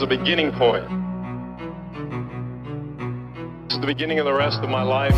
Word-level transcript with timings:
is 0.00 0.04
a 0.04 0.06
beginning 0.06 0.50
point. 0.52 0.88
This 3.68 3.74
is 3.74 3.80
the 3.80 3.86
beginning 3.86 4.18
of 4.18 4.24
the 4.24 4.32
rest 4.32 4.60
of 4.60 4.70
my 4.70 4.82
life. 4.82 5.12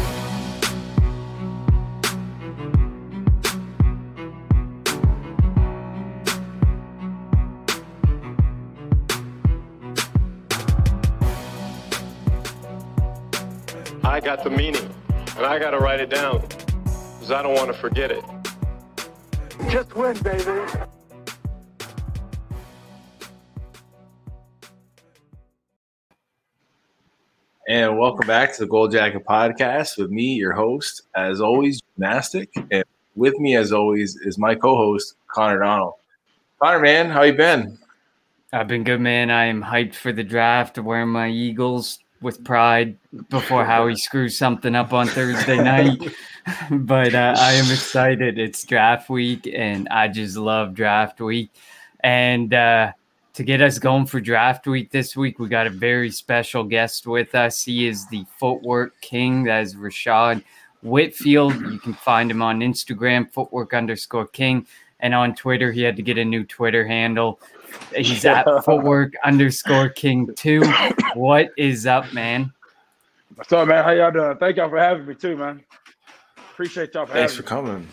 I 14.04 14.18
got 14.18 14.42
the 14.42 14.50
meaning, 14.50 14.92
and 15.36 15.46
I 15.46 15.60
got 15.60 15.70
to 15.70 15.78
write 15.78 16.00
it 16.00 16.10
down 16.10 16.40
because 16.40 17.30
I 17.30 17.40
don't 17.42 17.54
want 17.54 17.68
to 17.68 17.78
forget 17.78 18.10
it. 18.10 18.24
Just 19.70 19.94
win, 19.94 20.18
baby. 20.22 20.91
And 27.72 27.96
welcome 27.96 28.26
back 28.26 28.52
to 28.52 28.58
the 28.60 28.66
Gold 28.66 28.92
Jacket 28.92 29.24
Podcast 29.24 29.96
with 29.96 30.10
me, 30.10 30.34
your 30.34 30.52
host, 30.52 31.04
as 31.16 31.40
always, 31.40 31.80
Gymnastic. 31.96 32.50
And 32.70 32.84
with 33.16 33.38
me, 33.38 33.56
as 33.56 33.72
always, 33.72 34.14
is 34.14 34.36
my 34.36 34.54
co-host, 34.54 35.14
Connor 35.28 35.60
Donald. 35.60 35.94
Connor, 36.60 36.80
man, 36.80 37.08
how 37.08 37.22
you 37.22 37.32
been? 37.32 37.78
I've 38.52 38.68
been 38.68 38.84
good, 38.84 39.00
man. 39.00 39.30
I 39.30 39.46
am 39.46 39.62
hyped 39.62 39.94
for 39.94 40.12
the 40.12 40.22
draft, 40.22 40.78
wearing 40.78 41.08
my 41.08 41.30
Eagles 41.30 41.98
with 42.20 42.44
pride 42.44 42.98
before 43.30 43.64
Howie 43.64 43.96
screws 43.96 44.36
something 44.36 44.74
up 44.74 44.92
on 44.92 45.06
Thursday 45.06 45.56
night. 45.64 45.98
but 46.70 47.14
uh, 47.14 47.36
I 47.38 47.52
am 47.52 47.72
excited. 47.72 48.38
It's 48.38 48.62
draft 48.64 49.08
week, 49.08 49.48
and 49.50 49.88
I 49.88 50.08
just 50.08 50.36
love 50.36 50.74
draft 50.74 51.22
week. 51.22 51.48
And 52.00 52.52
uh, 52.52 52.92
to 53.34 53.42
get 53.42 53.62
us 53.62 53.78
going 53.78 54.06
for 54.06 54.20
draft 54.20 54.66
week 54.66 54.90
this 54.90 55.16
week, 55.16 55.38
we 55.38 55.48
got 55.48 55.66
a 55.66 55.70
very 55.70 56.10
special 56.10 56.64
guest 56.64 57.06
with 57.06 57.34
us. 57.34 57.62
He 57.62 57.86
is 57.86 58.06
the 58.08 58.24
footwork 58.38 59.00
king. 59.00 59.44
That 59.44 59.62
is 59.62 59.74
Rischad 59.74 60.44
Whitfield. 60.82 61.54
You 61.54 61.78
can 61.78 61.94
find 61.94 62.30
him 62.30 62.42
on 62.42 62.60
Instagram, 62.60 63.32
footwork 63.32 63.72
underscore 63.72 64.26
king. 64.26 64.66
And 65.00 65.14
on 65.14 65.34
Twitter, 65.34 65.72
he 65.72 65.82
had 65.82 65.96
to 65.96 66.02
get 66.02 66.18
a 66.18 66.24
new 66.24 66.44
Twitter 66.44 66.86
handle. 66.86 67.40
He's 67.94 68.24
at 68.24 68.44
footwork 68.64 69.14
underscore 69.24 69.88
king 69.88 70.32
two. 70.36 70.62
What 71.14 71.50
is 71.56 71.86
up, 71.86 72.12
man? 72.12 72.52
What's 73.34 73.52
up, 73.52 73.66
man? 73.66 73.82
How 73.82 73.90
y'all 73.90 74.12
doing? 74.12 74.36
Thank 74.36 74.58
y'all 74.58 74.68
for 74.68 74.78
having 74.78 75.06
me 75.06 75.14
too, 75.14 75.36
man. 75.36 75.64
Appreciate 76.36 76.94
y'all 76.94 77.06
for 77.06 77.14
Thanks 77.14 77.34
for 77.34 77.42
having 77.42 77.66
coming. 77.66 77.88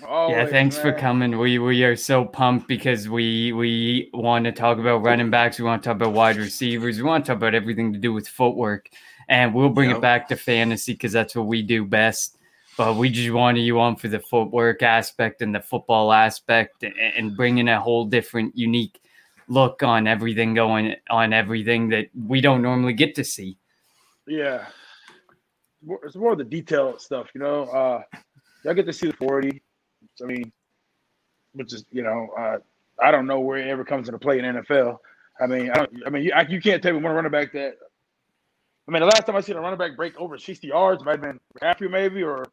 Yeah, 0.00 0.46
thanks 0.46 0.78
for 0.78 0.92
coming. 0.92 1.38
We 1.38 1.58
we 1.58 1.82
are 1.84 1.96
so 1.96 2.24
pumped 2.24 2.68
because 2.68 3.08
we 3.08 3.52
we 3.52 4.10
want 4.14 4.44
to 4.44 4.52
talk 4.52 4.78
about 4.78 4.98
running 5.02 5.30
backs. 5.30 5.58
We 5.58 5.64
want 5.64 5.82
to 5.82 5.88
talk 5.88 5.96
about 5.96 6.12
wide 6.12 6.36
receivers. 6.36 6.98
We 6.98 7.02
want 7.02 7.24
to 7.24 7.28
talk 7.32 7.36
about 7.38 7.54
everything 7.54 7.92
to 7.92 7.98
do 7.98 8.12
with 8.12 8.28
footwork, 8.28 8.88
and 9.28 9.52
we'll 9.54 9.70
bring 9.70 9.90
Yep. 9.90 9.98
it 9.98 10.02
back 10.02 10.28
to 10.28 10.36
fantasy 10.36 10.92
because 10.92 11.12
that's 11.12 11.34
what 11.34 11.46
we 11.46 11.62
do 11.62 11.84
best. 11.84 12.36
But 12.76 12.96
we 12.96 13.08
just 13.10 13.30
wanted 13.32 13.62
you 13.62 13.80
on 13.80 13.96
for 13.96 14.06
the 14.06 14.20
footwork 14.20 14.82
aspect 14.84 15.42
and 15.42 15.52
the 15.52 15.60
football 15.60 16.12
aspect, 16.12 16.84
and, 16.84 17.36
bringing 17.36 17.68
a 17.68 17.80
whole 17.80 18.04
different, 18.04 18.56
unique 18.56 19.00
look 19.48 19.82
on 19.82 20.06
everything 20.06 20.54
going 20.54 20.94
on 21.10 21.32
everything 21.32 21.88
that 21.88 22.06
we 22.26 22.40
don't 22.40 22.62
normally 22.62 22.92
get 22.92 23.16
to 23.16 23.24
see. 23.24 23.58
Yeah. 24.28 24.66
More- 25.84 26.00
It's 26.04 26.14
more 26.14 26.32
of 26.32 26.38
the 26.38 26.44
detailed 26.44 27.00
stuff, 27.00 27.30
you 27.34 27.40
know. 27.40 27.64
Uh 27.64 28.02
y'all 28.64 28.74
get 28.74 28.86
to 28.86 28.92
see 28.92 29.06
the 29.08 29.12
40. 29.14 29.60
I 30.22 30.26
mean, 30.26 30.52
which 31.52 31.72
is, 31.72 31.84
you 31.90 32.02
know, 32.02 32.28
uh 32.38 32.58
I 33.00 33.10
don't 33.10 33.26
know 33.26 33.40
where 33.40 33.58
it 33.58 33.68
ever 33.68 33.84
comes 33.84 34.08
into 34.08 34.18
play 34.18 34.38
in 34.38 34.44
NFL. 34.44 34.98
I 35.40 35.46
mean, 35.46 35.70
I 35.70 35.74
don't 35.74 35.90
I 36.06 36.10
mean 36.10 36.24
you, 36.24 36.32
I, 36.34 36.42
you 36.42 36.60
can't 36.60 36.82
tell 36.82 36.92
me 36.92 37.00
one 37.00 37.14
running 37.14 37.30
back 37.30 37.52
that 37.52 37.74
I 38.88 38.90
mean 38.90 39.00
the 39.00 39.06
last 39.06 39.26
time 39.26 39.36
I 39.36 39.40
seen 39.40 39.56
a 39.56 39.60
running 39.60 39.78
back 39.78 39.96
break 39.96 40.18
over 40.18 40.38
60 40.38 40.66
yards 40.66 41.04
might 41.04 41.12
have 41.12 41.22
been 41.22 41.40
Matthew 41.60 41.88
maybe 41.88 42.22
or 42.22 42.46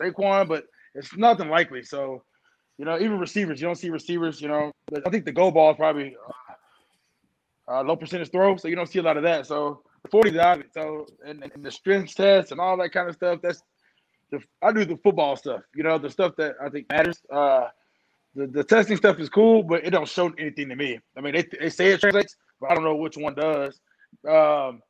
Saquon, 0.00 0.48
but 0.48 0.64
it's 0.94 1.16
nothing 1.16 1.48
likely. 1.48 1.82
So, 1.82 2.22
you 2.78 2.84
know, 2.84 2.98
even 2.98 3.18
receivers, 3.18 3.60
you 3.60 3.66
don't 3.66 3.76
see 3.76 3.90
receivers, 3.90 4.40
you 4.40 4.48
know. 4.48 4.72
I 5.06 5.10
think 5.10 5.24
the 5.24 5.32
goal 5.32 5.50
ball 5.50 5.70
is 5.72 5.76
probably 5.76 6.16
uh, 7.68 7.82
low 7.82 7.96
percentage 7.96 8.30
throw, 8.30 8.56
so 8.56 8.68
you 8.68 8.76
don't 8.76 8.88
see 8.88 8.98
a 8.98 9.02
lot 9.02 9.16
of 9.16 9.22
that. 9.24 9.46
So 9.46 9.82
the 10.02 10.08
40 10.08 10.30
is. 10.30 10.36
So 10.72 11.06
and, 11.26 11.42
and 11.42 11.64
the 11.64 11.70
strength 11.70 12.14
test 12.14 12.52
and 12.52 12.60
all 12.60 12.76
that 12.78 12.92
kind 12.92 13.08
of 13.08 13.14
stuff. 13.14 13.40
That's 13.42 13.62
the 14.30 14.40
I 14.62 14.72
do 14.72 14.84
the 14.84 14.96
football 14.98 15.36
stuff. 15.36 15.62
You 15.74 15.82
know, 15.82 15.98
the 15.98 16.10
stuff 16.10 16.34
that 16.36 16.56
I 16.62 16.68
think 16.68 16.88
matters. 16.90 17.20
Uh, 17.30 17.68
the, 18.34 18.46
the 18.46 18.62
testing 18.62 18.96
stuff 18.96 19.18
is 19.18 19.28
cool, 19.28 19.62
but 19.62 19.84
it 19.84 19.90
don't 19.90 20.08
show 20.08 20.30
anything 20.38 20.68
to 20.68 20.76
me. 20.76 21.00
I 21.16 21.20
mean, 21.20 21.32
they, 21.32 21.46
they 21.58 21.70
say 21.70 21.88
it 21.88 22.00
translates, 22.00 22.36
but 22.60 22.70
I 22.70 22.74
don't 22.74 22.84
know 22.84 22.94
which 22.94 23.16
one 23.16 23.34
does. 23.34 23.80
Um, 24.28 24.82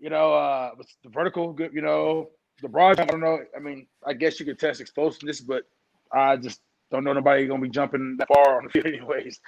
you 0.00 0.10
know, 0.10 0.34
uh, 0.34 0.70
the 1.02 1.08
vertical 1.08 1.52
good. 1.52 1.72
You 1.72 1.82
know, 1.82 2.30
the 2.60 2.68
broad. 2.68 3.00
I 3.00 3.04
don't 3.04 3.20
know. 3.20 3.38
I 3.56 3.60
mean, 3.60 3.86
I 4.06 4.12
guess 4.12 4.38
you 4.40 4.46
could 4.46 4.58
test 4.58 4.80
explosiveness, 4.80 5.40
but 5.40 5.64
I 6.12 6.36
just 6.36 6.60
don't 6.90 7.04
know 7.04 7.12
nobody 7.12 7.46
gonna 7.46 7.62
be 7.62 7.68
jumping 7.68 8.16
that 8.18 8.28
far 8.28 8.58
on 8.58 8.64
the 8.64 8.70
field 8.70 8.86
anyways. 8.94 9.40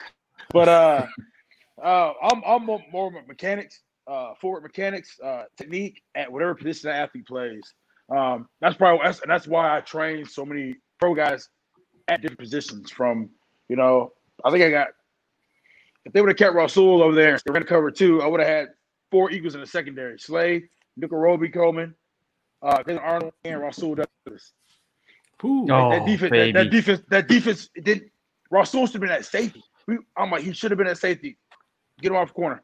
But 0.51 0.69
uh, 0.69 1.07
uh, 1.83 2.13
I'm 2.23 2.43
I'm 2.47 2.65
more, 2.65 2.83
more 2.93 3.11
mechanics, 3.27 3.81
uh, 4.07 4.35
forward 4.41 4.63
mechanics, 4.63 5.19
uh, 5.23 5.45
technique 5.57 6.03
at 6.15 6.31
whatever 6.31 6.55
position 6.55 6.91
the 6.91 6.95
athlete 6.95 7.27
plays. 7.27 7.75
Um, 8.11 8.49
that's 8.61 8.77
probably 8.77 9.01
that's, 9.05 9.21
and 9.21 9.31
that's 9.31 9.47
why 9.47 9.77
I 9.77 9.81
train 9.81 10.27
so 10.27 10.45
many 10.45 10.77
pro 11.01 11.15
guys 11.15 11.49
at 12.09 12.21
different 12.21 12.41
positions. 12.41 12.91
From 12.91 13.31
you 13.69 13.77
know, 13.77 14.13
I 14.45 14.51
think 14.51 14.63
I 14.63 14.71
got 14.71 14.89
if 16.05 16.13
they 16.13 16.21
would 16.21 16.29
have 16.29 16.37
kept 16.37 16.55
Rasul 16.55 17.03
over 17.03 17.15
there 17.15 17.33
and 17.33 17.43
they 17.45 17.53
ran 17.53 17.65
cover 17.65 17.91
two, 17.91 18.23
I 18.23 18.27
would 18.27 18.41
have 18.41 18.49
had 18.49 18.69
four 19.11 19.31
Eagles 19.31 19.55
in 19.55 19.61
the 19.61 19.67
secondary: 19.67 20.19
Slay, 20.19 20.65
Nickell 20.97 21.19
Robey-Coleman, 21.19 21.95
uh, 22.63 22.79
Jalen 22.79 23.03
Arnold, 23.03 23.33
and 23.45 23.61
Rasul 23.61 23.95
Douglas. 23.95 24.53
Oh, 25.43 25.67
that 25.67 26.07
defense, 26.07 26.31
that, 26.31 26.31
baby. 26.31 26.53
that 26.53 26.71
defense, 26.71 27.03
that 27.09 27.29
defense 27.29 27.69
did. 27.83 28.11
Rasul 28.51 28.87
should 28.87 28.95
have 28.95 29.01
been 29.03 29.11
at 29.11 29.25
safety. 29.25 29.63
We, 29.87 29.99
I'm 30.17 30.31
like, 30.31 30.43
he 30.43 30.53
should 30.53 30.71
have 30.71 30.79
been 30.79 30.87
at 30.87 30.97
safety. 30.97 31.37
Get 32.01 32.13
him 32.13 32.17
off 32.17 32.29
the 32.29 32.35
corner. 32.35 32.63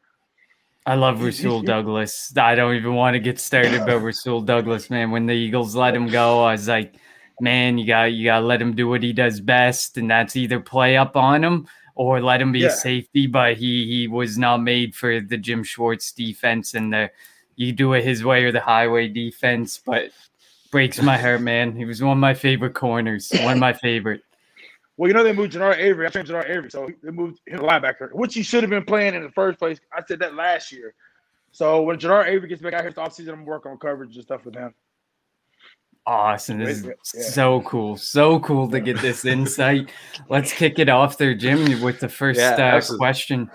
I 0.85 0.95
love 0.95 1.21
Rasul 1.21 1.61
Douglas. 1.61 2.33
I 2.35 2.55
don't 2.55 2.75
even 2.75 2.95
want 2.95 3.13
to 3.13 3.19
get 3.19 3.39
started 3.39 3.75
about 3.75 4.01
Rasul 4.01 4.41
Douglas, 4.41 4.89
man. 4.89 5.11
When 5.11 5.27
the 5.27 5.33
Eagles 5.33 5.75
let 5.75 5.95
him 5.95 6.07
go, 6.07 6.43
I 6.43 6.53
was 6.53 6.67
like, 6.67 6.95
man, 7.39 7.77
you 7.77 7.85
got 7.85 8.05
you 8.13 8.25
got 8.25 8.39
to 8.39 8.45
let 8.45 8.61
him 8.61 8.75
do 8.75 8.87
what 8.87 9.03
he 9.03 9.13
does 9.13 9.39
best, 9.39 9.97
and 9.97 10.09
that's 10.09 10.35
either 10.35 10.59
play 10.59 10.97
up 10.97 11.15
on 11.15 11.43
him 11.43 11.67
or 11.93 12.19
let 12.21 12.41
him 12.41 12.51
be 12.51 12.59
Yeah. 12.61 12.67
a 12.67 12.71
safety. 12.71 13.27
But 13.27 13.57
he 13.57 13.85
he 13.85 14.07
was 14.07 14.37
not 14.39 14.57
made 14.57 14.95
for 14.95 15.21
the 15.21 15.37
Jim 15.37 15.63
Schwartz 15.63 16.11
defense 16.11 16.73
and 16.73 16.91
the 16.91 17.11
you 17.55 17.73
do 17.73 17.93
it 17.93 18.03
his 18.03 18.23
way 18.23 18.43
or 18.43 18.51
the 18.51 18.59
highway 18.61 19.07
defense. 19.07 19.79
But 19.85 20.09
breaks 20.71 20.99
my 21.01 21.17
heart, 21.17 21.41
man. 21.41 21.75
He 21.75 21.85
was 21.85 22.01
one 22.01 22.13
of 22.13 22.21
my 22.21 22.33
favorite 22.33 22.73
corners, 22.73 23.31
one 23.43 23.53
of 23.53 23.59
my 23.59 23.73
favorite. 23.87 24.23
Well, 25.01 25.07
you 25.07 25.15
know 25.15 25.23
they 25.23 25.33
moved 25.33 25.53
Genard 25.53 25.77
Avery. 25.79 26.05
I 26.05 26.09
changed 26.11 26.29
Genard 26.29 26.47
Avery, 26.47 26.69
so 26.69 26.87
they 27.01 27.09
moved 27.09 27.39
him 27.47 27.57
to 27.57 27.63
linebacker, 27.63 28.13
which 28.13 28.35
he 28.35 28.43
should 28.43 28.61
have 28.61 28.69
been 28.69 28.85
playing 28.85 29.15
in 29.15 29.23
the 29.23 29.31
first 29.31 29.57
place. 29.57 29.79
I 29.91 30.03
said 30.07 30.19
that 30.19 30.35
last 30.35 30.71
year. 30.71 30.93
So 31.51 31.81
when 31.81 31.97
Genard 31.97 32.27
Avery 32.27 32.47
gets 32.47 32.61
back 32.61 32.73
out 32.75 32.81
here 32.81 32.91
this 32.91 32.99
offseason, 32.99 33.29
I'm 33.29 33.37
gonna 33.37 33.45
work 33.45 33.65
on 33.65 33.79
coverage 33.79 34.13
and 34.13 34.23
stuff 34.23 34.45
with 34.45 34.53
him. 34.53 34.75
Awesome. 36.05 36.59
This 36.59 36.77
is 36.85 36.85
Yeah. 36.85 37.21
so 37.23 37.61
cool. 37.61 37.97
So 37.97 38.39
cool 38.41 38.69
to 38.69 38.79
get 38.79 38.99
this 39.01 39.25
insight. 39.25 39.89
Let's 40.29 40.53
kick 40.53 40.77
it 40.77 40.87
off 40.87 41.17
there, 41.17 41.33
Jim, 41.33 41.81
with 41.81 41.99
the 41.99 42.07
first 42.07 42.39
Yeah, 42.39 42.51
uh, 42.51 42.61
absolutely. 42.61 43.03
question. 43.03 43.51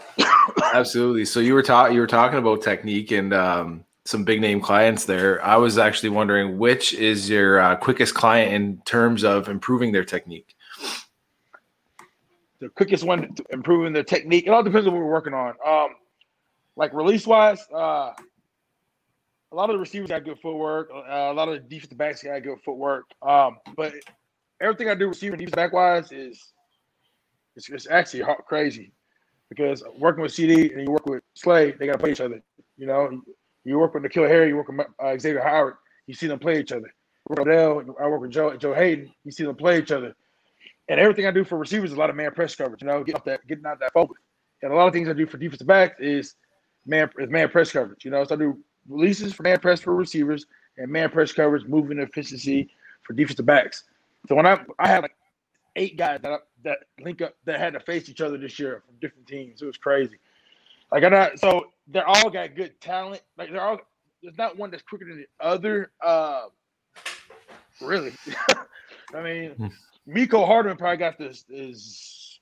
Absolutely. 0.75 1.27
So 1.27 1.39
you 1.39 1.55
were 1.55 1.63
talking 1.63 1.95
you 1.95 2.01
were 2.01 2.09
talking 2.09 2.41
about 2.41 2.61
technique 2.61 3.13
and 3.13 3.33
um, 3.33 3.85
some 4.05 4.25
big 4.25 4.41
name 4.41 4.61
clients 4.61 5.05
there. 5.05 5.41
I 5.45 5.59
was 5.59 5.79
actually 5.79 6.09
wondering 6.09 6.59
which 6.59 6.93
is 6.93 7.31
your 7.31 7.61
uh, 7.61 7.77
quickest 7.77 8.17
client 8.17 8.53
in 8.53 8.83
terms 8.85 9.23
of 9.23 9.49
improving 9.49 9.93
their 9.93 10.05
technique. 10.05 10.56
The 12.67 12.71
quickest 12.71 13.05
one 13.05 13.33
to 13.33 13.45
improving 13.51 13.93
their 13.93 14.03
technique. 14.03 14.49
It 14.49 14.51
all 14.51 14.65
depends 14.65 14.89
on 14.89 14.93
what 14.93 14.99
we're 14.99 15.13
working 15.13 15.35
on. 15.35 15.55
Um, 15.65 15.91
like 16.75 16.93
release 16.93 17.25
wise, 17.25 17.65
uh, 17.73 18.11
a 19.53 19.55
lot 19.55 19.71
of 19.71 19.75
the 19.75 19.79
receivers 19.79 20.09
got 20.09 20.25
good 20.25 20.41
footwork. 20.41 20.91
Uh, 20.93 21.31
a 21.31 21.33
lot 21.33 21.49
of 21.49 21.55
the 21.55 21.61
defensive 21.61 21.97
backs 21.97 22.25
got 22.25 22.43
good 22.43 22.59
footwork. 22.65 23.05
Um, 23.23 23.59
but 23.77 23.95
everything 24.61 24.89
I 24.89 24.97
do 24.97 25.07
receiver 25.07 25.37
defensive 25.37 25.55
back 25.55 25.73
wise 25.73 26.11
is 26.11 26.53
it's, 27.55 27.69
it's 27.69 27.87
actually 27.89 28.25
crazy 28.49 28.93
because 29.49 29.85
working 29.97 30.23
with 30.23 30.33
CD 30.33 30.73
and 30.73 30.83
you 30.83 30.91
work 30.91 31.07
with 31.07 31.23
Slay, 31.35 31.71
they 31.71 31.87
got 31.87 31.93
to 31.93 31.99
play 31.99 32.11
each 32.11 32.21
other. 32.21 32.43
You 32.77 32.89
know, 32.89 33.23
you 33.63 33.79
work 33.79 33.95
with 33.95 34.03
N'Keal 34.03 34.29
Harry, 34.29 34.49
you 34.49 34.57
work 34.57 34.67
with 34.67 34.89
uh, 34.99 35.17
Xavier 35.17 35.41
Howard, 35.41 35.75
you 36.09 36.15
see 36.15 36.27
them 36.27 36.41
play 36.41 36.59
each 36.59 36.73
other. 36.73 36.93
Work 37.29 37.47
with 37.47 37.97
I 38.01 38.09
work 38.09 38.23
with 38.23 38.33
Joe 38.33 38.57
Joe 38.57 38.75
Haden, 38.75 39.13
you 39.23 39.31
see 39.31 39.45
them 39.45 39.55
play 39.55 39.79
each 39.79 39.93
other. 39.93 40.17
And 40.89 41.01
everything 41.01 41.27
I 41.27 41.31
do 41.31 41.45
for 41.45 41.59
receivers 41.59 41.91
is 41.91 41.97
a 41.97 42.01
lot 42.01 42.11
of 42.11 42.17
man 42.17 42.31
press 42.33 42.55
coverage. 42.55 42.83
You 42.83 42.89
know, 42.89 43.03
getting 43.03 43.23
that, 43.27 43.47
getting 43.47 43.67
out 43.67 43.81
that 43.81 43.93
focus. 43.93 44.17
And 44.63 44.73
a 44.73 44.77
lot 44.77 44.87
of 44.87 44.93
things 44.93 45.09
I 45.09 45.13
do 45.13 45.27
for 45.27 45.37
defensive 45.37 45.67
backs 45.67 46.01
is 46.01 46.35
man 46.87 47.11
is 47.19 47.29
man 47.29 47.49
press 47.49 47.73
coverage. 47.73 48.05
You 48.05 48.11
know, 48.11 48.25
so 48.25 48.35
I 48.35 48.39
do 48.39 48.59
releases 48.89 49.33
for 49.33 49.43
man 49.43 49.59
press 49.59 49.81
for 49.81 49.95
receivers 49.95 50.47
and 50.79 50.91
man 50.91 51.11
press 51.11 51.33
coverage, 51.33 51.67
moving 51.67 51.99
efficiency 51.99 52.71
for 53.03 53.13
defensive 53.13 53.47
backs. 53.47 53.85
So 54.29 54.35
when 54.35 54.47
I 54.47 54.61
I 54.79 54.89
had 54.89 55.03
like 55.03 55.17
eight 55.77 55.97
guys 55.97 56.21
that 56.23 56.33
I, 56.33 56.39
that 56.65 56.79
link 57.01 57.23
up 57.23 57.35
that 57.45 57.61
had 57.61 57.75
to 57.75 57.81
face 57.81 58.09
each 58.09 58.21
other 58.21 58.39
this 58.39 58.59
year 58.59 58.83
from 58.87 58.97
different 59.01 59.27
teams. 59.27 59.63
It 59.63 59.67
was 59.67 59.77
crazy. 59.77 60.19
Like 60.91 61.05
I'm 61.05 61.13
not 61.13 61.39
so 61.39 61.67
they're 61.89 62.07
all 62.09 62.31
got 62.31 62.55
good 62.55 62.81
talent. 62.81 63.23
Like 63.37 63.51
they're 63.51 63.61
all 63.61 63.79
there's 64.23 64.39
not 64.39 64.57
one 64.57 64.71
that's 64.71 64.83
quicker 64.83 65.05
than 65.05 65.19
the 65.19 65.45
other. 65.45 65.91
Uh 66.01 66.47
really. 67.81 68.13
I 69.15 69.23
mean, 69.23 69.51
Hmm. 69.53 69.67
Mecole 70.09 70.47
Hardman 70.47 70.77
probably 70.77 70.99
got 70.99 71.19
this 71.19 71.45
is 71.49 72.41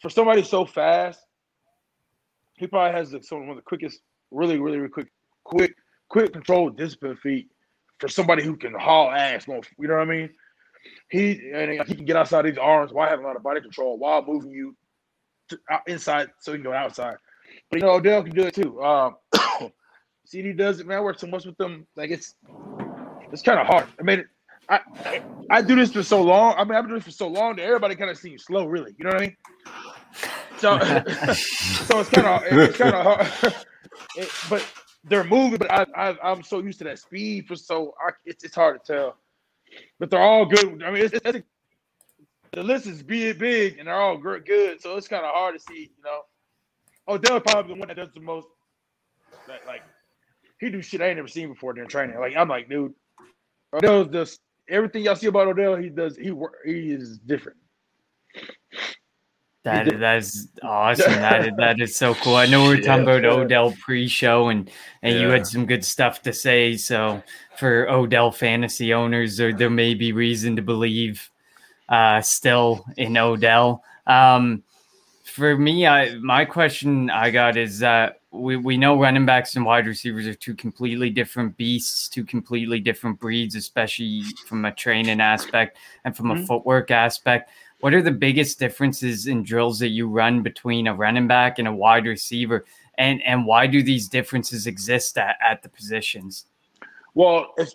for 0.00 0.10
somebody 0.10 0.42
so 0.42 0.64
fast, 0.64 1.20
he 2.56 2.66
probably 2.66 2.96
has 2.98 3.10
the, 3.10 3.22
some 3.22 3.40
one 3.40 3.50
of 3.50 3.56
the 3.56 3.62
quickest, 3.62 4.00
really, 4.30 4.58
really, 4.58 4.78
really 4.78 4.90
quick, 4.90 5.08
quick, 5.44 5.74
quick 6.08 6.32
control 6.32 6.70
discipline 6.70 7.16
feet 7.16 7.48
for 7.98 8.08
somebody 8.08 8.42
who 8.42 8.56
can 8.56 8.74
haul 8.74 9.10
ass. 9.10 9.46
You 9.46 9.60
know 9.78 9.94
what 9.94 10.02
I 10.02 10.04
mean? 10.04 10.30
He 11.10 11.50
and 11.54 11.86
he 11.86 11.94
can 11.94 12.06
get 12.06 12.16
outside 12.16 12.46
these 12.46 12.56
arms 12.56 12.92
while 12.92 13.08
having 13.08 13.24
a 13.24 13.28
lot 13.28 13.36
of 13.36 13.42
body 13.42 13.60
control 13.60 13.98
while 13.98 14.24
moving 14.24 14.50
you 14.50 14.74
to, 15.48 15.58
inside 15.86 16.28
so 16.40 16.52
he 16.52 16.58
can 16.58 16.64
go 16.64 16.72
outside. 16.72 17.16
But 17.70 17.80
you 17.80 17.86
know, 17.86 17.92
Odell 17.92 18.22
can 18.22 18.34
do 18.34 18.44
it 18.44 18.54
too. 18.54 18.82
Um, 18.82 19.16
CD 20.24 20.54
does 20.54 20.80
it, 20.80 20.86
man. 20.86 20.98
I 20.98 21.00
work 21.02 21.18
so 21.18 21.26
much 21.26 21.44
with 21.44 21.58
them. 21.58 21.86
Like 21.96 22.10
it's 22.10 22.34
it's 23.30 23.42
kind 23.42 23.60
of 23.60 23.66
hard. 23.66 23.88
I 23.98 24.02
mean, 24.02 24.24
I, 24.70 24.80
I 25.50 25.62
do 25.62 25.74
this 25.76 25.92
for 25.92 26.02
so 26.02 26.22
long. 26.22 26.54
I 26.56 26.64
mean, 26.64 26.74
I've 26.74 26.84
been 26.84 26.90
doing 26.90 27.00
this 27.00 27.06
for 27.06 27.10
so 27.10 27.28
long 27.28 27.56
that 27.56 27.64
everybody 27.64 27.96
kind 27.96 28.10
of 28.10 28.16
seems 28.18 28.44
slow, 28.44 28.66
really. 28.66 28.94
You 28.98 29.04
know 29.04 29.10
what 29.10 29.22
I 29.22 29.26
mean? 29.26 29.36
So, 30.58 30.78
so 31.34 32.00
it's 32.00 32.10
kind 32.10 32.26
of 32.26 32.42
it's 32.46 32.76
kind 32.78 32.94
of 32.94 33.04
hard. 33.04 33.54
It- 34.16 34.30
but 34.48 34.66
they're 35.04 35.24
moving. 35.24 35.58
But 35.58 35.70
I, 35.72 35.86
I 35.96 36.16
I'm 36.32 36.42
so 36.42 36.60
used 36.60 36.78
to 36.78 36.84
that 36.84 36.98
speed 36.98 37.46
for 37.46 37.56
so 37.56 37.94
I, 38.00 38.12
it's 38.24 38.44
it's 38.44 38.54
hard 38.54 38.84
to 38.84 38.92
tell. 38.92 39.16
But 39.98 40.10
they're 40.10 40.22
all 40.22 40.46
good. 40.46 40.82
I 40.82 40.90
mean, 40.90 41.04
it's, 41.04 41.14
it's 41.24 41.46
the 42.52 42.62
list 42.62 42.86
is 42.86 43.02
big, 43.02 43.38
big, 43.38 43.78
and 43.78 43.88
they're 43.88 43.94
all 44.00 44.16
good. 44.16 44.80
So 44.80 44.96
it's 44.96 45.08
kind 45.08 45.24
of 45.24 45.32
hard 45.34 45.54
to 45.54 45.60
see. 45.60 45.90
You 45.96 46.04
know, 46.04 46.20
oh, 47.08 47.14
Odell 47.14 47.40
probably 47.40 47.74
the 47.74 47.78
one 47.78 47.88
that 47.88 47.96
does 47.96 48.12
the 48.14 48.20
most. 48.20 48.46
Like, 49.48 49.66
like 49.66 49.82
he 50.60 50.70
do 50.70 50.82
shit 50.82 51.00
I 51.02 51.08
ain't 51.08 51.16
never 51.16 51.28
seen 51.28 51.48
before 51.48 51.72
during 51.72 51.88
training. 51.88 52.18
Like 52.18 52.36
I'm 52.36 52.48
like, 52.48 52.68
dude, 52.68 52.94
Odell 53.72 54.04
does 54.04 54.38
everything 54.70 55.04
y'all 55.04 55.16
see 55.16 55.26
about 55.26 55.48
Odell. 55.48 55.76
He 55.76 55.88
does. 55.88 56.16
He 56.16 56.32
he 56.64 56.92
is 56.92 57.18
different. 57.18 57.58
That 59.62 59.98
that 60.00 60.16
is 60.18 60.48
awesome. 60.62 61.12
That 61.12 61.44
is, 61.46 61.52
that 61.58 61.80
is 61.80 61.94
so 61.94 62.14
cool. 62.14 62.36
I 62.36 62.46
know 62.46 62.62
we 62.62 62.68
were 62.70 62.76
talking 62.76 63.06
Yeah. 63.06 63.16
about 63.16 63.24
Odell 63.26 63.72
pre-show, 63.72 64.48
and 64.48 64.70
and 65.02 65.20
you 65.20 65.28
had 65.28 65.46
some 65.46 65.66
good 65.66 65.84
stuff 65.84 66.22
to 66.22 66.32
say. 66.32 66.76
So 66.78 67.22
for 67.58 67.88
Odell 67.90 68.30
fantasy 68.30 68.94
owners, 68.94 69.36
there 69.36 69.52
there 69.52 69.68
may 69.68 69.92
be 69.92 70.12
reason 70.12 70.56
to 70.56 70.62
believe 70.62 71.28
uh, 71.90 72.22
still 72.22 72.86
in 72.96 73.16
Odell. 73.18 73.84
Um, 74.06 74.62
for 75.24 75.58
me, 75.58 75.86
I 75.86 76.14
my 76.14 76.46
question 76.46 77.10
I 77.10 77.30
got 77.30 77.58
is 77.58 77.80
that 77.80 78.19
we 78.32 78.56
we 78.56 78.76
know 78.76 78.98
running 78.98 79.26
backs 79.26 79.56
and 79.56 79.64
wide 79.64 79.86
receivers 79.86 80.26
are 80.26 80.34
two 80.34 80.54
completely 80.54 81.10
different 81.10 81.56
beasts, 81.56 82.08
two 82.08 82.24
completely 82.24 82.78
different 82.78 83.18
breeds, 83.18 83.56
especially 83.56 84.22
from 84.46 84.64
a 84.64 84.72
training 84.72 85.20
aspect 85.20 85.78
and 86.04 86.16
from 86.16 86.30
a 86.30 86.34
Mhm. 86.34 86.46
footwork 86.46 86.90
aspect. 86.90 87.50
What 87.80 87.92
are 87.94 88.02
the 88.02 88.12
biggest 88.12 88.58
differences 88.58 89.26
in 89.26 89.42
drills 89.42 89.78
that 89.80 89.88
you 89.88 90.06
run 90.06 90.42
between 90.42 90.86
a 90.86 90.94
running 90.94 91.26
back 91.26 91.58
and 91.58 91.66
a 91.66 91.72
wide 91.72 92.06
receiver? 92.06 92.64
And 92.98 93.20
and 93.22 93.46
why 93.46 93.66
do 93.66 93.82
these 93.82 94.08
differences 94.08 94.66
exist 94.66 95.18
at, 95.18 95.36
at 95.40 95.62
the 95.62 95.68
positions? 95.68 96.46
Well, 97.14 97.52
it's, 97.56 97.74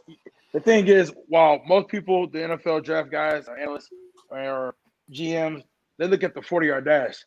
the 0.54 0.62
thing 0.62 0.88
is, 0.88 1.12
while 1.28 1.62
most 1.66 1.90
people, 1.90 2.28
the 2.28 2.40
NFL 2.40 2.80
draft 2.86 3.12
guys, 3.12 3.50
or 3.50 3.58
analysts, 3.58 3.90
or 4.30 4.76
GMs, 5.12 5.64
they 5.98 6.08
look 6.08 6.24
at 6.24 6.34
the 6.34 6.42
forty 6.42 6.68
yard 6.68 6.86
dash, 6.86 7.26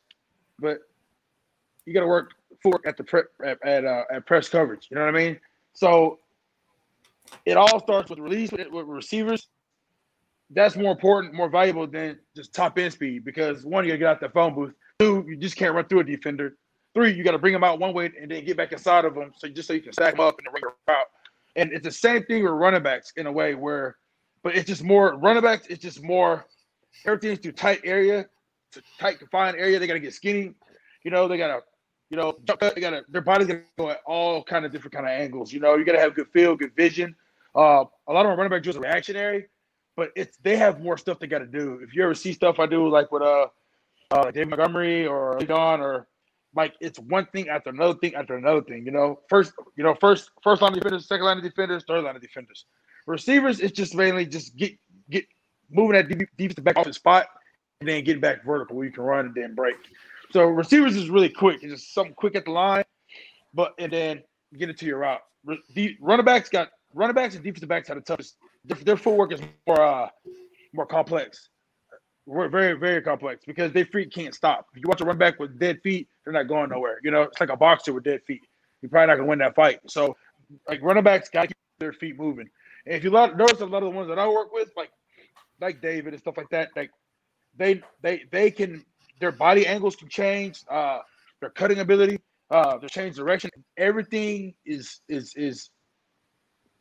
but 0.58 0.78
you 1.84 1.92
got 1.92 2.00
to 2.00 2.06
work 2.06 2.32
for 2.62 2.80
at 2.86 2.96
the 2.96 3.04
pre, 3.04 3.22
at 3.44 3.58
at, 3.64 3.84
uh, 3.84 4.04
at 4.12 4.26
press 4.26 4.48
coverage. 4.48 4.88
You 4.90 4.96
know 4.96 5.04
what 5.04 5.14
I 5.14 5.18
mean? 5.18 5.38
So 5.72 6.18
it 7.44 7.56
all 7.56 7.80
starts 7.80 8.10
with 8.10 8.18
release 8.18 8.50
with, 8.50 8.68
with 8.70 8.86
receivers. 8.86 9.48
That's 10.50 10.76
more 10.76 10.92
important, 10.92 11.34
more 11.34 11.50
valuable 11.50 11.86
than 11.86 12.18
just 12.34 12.54
top 12.54 12.78
end 12.78 12.92
speed 12.92 13.24
because 13.24 13.64
one, 13.64 13.84
you 13.84 13.90
got 13.90 13.94
to 13.94 13.98
get 13.98 14.08
out 14.08 14.20
that 14.20 14.32
phone 14.32 14.54
booth. 14.54 14.72
Two, 14.98 15.24
you 15.28 15.36
just 15.36 15.56
can't 15.56 15.74
run 15.74 15.84
through 15.84 16.00
a 16.00 16.04
defender. 16.04 16.56
Three, 16.94 17.12
you 17.12 17.22
got 17.22 17.32
to 17.32 17.38
bring 17.38 17.52
them 17.52 17.62
out 17.62 17.78
one 17.78 17.92
way 17.92 18.10
and 18.20 18.30
then 18.30 18.44
get 18.44 18.56
back 18.56 18.72
inside 18.72 19.04
of 19.04 19.14
them, 19.14 19.32
so 19.36 19.46
just 19.46 19.68
so 19.68 19.74
you 19.74 19.82
can 19.82 19.92
stack 19.92 20.16
them 20.16 20.26
up 20.26 20.38
and 20.38 20.46
them 20.46 20.72
out. 20.88 21.06
And 21.54 21.72
it's 21.72 21.84
the 21.84 21.92
same 21.92 22.24
thing 22.24 22.42
with 22.42 22.52
running 22.52 22.82
backs 22.82 23.12
in 23.16 23.26
a 23.26 23.32
way 23.32 23.54
where, 23.54 23.96
but 24.42 24.56
it's 24.56 24.66
just 24.66 24.82
more 24.82 25.16
running 25.16 25.42
backs. 25.42 25.66
It's 25.68 25.82
just 25.82 26.02
more 26.02 26.46
everything's 27.04 27.40
through 27.40 27.52
tight 27.52 27.80
area, 27.84 28.26
to 28.72 28.82
tight 28.98 29.18
confined 29.18 29.56
area. 29.58 29.78
They 29.78 29.86
got 29.86 29.94
to 29.94 30.00
get 30.00 30.14
skinny. 30.14 30.54
You 31.04 31.10
know, 31.10 31.28
they 31.28 31.36
got 31.36 31.48
to, 31.48 31.60
you 32.10 32.16
know, 32.16 32.38
they 32.46 32.80
got 32.80 32.90
to 32.90 33.04
their 33.08 33.20
body's 33.20 33.48
to 33.48 33.62
go 33.76 33.90
at 33.90 34.00
all 34.06 34.42
kind 34.42 34.64
of 34.64 34.72
different 34.72 34.94
kind 34.94 35.06
of 35.06 35.12
angles. 35.12 35.52
You 35.52 35.60
know, 35.60 35.76
you 35.76 35.84
got 35.84 35.92
to 35.92 36.00
have 36.00 36.14
good 36.14 36.28
feel, 36.32 36.56
good 36.56 36.74
vision. 36.74 37.14
Uh, 37.54 37.84
a 38.06 38.12
lot 38.12 38.24
of 38.24 38.30
our 38.30 38.36
running 38.36 38.50
back 38.50 38.62
drills 38.62 38.76
are 38.76 38.80
reactionary, 38.80 39.46
but 39.96 40.10
it's 40.16 40.38
they 40.42 40.56
have 40.56 40.80
more 40.80 40.96
stuff 40.96 41.18
they 41.18 41.26
got 41.26 41.40
to 41.40 41.46
do. 41.46 41.80
If 41.82 41.94
you 41.94 42.02
ever 42.02 42.14
see 42.14 42.32
stuff 42.32 42.58
I 42.58 42.66
do 42.66 42.88
like 42.88 43.12
with 43.12 43.22
uh, 43.22 43.48
uh 44.10 44.30
Dave 44.30 44.48
Montgomery 44.48 45.06
or 45.06 45.38
Don 45.40 45.80
or 45.80 46.06
like 46.54 46.74
it's 46.80 46.98
one 46.98 47.26
thing 47.26 47.48
after 47.48 47.70
another 47.70 47.94
thing 47.94 48.14
after 48.14 48.36
another 48.36 48.62
thing. 48.62 48.84
You 48.86 48.92
know, 48.92 49.20
first 49.28 49.52
you 49.76 49.84
know 49.84 49.94
first 49.94 50.30
first 50.42 50.62
line 50.62 50.72
of 50.72 50.78
defenders, 50.78 51.06
second 51.06 51.26
line 51.26 51.38
of 51.38 51.44
defenders, 51.44 51.84
third 51.86 52.04
line 52.04 52.16
of 52.16 52.22
defenders. 52.22 52.64
Receivers, 53.06 53.60
it's 53.60 53.72
just 53.72 53.94
mainly 53.94 54.24
just 54.24 54.56
get 54.56 54.72
get 55.10 55.26
moving 55.70 55.92
that 55.96 56.08
defensive 56.36 56.64
back 56.64 56.76
off 56.76 56.86
the 56.86 56.92
spot 56.92 57.26
and 57.80 57.88
then 57.88 58.02
getting 58.02 58.20
back 58.20 58.44
vertical 58.44 58.76
where 58.76 58.86
you 58.86 58.92
can 58.92 59.04
run 59.04 59.26
and 59.26 59.34
then 59.34 59.54
break. 59.54 59.76
So 60.30 60.44
receivers 60.44 60.96
is 60.96 61.10
really 61.10 61.28
quick. 61.28 61.62
It's 61.62 61.72
just 61.72 61.94
something 61.94 62.14
quick 62.14 62.34
at 62.34 62.44
the 62.44 62.50
line, 62.50 62.84
but 63.54 63.74
and 63.78 63.92
then 63.92 64.22
get 64.56 64.68
it 64.68 64.78
to 64.78 64.86
your 64.86 64.98
route. 64.98 65.20
The 65.74 65.96
running 66.00 66.24
backs 66.24 66.48
got 66.48 66.68
running 66.94 67.14
backs 67.14 67.34
and 67.34 67.44
defensive 67.44 67.68
backs 67.68 67.88
have 67.88 67.96
the 67.96 68.02
toughest. 68.02 68.36
Their, 68.64 68.76
their 68.78 68.96
footwork 68.96 69.32
is 69.32 69.40
more 69.66 69.80
uh 69.80 70.08
more 70.72 70.86
complex. 70.86 71.48
We're 72.26 72.48
very 72.48 72.74
very 72.74 73.00
complex 73.00 73.44
because 73.46 73.72
their 73.72 73.86
feet 73.86 74.12
can't 74.12 74.34
stop. 74.34 74.66
If 74.74 74.82
you 74.82 74.88
watch 74.88 75.00
a 75.00 75.04
run 75.04 75.18
back 75.18 75.38
with 75.38 75.58
dead 75.58 75.80
feet, 75.82 76.08
they're 76.24 76.32
not 76.32 76.48
going 76.48 76.70
nowhere. 76.70 76.98
You 77.02 77.10
know, 77.10 77.22
it's 77.22 77.40
like 77.40 77.50
a 77.50 77.56
boxer 77.56 77.92
with 77.92 78.04
dead 78.04 78.22
feet. 78.26 78.42
You're 78.82 78.90
probably 78.90 79.08
not 79.08 79.16
gonna 79.16 79.28
win 79.28 79.38
that 79.38 79.54
fight. 79.54 79.80
So 79.86 80.16
like 80.68 80.82
running 80.82 81.04
backs 81.04 81.28
got 81.28 81.42
to 81.42 81.46
keep 81.48 81.56
their 81.78 81.92
feet 81.92 82.18
moving. 82.18 82.48
And 82.86 82.94
if 82.94 83.04
you 83.04 83.10
lot, 83.10 83.36
notice 83.36 83.60
a 83.60 83.66
lot 83.66 83.82
of 83.82 83.90
the 83.90 83.96
ones 83.96 84.08
that 84.08 84.18
I 84.18 84.28
work 84.28 84.52
with, 84.52 84.70
like 84.76 84.90
like 85.60 85.80
David 85.80 86.12
and 86.12 86.20
stuff 86.20 86.36
like 86.36 86.50
that, 86.50 86.70
like 86.76 86.90
they 87.56 87.82
they 88.02 88.24
they 88.30 88.50
can 88.50 88.84
their 89.20 89.32
body 89.32 89.66
angles 89.66 89.96
can 89.96 90.08
change, 90.08 90.60
uh, 90.70 91.00
their 91.40 91.50
cutting 91.50 91.80
ability, 91.80 92.20
uh, 92.50 92.78
their 92.78 92.88
change 92.88 93.16
direction. 93.16 93.50
Everything 93.76 94.54
is 94.66 95.00
is 95.08 95.34
is 95.36 95.70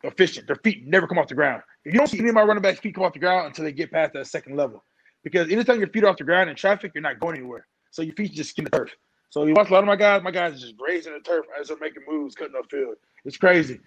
efficient. 0.04 0.48
Their 0.48 0.58
feet 0.58 0.88
never 0.88 1.08
come 1.08 1.18
off 1.18 1.28
the 1.28 1.36
ground. 1.36 1.64
If 1.86 1.94
you 1.94 2.00
don't 2.00 2.08
see 2.08 2.20
any 2.20 2.30
of 2.30 2.36
my 2.36 2.44
running 2.44 2.62
backs' 2.62 2.80
feet 2.80 2.96
come 2.96 3.04
off 3.04 3.14
the 3.14 3.20
ground 3.20 3.48
until 3.48 3.66
they 3.66 3.72
get 3.72 3.92
past 3.92 4.14
that 4.14 4.28
second 4.28 4.56
level. 4.56 4.84
Because 5.24 5.52
anytime 5.52 5.80
your 5.80 5.90
feet 5.90 6.04
are 6.04 6.10
off 6.10 6.18
the 6.18 6.24
ground 6.24 6.50
in 6.50 6.56
traffic, 6.56 6.92
you're 6.96 7.02
not 7.02 7.20
going 7.20 7.38
anywhere. 7.38 7.68
So 7.92 8.02
your 8.02 8.16
feet 8.16 8.34
just 8.34 8.52
skin 8.52 8.66
the 8.66 8.72
turf. 8.72 8.92
So 9.30 9.46
you 9.46 9.54
watch 9.54 9.70
a 9.70 9.74
lot 9.74 9.80
of 9.84 9.88
my 9.88 9.96
guys, 9.98 10.24
my 10.24 10.32
guys 10.32 10.54
are 10.54 10.60
just 10.60 10.78
grazing 10.78 11.14
the 11.14 11.20
turf 11.20 11.46
as 11.60 11.68
they're 11.68 11.78
making 11.80 12.04
moves, 12.08 12.36
cutting 12.36 12.56
up 12.58 12.70
field. 12.72 12.96
It's 13.26 13.38
crazy. 13.38 13.80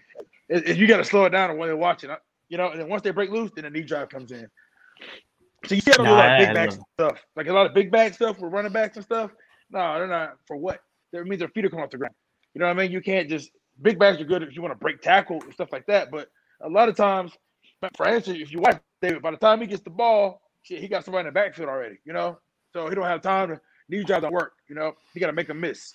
It- 0.48 0.76
you 0.76 0.86
got 0.86 0.98
to 0.98 1.04
slow 1.04 1.24
it 1.24 1.30
down 1.30 1.56
when 1.56 1.68
they're 1.68 1.76
watching. 1.76 2.10
You 2.48 2.58
know, 2.58 2.70
and 2.70 2.80
then 2.80 2.88
once 2.88 3.02
they 3.02 3.10
break 3.10 3.30
loose, 3.30 3.50
then 3.54 3.64
the 3.64 3.70
knee 3.70 3.82
drive 3.82 4.10
comes 4.10 4.32
in. 4.32 4.48
So 5.66 5.74
you 5.74 5.80
see 5.80 5.92
a 5.92 5.98
Nah, 5.98 6.10
lot 6.10 6.26
of 6.26 6.36
big 6.36 6.52
back 6.54 6.72
stuff, 6.72 7.18
like 7.36 7.46
a 7.48 7.52
lot 7.52 7.66
of 7.66 7.74
big 7.74 7.90
back 7.90 8.14
stuff 8.14 8.38
with 8.38 8.52
running 8.52 8.72
backs 8.72 8.96
and 8.96 9.04
stuff. 9.04 9.30
No, 9.70 9.94
they're 9.98 10.06
not 10.08 10.36
for 10.46 10.56
what? 10.56 10.80
That 11.12 11.24
means 11.24 11.40
their 11.40 11.48
feet 11.48 11.64
are 11.64 11.70
coming 11.70 11.84
off 11.84 11.90
the 11.90 11.98
ground. 11.98 12.14
You 12.54 12.60
know 12.60 12.66
what 12.66 12.76
I 12.78 12.82
mean? 12.82 12.92
You 12.92 13.00
can't 13.00 13.28
just 13.28 13.50
big 13.82 13.98
backs 13.98 14.20
are 14.20 14.24
good 14.24 14.42
if 14.42 14.54
you 14.54 14.62
want 14.62 14.72
to 14.72 14.78
break 14.78 15.00
tackle 15.02 15.40
and 15.42 15.52
stuff 15.52 15.70
like 15.72 15.86
that. 15.86 16.10
But 16.10 16.28
a 16.62 16.68
lot 16.68 16.88
of 16.88 16.96
times, 16.96 17.32
for 17.96 18.08
instance, 18.08 18.38
if 18.40 18.52
you 18.52 18.60
watch 18.60 18.80
David, 19.02 19.22
by 19.22 19.30
the 19.30 19.36
time 19.36 19.60
he 19.60 19.66
gets 19.66 19.82
the 19.82 19.90
ball, 19.90 20.40
shit, 20.62 20.80
he 20.80 20.88
got 20.88 21.04
somebody 21.04 21.28
in 21.28 21.34
the 21.34 21.38
backfield 21.38 21.68
already. 21.68 21.98
You 22.04 22.12
know, 22.12 22.38
so 22.72 22.88
he 22.88 22.94
don't 22.94 23.04
have 23.04 23.22
time 23.22 23.48
to 23.48 23.60
knee 23.88 24.02
drive 24.04 24.22
don't 24.22 24.32
work. 24.32 24.54
You 24.68 24.74
know, 24.74 24.92
he 25.12 25.20
got 25.20 25.26
to 25.28 25.32
make 25.32 25.48
a 25.50 25.54
miss, 25.54 25.92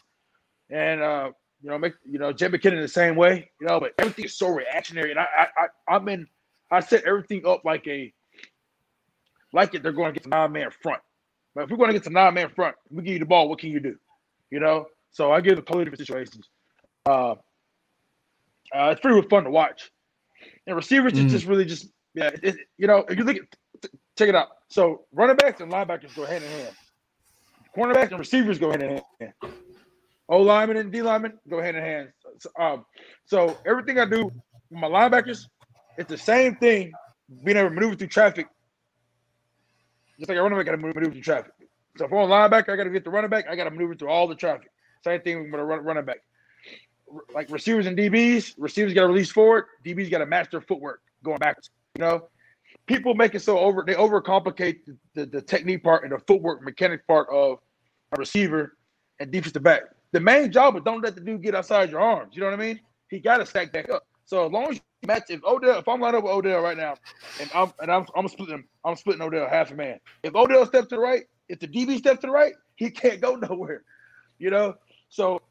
and 0.69 1.01
uh, 1.01 1.31
you 1.61 1.69
know, 1.69 1.77
make 1.77 1.93
you 2.03 2.19
know 2.19 2.31
Jed 2.31 2.51
McKinnon 2.51 2.81
the 2.81 2.87
same 2.87 3.15
way. 3.15 3.49
You 3.59 3.67
know, 3.67 3.79
but 3.79 3.93
everything 3.97 4.25
is 4.25 4.37
so 4.37 4.49
reactionary, 4.49 5.11
and 5.11 5.19
I 5.19 5.25
I, 5.37 5.47
I 5.57 5.95
I'm 5.95 6.07
in. 6.09 6.27
I 6.71 6.79
set 6.79 7.03
everything 7.03 7.45
up 7.45 7.63
like 7.65 7.87
a 7.87 8.13
like 9.55 9.73
it. 9.73 9.83
They're 9.83 9.91
going 9.93 10.13
to 10.13 10.19
get 10.19 10.23
the 10.23 10.29
nine 10.29 10.51
man 10.51 10.69
front. 10.83 11.01
But 11.55 11.65
if 11.65 11.71
we're 11.71 11.77
going 11.77 11.89
to 11.89 11.93
get 11.93 12.03
the 12.03 12.09
nine 12.11 12.33
man 12.35 12.49
front, 12.49 12.75
we 12.91 13.03
give 13.03 13.13
you 13.13 13.19
the 13.19 13.25
ball. 13.25 13.49
What 13.49 13.59
can 13.59 13.71
you 13.71 13.79
do? 13.79 13.95
You 14.51 14.59
know. 14.59 14.87
So 15.11 15.31
I 15.31 15.41
give 15.41 15.55
the 15.55 15.61
totally 15.63 15.85
different 15.85 15.99
situations. 16.07 16.49
Uh, 17.05 17.31
uh, 18.75 18.89
it's 18.91 19.01
pretty 19.01 19.27
fun 19.29 19.45
to 19.45 19.49
watch. 19.51 19.91
And 20.67 20.75
receivers 20.75 21.13
Mm. 21.13 21.25
is 21.25 21.31
just 21.31 21.45
really 21.45 21.65
just 21.65 21.87
yeah. 22.13 22.31
It, 22.43 22.57
you 22.77 22.87
know, 22.87 23.05
if 23.09 23.17
you 23.17 23.23
look 23.23 23.37
at 23.37 23.89
check 24.17 24.29
it 24.29 24.35
out. 24.35 24.49
So 24.69 25.05
running 25.13 25.35
backs 25.37 25.61
and 25.61 25.71
linebackers 25.71 26.15
go 26.15 26.25
hand 26.25 26.43
in 26.43 26.51
hand. 26.51 26.75
Cornerbacks 27.77 28.09
and 28.09 28.19
receivers 28.19 28.59
go 28.59 28.71
hand 28.71 28.83
in 28.83 29.01
hand. 29.19 29.33
O 30.29 30.41
linemen 30.41 30.77
and 30.77 30.91
D 30.91 31.01
linemen 31.01 31.33
go 31.49 31.61
hand 31.61 31.77
in 31.77 31.83
hand. 31.83 32.09
So, 32.39 32.49
um, 32.59 32.85
so 33.25 33.59
everything 33.65 33.99
I 33.99 34.05
do 34.05 34.25
with 34.25 34.33
my 34.71 34.87
linebackers, 34.87 35.45
it's 35.97 36.09
the 36.09 36.17
same 36.17 36.55
thing. 36.55 36.91
Being 37.43 37.57
able 37.57 37.69
to 37.69 37.75
maneuver 37.75 37.95
through 37.95 38.07
traffic, 38.07 38.47
just 40.19 40.29
like 40.29 40.37
a 40.37 40.41
running 40.41 40.57
back 40.57 40.65
got 40.65 40.73
to 40.73 40.77
maneuver 40.77 41.05
through 41.05 41.21
traffic. 41.21 41.51
So 41.97 42.05
if 42.05 42.11
I'm 42.11 42.17
a 42.19 42.27
linebacker, 42.27 42.69
I 42.69 42.75
got 42.75 42.83
to 42.83 42.89
get 42.89 43.03
the 43.03 43.09
running 43.09 43.29
back. 43.29 43.45
I 43.49 43.55
got 43.55 43.65
to 43.65 43.71
maneuver 43.71 43.95
through 43.95 44.09
all 44.09 44.27
the 44.27 44.35
traffic. 44.35 44.69
Same 45.03 45.21
thing 45.21 45.51
with 45.51 45.59
a 45.59 45.63
run, 45.63 45.83
running 45.83 46.05
back. 46.05 46.17
Like 47.33 47.49
receivers 47.49 47.85
and 47.85 47.97
DBs, 47.97 48.55
receivers 48.57 48.93
got 48.93 49.01
to 49.01 49.07
release 49.07 49.31
forward, 49.31 49.65
DBs 49.85 50.09
got 50.09 50.17
to 50.19 50.25
match 50.25 50.49
their 50.51 50.61
footwork 50.61 51.01
going 51.23 51.37
backwards. 51.37 51.69
You 51.95 52.03
know, 52.03 52.27
people 52.87 53.13
make 53.13 53.35
it 53.35 53.41
so 53.41 53.59
over 53.59 53.83
they 53.85 53.93
overcomplicate 53.93 54.79
the, 54.85 54.97
the, 55.13 55.25
the 55.25 55.41
technique 55.41 55.83
part 55.83 56.03
and 56.03 56.11
the 56.11 56.19
footwork 56.19 56.61
mechanic 56.63 57.05
part 57.07 57.27
of 57.31 57.59
a 58.11 58.17
receiver 58.17 58.77
and 59.19 59.31
defensive 59.31 59.63
back. 59.63 59.83
The 60.11 60.19
main 60.19 60.51
job 60.51 60.75
is 60.75 60.83
don't 60.83 61.01
let 61.01 61.15
the 61.15 61.21
dude 61.21 61.41
get 61.41 61.55
outside 61.55 61.91
your 61.91 62.01
arms. 62.01 62.35
You 62.35 62.41
know 62.41 62.47
what 62.47 62.59
I 62.59 62.63
mean? 62.63 62.79
He 63.09 63.19
got 63.19 63.37
to 63.37 63.45
stack 63.45 63.71
back 63.71 63.89
up. 63.89 64.05
So 64.25 64.45
as 64.45 64.51
long 64.51 64.71
as 64.71 64.81
match, 65.07 65.23
if 65.29 65.43
Odell, 65.43 65.79
if 65.79 65.87
I'm 65.87 65.99
lining 65.99 66.17
up 66.19 66.23
with 66.23 66.33
Odell 66.33 66.61
right 66.61 66.77
now, 66.77 66.95
and 67.39 67.49
I'm 67.53 67.73
and 67.81 67.91
I'm, 67.91 68.05
I'm 68.15 68.27
splitting, 68.27 68.55
him, 68.55 68.67
I'm 68.83 68.95
splitting 68.95 69.21
Odell 69.21 69.47
half 69.49 69.71
a 69.71 69.75
man. 69.75 69.99
If 70.23 70.35
Odell 70.35 70.65
steps 70.65 70.87
to 70.89 70.95
the 70.95 71.01
right, 71.01 71.23
if 71.49 71.59
the 71.59 71.67
DB 71.67 71.97
steps 71.97 72.21
to 72.21 72.27
the 72.27 72.33
right, 72.33 72.53
he 72.75 72.89
can't 72.89 73.21
go 73.21 73.35
nowhere. 73.49 73.83
You 74.39 74.51
know. 74.51 74.75
So 75.09 75.41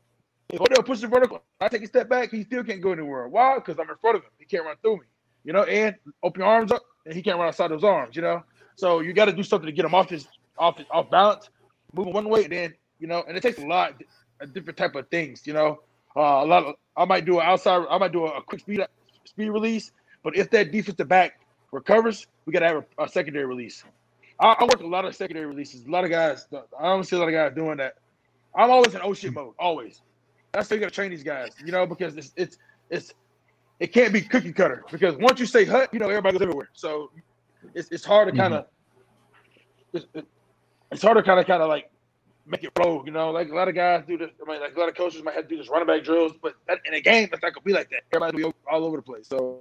if 0.50 0.61
Odell 0.61 0.82
pushes 0.82 1.04
vertical, 1.04 1.42
I 1.61 1.68
take 1.68 1.82
a 1.82 1.87
step 1.87 2.08
back, 2.08 2.30
he 2.30 2.44
still 2.44 2.64
can't 2.64 2.82
go 2.82 2.92
anywhere. 2.92 3.28
Why? 3.28 3.56
Because 3.56 3.78
I'm 3.78 3.88
in 3.88 3.96
front 3.96 4.16
of 4.16 4.23
him. 4.23 4.30
He 4.38 4.44
can't 4.44 4.64
run 4.64 4.76
through 4.82 4.96
me. 4.96 5.06
You 5.44 5.52
know, 5.52 5.64
and 5.64 5.94
open 6.23 6.40
your 6.40 6.49
arms 6.49 6.73
up, 6.73 6.82
and 7.06 7.14
he 7.14 7.23
can't 7.23 7.38
run 7.38 7.49
outside 7.49 7.70
those 7.70 7.84
arms. 7.84 8.16
You 8.16 8.23
know. 8.23 8.42
So 8.76 9.00
you 9.00 9.12
got 9.12 9.26
to 9.26 9.32
do 9.32 9.42
something 9.42 9.66
to 9.66 9.73
get 9.73 9.84
him 9.84 9.94
off 9.94 10.11
his 10.11 10.26
off 10.58 10.78
his, 10.78 10.87
off 10.90 11.11
balance, 11.11 11.50
moving 11.94 12.12
one 12.12 12.28
way, 12.28 12.44
and 12.44 12.52
then 12.52 12.75
you 12.99 13.06
know, 13.06 13.25
and 13.26 13.37
it 13.37 13.42
takes 13.42 13.58
a 13.58 13.66
lot, 13.66 13.94
a 14.40 14.46
different 14.46 14.76
type 14.76 14.94
of 14.94 15.08
things. 15.08 15.46
You 15.46 15.52
know, 15.54 15.80
uh, 16.16 16.20
a 16.20 16.46
lot 16.46 16.64
of 16.64 16.75
I 16.96 17.04
might 17.04 17.25
do 17.25 17.40
an 17.40 17.46
outside, 17.46 17.84
I 17.90 17.99
might 17.99 18.12
do 18.12 18.26
a, 18.26 18.38
a 18.38 18.42
quick 18.42 18.61
speed 18.61 18.80
speed 19.25 19.50
release, 19.50 19.93
but 20.23 20.37
if 20.37 20.50
that 20.50 20.73
defensive 20.73 21.09
back 21.09 21.40
recovers, 21.73 22.26
we 22.47 22.52
got 22.52 22.61
to 22.61 22.66
have 22.66 22.85
a, 22.99 23.04
a, 23.04 23.09
secondary 23.09 23.47
release. 23.47 23.85
I, 24.40 24.57
I, 24.59 24.64
work 24.64 24.81
a 24.81 24.87
lot 24.87 25.04
of 25.04 25.14
secondary 25.14 25.47
releases. 25.47 25.87
A 25.87 25.90
lot 25.90 26.04
of 26.04 26.11
guys, 26.11 26.47
I 26.78 26.85
don't 26.85 27.04
see 27.04 27.16
a 27.16 27.19
lot 27.19 27.28
of 27.28 27.35
guys 27.35 27.52
doing 27.54 27.76
that. 27.78 27.97
I'm 28.57 28.71
always 28.71 28.95
in 28.95 29.00
oh 29.02 29.14
shit 29.14 29.33
mode, 29.33 29.54
always. 29.59 30.02
That's 30.52 30.69
how 30.69 30.75
you 30.75 30.81
got 30.81 30.90
to 30.90 30.95
train 30.95 31.11
these 31.11 31.25
guys, 31.25 31.50
you 31.64 31.73
know, 31.73 31.87
because 31.87 32.16
it's 32.16 32.33
it's 32.37 32.59
it's 32.88 33.12
it 33.81 33.88
can't 33.88 34.12
be 34.12 34.21
cookie 34.21 34.52
cutter 34.52 34.85
because 34.90 35.16
once 35.16 35.40
you 35.40 35.47
say 35.47 35.64
hut, 35.64 35.88
you 35.93 35.99
know 35.99 36.09
everybody 36.09 36.38
goes 36.38 36.43
everywhere. 36.43 36.71
So 36.73 37.11
it's 37.75 37.88
it's 37.90 38.04
hard 38.04 38.31
to 38.31 38.37
kind 38.37 38.54
of 38.54 38.66
mm-hmm. 39.93 40.19
it's, 40.19 40.28
it's 40.93 41.02
hard 41.02 41.16
to 41.16 41.23
kind 41.25 41.40
of 41.40 41.47
kind 41.47 41.61
of 41.62 41.69
like 41.69 41.90
make 42.46 42.64
it 42.64 42.72
roll. 42.78 43.02
You 43.04 43.12
know, 43.12 43.30
like 43.30 43.50
a 43.50 43.54
lot 43.54 43.68
of 43.68 43.74
guys 43.74 44.04
do 44.06 44.18
this. 44.18 44.30
I 44.40 44.50
mean, 44.50 44.60
like 44.60 44.76
a 44.76 44.78
lot 44.78 44.88
of 44.88 44.94
coaches 44.94 45.22
might 45.22 45.34
have 45.34 45.44
to 45.44 45.48
do 45.48 45.56
this 45.56 45.68
running 45.68 45.86
back 45.86 46.04
drills, 46.04 46.32
but 46.42 46.54
that, 46.68 46.78
in 46.84 46.94
a 46.94 47.00
game, 47.00 47.28
it's 47.32 47.42
not 47.42 47.54
gonna 47.54 47.64
be 47.64 47.72
like 47.72 47.90
that. 47.90 48.02
Everybody 48.12 48.44
be 48.44 48.52
all 48.70 48.84
over 48.84 48.96
the 48.96 49.02
place. 49.02 49.28
So, 49.28 49.60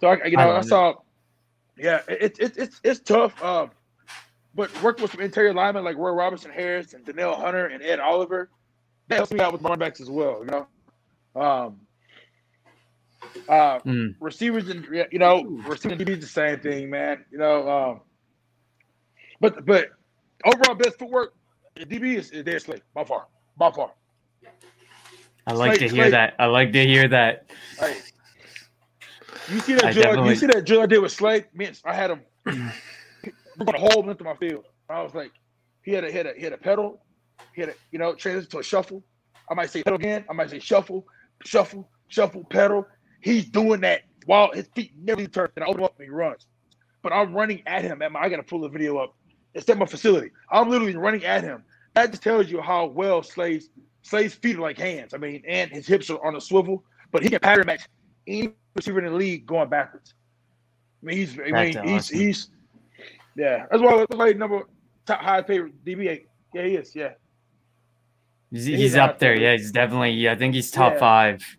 so 0.00 0.08
I, 0.08 0.26
you 0.26 0.36
know, 0.36 0.50
I, 0.50 0.58
I 0.58 0.60
saw. 0.62 0.94
Yeah, 1.76 2.00
it's 2.08 2.38
it, 2.38 2.56
it's 2.56 2.80
it's 2.82 3.00
tough. 3.00 3.42
Um, 3.42 3.70
but 4.54 4.70
working 4.82 5.02
with 5.02 5.12
some 5.12 5.20
interior 5.20 5.52
linemen 5.52 5.84
like 5.84 5.96
Roy 5.96 6.10
Robinson 6.10 6.50
Harris 6.50 6.94
and 6.94 7.04
Danielle 7.04 7.36
Hunter 7.36 7.66
and 7.66 7.82
Ed 7.82 8.00
Oliver, 8.00 8.48
that 9.08 9.16
helps 9.16 9.32
me 9.32 9.40
out 9.40 9.52
with 9.52 9.62
running 9.62 9.78
backs 9.78 10.00
as 10.00 10.08
well. 10.08 10.40
You 10.40 10.46
know, 10.46 11.40
um, 11.40 11.80
uh, 13.48 13.78
mm. 13.80 14.14
receivers 14.20 14.68
and 14.68 14.86
you 15.12 15.18
know, 15.18 15.44
receiving 15.66 15.98
DBs 15.98 16.20
the 16.20 16.26
same 16.26 16.60
thing, 16.60 16.88
man. 16.88 17.24
You 17.30 17.38
know, 17.38 17.68
um, 17.68 18.00
but 19.40 19.66
but 19.66 19.90
overall 20.44 20.74
best 20.74 20.98
footwork 20.98 21.34
DB 21.84 22.16
is, 22.16 22.30
is 22.30 22.44
their 22.44 22.58
slate 22.58 22.82
by 22.94 23.04
far, 23.04 23.26
by 23.56 23.70
far. 23.70 23.92
I 25.46 25.52
like 25.52 25.78
to 25.78 25.88
hear 25.88 26.10
that. 26.10 26.34
I 26.38 26.46
like 26.46 26.72
to 26.72 26.84
hear 26.84 27.06
that. 27.08 27.50
Hey, 27.78 27.98
you 29.48 29.60
see 29.60 29.74
that 29.74 29.94
drill? 29.94 30.26
You 30.26 30.34
see 30.34 30.46
that 30.46 30.64
drill 30.64 30.82
I 30.82 30.86
did 30.86 30.98
with 30.98 31.12
Slay? 31.12 31.44
Man, 31.54 31.74
I 31.84 31.94
had 31.94 32.10
him 32.10 32.20
a 32.46 33.78
whole 33.78 34.08
into 34.08 34.24
my 34.24 34.34
field. 34.36 34.64
I 34.88 35.02
was 35.02 35.14
like, 35.14 35.32
he 35.82 35.92
had 35.92 36.04
a 36.04 36.10
hit 36.10 36.26
a 36.26 36.32
hit 36.32 36.52
a 36.52 36.56
pedal, 36.56 37.00
he 37.54 37.60
had 37.60 37.70
a 37.70 37.74
you 37.92 37.98
know 37.98 38.14
transition 38.14 38.50
to 38.50 38.58
a 38.58 38.62
shuffle. 38.62 39.02
I 39.48 39.54
might 39.54 39.70
say 39.70 39.82
pedal 39.82 39.98
again. 39.98 40.24
I 40.28 40.32
might 40.32 40.50
say 40.50 40.58
shuffle, 40.58 41.06
shuffle, 41.44 41.88
shuffle, 42.08 42.44
pedal. 42.44 42.86
He's 43.20 43.44
doing 43.44 43.80
that 43.82 44.02
while 44.24 44.50
his 44.52 44.66
feet 44.74 44.92
never 45.00 45.24
turn, 45.26 45.48
and 45.54 45.64
I 45.64 45.68
open 45.68 45.84
up 45.84 45.94
and 45.98 46.06
he 46.06 46.10
runs. 46.10 46.46
But 47.02 47.12
I'm 47.12 47.32
running 47.32 47.62
at 47.66 47.82
him. 47.82 48.02
At 48.02 48.10
my, 48.10 48.20
I 48.20 48.28
got 48.28 48.36
to 48.36 48.42
pull 48.42 48.62
the 48.62 48.68
video 48.68 48.98
up 48.98 49.14
it's 49.56 49.68
at 49.68 49.78
my 49.78 49.86
facility. 49.86 50.30
I'm 50.50 50.68
literally 50.68 50.96
running 50.96 51.24
at 51.24 51.42
him. 51.42 51.64
That 51.94 52.10
just 52.10 52.22
tells 52.22 52.50
you 52.50 52.60
how 52.60 52.86
well 52.86 53.22
Slay's 53.22 53.70
Slay's 54.02 54.34
feet 54.34 54.56
are 54.56 54.60
like 54.60 54.78
hands. 54.78 55.14
I 55.14 55.16
mean, 55.16 55.42
and 55.48 55.70
his 55.70 55.86
hips 55.86 56.10
are 56.10 56.24
on 56.24 56.36
a 56.36 56.40
swivel, 56.40 56.84
but 57.10 57.22
he 57.22 57.30
can 57.30 57.40
pattern 57.40 57.66
match 57.66 57.88
any 58.26 58.52
receiver 58.74 58.98
in 58.98 59.06
the 59.06 59.18
league 59.18 59.46
going 59.46 59.68
backwards. 59.68 60.14
I 61.02 61.06
mean, 61.06 61.16
he's 61.16 61.38
I 61.38 61.50
mean, 61.50 61.88
he's 61.88 62.08
he's 62.08 62.50
yeah. 63.36 63.66
That's 63.70 63.82
why 63.82 63.96
that's 63.96 64.16
why 64.16 64.32
number 64.32 64.68
top 65.06 65.20
high 65.20 65.42
paid 65.42 65.62
DB. 65.84 66.26
Yeah, 66.54 66.62
he 66.62 66.76
is. 66.76 66.94
Yeah. 66.94 67.12
He's, 68.50 68.66
he's, 68.66 68.78
he's 68.78 68.96
up 68.96 69.18
there. 69.18 69.34
Yeah, 69.34 69.52
he's 69.52 69.72
definitely. 69.72 70.12
Yeah, 70.12 70.32
I 70.32 70.36
think 70.36 70.54
he's 70.54 70.70
top 70.70 70.94
yeah. 70.94 71.00
five. 71.00 71.56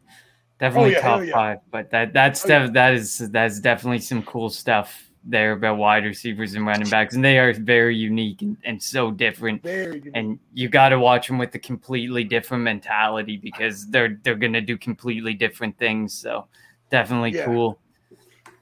Definitely 0.60 0.96
oh, 0.96 1.00
yeah, 1.00 1.02
top 1.02 1.26
yeah. 1.26 1.34
five. 1.34 1.58
But 1.72 1.92
that 1.92 2.14
that's 2.14 2.46
oh, 2.46 2.48
def- 2.48 2.74
that 2.74 2.94
is 2.94 3.18
that's 3.32 3.60
definitely 3.60 4.00
some 4.00 4.22
cool 4.24 4.50
stuff 4.50 5.07
there 5.24 5.54
about 5.54 5.78
wide 5.78 6.06
receivers 6.06 6.54
and 6.54 6.66
running 6.66 6.90
backs, 6.90 7.16
and 7.16 7.24
they 7.24 7.38
are 7.40 7.54
very 7.54 7.96
unique 7.96 8.42
and, 8.42 8.58
and 8.64 8.82
so 8.82 9.12
different. 9.12 9.66
And 9.66 10.40
you 10.54 10.70
got 10.70 10.90
to 10.90 11.00
watch 11.00 11.28
them 11.28 11.38
with 11.38 11.54
a 11.56 11.60
completely 11.60 12.24
different 12.24 12.64
mentality 12.64 13.38
because 13.38 13.88
they're 13.88 14.20
they're 14.24 14.36
gonna 14.36 14.62
do 14.62 14.78
completely 14.78 15.34
different 15.34 15.78
things. 15.78 16.14
So 16.14 16.48
definitely 16.90 17.32
yeah. 17.32 17.46
cool. 17.46 17.80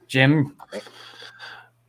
Jim. 0.07 0.55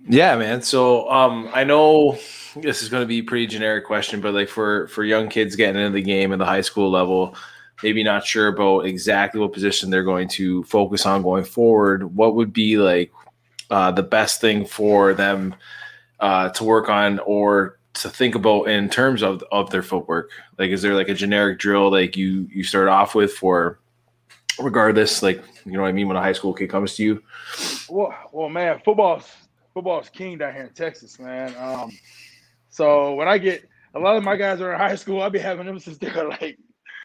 Yeah, 0.08 0.36
man. 0.36 0.62
So 0.62 1.10
um, 1.10 1.50
I 1.52 1.64
know 1.64 2.18
this 2.54 2.82
is 2.82 2.88
going 2.88 3.02
to 3.02 3.06
be 3.06 3.18
a 3.18 3.22
pretty 3.22 3.46
generic 3.46 3.84
question, 3.84 4.20
but 4.20 4.34
like 4.34 4.48
for 4.48 4.88
for 4.88 5.04
young 5.04 5.28
kids 5.28 5.56
getting 5.56 5.80
into 5.80 5.94
the 5.94 6.02
game 6.02 6.32
at 6.32 6.38
the 6.38 6.44
high 6.44 6.60
school 6.60 6.90
level, 6.90 7.34
maybe 7.82 8.02
not 8.04 8.24
sure 8.24 8.48
about 8.48 8.80
exactly 8.80 9.40
what 9.40 9.52
position 9.52 9.90
they're 9.90 10.04
going 10.04 10.28
to 10.28 10.62
focus 10.64 11.06
on 11.06 11.22
going 11.22 11.44
forward. 11.44 12.14
What 12.14 12.36
would 12.36 12.52
be 12.52 12.76
like 12.76 13.12
uh, 13.70 13.90
the 13.92 14.02
best 14.02 14.40
thing 14.40 14.64
for 14.64 15.14
them 15.14 15.54
uh, 16.20 16.50
to 16.50 16.64
work 16.64 16.88
on 16.88 17.18
or 17.20 17.78
to 17.94 18.10
think 18.10 18.34
about 18.34 18.64
in 18.64 18.88
terms 18.88 19.22
of 19.22 19.42
of 19.50 19.70
their 19.70 19.82
footwork? 19.82 20.30
Like, 20.58 20.70
is 20.70 20.82
there 20.82 20.94
like 20.94 21.08
a 21.08 21.14
generic 21.14 21.58
drill 21.58 21.90
like 21.90 22.16
you 22.16 22.48
you 22.52 22.64
start 22.64 22.88
off 22.88 23.14
with 23.14 23.32
for 23.32 23.80
regardless? 24.58 25.22
Like, 25.22 25.42
you 25.64 25.72
know 25.72 25.82
what 25.82 25.88
I 25.88 25.92
mean 25.92 26.08
when 26.08 26.16
a 26.16 26.22
high 26.22 26.32
school 26.32 26.54
kid 26.54 26.70
comes 26.70 26.94
to 26.96 27.04
you? 27.04 27.22
Well, 27.88 28.14
well, 28.32 28.48
man, 28.48 28.80
football's 28.84 29.30
football's 29.74 30.08
king 30.08 30.38
down 30.38 30.54
here 30.54 30.64
in 30.64 30.72
Texas, 30.72 31.18
man. 31.18 31.54
Um, 31.58 31.90
so 32.68 33.14
when 33.14 33.28
I 33.28 33.38
get 33.38 33.68
a 33.94 33.98
lot 33.98 34.16
of 34.16 34.24
my 34.24 34.36
guys 34.36 34.60
are 34.60 34.72
in 34.72 34.78
high 34.78 34.94
school, 34.94 35.22
I'll 35.22 35.30
be 35.30 35.38
having 35.38 35.66
them 35.66 35.78
since 35.78 35.98
they're 35.98 36.28
like 36.28 36.58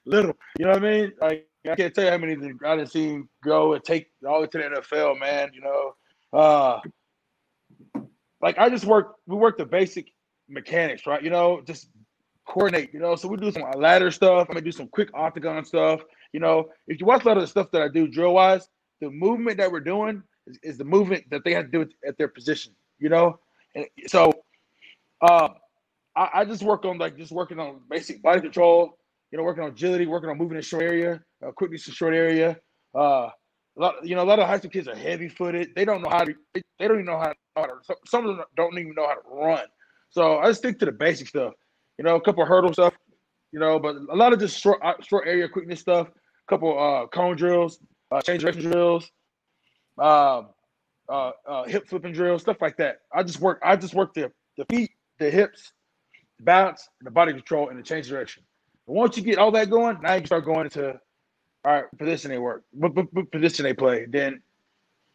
little. 0.06 0.34
You 0.58 0.66
know 0.66 0.72
what 0.72 0.84
I 0.84 0.92
mean? 0.92 1.14
Like 1.22 1.48
I 1.70 1.76
can't 1.76 1.94
tell 1.94 2.06
you 2.06 2.12
how 2.12 2.18
many 2.18 2.34
I 2.66 2.76
didn't 2.76 2.92
see 2.92 3.22
go 3.44 3.74
and 3.74 3.84
take 3.84 4.12
all 4.28 4.36
the 4.36 4.42
way 4.42 4.48
to 4.48 4.58
the 4.58 4.82
NFL, 4.82 5.20
man. 5.20 5.52
You 5.54 5.62
know, 5.62 5.96
uh 6.34 6.80
like 8.42 8.58
I 8.58 8.70
just 8.70 8.86
work 8.86 9.16
we 9.28 9.36
work 9.36 9.58
the 9.58 9.66
basic 9.66 10.12
mechanics, 10.50 11.06
right? 11.08 11.24
You 11.24 11.30
know, 11.30 11.62
just 11.66 11.90
coordinate, 12.48 12.94
you 12.94 13.00
know. 13.00 13.16
So 13.16 13.28
we 13.28 13.38
do 13.38 13.52
some 13.52 13.64
ladder 13.76 14.12
stuff. 14.12 14.48
I'm 14.50 14.54
gonna 14.54 14.62
do 14.62 14.72
some 14.72 14.88
quick 14.88 15.10
octagon 15.14 15.66
stuff. 15.66 16.02
You 16.34 16.40
know, 16.40 16.70
if 16.88 17.00
you 17.00 17.06
watch 17.06 17.24
a 17.24 17.28
lot 17.28 17.38
of 17.38 17.42
the 17.42 17.48
stuff 17.48 17.72
that 17.72 17.82
I 17.82 17.88
do 17.88 18.08
drill 18.08 18.34
wise, 18.34 18.68
the 19.00 19.10
movement 19.10 19.58
that 19.58 19.72
we're 19.72 19.80
doing 19.80 20.24
is, 20.48 20.60
is 20.64 20.78
the 20.78 20.86
movement 20.86 21.30
that 21.30 21.44
they 21.44 21.54
have 21.54 21.66
to 21.66 21.72
do 21.72 21.90
at 22.08 22.18
their 22.18 22.28
position, 22.28 22.74
you 23.00 23.10
know. 23.10 23.40
And 23.76 23.86
so 24.08 24.32
uh 25.22 25.50
I, 26.16 26.30
I, 26.34 26.46
just 26.46 26.62
work 26.62 26.84
on 26.84 26.98
like 26.98 27.16
just 27.16 27.32
working 27.32 27.58
on 27.58 27.82
basic 27.90 28.22
body 28.22 28.42
control, 28.42 28.98
you 29.32 29.38
know, 29.38 29.46
working 29.46 29.64
on 29.64 29.70
agility, 29.70 30.08
working 30.08 30.30
on 30.30 30.38
moving 30.38 30.58
in 30.58 30.64
short 30.64 30.84
area, 30.84 31.22
uh, 31.46 31.52
quickness 31.52 31.88
in 31.88 31.94
short 31.94 32.14
area, 32.14 32.60
uh 32.94 33.30
a 33.78 33.82
lot, 33.82 34.06
you 34.06 34.16
know, 34.16 34.24
a 34.24 34.26
lot 34.26 34.40
of 34.40 34.48
high 34.48 34.58
school 34.58 34.70
kids 34.70 34.88
are 34.88 34.96
heavy 34.96 35.30
footed. 35.30 35.74
They 35.76 35.86
don't 35.86 36.02
know 36.02 36.10
how 36.10 36.24
to. 36.24 36.34
They, 36.54 36.62
they 36.80 36.88
don't 36.88 36.98
even 36.98 37.06
know 37.06 37.18
how, 37.18 37.34
how 37.56 37.66
to. 37.66 37.96
Some 38.06 38.28
of 38.28 38.38
them 38.38 38.46
don't 38.56 38.78
even 38.78 38.94
know 38.96 39.08
how 39.08 39.16
to 39.16 39.22
run. 39.30 39.66
So 40.10 40.40
I 40.40 40.52
stick 40.52 40.80
to 40.80 40.86
the 40.86 40.92
basic 40.92 41.28
stuff. 41.28 41.54
You 41.98 42.04
know, 42.04 42.16
a 42.16 42.22
couple 42.22 42.46
hurdle 42.46 42.74
stuff. 42.74 42.94
You 43.52 43.60
know, 43.60 43.80
but 43.80 43.96
a 43.96 44.16
lot 44.16 44.34
of 44.34 44.40
just 44.40 44.60
short 44.60 44.80
uh, 44.84 44.94
short 45.02 45.28
area 45.28 45.48
quickness 45.48 45.80
stuff. 45.80 46.08
A 46.10 46.50
couple 46.50 46.78
uh, 46.78 47.08
cone 47.08 47.36
drills, 47.36 47.80
uh, 48.12 48.22
change 48.22 48.42
direction 48.42 48.64
drills, 48.64 49.10
um, 49.98 50.50
uh, 51.08 51.32
uh, 51.48 51.64
hip 51.66 51.88
flipping 51.88 52.14
drills, 52.14 52.42
stuff 52.42 52.58
like 52.62 52.78
that. 52.78 53.00
I 53.14 53.24
just 53.24 53.40
work. 53.40 53.62
I 53.64 53.76
just 53.76 53.94
work 53.94 54.14
the 54.14 54.32
the 54.58 54.66
feet, 54.66 54.92
the 55.20 55.30
hips, 55.30 55.72
the 56.40 56.44
balance, 56.44 56.90
and 57.00 57.08
the 57.08 57.12
body 57.12 57.32
control, 57.32 57.70
and 57.70 57.80
the 57.80 57.84
change 57.84 58.10
direction. 58.10 58.44
But 58.86 58.94
once 58.94 59.16
you 59.16 59.24
get 59.24 59.38
all 59.38 59.52
that 59.52 59.70
going, 59.70 60.00
now 60.02 60.14
you 60.14 60.22
can 60.22 60.28
start 60.28 60.46
going 60.46 60.66
into 60.66 61.00
all 61.64 61.74
right, 61.74 61.86
position 61.98 62.32
they 62.32 62.38
work, 62.38 62.64
what, 62.72 62.94
position 63.32 63.64
they 63.64 63.74
play, 63.74 64.06
then 64.08 64.42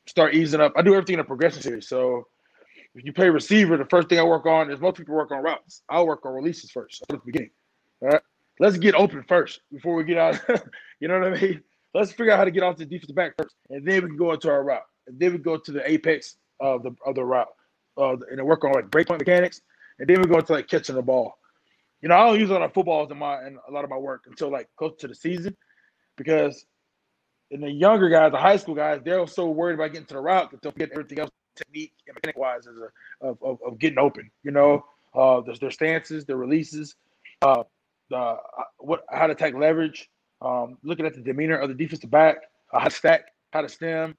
start 0.06 0.34
easing 0.34 0.60
up. 0.60 0.72
I 0.76 0.82
do 0.82 0.94
everything 0.94 1.14
in 1.14 1.20
a 1.20 1.24
progression 1.24 1.62
series. 1.62 1.88
So 1.88 2.26
if 2.94 3.04
you 3.04 3.12
play 3.12 3.28
receiver, 3.28 3.76
the 3.76 3.84
first 3.84 4.08
thing 4.08 4.18
I 4.18 4.22
work 4.22 4.46
on 4.46 4.70
is 4.70 4.80
most 4.80 4.96
people 4.96 5.14
work 5.14 5.30
on 5.32 5.42
routes. 5.42 5.82
I'll 5.88 6.06
work 6.06 6.24
on 6.24 6.32
releases 6.32 6.70
first 6.70 7.02
at 7.02 7.08
the 7.08 7.20
beginning. 7.24 7.50
All 8.02 8.08
right. 8.08 8.22
Let's 8.58 8.78
get 8.78 8.94
open 8.94 9.22
first 9.28 9.60
before 9.72 9.94
we 9.94 10.04
get 10.04 10.16
out. 10.16 10.40
you 11.00 11.08
know 11.08 11.18
what 11.18 11.34
I 11.34 11.40
mean? 11.40 11.62
Let's 11.92 12.12
figure 12.12 12.32
out 12.32 12.38
how 12.38 12.44
to 12.44 12.50
get 12.50 12.62
off 12.62 12.76
the 12.76 12.86
defensive 12.86 13.16
back 13.16 13.34
first, 13.38 13.54
and 13.70 13.86
then 13.86 14.02
we 14.02 14.08
can 14.08 14.16
go 14.16 14.32
into 14.32 14.50
our 14.50 14.62
route. 14.62 14.86
And 15.06 15.18
then 15.18 15.32
we 15.32 15.38
go 15.38 15.56
to 15.56 15.72
the 15.72 15.88
apex 15.90 16.36
of 16.60 16.82
the 16.82 16.94
of 17.04 17.14
the 17.14 17.24
route, 17.24 17.48
uh, 17.98 18.16
and 18.30 18.42
work 18.44 18.64
on 18.64 18.72
like 18.72 18.90
breakpoint 18.90 19.18
mechanics, 19.18 19.60
and 19.98 20.08
then 20.08 20.20
we 20.20 20.26
go 20.26 20.38
into 20.38 20.52
like 20.52 20.68
catching 20.68 20.94
the 20.94 21.02
ball. 21.02 21.38
You 22.00 22.08
know, 22.08 22.16
I 22.16 22.26
don't 22.26 22.40
use 22.40 22.50
a 22.50 22.54
lot 22.54 22.62
of 22.62 22.72
footballs 22.72 23.10
in 23.10 23.18
my 23.18 23.46
in 23.46 23.58
a 23.68 23.72
lot 23.72 23.84
of 23.84 23.90
my 23.90 23.98
work 23.98 24.24
until 24.26 24.50
like 24.50 24.68
close 24.76 24.94
to 25.00 25.08
the 25.08 25.14
season, 25.14 25.56
because 26.16 26.64
in 27.50 27.60
the 27.60 27.70
younger 27.70 28.08
guys, 28.08 28.32
the 28.32 28.38
high 28.38 28.56
school 28.56 28.74
guys, 28.74 29.00
they're 29.04 29.26
so 29.26 29.48
worried 29.50 29.74
about 29.74 29.92
getting 29.92 30.06
to 30.06 30.14
the 30.14 30.20
route 30.20 30.50
that 30.50 30.62
they'll 30.62 30.72
get 30.72 30.90
everything 30.92 31.20
else 31.20 31.30
technique 31.56 31.92
and 32.06 32.14
mechanic 32.14 32.36
wise 32.36 32.66
as 32.66 32.76
a 32.76 33.26
of, 33.26 33.38
of, 33.42 33.58
of 33.66 33.78
getting 33.78 33.98
open. 33.98 34.30
You 34.42 34.50
know, 34.50 34.84
uh, 35.14 35.40
there's 35.40 35.58
their 35.58 35.70
stances, 35.70 36.24
their 36.24 36.36
releases, 36.36 36.94
uh, 37.42 37.64
the 38.10 38.16
uh, 38.16 38.36
what 38.78 39.04
how 39.10 39.26
to 39.26 39.32
attack 39.32 39.54
leverage, 39.54 40.08
um, 40.42 40.78
looking 40.82 41.06
at 41.06 41.14
the 41.14 41.20
demeanor 41.20 41.56
of 41.56 41.68
the 41.68 41.74
defensive 41.74 42.10
back, 42.10 42.36
uh, 42.72 42.80
how 42.80 42.88
to 42.88 42.94
stack, 42.94 43.26
how 43.52 43.62
to 43.62 43.68
stem, 43.68 44.16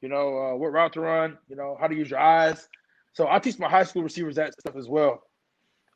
you 0.00 0.08
know, 0.08 0.38
uh, 0.38 0.56
what 0.56 0.72
route 0.72 0.92
to 0.94 1.00
run, 1.00 1.38
you 1.48 1.56
know, 1.56 1.76
how 1.80 1.86
to 1.86 1.94
use 1.94 2.10
your 2.10 2.20
eyes. 2.20 2.68
So 3.12 3.28
I 3.28 3.38
teach 3.38 3.58
my 3.58 3.68
high 3.68 3.84
school 3.84 4.02
receivers 4.02 4.36
that 4.36 4.54
stuff 4.58 4.76
as 4.76 4.88
well. 4.88 5.22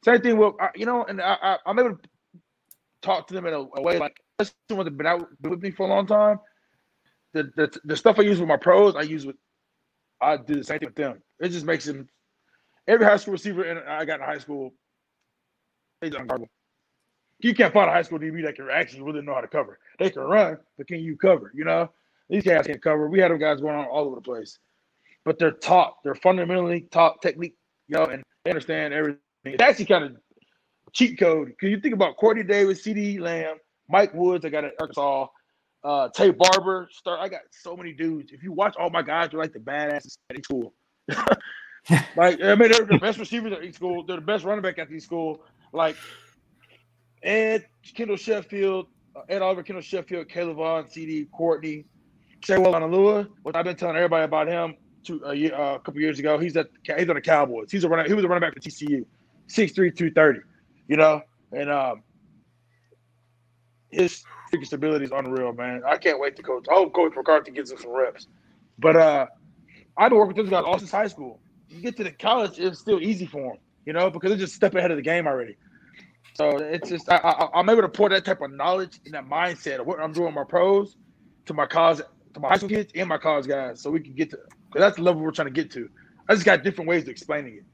Same 0.05 0.21
thing 0.21 0.39
with, 0.39 0.55
you 0.77 0.87
know, 0.87 1.05
and 1.05 1.21
I, 1.21 1.59
I, 1.65 1.71
am 1.71 1.79
able 1.79 1.97
to 1.97 2.09
talk 3.03 3.27
to 3.29 3.35
them 3.35 3.47
in 3.47 3.55
a, 3.55 3.61
a 3.77 3.83
way 3.83 3.99
like 3.99 4.17
someone 4.69 4.87
that's 4.87 4.97
been 4.97 5.07
out 5.07 5.29
with 5.43 5.63
me 5.63 5.71
for 5.71 5.87
a 5.87 5.91
long 5.91 6.07
time. 6.07 6.39
The, 7.35 7.51
the 7.57 7.79
the 7.85 7.97
stuff 7.97 8.19
I 8.19 8.23
use 8.23 8.41
with 8.41 8.49
my 8.49 8.57
pros, 8.57 8.97
I 8.97 9.03
use 9.03 9.27
with, 9.27 9.37
I 10.21 10.37
do 10.37 10.55
the 10.57 10.65
same 10.65 10.79
thing 10.79 10.89
with 10.89 10.97
them. 10.97 11.23
It 11.41 11.51
just 11.51 11.67
makes 11.67 11.85
them. 11.85 12.09
Every 12.87 13.05
high 13.05 13.19
school 13.19 13.33
receiver 13.33 13.65
and 13.65 13.81
I 13.87 14.05
got 14.07 14.21
in 14.21 14.27
high 14.27 14.39
school, 14.39 14.73
unguardable. 16.03 16.47
You 17.41 17.55
can't 17.55 17.73
find 17.73 17.89
a 17.89 17.93
high 17.93 18.03
school 18.03 18.19
DB 18.19 18.43
that 18.45 18.57
can 18.57 18.69
actually 18.71 19.03
really 19.03 19.21
know 19.21 19.35
how 19.35 19.43
to 19.43 19.49
cover. 19.49 19.79
They 19.99 20.11
can 20.11 20.23
run, 20.23 20.57
but 20.77 20.89
can 20.89 21.01
you 21.01 21.17
cover? 21.17 21.53
You 21.55 21.65
know, 21.65 21.91
these 22.31 22.43
guys 22.43 22.67
can't 22.67 22.83
cover. 22.83 23.09
We 23.09 23.21
had 23.21 23.31
them 23.31 23.39
guys 23.39 23.61
going 23.61 23.77
on 23.77 23.85
all 23.87 24.07
over 24.07 24.17
the 24.17 24.23
place, 24.23 24.59
but 25.25 25.39
they're 25.39 25.53
taught. 25.53 25.97
They're 26.03 26.15
fundamentally 26.15 26.89
taught 26.91 27.21
technique, 27.21 27.55
you 27.89 27.97
know, 27.97 28.07
and 28.07 28.23
they 28.45 28.51
understand 28.51 28.95
everything. 28.95 29.21
It's 29.45 29.63
actually 29.63 29.85
kind 29.85 30.05
of 30.05 30.17
cheat 30.93 31.19
code 31.19 31.53
Can 31.59 31.71
you 31.71 31.81
think 31.81 31.95
about 31.95 32.17
Courtney 32.17 32.43
Davis, 32.43 32.83
CeeDee 32.83 33.21
Lamb, 33.21 33.57
Mike 33.89 34.13
Woods. 34.15 34.45
I 34.45 34.51
got 34.51 34.65
at 34.65 34.75
Arkansas. 34.81 35.27
Uh, 35.85 36.09
Tay 36.09 36.31
Barber. 36.31 36.89
Start. 36.91 37.21
I 37.21 37.29
got 37.29 37.41
so 37.51 37.77
many 37.77 37.93
dudes. 37.93 38.33
If 38.33 38.43
you 38.43 38.53
watch 38.53 38.77
all 38.77 38.91
my 38.91 39.03
guys, 39.03 39.31
they're 39.31 39.41
like 39.41 39.53
the 39.53 39.59
badasses 39.59 40.19
at 40.31 40.39
each 40.39 40.45
school. 40.45 40.75
like 42.17 42.43
I 42.43 42.55
mean, 42.55 42.71
they're 42.71 42.85
the 42.85 42.99
best 43.01 43.19
receivers 43.19 43.53
at 43.53 43.63
each 43.63 43.77
school. 43.77 44.05
They're 44.05 44.17
the 44.17 44.23
best 44.23 44.45
running 44.45 44.63
back 44.63 44.79
at 44.79 44.91
each 44.91 45.05
school. 45.05 45.45
Like 45.73 45.97
Ed 47.23 47.67
Kendall 47.95 48.17
Sheffield, 48.17 48.89
uh, 49.17 49.21
Ed 49.29 49.43
Oliver, 49.43 49.63
Kendall 49.63 49.83
Sheffield, 49.83 50.29
Caleb 50.29 50.57
Vaughn, 50.57 50.89
CD 50.89 51.27
Courtney, 51.27 51.85
Sewo 52.41 52.67
Olonilua, 52.67 53.29
what 53.43 53.57
I've 53.57 53.65
been 53.65 53.77
telling 53.77 53.97
everybody 53.97 54.25
about 54.25 54.49
him 54.49 54.77
two, 55.05 55.23
a, 55.25 55.35
year, 55.35 55.55
uh, 55.55 55.77
a 55.77 55.79
couple 55.81 56.01
years 56.01 56.19
ago. 56.19 56.39
He's 56.39 56.57
at 56.57 56.69
he's 56.83 57.09
on 57.09 57.15
the 57.15 57.21
Cowboys. 57.21 57.71
He's 57.71 57.85
a 57.85 57.89
running. 57.89 58.07
He 58.07 58.15
was 58.15 58.25
a 58.25 58.29
running 58.29 58.47
back 58.47 58.55
for 58.55 58.61
TCU, 58.61 59.05
6'3", 59.49 59.75
230, 59.97 60.41
You 60.89 60.97
know, 60.97 61.23
and 61.53 61.71
um, 61.71 62.03
his 63.91 64.25
physical 64.51 64.67
stability 64.67 65.05
is 65.05 65.13
unreal, 65.13 65.53
man. 65.53 65.83
I 65.87 65.97
can't 65.97 66.19
wait 66.19 66.37
to 66.37 66.43
coach. 66.43 66.67
I 66.71 66.75
hope 66.75 66.95
Coach 66.95 67.13
McCarthy 67.17 67.51
gets 67.53 67.71
him 67.71 67.79
some 67.79 67.91
reps. 67.91 68.27
But 68.79 68.97
uh, 68.97 69.27
I've 69.97 70.11
been 70.11 70.19
working 70.19 70.37
with 70.37 70.47
this 70.47 70.51
guy 70.51 70.61
all 70.61 70.79
since 70.79 70.91
high 70.91 71.09
school. 71.09 71.41
You 71.69 71.81
get 71.81 71.97
to 71.99 72.05
the 72.05 72.13
college, 72.13 72.59
it's 72.59 72.79
still 72.79 73.01
easy 73.01 73.27
for 73.27 73.53
him, 73.53 73.59
you 73.85 73.93
know, 73.93 74.11
because 74.11 74.31
they're 74.31 74.39
just 74.39 74.55
step 74.55 74.75
ahead 74.75 74.91
of 74.91 74.97
the 74.97 75.03
game 75.03 75.27
already. 75.27 75.57
So 76.35 76.57
it's 76.59 76.89
just 76.89 77.11
I, 77.11 77.49
am 77.53 77.69
able 77.69 77.83
to 77.83 77.89
pour 77.89 78.09
that 78.11 78.25
type 78.25 78.41
of 78.41 78.53
knowledge 78.53 79.01
and 79.05 79.15
that 79.15 79.27
mindset 79.27 79.81
of 79.81 79.87
what 79.87 80.01
I'm 80.01 80.13
doing 80.13 80.33
my 80.33 80.45
pros 80.45 80.97
to 81.47 81.55
my 81.55 81.67
college, 81.67 82.01
to 82.35 82.41
my 82.41 82.49
high 82.49 82.57
school 82.57 82.69
kids 82.69 82.93
and 82.95 83.09
my 83.09 83.19
college 83.19 83.47
guys, 83.47 83.83
so 83.83 83.91
we 83.91 84.01
can 84.01 84.15
get 84.15 84.31
to 84.31 84.39
because 84.69 84.81
that's 84.81 84.97
the 84.97 85.03
level 85.03 85.21
we're 85.21 85.33
trying 85.33 85.49
to 85.49 85.53
get 85.53 85.71
to. 85.73 85.89
I 86.29 86.35
just 86.35 86.47
got 86.47 86.63
different 86.63 86.89
ways 86.89 87.03
of 87.03 87.09
explaining 87.09 87.57
it. 87.57 87.65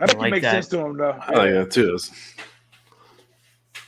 I 0.00 0.06
think 0.06 0.18
I 0.18 0.22
like 0.22 0.28
it 0.28 0.30
makes 0.30 0.42
that. 0.44 0.52
sense 0.52 0.68
to 0.68 0.76
them 0.78 0.96
though. 0.96 1.18
I 1.20 1.32
like 1.32 1.50
that 1.52 1.70
too. 1.70 1.94
It's 1.94 2.10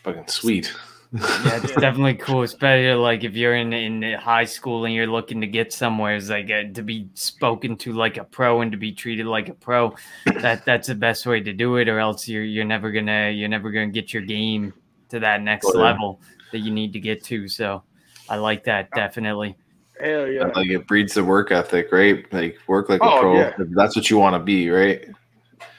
fucking 0.03 0.29
sweet 0.29 0.73
yeah, 1.13 1.61
it's 1.63 1.75
definitely 1.81 2.15
cool, 2.15 2.43
especially 2.43 2.93
like 2.95 3.25
if 3.25 3.35
you're 3.35 3.55
in 3.55 3.73
in 3.73 4.03
high 4.19 4.45
school 4.45 4.85
and 4.85 4.95
you're 4.95 5.07
looking 5.07 5.41
to 5.41 5.47
get 5.47 5.73
somewhere, 5.73 6.17
it's 6.17 6.29
like 6.29 6.51
uh, 6.51 6.65
to 6.75 6.83
be 6.83 7.09
spoken 7.15 7.77
to 7.79 7.93
like 7.93 8.19
a 8.19 8.25
pro 8.25 8.61
and 8.61 8.71
to 8.73 8.79
be 8.79 8.93
treated 8.93 9.27
like 9.27 9.49
a 9.49 9.55
pro. 9.55 9.95
That 10.41 10.65
that's 10.65 10.89
the 10.89 10.95
best 10.95 11.25
way 11.27 11.41
to 11.41 11.53
do 11.53 11.77
it, 11.77 11.89
or 11.89 11.99
else 11.99 12.29
you're 12.29 12.45
you're 12.45 12.65
never 12.65 12.93
gonna 12.93 13.31
you're 13.31 13.49
never 13.49 13.71
gonna 13.71 13.89
get 13.89 14.13
your 14.13 14.23
game 14.23 14.75
to 15.09 15.21
that 15.21 15.43
next 15.43 15.75
level 15.75 16.21
that 16.53 16.59
you 16.59 16.71
need 16.71 16.93
to 16.93 17.01
get 17.01 17.25
to. 17.25 17.49
So 17.49 17.83
I 18.29 18.37
like 18.37 18.65
that 18.65 18.91
definitely. 18.91 19.57
Hell 20.01 20.29
yeah! 20.29 20.45
Like 20.55 20.69
it 20.69 20.87
breeds 20.87 21.15
the 21.15 21.25
work 21.25 21.51
ethic, 21.51 21.91
right? 21.91 22.31
Like 22.33 22.59
work 22.67 22.89
like 22.89 23.01
a 23.01 23.05
oh, 23.05 23.21
pro. 23.21 23.37
Yeah. 23.37 23.53
That's 23.59 23.97
what 23.97 24.11
you 24.11 24.19
want 24.19 24.35
to 24.35 24.41
be, 24.41 24.69
right? 24.69 25.07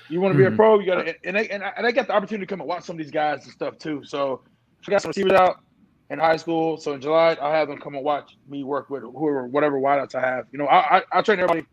You 0.10 0.20
want 0.22 0.34
to 0.34 0.38
be 0.38 0.44
mm-hmm. 0.44 0.54
a 0.54 0.58
pro. 0.58 0.80
You 0.80 0.86
got 0.86 1.04
to, 1.04 1.16
and 1.24 1.38
I, 1.38 1.42
and 1.42 1.64
I, 1.64 1.74
and 1.78 1.86
I 1.86 1.92
got 1.92 2.08
the 2.08 2.14
opportunity 2.14 2.46
to 2.46 2.50
come 2.50 2.62
and 2.62 2.68
watch 2.68 2.84
some 2.84 2.96
of 2.96 3.04
these 3.04 3.12
guys 3.12 3.44
and 3.44 3.54
stuff 3.54 3.78
too. 3.78 4.02
So 4.04 4.42
I 4.88 4.92
got 4.92 5.02
some 5.02 5.10
receivers 5.10 5.34
out 5.34 5.62
in 6.10 6.20
high 6.20 6.38
school. 6.38 6.78
So 6.78 6.94
in 6.94 7.02
July, 7.02 7.38
I'll 7.42 7.52
have 7.52 7.68
them 7.68 7.78
come 7.80 7.96
and 7.96 8.04
watch 8.04 8.38
me 8.48 8.64
work 8.64 8.90
with 8.90 9.04
whoever, 9.04 9.48
whatever 9.48 9.80
wideouts 9.80 10.16
I 10.16 10.22
have. 10.22 10.46
You 10.52 10.60
know, 10.60 10.66
I, 10.66 10.98
I, 10.98 11.02
I 11.12 11.22
train 11.22 11.40
everybody. 11.40 11.66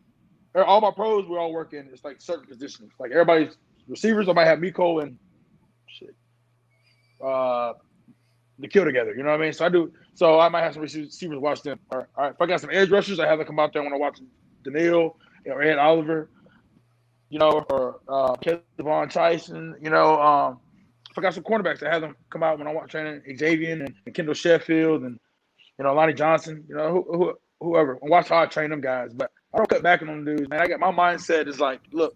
All 0.55 0.81
my 0.81 0.91
pros, 0.91 1.27
we're 1.29 1.39
all 1.39 1.53
working. 1.53 1.89
It's 1.93 2.05
like 2.05 2.21
certain 2.21 2.47
positions. 2.47 2.93
Like 2.99 3.11
everybody's 3.11 3.57
receivers, 3.89 4.29
I 4.29 4.33
might 4.33 4.47
have 4.47 4.59
Mecole 4.59 5.03
and 5.03 5.19
shit, 5.87 6.15
uh, 7.23 7.75
the 8.59 8.69
kill 8.69 8.85
together. 8.85 9.15
You 9.15 9.23
know 9.23 9.31
what 9.31 9.41
I 9.41 9.45
mean? 9.45 9.53
So 9.53 9.67
I 9.67 9.69
do. 9.69 9.93
So 10.15 10.41
I 10.41 10.49
might 10.49 10.63
have 10.63 10.75
some 10.75 10.83
receivers 10.83 11.39
watch 11.39 11.63
them. 11.63 11.79
All 11.91 11.99
right, 11.99 12.07
all 12.17 12.25
right. 12.25 12.35
If 12.35 12.41
I 12.41 12.47
got 12.47 12.61
some 12.61 12.71
edge 12.73 12.91
rushers, 12.91 13.21
I 13.21 13.27
have 13.27 13.39
them 13.39 13.47
come 13.47 13.59
out 13.59 13.75
there 13.75 13.83
when 13.83 13.93
I 13.93 13.97
watch 13.97 14.19
Danielle 14.65 15.19
or 15.45 15.63
Ed 15.63 15.79
Oliver. 15.79 16.31
You 17.29 17.39
know, 17.39 17.65
or 17.71 18.01
uh, 18.09 18.35
Kevon 18.37 19.11
Tyson. 19.11 19.75
You 19.81 19.91
know, 19.91 20.21
um, 20.21 20.61
I 21.17 21.21
got 21.23 21.35
some 21.35 21.45
cornerbacks. 21.45 21.81
that 21.81 21.93
had 21.93 22.03
them 22.03 22.17
come 22.31 22.43
out 22.43 22.59
when 22.59 22.69
I 22.69 22.73
watch 22.73 22.91
training 22.91 23.23
Xavier 23.37 23.73
and, 23.73 23.95
and 24.05 24.15
Kendall 24.15 24.35
Sheffield 24.35 25.03
and 25.03 25.19
you 25.79 25.85
know 25.85 25.95
Lonnie 25.95 26.13
Johnson. 26.13 26.65
You 26.69 26.77
know 26.77 26.91
who, 26.91 27.17
who, 27.17 27.35
whoever. 27.61 27.99
And 28.01 28.11
watch 28.11 28.29
how 28.29 28.43
I 28.43 28.47
train 28.47 28.71
them 28.71 28.81
guys. 28.81 29.13
But 29.15 29.31
I 29.55 29.59
don't 29.59 29.69
cut 29.69 29.83
back 29.83 30.03
on 30.03 30.09
them 30.09 30.25
dudes, 30.25 30.49
man. 30.49 30.61
I 30.61 30.67
got 30.67 30.81
my 30.81 30.93
mindset 30.93 31.49
is 31.49 31.61
like, 31.61 31.81
look, 31.93 32.15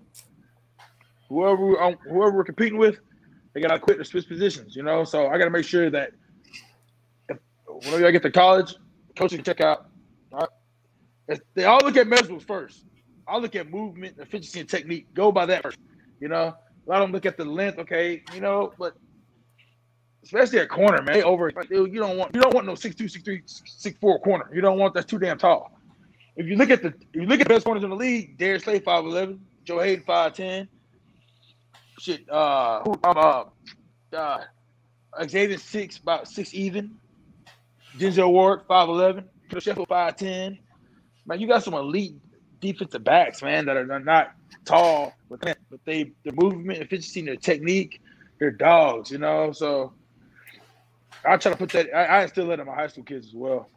whoever 1.28 1.56
we're, 1.56 1.82
um, 1.82 1.96
whoever 2.04 2.32
we're 2.32 2.44
competing 2.44 2.78
with, 2.78 2.98
they 3.54 3.60
gotta 3.60 3.78
quit 3.78 3.96
their 3.96 4.04
switch 4.04 4.28
positions. 4.28 4.76
You 4.76 4.82
know, 4.82 5.04
so 5.04 5.28
I 5.28 5.38
gotta 5.38 5.50
make 5.50 5.64
sure 5.64 5.90
that 5.90 6.12
if, 7.28 7.38
whenever 7.66 8.06
I 8.06 8.10
get 8.10 8.22
to 8.22 8.30
college, 8.30 8.74
coaches 9.16 9.36
can 9.36 9.44
check 9.44 9.60
out. 9.60 9.86
Right? 10.32 11.40
They 11.54 11.64
all 11.64 11.80
look 11.82 11.96
at 11.96 12.06
measurables 12.06 12.46
first. 12.46 12.84
I 13.30 13.38
look 13.38 13.54
at 13.54 13.70
movement, 13.70 14.16
efficiency, 14.18 14.60
and 14.60 14.68
technique. 14.68 15.12
Go 15.14 15.30
by 15.30 15.46
that 15.46 15.62
first. 15.62 15.78
You 16.20 16.28
know, 16.28 16.54
let 16.86 16.98
them 16.98 17.12
look 17.12 17.24
at 17.26 17.36
the 17.36 17.44
length, 17.44 17.78
okay, 17.78 18.22
you 18.34 18.40
know, 18.40 18.72
but 18.78 18.94
especially 20.22 20.58
at 20.58 20.68
corner, 20.68 21.02
man, 21.02 21.22
over 21.22 21.52
you 21.70 21.88
don't 21.94 22.18
want 22.18 22.34
you 22.34 22.40
don't 22.40 22.54
want 22.54 22.66
no 22.66 22.74
six 22.74 22.94
two, 22.94 23.08
six 23.08 23.24
three, 23.24 23.42
six 23.46 23.98
four 24.00 24.18
corner. 24.20 24.50
You 24.52 24.60
don't 24.60 24.78
want 24.78 24.94
that's 24.94 25.06
too 25.06 25.18
damn 25.18 25.38
tall. 25.38 25.72
If 26.36 26.46
you 26.46 26.56
look 26.56 26.70
at 26.70 26.82
the 26.82 26.88
if 26.88 27.22
you 27.22 27.26
look 27.26 27.40
at 27.40 27.48
the 27.48 27.54
best 27.54 27.64
corners 27.64 27.84
in 27.84 27.90
the 27.90 27.96
league, 27.96 28.38
Darius 28.38 28.64
Slay 28.64 28.80
five 28.80 29.04
eleven, 29.04 29.40
Joe 29.64 29.80
Haden 29.80 30.04
five 30.04 30.34
ten. 30.34 30.68
Shit, 31.98 32.28
uh, 32.30 32.82
uh, 33.04 33.44
uh, 34.12 34.38
Xavier 35.28 35.58
six 35.58 35.98
about 35.98 36.28
six 36.28 36.54
even. 36.54 36.96
Denzel 37.98 38.30
Ward 38.30 38.62
five 38.68 38.88
eleven, 38.88 39.28
Sheffield 39.58 39.88
five 39.88 40.16
ten. 40.16 40.58
Man, 41.26 41.40
you 41.40 41.46
got 41.46 41.62
some 41.62 41.74
elite 41.74 42.14
defensive 42.60 43.04
backs, 43.04 43.42
man, 43.42 43.66
that 43.66 43.76
are 43.76 44.00
not 44.00 44.32
tall, 44.64 45.14
but 45.28 45.40
they 45.84 46.12
their 46.24 46.32
movement, 46.34 46.78
efficiency, 46.78 47.20
and 47.20 47.28
their 47.28 47.36
technique, 47.36 48.00
they're 48.38 48.50
dogs, 48.50 49.10
you 49.10 49.18
know. 49.18 49.52
So 49.52 49.92
I 51.26 51.36
try 51.36 51.52
to 51.52 51.58
put 51.58 51.70
that. 51.70 51.94
I, 51.94 52.22
I 52.22 52.26
still 52.26 52.46
let 52.46 52.60
in 52.60 52.66
my 52.66 52.74
high 52.74 52.88
school 52.88 53.04
kids 53.04 53.28
as 53.28 53.34
well. 53.34 53.68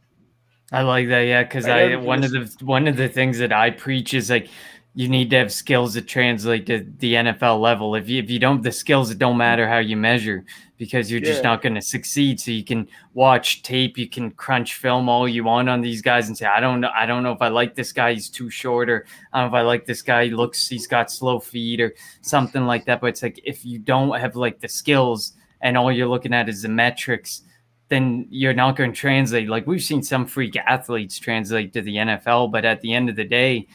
I 0.72 0.82
like 0.82 1.08
that, 1.10 1.22
yeah, 1.22 1.44
because 1.44 1.68
I 1.68 1.96
one 1.96 2.24
of 2.24 2.32
the 2.32 2.52
one 2.66 2.88
of 2.88 2.98
the 2.98 3.08
things 3.08 3.38
that 3.40 3.54
I 3.54 3.70
preach 3.70 4.14
is 4.14 4.30
like 4.30 4.50
you 4.96 5.10
need 5.10 5.32
to 5.32 5.38
have 5.38 5.52
skills 5.52 5.96
that 5.96 6.08
translate 6.08 6.68
to 6.68 6.86
the 7.00 7.14
NFL 7.16 7.60
level. 7.60 7.96
If 7.96 8.08
you 8.08 8.22
if 8.22 8.30
you 8.30 8.38
don't 8.38 8.62
the 8.62 8.72
skills, 8.72 9.10
it 9.10 9.18
don't 9.18 9.38
matter 9.38 9.68
how 9.68 9.80
you 9.80 9.98
measure 9.98 10.46
because 10.78 11.10
you're 11.10 11.22
just 11.22 11.44
not 11.44 11.62
going 11.62 11.74
to 11.76 11.82
succeed. 11.82 12.40
So 12.40 12.52
you 12.52 12.64
can 12.64 12.88
watch 13.14 13.64
tape, 13.64 13.98
you 13.98 14.08
can 14.08 14.32
crunch 14.32 14.76
film 14.76 15.10
all 15.10 15.28
you 15.28 15.46
want 15.46 15.70
on 15.70 15.82
these 15.82 16.02
guys 16.02 16.28
and 16.28 16.38
say, 16.38 16.46
I 16.46 16.60
don't 16.60 16.82
know, 16.82 16.92
I 16.94 17.06
don't 17.06 17.24
know 17.24 17.32
if 17.32 17.42
I 17.42 17.48
like 17.48 17.74
this 17.74 17.92
guy, 17.92 18.14
he's 18.14 18.30
too 18.30 18.50
short, 18.50 18.90
or 18.90 19.06
I 19.32 19.42
don't 19.42 19.52
know 19.52 19.58
if 19.58 19.62
I 19.62 19.66
like 19.66 19.86
this 19.86 20.02
guy, 20.02 20.26
he 20.26 20.32
looks, 20.32 20.68
he's 20.68 20.86
got 20.86 21.10
slow 21.10 21.40
feet 21.40 21.80
or 21.80 21.96
something 22.22 22.66
like 22.66 22.86
that. 22.86 23.02
But 23.02 23.08
it's 23.08 23.24
like 23.24 23.40
if 23.46 23.66
you 23.66 23.80
don't 23.80 24.20
have 24.20 24.36
like 24.36 24.60
the 24.60 24.68
skills 24.68 25.34
and 25.62 25.78
all 25.78 25.92
you're 25.92 26.08
looking 26.08 26.34
at 26.34 26.50
is 26.50 26.62
the 26.64 26.70
metrics, 26.70 27.44
then 27.88 28.28
you're 28.30 28.54
not 28.54 28.76
going 28.76 28.92
to 28.92 29.00
translate. 29.00 29.48
Like 29.48 29.66
we've 29.66 29.82
seen 29.82 30.04
some 30.04 30.26
freak 30.26 30.56
athletes 30.58 31.18
translate 31.18 31.74
to 31.74 31.82
the 31.82 31.96
NFL, 31.96 32.52
but 32.52 32.66
at 32.66 32.82
the 32.82 32.94
end 32.94 33.10
of 33.10 33.16
the 33.16 33.24
day, 33.24 33.68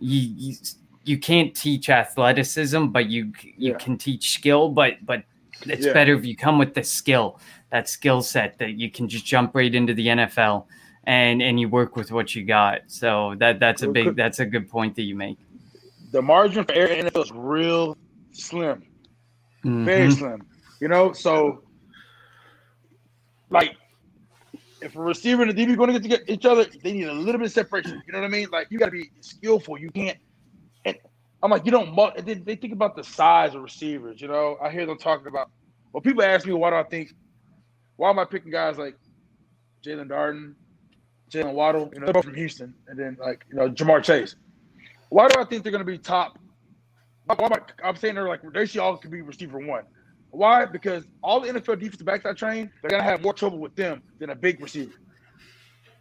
you, 0.00 0.50
you 0.50 0.56
you 1.04 1.18
can't 1.18 1.54
teach 1.54 1.88
athleticism, 1.88 2.86
but 2.86 3.06
you 3.06 3.32
you 3.42 3.72
yeah. 3.72 3.78
can 3.78 3.96
teach 3.96 4.32
skill. 4.32 4.68
But 4.68 5.04
but 5.04 5.24
it's 5.66 5.86
yeah. 5.86 5.92
better 5.92 6.14
if 6.14 6.24
you 6.24 6.36
come 6.36 6.58
with 6.58 6.74
the 6.74 6.82
skill, 6.82 7.38
that 7.70 7.88
skill 7.88 8.22
set 8.22 8.58
that 8.58 8.72
you 8.72 8.90
can 8.90 9.08
just 9.08 9.24
jump 9.24 9.54
right 9.54 9.74
into 9.74 9.94
the 9.94 10.06
NFL 10.06 10.66
and 11.04 11.42
and 11.42 11.58
you 11.58 11.68
work 11.68 11.96
with 11.96 12.12
what 12.12 12.34
you 12.34 12.44
got. 12.44 12.82
So 12.86 13.34
that 13.38 13.60
that's 13.60 13.82
a 13.82 13.88
big 13.88 14.16
that's 14.16 14.40
a 14.40 14.46
good 14.46 14.68
point 14.68 14.94
that 14.96 15.02
you 15.02 15.14
make. 15.14 15.38
The 16.12 16.22
margin 16.22 16.64
for 16.64 16.72
error 16.72 16.88
in 16.88 17.06
NFL 17.06 17.24
is 17.24 17.32
real 17.32 17.96
slim. 18.32 18.82
very 19.62 20.08
Mhm. 20.08 20.18
slim. 20.18 20.46
You 20.80 20.88
know, 20.88 21.12
so 21.12 21.62
like 23.50 23.76
if 24.82 24.96
a 24.96 25.00
receiver 25.00 25.42
and 25.42 25.50
a 25.50 25.54
DB 25.54 25.76
going 25.76 25.92
to 25.92 26.00
get 26.00 26.26
to 26.26 26.32
each 26.32 26.46
other, 26.46 26.66
they 26.82 26.92
need 26.92 27.08
a 27.08 27.12
little 27.12 27.38
bit 27.38 27.46
of 27.46 27.52
separation. 27.52 28.02
You 28.06 28.12
know 28.12 28.20
what 28.20 28.26
I 28.26 28.28
mean? 28.28 28.48
Like 28.50 28.68
you 28.70 28.78
got 28.78 28.86
to 28.86 28.90
be 28.92 29.10
skillful. 29.20 29.78
You 29.78 29.90
can't. 29.90 30.18
And 30.84 30.96
I'm 31.42 31.50
like, 31.50 31.64
you 31.64 31.70
don't. 31.70 31.94
then 32.24 32.42
They 32.44 32.56
think 32.56 32.72
about 32.72 32.96
the 32.96 33.04
size 33.04 33.54
of 33.54 33.62
receivers. 33.62 34.20
You 34.20 34.28
know, 34.28 34.56
I 34.62 34.70
hear 34.70 34.86
them 34.86 34.98
talking 34.98 35.26
about. 35.26 35.50
Well, 35.92 36.00
people 36.00 36.22
ask 36.22 36.46
me, 36.46 36.52
why 36.52 36.70
do 36.70 36.76
I 36.76 36.84
think? 36.84 37.12
Why 37.96 38.10
am 38.10 38.18
I 38.18 38.24
picking 38.24 38.50
guys 38.50 38.78
like 38.78 38.96
Jaelon 39.84 40.08
Darden, 40.08 40.54
Jaylen 41.30 41.52
Waddle? 41.52 41.90
You 41.92 42.00
know, 42.00 42.06
they're 42.06 42.14
both 42.14 42.24
from 42.24 42.34
Houston, 42.34 42.74
and 42.88 42.98
then 42.98 43.16
like 43.20 43.44
you 43.50 43.56
know 43.56 43.68
Ja'Marr 43.68 44.02
Chase. 44.02 44.36
Why 45.10 45.28
do 45.28 45.40
I 45.40 45.44
think 45.44 45.64
they're 45.64 45.72
going 45.72 45.84
to 45.84 45.90
be 45.90 45.98
top? 45.98 46.38
Why 47.26 47.48
I, 47.48 47.88
I'm 47.88 47.96
saying 47.96 48.14
they're 48.14 48.28
like 48.28 48.40
they 48.52 48.66
should 48.66 48.80
all 48.80 48.96
could 48.96 49.10
be 49.10 49.20
receiver 49.20 49.58
one. 49.58 49.84
Why? 50.30 50.64
Because 50.64 51.04
all 51.22 51.40
the 51.40 51.48
NFL 51.48 51.80
defensive 51.80 52.06
backs 52.06 52.24
I 52.24 52.32
train, 52.32 52.70
they're 52.80 52.90
gonna 52.90 53.02
have 53.02 53.22
more 53.22 53.34
trouble 53.34 53.58
with 53.58 53.74
them 53.74 54.02
than 54.18 54.30
a 54.30 54.34
big 54.34 54.60
receiver. 54.60 54.92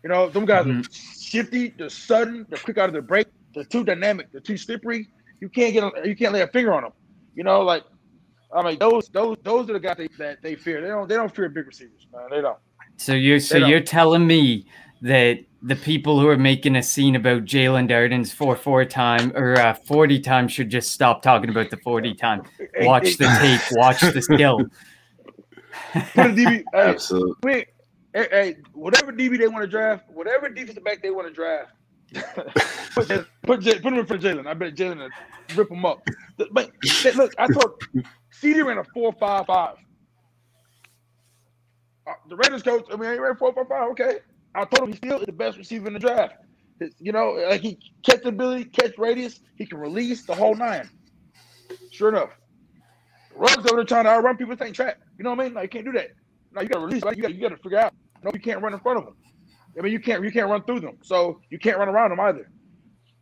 You 0.04 0.10
know, 0.10 0.30
them 0.30 0.46
guys 0.46 0.66
are 0.66 0.70
mm-hmm. 0.70 1.20
shifty, 1.20 1.70
they're 1.70 1.90
sudden, 1.90 2.46
they're 2.50 2.60
quick 2.60 2.78
out 2.78 2.90
of 2.90 2.94
the 2.94 3.02
break, 3.02 3.28
they're 3.54 3.64
too 3.64 3.84
dynamic, 3.84 4.32
they're 4.32 4.42
too 4.42 4.58
slippery. 4.58 5.08
You 5.42 5.50
can't 5.50 5.74
get, 5.74 6.06
you 6.06 6.16
can't 6.16 6.34
lay 6.34 6.42
a 6.42 6.48
finger 6.48 6.74
on 6.74 6.84
them. 6.84 6.92
You 7.36 7.44
know, 7.44 7.62
like 7.62 7.84
I 8.54 8.64
mean, 8.64 8.80
those 8.80 9.10
those 9.10 9.38
those 9.44 9.70
are 9.70 9.74
the 9.74 9.80
guys 9.80 9.98
they, 9.98 10.10
that 10.18 10.42
they 10.42 10.56
fear. 10.56 10.82
They 10.82 10.88
don't 10.88 11.08
they 11.08 11.16
don't 11.16 11.34
fear 11.34 11.50
big 11.50 11.68
receivers, 11.68 12.08
man. 12.12 12.28
They 12.30 12.42
don't. 12.42 12.58
So 12.98 13.14
you're 13.14 13.40
so 13.40 13.58
you're 13.58 13.80
telling 13.80 14.26
me 14.26 14.66
that 15.02 15.40
the 15.62 15.76
people 15.76 16.20
who 16.20 16.28
are 16.28 16.38
making 16.38 16.76
a 16.76 16.84
scene 16.84 17.16
about 17.16 17.46
Jaelon 17.46 17.90
Darden's 17.90 18.32
four 18.32 18.56
four 18.56 18.86
time 18.86 19.32
or 19.36 19.58
uh, 19.58 19.74
forty 19.74 20.20
time 20.20 20.48
should 20.48 20.70
just 20.70 20.92
stop 20.92 21.22
talking 21.22 21.50
about 21.50 21.70
the 21.70 21.78
forty 21.78 22.14
time. 22.14 22.44
Watch 22.82 23.18
the 23.18 23.28
tape. 23.40 23.62
Watch 23.78 24.02
the 24.02 24.22
skill. 24.22 24.60
put 25.94 26.26
a 26.26 26.30
DB. 26.30 26.46
hey, 26.48 26.64
Absolutely. 26.74 27.34
Wait, 27.44 27.68
hey, 28.14 28.28
hey, 28.32 28.56
whatever 28.74 29.12
DB 29.12 29.38
they 29.38 29.48
want 29.48 29.64
to 29.64 29.68
draft, 29.68 30.06
whatever 30.10 30.50
defensive 30.50 30.84
back 30.84 31.02
they 31.02 31.12
want 31.12 31.28
to 31.28 31.34
draft, 31.34 31.72
put 32.94 33.08
Jalen- 33.08 33.26
put 33.44 33.62
J- 33.62 33.80
put 33.80 33.94
him 33.94 34.00
in 34.00 34.06
for 34.06 34.18
Jalen. 34.18 34.48
I 34.48 34.54
bet 34.54 34.76
Jalen 34.76 34.98
will 34.98 35.10
rip 35.56 35.72
him 35.72 35.86
up. 35.86 36.08
But 36.38 36.52
look, 37.16 37.34
I 37.38 37.48
thought 37.48 37.82
CD 38.32 38.62
ran 38.62 38.78
a 38.78 38.84
four 38.86 39.14
five 39.14 39.46
five. 39.46 39.76
Uh, 42.08 42.14
the 42.30 42.36
Raiders 42.36 42.64
coach, 42.64 42.86
I 42.92 42.96
mean, 42.96 43.12
he 43.12 43.20
ran 43.20 43.36
four 43.36 43.54
five 43.54 43.68
five. 43.68 43.90
Okay, 43.92 44.20
I 44.56 44.66
told 44.66 44.88
him 44.88 44.88
he's 44.90 44.98
still 44.98 45.20
is 45.20 45.26
the 45.26 45.32
best 45.32 45.58
receiver 45.58 45.88
in 45.88 45.94
the 45.94 46.00
draft. 46.00 46.36
You 47.00 47.12
know, 47.12 47.32
like 47.50 47.62
he 47.62 47.78
catch 48.06 48.24
ability, 48.26 48.66
catch 48.66 48.98
radius, 48.98 49.42
he 49.56 49.66
can 49.66 49.80
release 49.80 50.24
the 50.26 50.34
whole 50.34 50.56
nine. 50.56 50.90
Sure 51.92 52.10
enough, 52.10 52.30
Ruggs 53.36 53.58
over 53.58 53.78
there 53.78 53.84
trying 53.86 54.04
to 54.04 54.10
outrun 54.10 54.38
people. 54.38 54.56
Ain't 54.62 54.76
track. 54.76 54.98
You 55.18 55.24
know 55.24 55.32
what 55.32 55.40
I 55.40 55.44
mean? 55.46 55.54
Like 55.54 55.64
you 55.64 55.70
can't 55.70 55.86
do 55.86 55.92
that. 55.94 56.10
No, 56.52 56.62
you 56.62 56.68
gotta 56.68 56.86
release. 56.86 57.04
Like 57.04 57.16
you 57.16 57.22
got 57.22 57.34
you 57.34 57.42
got 57.42 57.50
to 57.50 57.58
figure 57.58 57.80
out. 57.80 57.94
No, 58.24 58.32
you 58.34 58.40
can't 58.40 58.62
run 58.62 58.74
in 58.74 58.80
front 58.80 59.00
of 59.00 59.06
them. 59.06 59.16
I 59.78 59.82
mean, 59.82 59.94
you 59.94 60.00
can't 60.00 60.24
you 60.24 60.32
can't 60.32 60.50
run 60.50 60.64
through 60.64 60.82
them. 60.82 60.98
So 61.04 61.40
you 61.50 61.58
can't 61.58 61.78
run 61.78 61.88
around 61.88 62.10
them 62.10 62.20
either. 62.20 62.50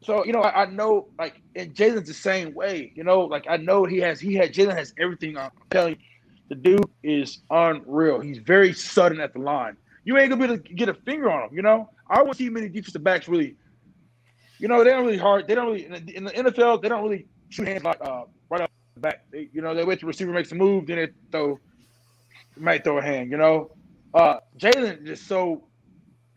So 0.02 0.26
you 0.26 0.34
know, 0.34 0.42
I, 0.42 0.64
I 0.64 0.66
know 0.66 1.10
like 1.20 1.42
and 1.56 1.74
Jalen's 1.74 2.08
the 2.08 2.14
same 2.16 2.54
way. 2.56 2.92
You 2.96 3.04
know, 3.04 3.22
like 3.22 3.46
I 3.48 3.58
know 3.58 3.86
he 3.86 3.98
has 4.00 4.20
he 4.20 4.34
had 4.34 4.54
Jalen 4.54 4.76
has 4.76 4.94
everything. 5.00 5.38
I'm 5.38 5.52
telling 5.70 5.94
you, 5.94 6.00
the 6.50 6.56
dude 6.56 6.90
is 7.04 7.40
unreal. 7.52 8.20
He's 8.20 8.40
very 8.40 8.74
sudden 8.74 9.20
at 9.20 9.34
the 9.34 9.40
line. 9.40 9.78
You 10.08 10.18
ain't 10.18 10.30
gonna 10.30 10.48
be 10.48 10.54
able 10.54 10.64
to 10.64 10.74
get 10.74 10.88
a 10.88 10.94
finger 10.94 11.30
on 11.30 11.42
them. 11.42 11.50
You 11.54 11.62
know, 11.62 11.90
I 12.10 12.24
don't 12.24 12.34
see 12.34 12.48
many 12.50 12.70
defensive 12.70 13.04
backs 13.04 13.28
really. 13.28 13.58
You 14.58 14.70
know, 14.70 14.82
they 14.82 14.92
don't 14.92 15.06
really 15.06 15.18
hard. 15.18 15.50
They 15.50 15.54
don't 15.54 15.66
really 15.66 15.86
in 15.86 16.24
the, 16.24 16.32
NFL. 16.32 16.82
They 16.82 16.88
don't 16.88 17.04
really 17.04 17.26
shoot 17.50 17.68
hands 17.68 17.84
like 17.84 18.00
uh, 18.00 18.24
right 18.50 18.62
off 18.62 18.70
the 18.94 19.02
back. 19.02 19.26
They, 19.32 19.50
you 19.52 19.62
know, 19.62 19.74
they 19.76 19.84
wait 19.84 20.00
the 20.00 20.06
receiver 20.06 20.32
makes 20.32 20.50
a 20.54 20.56
move, 20.56 20.88
then 20.88 20.96
they 20.96 21.10
throw 21.30 21.60
might 22.56 22.86
throw 22.86 23.00
a 23.00 23.02
hand, 23.02 23.32
you 23.32 23.38
know. 23.38 23.72
Uh 24.14 24.38
Jalen 24.58 25.06
is 25.06 25.22
so 25.22 25.66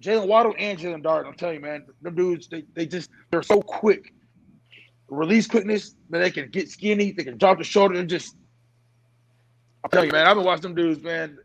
Jaylen 0.03 0.27
Waddle 0.27 0.57
and 0.59 0.77
Jalen 0.77 1.05
Dart, 1.05 1.29
I'm 1.29 1.35
telling 1.35 1.55
you, 1.55 1.61
man, 1.61 1.87
them 2.03 2.17
dudes, 2.17 2.49
they, 2.49 2.65
they 2.75 2.87
just 2.87 3.09
they're 3.31 3.45
so 3.45 3.63
quick. 3.63 4.13
Release 5.07 5.47
quickness, 5.47 5.95
but 6.11 6.19
they 6.19 6.33
can 6.33 6.51
get 6.51 6.69
skinny, 6.69 7.13
they 7.13 7.23
can 7.23 7.39
drop 7.39 7.59
the 7.59 7.65
shoulder 7.65 7.95
and 8.01 8.11
just 8.11 8.35
I'm 9.85 9.91
telling 9.91 10.09
you, 10.09 10.13
man, 10.13 10.27
I've 10.27 10.35
been 10.35 10.45
watching 10.45 10.63
them 10.63 10.75
dudes, 10.75 11.01
man, 11.01 11.39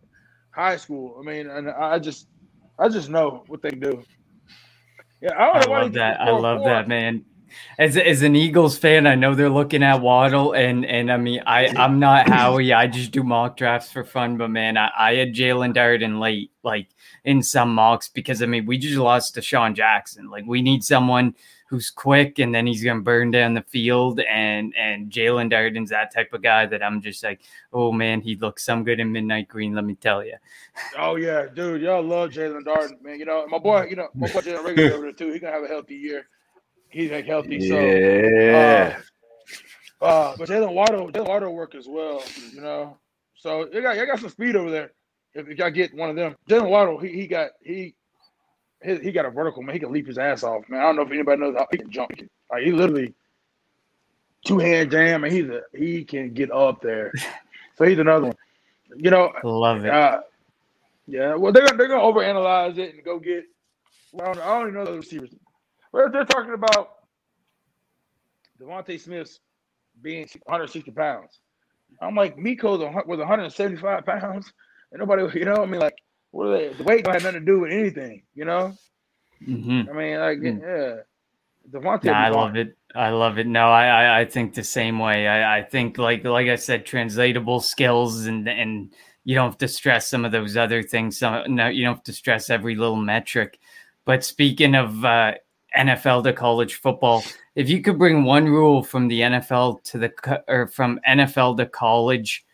high 0.55 0.77
school. 0.77 1.17
I 1.19 1.23
mean, 1.23 1.49
and 1.49 1.69
I 1.69 1.99
just 1.99 2.27
I 2.79 2.87
just 2.89 3.09
know 3.09 3.43
what 3.47 3.61
they 3.61 3.71
do. 3.71 4.03
Yeah, 5.21 5.33
I 5.37 5.45
don't 5.59 5.69
I 5.69 5.81
love 5.81 5.93
that. 5.93 6.21
I 6.21 6.29
love 6.31 6.59
four. 6.59 6.69
that, 6.69 6.87
man. 6.87 7.25
As 7.77 7.95
as 7.95 8.21
an 8.21 8.35
Eagles 8.35 8.77
fan, 8.77 9.07
I 9.07 9.15
know 9.15 9.35
they're 9.35 9.49
looking 9.49 9.83
at 9.83 10.01
Waddle, 10.01 10.53
and 10.53 10.85
and 10.85 11.11
I 11.11 11.17
mean, 11.17 11.41
I 11.45 11.67
I'm 11.67 11.99
not 11.99 12.27
Howie. 12.27 12.73
I 12.73 12.87
just 12.87 13.11
do 13.11 13.23
mock 13.23 13.55
drafts 13.57 13.91
for 13.91 14.03
fun, 14.03 14.37
but 14.37 14.49
man, 14.49 14.77
I, 14.77 14.89
I 14.97 15.15
had 15.15 15.33
Jaelon 15.33 15.73
Darden 15.73 16.19
late, 16.19 16.51
like 16.63 16.89
in 17.23 17.41
some 17.41 17.73
mocks, 17.73 18.09
because 18.09 18.41
I 18.41 18.45
mean, 18.45 18.65
we 18.65 18.77
just 18.77 18.97
lost 18.97 19.35
DeSean 19.35 19.75
Jackson. 19.75 20.29
Like, 20.29 20.45
we 20.45 20.61
need 20.61 20.83
someone 20.83 21.35
who's 21.67 21.89
quick, 21.89 22.39
and 22.39 22.53
then 22.53 22.67
he's 22.67 22.83
gonna 22.83 23.01
burn 23.01 23.31
down 23.31 23.53
the 23.53 23.61
field, 23.63 24.19
and 24.21 24.73
and 24.77 25.11
Jaelon 25.11 25.51
Darden's 25.51 25.89
that 25.89 26.13
type 26.13 26.33
of 26.33 26.41
guy 26.41 26.65
that 26.65 26.83
I'm 26.83 27.01
just 27.01 27.23
like, 27.23 27.41
oh 27.73 27.91
man, 27.91 28.21
he 28.21 28.35
looks 28.35 28.63
some 28.63 28.83
good 28.83 28.99
in 28.99 29.11
midnight 29.11 29.47
green. 29.47 29.73
Let 29.73 29.85
me 29.85 29.95
tell 29.95 30.23
you. 30.23 30.35
Oh 30.97 31.15
yeah, 31.15 31.47
dude, 31.47 31.81
y'all 31.81 32.03
love 32.03 32.31
Jaelon 32.31 32.63
Darden, 32.63 33.01
man. 33.01 33.19
You 33.19 33.25
know, 33.25 33.47
my 33.47 33.57
boy, 33.57 33.87
you 33.89 33.95
know, 33.95 34.09
my 34.15 34.27
boy 34.27 34.41
Jalen 34.41 34.63
Reagor 34.65 34.91
over 34.91 35.03
there 35.03 35.11
too. 35.11 35.31
He's 35.31 35.41
gonna 35.41 35.53
have 35.53 35.63
a 35.63 35.67
healthy 35.67 35.95
year. 35.95 36.27
He's 36.89 37.11
like 37.11 37.25
healthy, 37.25 37.67
so 37.67 37.79
Yeah. 37.79 38.97
uh, 40.01 40.05
uh 40.05 40.35
but 40.37 40.47
Jaylen 40.47 40.73
Waddle, 40.73 41.11
Jaylen 41.11 41.27
Waddle 41.27 41.53
work 41.53 41.75
as 41.75 41.87
well, 41.87 42.23
you 42.53 42.61
know. 42.61 42.97
So 43.35 43.67
you 43.71 43.81
got 43.81 43.97
you 43.97 44.05
got 44.05 44.19
some 44.19 44.29
speed 44.29 44.55
over 44.55 44.69
there. 44.69 44.91
If 45.33 45.47
you 45.49 45.55
got 45.55 45.73
get 45.73 45.93
one 45.93 46.09
of 46.09 46.15
them, 46.15 46.35
Jaylen 46.47 46.69
Waddle, 46.69 46.99
he 46.99 47.09
he 47.09 47.27
got 47.27 47.51
he 47.61 47.95
he, 48.85 48.95
he 49.05 49.11
got 49.11 49.25
a 49.25 49.29
vertical 49.29 49.61
man. 49.61 49.73
He 49.73 49.79
can 49.79 49.91
leap 49.91 50.07
his 50.07 50.17
ass 50.17 50.43
off, 50.43 50.63
man. 50.69 50.79
I 50.79 50.83
don't 50.83 50.95
know 50.95 51.01
if 51.03 51.11
anybody 51.11 51.41
knows 51.41 51.55
how 51.57 51.67
he 51.71 51.77
can 51.77 51.91
jump. 51.91 52.11
Like 52.51 52.63
he 52.63 52.71
literally 52.71 53.13
two 54.45 54.59
hand 54.59 54.91
jam, 54.91 55.23
and 55.23 55.33
he's 55.33 55.47
a 55.49 55.61
he 55.73 56.03
can 56.03 56.33
get 56.33 56.51
up 56.51 56.81
there. 56.81 57.11
So 57.77 57.83
he's 57.83 57.99
another 57.99 58.27
one. 58.27 58.35
You 58.95 59.11
know, 59.11 59.33
Love 59.43 59.83
it. 59.83 59.91
uh, 59.91 60.21
yeah, 61.07 61.35
well, 61.35 61.51
they're 61.51 61.65
gonna 61.65 61.77
they're 61.77 61.89
gonna 61.89 62.01
overanalyze 62.01 62.77
it 62.77 62.95
and 62.95 63.03
go 63.03 63.19
get. 63.19 63.43
Well, 64.13 64.29
I 64.29 64.33
don't, 64.33 64.41
I 64.43 64.47
don't 64.59 64.69
even 64.69 64.73
know 64.75 64.85
the 64.91 64.97
receivers. 64.97 65.35
Well, 65.91 66.09
they're 66.09 66.23
talking 66.23 66.53
about 66.53 66.99
DeVonta 68.61 68.97
Smith's 68.97 69.41
being 70.01 70.25
160 70.45 70.91
pounds. 70.91 71.39
I'm 72.01 72.15
like, 72.15 72.35
hun- 72.35 73.03
was 73.07 73.19
175 73.19 74.05
pounds, 74.05 74.53
and 74.91 74.99
nobody, 74.99 75.39
you 75.39 75.45
know, 75.45 75.55
I 75.55 75.65
mean, 75.65 75.81
like, 75.81 75.97
what 76.35 76.47
are 76.47 76.57
they? 76.57 76.73
The 76.73 76.83
weight 76.83 77.05
don't 77.05 77.13
have 77.13 77.23
nothing 77.23 77.39
to 77.39 77.45
do 77.45 77.61
with 77.61 77.71
anything, 77.71 78.23
you 78.33 78.43
know. 78.43 78.73
hmm 79.43 79.83
I 79.89 79.93
mean, 79.93 80.19
like, 80.19 80.39
Mm. 80.39 80.59
yeah, 80.61 80.95
DeVonta. 81.71 82.03
No, 82.03 82.11
I 82.11 82.27
love 82.29 82.55
it. 82.57 82.75
I 82.93 83.09
love 83.09 83.37
it. 83.37 83.47
No, 83.47 83.69
I, 83.69 83.85
I, 83.87 84.19
I 84.19 84.25
think 84.25 84.53
the 84.53 84.63
same 84.63 84.99
way. 84.99 85.27
I, 85.27 85.59
I 85.59 85.63
think 85.63 85.97
like 85.97 86.25
like 86.25 86.47
I 86.49 86.57
said, 86.57 86.85
translatable 86.85 87.61
skills 87.61 88.25
and 88.25 88.49
and 88.49 88.93
you 89.23 89.33
don't 89.35 89.49
have 89.49 89.57
to 89.59 89.67
stress 89.69 90.09
some 90.09 90.25
of 90.25 90.33
those 90.33 90.57
other 90.57 90.83
things. 90.83 91.19
Some 91.19 91.55
no, 91.55 91.69
you 91.69 91.85
don't 91.85 91.95
have 91.95 92.03
to 92.03 92.13
stress 92.13 92.49
every 92.49 92.75
little 92.75 92.97
metric. 92.97 93.57
But 94.03 94.25
speaking 94.25 94.75
of 94.75 95.05
uh, 95.05 95.35
NFL 95.77 96.23
to 96.25 96.33
college 96.33 96.75
football, 96.75 97.23
if 97.55 97.69
you 97.69 97.81
could 97.81 97.97
bring 97.97 98.25
one 98.25 98.45
rule 98.45 98.83
from 98.83 99.07
the 99.07 99.21
NFL 99.21 99.83
to 99.83 99.97
the 99.99 100.43
or 100.49 100.67
from 100.67 100.99
NFL 101.07 101.57
to 101.57 101.65
college, 101.65 102.45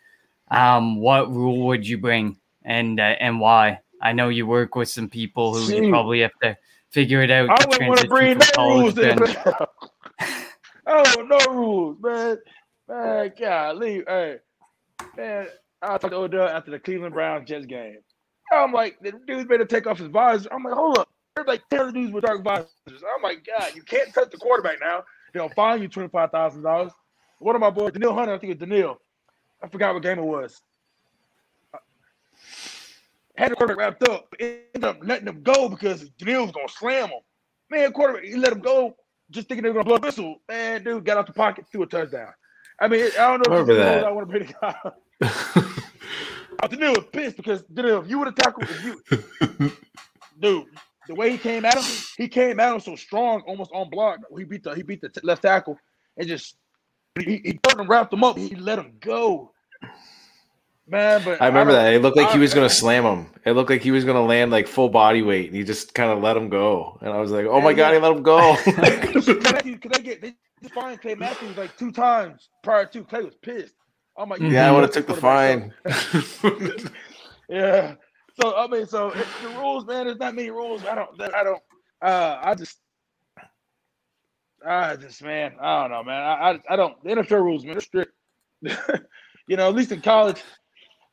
um, 0.52 1.00
what 1.00 1.32
rule 1.32 1.66
would 1.66 1.86
you 1.86 1.98
bring 1.98 2.36
and 2.64 2.98
uh, 3.00 3.14
and 3.20 3.40
why? 3.40 3.80
I 4.00 4.12
know 4.12 4.28
you 4.28 4.46
work 4.46 4.74
with 4.74 4.88
some 4.88 5.08
people 5.08 5.54
who 5.54 5.72
you 5.72 5.90
probably 5.90 6.20
have 6.20 6.32
to 6.42 6.56
figure 6.90 7.22
it 7.22 7.30
out. 7.30 7.50
I 7.50 7.64
wouldn't 7.66 7.88
want 7.88 8.00
to 8.00 8.08
bring 8.08 8.38
no 8.56 8.80
rules. 8.80 8.94
to- 8.94 9.68
oh, 10.86 11.26
no 11.28 11.52
rules, 11.52 11.96
man. 12.00 12.38
Man, 12.88 13.32
golly, 13.38 14.02
hey, 14.06 14.36
man. 15.16 15.46
I 15.80 15.98
talked 15.98 16.10
to 16.10 16.16
Odell 16.16 16.48
after 16.48 16.70
the 16.70 16.78
Cleveland 16.78 17.14
Browns 17.14 17.48
Jets 17.48 17.66
game. 17.66 17.98
I'm 18.52 18.72
like, 18.72 18.98
the 19.00 19.12
dude's 19.26 19.48
better 19.48 19.64
take 19.64 19.86
off 19.86 19.98
his 19.98 20.08
visor. 20.08 20.48
I'm 20.52 20.62
like, 20.62 20.74
hold 20.74 20.98
up. 20.98 21.08
There's 21.34 21.48
like 21.48 21.62
10 21.70 21.92
dudes 21.94 22.12
with 22.12 22.24
dark 22.24 22.44
visors. 22.44 22.68
I'm 22.88 23.22
like, 23.22 23.46
God, 23.46 23.72
you 23.74 23.82
can't 23.82 24.12
touch 24.12 24.30
the 24.30 24.36
quarterback 24.36 24.76
now. 24.80 25.04
They'll 25.32 25.48
fine 25.50 25.80
you 25.80 25.88
$25,000. 25.88 26.90
One 27.38 27.54
of 27.54 27.60
my 27.60 27.70
boys, 27.70 27.92
Danielle 27.92 28.14
Hunter, 28.14 28.34
I 28.34 28.38
think 28.38 28.52
it's 28.52 28.60
Danielle. 28.60 29.00
I 29.62 29.68
forgot 29.68 29.94
what 29.94 30.02
game 30.02 30.18
it 30.18 30.24
was. 30.24 30.60
Had 33.42 33.50
the 33.50 33.56
quarterback 33.56 33.78
wrapped 33.78 34.08
up, 34.08 34.28
but 34.30 34.40
ended 34.40 34.84
up 34.84 34.98
letting 35.02 35.26
him 35.26 35.42
go 35.42 35.68
because 35.68 36.08
Danielle 36.10 36.42
was 36.42 36.52
going 36.52 36.68
to 36.68 36.72
slam 36.72 37.08
him. 37.08 37.18
Man, 37.70 37.90
quarterback, 37.90 38.22
he 38.22 38.36
let 38.36 38.52
him 38.52 38.60
go 38.60 38.94
just 39.32 39.48
thinking 39.48 39.64
they 39.64 39.70
were 39.70 39.82
going 39.82 39.84
to 39.84 39.88
blow 39.88 39.96
a 39.96 40.00
whistle. 40.00 40.36
Man, 40.48 40.84
dude 40.84 41.04
got 41.04 41.16
out 41.16 41.26
the 41.26 41.32
pocket, 41.32 41.64
threw 41.72 41.82
a 41.82 41.86
touchdown. 41.86 42.32
I 42.78 42.86
mean, 42.86 43.10
I 43.18 43.36
don't 43.36 43.48
know 43.48 43.54
if 43.54 43.68
Remember 43.68 43.74
that. 43.74 44.04
I 44.04 44.12
want 44.12 44.28
to 44.28 44.30
bring 44.30 44.46
the 44.46 44.54
guy. 44.60 44.76
Danielle 46.68 46.92
was 46.94 47.06
pissed 47.12 47.36
because 47.36 47.62
Danielle, 47.62 48.02
if 48.02 48.08
you 48.08 48.20
would 48.20 48.28
have 48.28 48.36
tackled, 48.36 48.70
if 48.70 48.84
you, 48.84 49.02
dude, 50.40 50.68
the 51.08 51.16
way 51.16 51.32
he 51.32 51.38
came 51.38 51.64
at 51.64 51.76
him, 51.76 51.82
he 52.16 52.28
came 52.28 52.60
at 52.60 52.72
him 52.72 52.78
so 52.78 52.94
strong, 52.94 53.42
almost 53.48 53.72
on 53.74 53.90
block. 53.90 54.20
He 54.36 54.44
beat 54.44 54.62
the 54.62 54.72
he 54.74 54.82
beat 54.82 55.00
the 55.00 55.08
t- 55.08 55.20
left 55.24 55.42
tackle 55.42 55.76
and 56.16 56.28
just 56.28 56.54
he, 57.18 57.40
he 57.44 57.58
and 57.76 57.88
wrapped 57.88 58.12
him 58.12 58.22
up. 58.22 58.38
He 58.38 58.54
let 58.54 58.78
him 58.78 58.92
go. 59.00 59.50
Man, 60.88 61.22
but 61.24 61.40
I 61.40 61.46
remember 61.46 61.72
don't- 61.72 61.84
that. 61.84 61.94
It 61.94 62.02
looked 62.02 62.16
like 62.16 62.30
he 62.30 62.38
was 62.38 62.52
going 62.54 62.68
to 62.68 62.74
slam 62.74 63.04
him. 63.04 63.26
It 63.44 63.52
looked 63.52 63.70
like 63.70 63.82
he 63.82 63.90
was 63.92 64.04
going 64.04 64.16
to 64.16 64.22
land 64.22 64.50
like 64.50 64.66
full 64.66 64.88
body 64.88 65.22
weight, 65.22 65.46
and 65.46 65.56
he 65.56 65.62
just 65.64 65.94
kind 65.94 66.10
of 66.10 66.20
let 66.22 66.36
him 66.36 66.48
go. 66.48 66.98
And 67.00 67.10
I 67.10 67.18
was 67.20 67.30
like, 67.30 67.46
"Oh 67.46 67.60
my 67.60 67.70
Yeah, 67.70 67.76
god, 67.76 67.94
he 67.94 67.98
let 68.00 68.12
him 68.12 68.22
go!" 68.22 68.56
Because 68.66 69.92
they 69.92 70.02
get 70.02 70.20
they 70.20 70.34
fined 70.74 71.00
Clay 71.00 71.14
Matthews 71.14 71.56
like 71.56 71.76
two 71.76 71.90
times 71.92 72.48
prior 72.62 72.86
to 72.86 73.04
Clay 73.04 73.22
was 73.22 73.34
pissed. 73.42 73.74
I'm 74.16 74.28
like, 74.28 74.40
yeah, 74.40 74.68
I 74.68 74.72
would 74.72 74.82
have 74.82 74.92
took 74.92 75.06
the 75.06 75.14
fine. 75.14 75.72
Yeah. 77.48 77.94
So 78.40 78.56
I 78.56 78.66
mean, 78.66 78.86
so 78.86 79.08
it's 79.10 79.40
the 79.42 79.48
rules, 79.58 79.84
man. 79.86 80.06
There's 80.06 80.18
not 80.18 80.34
many 80.34 80.50
rules. 80.50 80.84
I 80.84 80.94
don't. 80.94 81.20
I 81.20 81.44
don't. 81.44 81.62
Uh, 82.00 82.38
I 82.42 82.54
just. 82.54 82.78
I 84.66 84.96
just, 84.96 85.22
man. 85.22 85.52
I 85.60 85.82
don't 85.82 85.90
know, 85.90 86.04
man. 86.04 86.22
I, 86.22 86.32
I, 86.32 86.60
I 86.70 86.76
don't. 86.76 87.02
The 87.04 87.10
NFL 87.10 87.42
rules, 87.42 87.64
man, 87.64 87.74
they're 87.74 87.80
strict. 87.80 88.12
you 89.48 89.56
know, 89.56 89.68
at 89.68 89.74
least 89.74 89.92
in 89.92 90.00
college, 90.00 90.42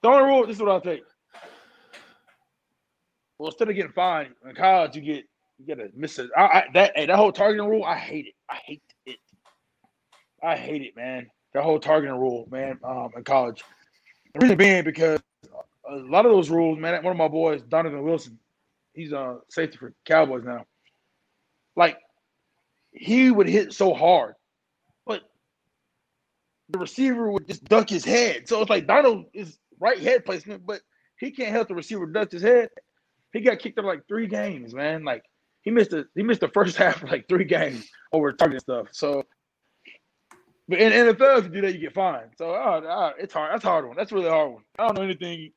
the 0.01 0.07
only 0.07 0.23
rule. 0.23 0.45
This 0.45 0.57
is 0.57 0.61
what 0.61 0.71
I 0.71 0.79
think. 0.79 1.03
Well, 3.37 3.49
instead 3.49 3.69
of 3.69 3.75
getting 3.75 3.91
fined 3.91 4.33
in 4.47 4.55
college, 4.55 4.95
you 4.95 5.01
get 5.01 5.25
you 5.57 5.65
get 5.65 5.75
to 5.75 5.89
miss 5.95 6.19
it. 6.19 6.29
I, 6.35 6.41
I, 6.41 6.63
that 6.73 6.91
hey, 6.95 7.05
that 7.05 7.15
whole 7.15 7.31
targeting 7.31 7.67
rule, 7.67 7.83
I 7.83 7.95
hate 7.95 8.27
it. 8.27 8.33
I 8.49 8.55
hate 8.55 8.81
it. 9.05 9.17
I 10.43 10.55
hate 10.55 10.81
it, 10.81 10.95
man. 10.95 11.27
That 11.53 11.63
whole 11.63 11.79
targeting 11.79 12.17
rule, 12.17 12.47
man. 12.51 12.79
Um, 12.83 13.09
in 13.15 13.23
college. 13.23 13.63
The 14.33 14.39
reason 14.39 14.57
being 14.57 14.83
because 14.83 15.19
a 15.89 15.95
lot 15.95 16.25
of 16.25 16.31
those 16.31 16.49
rules, 16.49 16.77
man. 16.77 17.03
One 17.03 17.11
of 17.11 17.17
my 17.17 17.27
boys, 17.27 17.61
Donovan 17.63 18.03
Wilson, 18.03 18.37
he's 18.93 19.11
a 19.11 19.19
uh, 19.19 19.35
safety 19.49 19.77
for 19.77 19.93
Cowboys 20.05 20.43
now. 20.45 20.65
Like 21.75 21.97
he 22.91 23.31
would 23.31 23.47
hit 23.47 23.73
so 23.73 23.93
hard, 23.93 24.35
but 25.05 25.23
the 26.69 26.79
receiver 26.79 27.31
would 27.31 27.47
just 27.47 27.63
duck 27.65 27.89
his 27.89 28.03
head. 28.03 28.47
So 28.47 28.61
it's 28.61 28.69
like 28.69 28.87
Donald 28.87 29.25
is 29.33 29.57
right 29.79 29.99
head 29.99 30.25
placement, 30.25 30.65
but 30.65 30.81
he 31.19 31.31
can't 31.31 31.51
help 31.51 31.67
the 31.67 31.75
receiver 31.75 32.05
duck 32.05 32.31
his 32.31 32.41
head. 32.41 32.69
He 33.33 33.41
got 33.41 33.59
kicked 33.59 33.77
out 33.77 33.85
like 33.85 34.07
three 34.07 34.27
games, 34.27 34.73
man. 34.73 35.03
Like 35.03 35.23
he 35.61 35.71
missed 35.71 35.91
the 35.91 36.05
he 36.15 36.23
missed 36.23 36.41
the 36.41 36.49
first 36.49 36.77
half 36.77 37.03
like 37.03 37.27
three 37.27 37.45
games 37.45 37.89
over 38.11 38.31
targeting 38.33 38.59
stuff. 38.59 38.87
So. 38.91 39.23
But 40.67 40.77
in 40.77 40.91
NFL, 40.91 41.39
if 41.39 41.43
you 41.45 41.49
do 41.49 41.61
that, 41.61 41.73
you 41.73 41.79
get 41.79 41.95
fined. 41.95 42.29
So 42.37 42.53
it's 43.17 43.33
hard. 43.33 43.51
That's 43.51 43.65
a 43.65 43.67
hard 43.67 43.87
one. 43.87 43.97
That's 43.97 44.11
a 44.11 44.15
really 44.15 44.29
hard 44.29 44.51
one. 44.51 44.63
I 44.77 44.85
don't 44.85 44.97
know 44.97 45.01
anything 45.01 45.51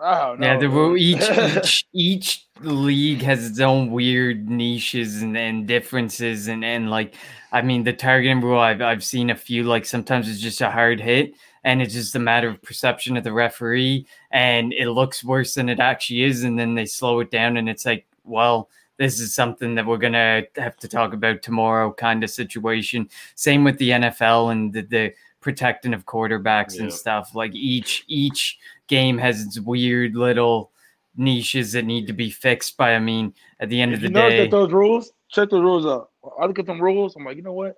I 0.00 0.20
don't 0.20 0.40
know. 0.40 0.46
Yeah, 0.46 0.58
the 0.58 0.68
rule 0.68 0.96
each 0.96 1.28
each 1.30 1.86
each 1.92 2.46
league 2.60 3.22
has 3.22 3.46
its 3.46 3.60
own 3.60 3.90
weird 3.90 4.48
niches 4.48 5.22
and, 5.22 5.36
and 5.36 5.66
differences 5.66 6.48
and, 6.48 6.64
and 6.64 6.90
like 6.90 7.14
I 7.50 7.62
mean 7.62 7.84
the 7.84 7.92
targeting 7.92 8.40
rule 8.40 8.58
I've 8.58 8.80
I've 8.80 9.04
seen 9.04 9.30
a 9.30 9.34
few 9.34 9.64
like 9.64 9.84
sometimes 9.84 10.28
it's 10.28 10.40
just 10.40 10.60
a 10.60 10.70
hard 10.70 11.00
hit 11.00 11.34
and 11.64 11.80
it's 11.80 11.94
just 11.94 12.14
a 12.14 12.18
matter 12.18 12.48
of 12.48 12.62
perception 12.62 13.16
of 13.16 13.24
the 13.24 13.32
referee 13.32 14.06
and 14.30 14.72
it 14.72 14.90
looks 14.90 15.24
worse 15.24 15.54
than 15.54 15.68
it 15.68 15.80
actually 15.80 16.22
is 16.22 16.42
and 16.44 16.58
then 16.58 16.74
they 16.74 16.86
slow 16.86 17.20
it 17.20 17.30
down 17.30 17.56
and 17.56 17.68
it's 17.68 17.86
like 17.86 18.06
well 18.24 18.68
this 18.98 19.20
is 19.20 19.34
something 19.34 19.74
that 19.74 19.86
we're 19.86 19.96
gonna 19.96 20.42
have 20.56 20.76
to 20.76 20.88
talk 20.88 21.12
about 21.12 21.42
tomorrow 21.42 21.92
kind 21.92 22.22
of 22.22 22.30
situation 22.30 23.08
same 23.34 23.64
with 23.64 23.78
the 23.78 23.90
NFL 23.90 24.52
and 24.52 24.72
the, 24.72 24.82
the 24.82 25.14
protecting 25.40 25.92
of 25.94 26.06
quarterbacks 26.06 26.78
and 26.78 26.92
stuff 26.92 27.34
like 27.34 27.54
each 27.54 28.04
each 28.06 28.58
game 28.86 29.18
has 29.18 29.42
its 29.42 29.58
weird 29.58 30.14
little 30.14 30.70
niches 31.16 31.72
that 31.72 31.84
need 31.84 32.06
to 32.06 32.12
be 32.12 32.30
fixed 32.30 32.76
by 32.76 32.94
i 32.94 32.98
mean 32.98 33.34
at 33.62 33.68
the 33.68 33.80
end 33.80 33.92
If 33.92 33.98
of 33.98 34.02
you 34.02 34.08
the 34.08 34.14
notice 34.14 34.32
day 34.32 34.44
that 34.44 34.50
those 34.50 34.72
rules, 34.72 35.12
check 35.28 35.50
those 35.50 35.62
rules 35.62 35.86
out. 35.86 36.10
I 36.38 36.46
look 36.46 36.58
at 36.58 36.66
them 36.66 36.80
rules. 36.80 37.16
I'm 37.16 37.24
like, 37.24 37.36
you 37.36 37.42
know 37.42 37.52
what? 37.52 37.76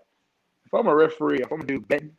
If 0.67 0.75
I'm 0.75 0.87
a 0.87 0.95
referee, 0.95 1.41
if 1.41 1.53
I'm 1.53 1.59
gonna 1.59 1.67
do 1.67 1.81
betting, 1.81 2.17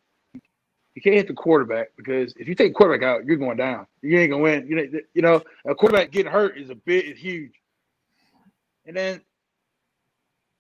you 0.96 1.02
can't 1.02 1.16
hit 1.16 1.28
the 1.28 1.34
quarterback 1.34 1.90
because 1.98 2.34
if 2.38 2.48
you 2.48 2.56
take 2.56 2.74
quarterback 2.74 3.08
out, 3.08 3.26
you're 3.26 3.36
going 3.36 3.58
down. 3.58 3.86
You 4.02 4.18
ain't 4.18 4.32
gonna 4.32 4.42
win. 4.42 4.66
You 4.66 4.76
know, 4.76 5.00
you 5.14 5.22
know, 5.22 5.42
a 5.66 5.76
quarterback 5.76 6.12
getting 6.12 6.32
hurt 6.32 6.58
is 6.58 6.70
a 6.70 6.76
bit 6.76 7.06
is 7.06 7.20
huge. 7.20 7.52
And 8.86 8.96
then, 8.96 9.22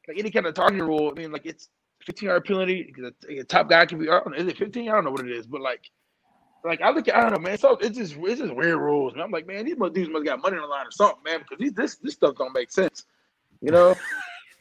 like 0.07 0.19
any 0.19 0.29
kind 0.29 0.45
of 0.45 0.53
targeting 0.53 0.85
rule, 0.85 1.09
I 1.09 1.17
mean, 1.17 1.31
like 1.31 1.45
it's 1.45 1.69
15 2.05 2.27
yard 2.27 2.45
penalty 2.45 2.83
because 2.83 3.13
a, 3.29 3.39
a 3.39 3.43
top 3.45 3.69
guy 3.69 3.85
can 3.85 3.97
be. 3.97 4.09
I 4.09 4.19
don't 4.19 4.31
know, 4.31 4.37
is 4.37 4.47
it 4.47 4.57
15? 4.57 4.89
I 4.89 4.91
don't 4.91 5.05
know 5.05 5.11
what 5.11 5.25
it 5.25 5.31
is, 5.31 5.47
but 5.47 5.61
like, 5.61 5.89
like 6.65 6.81
I 6.81 6.89
look 6.89 7.07
at, 7.07 7.15
I 7.15 7.21
don't 7.21 7.31
know, 7.31 7.39
man. 7.39 7.57
So 7.57 7.77
it's 7.77 7.97
just 7.97 8.15
it's 8.17 8.41
just 8.41 8.53
weird 8.53 8.77
rules. 8.77 9.15
Man. 9.15 9.23
I'm 9.23 9.31
like, 9.31 9.47
man, 9.47 9.63
these 9.63 9.75
dudes 9.75 10.09
must 10.09 10.25
got 10.25 10.41
money 10.41 10.57
on 10.57 10.63
the 10.63 10.67
line 10.67 10.85
or 10.85 10.91
something, 10.91 11.23
man, 11.23 11.39
because 11.39 11.59
these, 11.59 11.73
this 11.73 11.95
this 11.95 12.13
stuff 12.13 12.35
don't 12.35 12.53
make 12.53 12.71
sense. 12.71 13.05
You 13.61 13.71
know, 13.71 13.95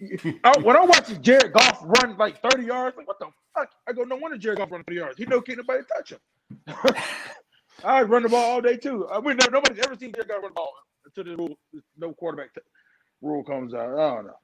I, 0.45 0.57
when 0.61 0.77
I 0.77 0.85
watch 0.85 1.21
Jared 1.21 1.53
Goff 1.53 1.83
run 1.83 2.17
like 2.17 2.41
30 2.49 2.65
yards, 2.65 2.97
like 2.97 3.09
what 3.09 3.19
the 3.19 3.27
fuck? 3.55 3.71
I 3.89 3.93
go, 3.93 4.03
no 4.05 4.17
wonder 4.17 4.37
Jared 4.39 4.59
Goff 4.59 4.71
run 4.71 4.85
30 4.85 4.97
yards. 4.97 5.19
He 5.19 5.27
no 5.27 5.41
can't 5.41 5.59
nobody 5.59 5.85
touch 5.95 6.13
him. 6.13 6.19
I 7.85 8.03
run 8.03 8.23
the 8.23 8.29
ball 8.29 8.45
all 8.53 8.61
day 8.61 8.77
too. 8.77 9.09
I 9.11 9.21
mean, 9.21 9.37
no, 9.37 9.47
nobody's 9.51 9.85
ever 9.85 9.97
seen 9.97 10.13
Jared 10.13 10.29
Goff 10.29 10.43
run 10.43 10.51
the 10.51 10.55
ball 10.55 10.73
until 11.07 11.25
the 11.25 11.37
rule, 11.37 11.59
no 11.99 12.13
quarterback 12.15 12.55
t- 12.55 12.61
rule 13.21 13.45
comes 13.45 13.75
out. 13.75 13.99
I 13.99 14.15
don't 14.15 14.27
know. 14.27 14.37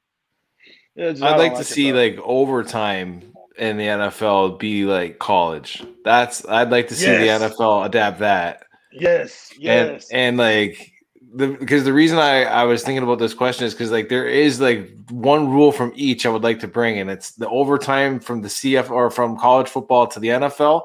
Yeah, 0.94 1.10
just- 1.10 1.22
I'd 1.22 1.38
like 1.38 1.56
to 1.56 1.64
see 1.64 1.92
like 1.92 2.18
overtime 2.22 3.32
in 3.56 3.76
the 3.76 3.84
NFL 3.86 4.58
be 4.58 4.84
like 4.84 5.18
college. 5.18 5.82
That's 6.04 6.46
I'd 6.46 6.70
like 6.70 6.88
to 6.88 6.94
see 6.94 7.06
Yes. 7.06 7.40
the 7.40 7.46
NFL 7.48 7.86
adapt 7.86 8.18
that. 8.20 8.64
yes, 8.92 9.52
yes, 9.58 10.08
And 10.10 10.18
and 10.18 10.36
like 10.36 10.92
the 11.34 11.48
because 11.48 11.84
the 11.84 11.92
reason 11.92 12.18
I 12.18 12.44
I 12.44 12.64
was 12.64 12.82
thinking 12.82 13.02
about 13.02 13.18
this 13.18 13.34
question 13.34 13.66
is 13.66 13.74
because 13.74 13.90
like 13.90 14.08
there 14.08 14.26
is 14.26 14.60
like 14.60 14.90
one 15.10 15.50
rule 15.50 15.70
from 15.70 15.92
each 15.94 16.26
I 16.26 16.30
would 16.30 16.42
like 16.42 16.60
to 16.60 16.68
bring, 16.68 16.98
and 16.98 17.10
it's 17.10 17.32
the 17.32 17.48
overtime 17.48 18.20
from 18.20 18.42
the 18.42 18.48
CF 18.48 18.90
or 18.90 19.10
from 19.10 19.38
college 19.38 19.68
football 19.68 20.06
to 20.08 20.20
the 20.20 20.28
NFL, 20.28 20.82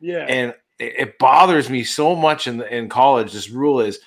yeah. 0.00 0.26
and 0.28 0.54
it, 0.78 0.94
it 0.98 1.18
bothers 1.18 1.70
me 1.70 1.84
so 1.84 2.14
much 2.14 2.46
in 2.46 2.62
in 2.62 2.88
college. 2.88 3.32
This 3.32 3.50
rule 3.50 3.80
is. 3.80 4.00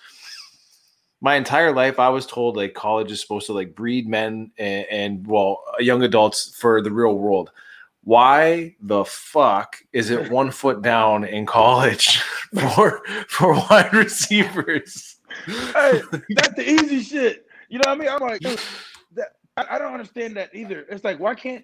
My 1.21 1.35
entire 1.35 1.75
life, 1.75 1.99
I 1.99 2.07
was 2.07 2.25
told 2.25 2.55
like 2.55 2.73
college 2.75 3.11
is 3.11 3.19
supposed 3.19 3.47
to 3.47 3.53
like 3.53 3.75
breed 3.75 4.07
men 4.07 4.51
and, 4.57 4.85
and 4.89 5.27
well, 5.27 5.61
young 5.77 6.01
adults 6.01 6.55
for 6.57 6.81
the 6.81 6.93
real 6.93 7.13
world. 7.17 7.51
Why 8.05 8.77
the 8.79 9.03
fuck 9.03 9.75
is 9.91 10.11
it 10.11 10.31
one 10.31 10.49
foot 10.49 10.81
down 10.81 11.25
in 11.25 11.45
college 11.45 12.19
for 12.73 13.01
for 13.27 13.53
wide 13.53 13.93
receivers? 13.93 15.18
Hey, 15.45 16.01
that's 16.35 16.55
the 16.55 16.63
easy 16.69 17.01
shit. 17.01 17.45
You 17.69 17.79
know 17.79 17.89
what 17.89 17.97
I 17.97 17.99
mean? 17.99 18.09
I'm 18.09 18.19
like, 18.19 18.41
that, 19.13 19.35
I, 19.57 19.65
I 19.71 19.79
don't 19.79 19.93
understand 19.93 20.37
that 20.37 20.53
either. 20.53 20.85
It's 20.89 21.03
like, 21.03 21.19
why 21.19 21.35
can't? 21.35 21.63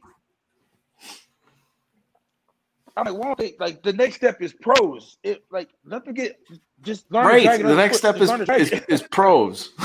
I'm 2.98 3.06
like, 3.06 3.16
why 3.16 3.26
don't 3.26 3.38
they 3.38 3.56
like 3.60 3.84
the 3.84 3.92
next 3.92 4.16
step 4.16 4.42
is 4.42 4.54
pros? 4.54 5.18
It 5.24 5.44
like 5.52 5.70
nothing 5.84 6.14
get 6.14 6.40
just 6.82 7.12
learn 7.12 7.26
Right. 7.26 7.62
The 7.62 7.76
next 7.76 8.00
foot, 8.00 8.16
step 8.16 8.40
is, 8.42 8.46
drag 8.46 8.86
is 8.88 9.04
pros. 9.04 9.72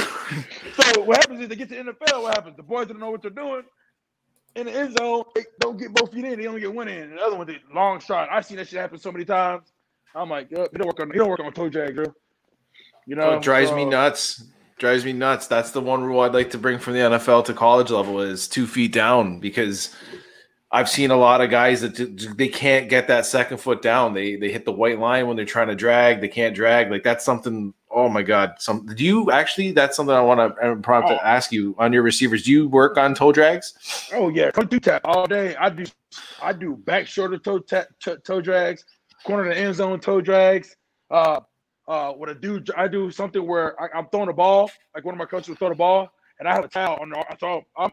So 0.77 1.03
what 1.03 1.17
happens 1.17 1.41
is 1.41 1.49
they 1.49 1.57
get 1.57 1.69
to 1.71 1.75
NFL. 1.75 2.23
What 2.23 2.35
happens? 2.37 2.57
The 2.57 2.63
boys 2.63 2.87
don't 2.87 3.01
know 3.01 3.11
what 3.11 3.21
they're 3.21 3.33
doing. 3.33 3.63
In 4.55 4.67
the 4.67 4.73
end 4.73 4.97
zone, 4.97 5.25
they 5.35 5.45
don't 5.59 5.77
get 5.77 5.93
both 5.93 6.13
feet 6.13 6.25
in. 6.25 6.39
They 6.39 6.47
only 6.47 6.61
get 6.61 6.73
one 6.73 6.87
in. 6.87 7.03
And 7.03 7.19
the 7.19 7.21
other 7.21 7.37
one, 7.37 7.49
they 7.49 7.59
long 7.75 7.99
shot. 7.99 8.29
I've 8.31 8.47
seen 8.47 8.57
that 8.59 8.69
shit 8.69 8.79
happen 8.79 8.99
so 9.01 9.11
many 9.11 9.25
times. 9.25 9.73
I'm 10.15 10.31
like, 10.31 10.49
oh, 10.57 10.69
you 10.73 10.79
don't 10.79 10.87
work 10.87 11.01
on 11.01 11.09
you 11.09 11.15
don't 11.15 11.29
work 11.29 11.41
on 11.41 11.53
toe 11.53 11.69
drag, 11.69 11.97
bro. 11.97 12.05
You 13.11 13.17
know, 13.17 13.31
Oh, 13.33 13.37
it 13.39 13.43
drives 13.43 13.73
me 13.73 13.85
nuts. 13.85 14.45
Drives 14.79 15.05
me 15.05 15.13
nuts. 15.13 15.49
That's 15.49 15.73
the 15.73 15.81
one 15.81 16.05
rule 16.05 16.21
I'd 16.21 16.33
like 16.33 16.51
to 16.51 16.59
bring 16.59 16.79
from 16.79 16.93
the 16.93 17.01
NFL 17.01 17.45
to 17.47 17.53
college 17.55 17.91
level 17.91 18.21
is 18.21 18.47
two 18.47 18.69
feet 18.69 18.93
down 18.93 19.41
because 19.41 19.93
I've 20.71 20.89
seen 20.89 21.11
a 21.11 21.17
lot 21.17 21.41
of 21.41 21.51
guys 21.51 21.81
that 21.81 22.37
they 22.39 22.47
can't 22.47 22.89
get 22.89 23.09
that 23.09 23.27
second 23.27 23.59
foot 23.59 23.83
down. 23.83 24.15
They 24.15 24.37
they 24.37 24.53
hit 24.53 24.65
the 24.65 24.71
white 24.71 25.01
line 25.01 25.27
when 25.27 25.35
they're 25.37 25.45
trying 25.45 25.67
to 25.67 25.75
drag. 25.75 26.21
They 26.21 26.29
can't 26.29 26.55
drag. 26.55 26.89
Like 26.89 27.03
that's 27.03 27.25
something. 27.25 27.75
Oh 27.91 28.09
my 28.09 28.23
god! 28.23 28.53
Some 28.61 28.87
do 28.87 29.05
you 29.05 29.33
actually? 29.33 29.73
That's 29.73 29.97
something 29.97 30.15
I 30.15 30.21
want 30.21 30.39
to 30.39 30.77
prompt 30.77 31.11
Oh. 31.11 31.15
to 31.17 31.27
ask 31.27 31.51
you 31.51 31.75
on 31.81 31.93
your 31.93 32.03
receivers. 32.03 32.45
Do 32.45 32.53
you 32.53 32.69
work 32.69 32.97
on 32.97 33.17
toe 33.17 33.33
drags? 33.33 34.09
Oh 34.15 34.29
yeah, 34.29 34.53
come 34.53 34.69
do 34.69 34.79
tap 34.79 35.01
all 35.05 35.27
day. 35.27 35.57
I 35.57 35.69
do, 35.71 35.85
I 36.41 36.53
do 36.53 36.77
back 36.77 37.09
shoulder 37.09 37.39
toe 37.39 37.59
tap, 37.59 37.89
toe, 37.99 38.15
toe 38.19 38.41
drags, 38.41 38.85
corner 39.25 39.49
of 39.51 39.57
the 39.57 39.61
end 39.61 39.75
zone 39.75 39.99
toe 39.99 40.21
drags. 40.21 40.77
Uh, 41.11 41.41
uh, 41.91 42.13
what 42.13 42.29
I 42.31 42.35
do, 42.35 42.63
I 42.77 42.87
do 42.87 43.11
something 43.11 43.45
where 43.45 43.79
I, 43.83 43.99
I'm 43.99 44.07
throwing 44.11 44.29
a 44.29 44.33
ball, 44.33 44.71
like 44.95 45.05
one 45.05 45.13
of 45.13 45.19
my 45.19 45.25
coaches 45.25 45.49
will 45.49 45.57
throw 45.57 45.71
the 45.71 45.75
ball, 45.75 46.09
and 46.39 46.49
I 46.49 46.55
have 46.55 46.65
a 46.65 46.69
towel 46.69 46.99
on 47.01 47.11
the. 47.11 47.25
So 47.41 47.65
I'm, 47.77 47.91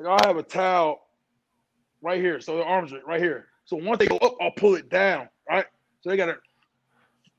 like 0.00 0.20
I 0.20 0.26
have 0.26 0.36
a 0.36 0.42
towel 0.42 1.06
right 2.02 2.20
here, 2.20 2.40
so 2.40 2.56
the 2.56 2.64
arms 2.64 2.92
are 2.92 3.00
right 3.06 3.22
here. 3.22 3.46
So 3.66 3.76
once 3.76 4.00
they 4.00 4.08
go 4.08 4.16
up, 4.16 4.34
I'll 4.40 4.50
pull 4.50 4.74
it 4.74 4.90
down, 4.90 5.28
right? 5.48 5.66
So 6.00 6.10
they 6.10 6.16
gotta 6.16 6.38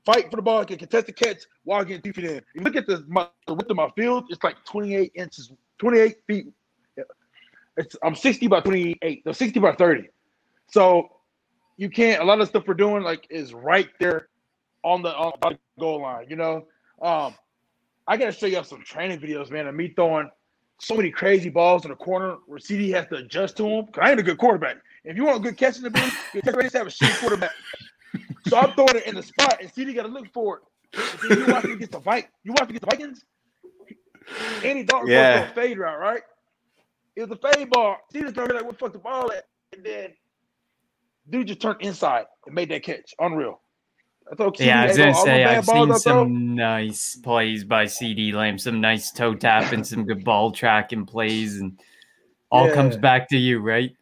fight 0.06 0.30
for 0.30 0.36
the 0.36 0.42
ball, 0.42 0.64
get 0.64 0.78
contested 0.78 1.14
catch 1.14 1.42
while 1.64 1.84
getting 1.84 2.10
feet 2.10 2.24
in. 2.24 2.36
If 2.38 2.44
you 2.54 2.62
look 2.62 2.76
at 2.76 2.86
the, 2.86 3.04
my, 3.06 3.28
the 3.46 3.52
width 3.52 3.68
of 3.68 3.76
my 3.76 3.90
field, 3.96 4.24
it's 4.30 4.42
like 4.42 4.56
28 4.64 5.12
inches, 5.14 5.52
28 5.78 6.16
feet 6.26 6.46
it's 7.76 7.96
I'm 8.02 8.14
60 8.14 8.48
by 8.48 8.60
28, 8.60 9.24
no 9.24 9.32
60 9.32 9.60
by 9.60 9.72
30. 9.74 10.08
So 10.70 11.08
you 11.76 11.88
can't 11.88 12.20
a 12.20 12.24
lot 12.24 12.40
of 12.40 12.48
stuff 12.48 12.64
we're 12.66 12.74
doing 12.74 13.02
like 13.04 13.26
is 13.30 13.54
right 13.54 13.88
there 14.00 14.28
on 14.84 15.02
the 15.02 15.14
on 15.14 15.32
the 15.40 15.58
goal 15.78 16.02
line, 16.02 16.26
you 16.28 16.36
know. 16.36 16.66
Um 17.02 17.34
I 18.06 18.16
gotta 18.16 18.32
show 18.32 18.46
you 18.46 18.62
some 18.64 18.82
training 18.82 19.20
videos, 19.20 19.50
man, 19.50 19.66
of 19.66 19.74
me 19.74 19.88
throwing 19.88 20.30
so 20.80 20.94
many 20.94 21.10
crazy 21.10 21.50
balls 21.50 21.84
in 21.84 21.90
the 21.90 21.96
corner 21.96 22.36
where 22.46 22.58
CD 22.58 22.90
has 22.90 23.06
to 23.08 23.16
adjust 23.16 23.56
to 23.58 23.64
them. 23.64 23.86
Cause 23.86 24.00
I 24.02 24.10
ain't 24.10 24.20
a 24.20 24.22
good 24.22 24.38
quarterback. 24.38 24.76
If 25.04 25.16
you 25.16 25.24
want 25.24 25.38
a 25.38 25.40
good 25.40 25.56
catching 25.56 25.84
ability, 25.84 26.12
you 26.34 26.42
just 26.42 26.74
have 26.76 26.86
a 26.86 26.90
shitty 26.90 27.18
quarterback. 27.20 27.50
So 28.46 28.56
I'm 28.56 28.72
throwing 28.72 28.96
it 28.96 29.06
in 29.06 29.14
the 29.14 29.22
spot, 29.22 29.58
and 29.60 29.70
CD 29.72 29.92
got 29.92 30.02
to 30.04 30.08
look 30.08 30.32
for 30.32 30.62
it. 30.92 31.20
Then 31.28 31.38
you 31.38 31.52
watch 31.52 31.64
me 31.64 31.76
get 31.76 31.90
the 31.90 31.98
Vikings. 31.98 32.32
You 32.44 32.52
watch 32.52 32.68
me 32.68 32.74
get 32.74 32.80
the 32.82 32.86
Vikings. 32.86 33.24
Andy 34.64 34.84
Dalton 34.84 35.08
Yeah. 35.08 35.50
a 35.50 35.54
fade 35.54 35.78
route, 35.78 35.98
right? 35.98 36.22
It 37.16 37.28
was 37.28 37.38
a 37.42 37.52
fade 37.52 37.70
ball. 37.70 37.96
CD 38.12 38.30
turned 38.32 38.52
like, 38.52 38.64
"What 38.64 38.72
the 38.72 38.78
fuck 38.78 38.92
the 38.92 38.98
ball 38.98 39.32
at?" 39.32 39.46
And 39.72 39.84
then 39.84 40.14
dude 41.28 41.48
just 41.48 41.60
turned 41.60 41.80
inside 41.82 42.26
and 42.46 42.54
made 42.54 42.70
that 42.70 42.82
catch. 42.82 43.14
Unreal. 43.18 43.60
I 44.30 44.34
thought 44.34 44.60
Yeah, 44.60 44.82
I 44.82 44.86
was 44.86 44.96
gonna 44.96 45.14
say 45.14 45.44
I've 45.44 45.64
seen 45.64 45.94
some 45.94 46.54
nice 46.54 47.16
plays 47.16 47.64
by 47.64 47.84
CeeDee 47.84 48.32
Lamb, 48.32 48.58
some 48.58 48.80
nice 48.80 49.10
toe 49.10 49.34
tap 49.34 49.72
and 49.72 49.86
some 49.86 50.04
good 50.04 50.24
ball 50.24 50.52
tracking 50.52 51.06
plays, 51.06 51.60
and 51.60 51.80
all 52.50 52.70
comes 52.72 52.96
back 52.96 53.28
to 53.30 53.36
you, 53.36 53.60
right? 53.60 53.94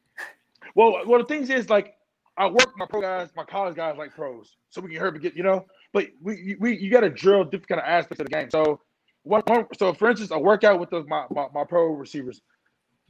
Well, 0.74 1.02
well, 1.06 1.20
the 1.20 1.26
things 1.26 1.48
is 1.50 1.70
like 1.70 1.94
I 2.36 2.46
work 2.46 2.76
my 2.76 2.86
pro 2.86 3.00
guys, 3.00 3.30
my 3.36 3.44
college 3.44 3.76
guys 3.76 3.96
like 3.96 4.14
pros, 4.14 4.56
so 4.70 4.80
we 4.80 4.90
can 4.90 5.00
help 5.00 5.20
get 5.20 5.34
you 5.34 5.42
know. 5.42 5.64
But 5.92 6.08
we 6.20 6.56
we 6.60 6.76
you 6.76 6.90
got 6.90 7.00
to 7.00 7.10
drill 7.10 7.44
different 7.44 7.68
kind 7.68 7.80
of 7.80 7.86
aspects 7.86 8.20
of 8.20 8.26
the 8.26 8.34
game. 8.34 8.50
So 8.50 8.80
one, 9.22 9.42
one 9.46 9.66
so 9.78 9.94
for 9.94 10.10
instance, 10.10 10.30
I 10.32 10.36
work 10.36 10.64
out 10.64 10.78
with 10.78 10.90
the, 10.90 11.04
my, 11.04 11.24
my 11.30 11.46
my 11.54 11.64
pro 11.64 11.86
receivers. 11.86 12.40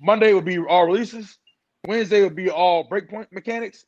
Monday 0.01 0.33
would 0.33 0.45
be 0.45 0.59
all 0.59 0.87
releases. 0.87 1.39
Wednesday 1.87 2.23
would 2.23 2.37
be 2.37 2.51
all 2.51 2.89
breakpoint 2.89 3.27
mechanics. 3.33 3.85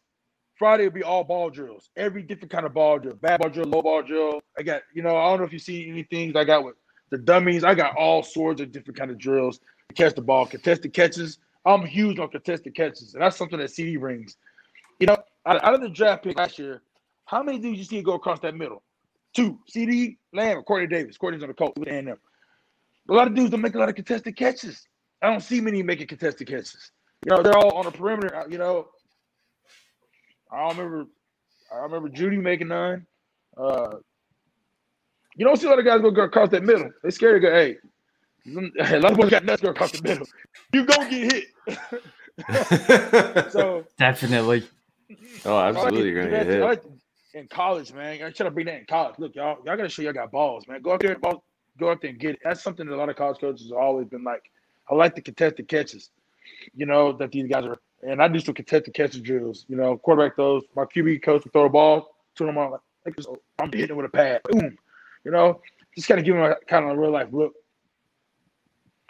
Friday 0.59 0.85
will 0.85 0.91
be 0.91 1.03
all 1.03 1.23
ball 1.25 1.51
drills. 1.51 1.91
Every 1.97 2.23
different 2.23 2.51
kind 2.51 2.67
of 2.67 2.75
ball 2.75 2.99
drill, 2.99 3.15
bad 3.15 3.41
ball 3.41 3.51
drill, 3.51 3.67
low 3.67 3.83
ball 3.83 4.03
drill. 4.03 4.41
I 4.59 4.63
got 4.63 4.83
you 4.93 5.03
know 5.03 5.17
I 5.17 5.31
don't 5.31 5.39
know 5.39 5.45
if 5.45 5.53
you 5.53 5.59
see 5.59 5.89
any 5.89 6.03
things 6.03 6.35
I 6.35 6.45
got 6.45 6.65
with 6.65 6.75
the 7.11 7.19
dummies. 7.19 7.65
I 7.65 7.75
got 7.75 7.97
all 7.97 8.23
sorts 8.23 8.61
of 8.61 8.73
different 8.73 8.99
kind 8.99 9.11
of 9.11 9.19
drills 9.19 9.61
to 9.89 9.95
catch 9.95 10.15
the 10.15 10.23
ball, 10.23 10.47
contested 10.47 10.93
catches. 10.93 11.39
I'm 11.65 11.85
huge 11.85 12.19
on 12.19 12.29
contested 12.29 12.75
catches, 12.75 13.15
and 13.15 13.23
that's 13.23 13.37
something 13.37 13.59
that 13.59 13.71
CeeDee 13.71 14.01
brings. 14.01 14.37
You 14.99 15.07
know, 15.07 15.17
out, 15.47 15.63
out 15.63 15.75
of 15.75 15.81
the 15.81 15.89
draft 15.89 16.25
pick 16.25 16.37
last 16.37 16.59
year, 16.59 16.83
how 17.27 17.43
many 17.43 17.59
dudes 17.59 17.79
you 17.79 17.85
see 17.85 18.03
go 18.03 18.15
across 18.15 18.41
that 18.41 18.55
middle? 18.55 18.83
Two. 19.35 19.59
CeeDee 19.73 20.17
Lamb 20.33 20.63
Quartney 20.69 20.91
Davis. 20.91 21.17
Quartney's 21.19 21.43
on 21.43 21.49
the 21.49 21.55
coach 21.55 21.75
with 21.77 21.89
A&M. 21.89 22.09
A 22.09 23.13
lot 23.13 23.27
of 23.27 23.35
dudes 23.35 23.51
don't 23.51 23.61
make 23.61 23.75
a 23.75 23.79
lot 23.79 23.89
of 23.89 23.95
contested 23.95 24.37
catches. 24.37 24.87
I 25.23 25.31
don't 25.31 25.43
see 25.43 25.61
many 25.61 25.83
making 25.83 26.09
contested 26.09 26.49
catches. 26.49 26.91
You 27.25 27.35
know, 27.35 27.43
they're 27.43 27.57
all 27.57 27.73
on 27.73 27.85
the 27.85 27.91
perimeter. 27.91 28.47
You 28.49 28.59
know, 28.59 28.89
I 30.51 30.69
don't 30.69 30.77
remember. 30.77 31.07
I 31.73 31.77
remember 31.79 32.09
Jeudy 32.09 32.41
making 32.41 32.69
nine. 32.69 33.07
Uh, 33.57 33.97
you 35.37 35.45
don't 35.45 35.57
see 35.57 35.67
a 35.67 35.71
lot 35.71 35.79
of 35.79 35.85
guys 35.85 36.01
go 36.01 36.09
across 36.09 36.49
that 36.51 36.65
middle. 36.65 36.91
They 37.03 37.11
scared 37.11 37.41
to 37.41 37.49
go. 37.49 37.53
Hey, 37.53 37.77
a 38.47 38.99
lot 38.99 39.13
of 39.13 39.19
boys 39.19 39.31
got 39.31 39.45
nuts 39.45 39.63
go 39.63 39.71
across 39.71 39.93
the 39.93 40.03
middle. 40.03 40.27
You 40.73 40.85
gonna 40.85 41.11
get 41.11 41.33
hit. 41.33 41.45
so 43.53 43.85
Definitely. 43.99 44.67
oh, 45.45 45.59
absolutely, 45.59 46.01
I 46.01 46.05
you're 46.05 46.25
gonna 46.25 46.31
get 46.31 46.47
hit. 46.47 46.61
like 46.63 46.83
in 47.35 47.47
college, 47.49 47.93
man. 47.93 48.23
I 48.23 48.31
try 48.31 48.45
to 48.45 48.51
bring 48.51 48.67
that 48.67 48.81
in 48.81 48.87
college. 48.87 49.17
Look, 49.19 49.35
y'all, 49.35 49.59
y'all 49.65 49.77
gotta 49.77 49.89
show 49.89 50.03
y'all 50.03 50.13
got 50.13 50.31
balls, 50.31 50.67
man. 50.67 50.83
Go 50.83 50.93
out 50.93 51.01
there, 51.01 51.19
ball, 51.19 51.45
go 51.79 51.91
out 51.91 52.01
there 52.01 52.11
and 52.11 52.19
get 52.19 52.33
it. 52.33 52.41
That's 52.43 52.63
something 52.63 52.87
that 52.87 52.95
a 52.95 52.97
lot 52.97 53.09
of 53.09 53.17
college 53.17 53.39
coaches 53.39 53.69
have 53.71 53.79
always 53.79 54.09
been 54.09 54.25
like. 54.25 54.51
I 54.91 54.95
like 54.95 55.15
the 55.15 55.21
contested 55.21 55.69
catches, 55.69 56.11
you 56.75 56.87
know, 56.87 57.13
that 57.13 57.33
these 57.33 57.49
guys 57.49 57.65
are. 57.65 57.79
And 58.03 58.23
I 58.23 58.29
do 58.29 58.39
some 58.39 58.55
contested 58.55 58.95
catches 58.95 59.21
drills. 59.21 59.65
You 59.69 59.77
know, 59.77 59.97
quarterback 59.99 60.37
throws. 60.37 60.63
My 60.77 60.85
QB 60.85 61.23
coach 61.23 61.45
will 61.45 61.51
throw 61.51 61.65
a 61.67 61.69
ball 61.69 62.15
to 62.37 62.45
them. 62.45 62.57
I'm 62.57 62.71
like, 62.71 62.81
I'm 63.59 63.73
hitting 63.73 63.91
it 63.91 63.97
with 63.97 64.07
a 64.07 64.11
pad. 64.11 64.43
Boom. 64.45 64.77
You 65.25 65.31
know, 65.33 65.61
just 65.95 66.07
kind 66.09 66.21
of 66.21 66.25
give 66.25 66.37
them 66.37 66.45
a 66.45 66.55
kind 66.69 66.85
of 66.85 66.97
a 66.97 67.01
real 67.01 67.11
life 67.11 67.29
look. 67.33 67.55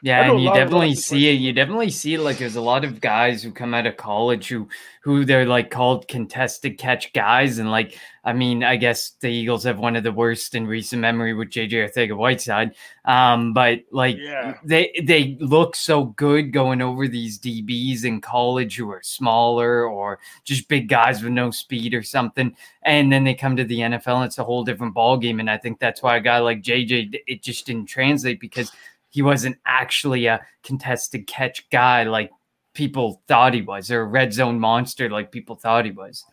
Yeah, 0.00 0.30
and 0.30 0.40
you 0.40 0.52
definitely 0.54 0.94
see 0.94 1.28
it. 1.28 1.40
You 1.40 1.52
definitely 1.52 1.90
see 1.90 2.14
it. 2.14 2.20
Like 2.20 2.38
there's 2.38 2.54
a 2.54 2.61
lot 2.61 2.84
of 2.84 3.00
guys 3.00 3.42
who 3.42 3.50
come 3.50 3.74
out 3.74 3.84
of 3.84 3.96
college 3.96 4.46
who 4.46 4.68
who 5.02 5.24
they're 5.24 5.44
like 5.46 5.70
called 5.70 6.06
contested 6.06 6.78
catch 6.78 7.12
guys, 7.12 7.58
and 7.58 7.68
like 7.72 7.98
I 8.22 8.32
mean, 8.32 8.62
I 8.62 8.76
guess 8.76 9.11
the 9.18 9.28
Eagles 9.28 9.64
have 9.64 9.80
one 9.80 9.96
of 9.96 10.04
the 10.04 10.12
worst 10.12 10.54
in 10.54 10.68
recent 10.68 11.02
memory 11.02 11.34
with 11.34 11.48
JJ 11.48 11.90
Arcega-Whiteside. 11.90 12.76
Um, 13.06 13.52
but 13.52 13.80
like 13.90 14.16
Yeah. 14.20 14.54
they 14.62 14.92
they 15.02 15.37
look 15.40 15.74
so 15.74 16.04
good 16.04 16.52
going 16.52 16.80
over 16.80 17.08
these 17.08 17.37
DBs 17.40 18.04
in 18.04 18.20
college 18.20 18.76
who 18.76 18.88
are 18.90 19.02
smaller 19.02 19.84
or 19.88 20.20
just 20.44 20.68
big 20.68 20.88
guys 20.88 21.24
with 21.24 21.32
no 21.32 21.50
speed 21.50 21.92
or 21.92 22.04
something, 22.04 22.54
and 22.82 23.11
then 23.11 23.24
they 23.24 23.34
come 23.34 23.56
to 23.56 23.64
the 23.64 23.80
NFL 23.80 24.16
and 24.18 24.26
it's 24.26 24.38
a 24.38 24.44
whole 24.44 24.62
different 24.62 24.94
ball 24.94 25.16
game. 25.16 25.40
And 25.40 25.50
I 25.50 25.56
think 25.56 25.80
that's 25.80 26.04
why 26.04 26.18
a 26.18 26.20
guy 26.20 26.38
like 26.38 26.62
JJ 26.62 27.18
it 27.26 27.42
just 27.42 27.66
didn't 27.66 27.87
translate 27.87 28.38
because 28.38 28.70
he 29.11 29.23
wasn't 29.23 29.57
actually 29.66 30.27
a 30.27 30.40
contested 30.62 31.27
catch 31.27 31.68
guy 31.71 32.03
like 32.05 32.31
people 32.75 33.23
thought 33.29 33.55
he 33.55 33.62
was, 33.62 33.90
or 33.90 34.03
a 34.03 34.05
red 34.05 34.33
zone 34.33 34.59
monster 34.61 35.09
like 35.11 35.33
people 35.33 35.57
thought 35.57 35.85
he 35.85 35.90
was. 35.90 36.25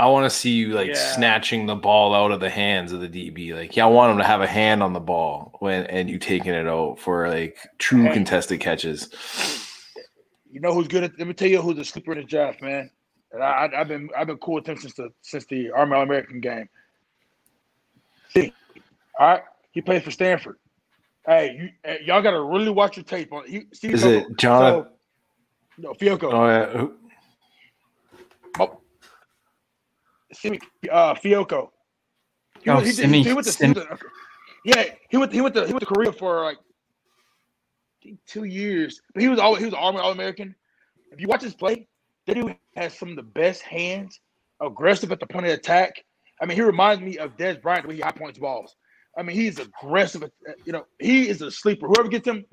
I 0.00 0.06
want 0.06 0.26
to 0.26 0.30
see 0.30 0.50
you 0.52 0.74
like 0.74 0.88
Yeah. 0.90 0.94
snatching 1.14 1.66
the 1.66 1.74
ball 1.74 2.14
out 2.14 2.30
of 2.30 2.38
the 2.38 2.50
hands 2.50 2.92
of 2.92 3.00
the 3.00 3.08
DB. 3.08 3.52
Like, 3.52 3.74
yeah, 3.76 3.84
I 3.84 3.88
want 3.88 4.12
him 4.12 4.18
to 4.18 4.24
have 4.24 4.40
a 4.40 4.46
hand 4.46 4.80
on 4.80 4.92
the 4.92 5.00
ball 5.00 5.56
when 5.58 5.86
and 5.86 6.08
you 6.08 6.18
taking 6.20 6.54
it 6.54 6.68
out 6.68 7.00
for 7.00 7.28
like 7.28 7.58
true 7.78 8.04
Hey. 8.04 8.12
contested 8.12 8.60
catches. 8.60 9.08
You 10.52 10.60
know 10.60 10.72
who's 10.72 10.86
good 10.86 11.02
at? 11.02 11.18
Let 11.18 11.26
me 11.26 11.34
tell 11.34 11.48
you 11.48 11.60
who's 11.60 11.76
the 11.76 11.84
sleeper 11.84 12.12
in 12.12 12.18
the 12.18 12.24
draft, 12.24 12.62
man. 12.62 12.90
And 13.32 13.42
I, 13.42 13.46
I, 13.66 13.80
I've 13.80 13.88
been 13.88 14.08
I've 14.16 14.28
been 14.28 14.38
cool 14.38 14.54
with 14.54 14.68
him 14.68 14.76
since 14.78 14.94
the 14.94 15.10
since 15.20 15.44
the 15.46 15.70
Army 15.72 15.96
All 15.96 16.02
American 16.02 16.40
game. 16.40 16.68
See, 18.34 18.52
all 19.18 19.26
right, 19.28 19.42
he 19.72 19.80
plays 19.80 20.02
for 20.02 20.10
Stanford. 20.10 20.58
Hey, 21.28 21.56
you 21.60 21.68
hey, 21.84 22.00
y'all 22.06 22.22
got 22.22 22.30
to 22.30 22.40
really 22.42 22.70
watch 22.70 22.96
your 22.96 23.04
tape 23.04 23.30
on. 23.34 23.44
He, 23.46 23.66
Steve 23.74 23.92
Is 23.94 24.02
Fehoko- 24.02 24.30
it 24.30 24.36
John? 24.38 24.60
So, 24.62 24.88
no, 25.76 25.92
Fehoko. 25.92 26.32
Oh 26.32 26.46
yeah, 26.48 26.86
Oh. 28.58 28.80
Simi, 30.32 30.58
uh, 30.90 31.14
Fehoko. 31.14 31.68
He 32.62 32.70
Oh, 32.70 32.76
went- 32.76 32.86
he 32.86 32.92
Simi- 32.92 33.22
he 33.22 33.32
went 33.34 33.46
to- 33.46 33.52
Sim- 33.52 33.74
yeah, 34.64 34.84
he 35.10 35.18
went. 35.18 35.30
He 35.32 35.42
went 35.42 35.54
to 35.54 35.66
he 35.66 35.72
went 35.74 35.80
to 35.80 35.86
Korea 35.86 36.12
for 36.12 36.42
like 36.44 36.56
two 38.26 38.44
years. 38.44 39.02
But 39.12 39.22
he 39.22 39.28
was 39.28 39.38
always 39.38 39.58
he 39.58 39.66
was 39.66 39.74
an 39.74 39.80
Army 39.80 39.98
All 39.98 40.12
American. 40.12 40.54
If 41.12 41.20
you 41.20 41.28
watch 41.28 41.42
his 41.42 41.54
play, 41.54 41.86
that 42.26 42.34
dude 42.34 42.56
has 42.76 42.96
some 42.98 43.10
of 43.10 43.16
the 43.16 43.22
best 43.22 43.60
hands, 43.62 44.18
aggressive 44.62 45.12
at 45.12 45.20
the 45.20 45.26
point 45.26 45.44
of 45.44 45.52
attack. 45.52 46.02
I 46.40 46.46
mean, 46.46 46.56
he 46.56 46.62
reminds 46.62 47.02
me 47.02 47.18
of 47.18 47.36
Dez 47.36 47.60
Bryant 47.60 47.86
when 47.86 47.96
he 47.96 48.02
high 48.02 48.12
points 48.12 48.38
balls. 48.38 48.76
I 49.18 49.22
mean, 49.22 49.34
he's 49.34 49.58
aggressive. 49.58 50.22
Uh, 50.22 50.28
you 50.64 50.72
know, 50.72 50.86
he 51.00 51.28
is 51.28 51.42
a 51.42 51.50
sleeper. 51.50 51.88
Whoever 51.88 52.08
gets 52.08 52.26
him, 52.26 52.44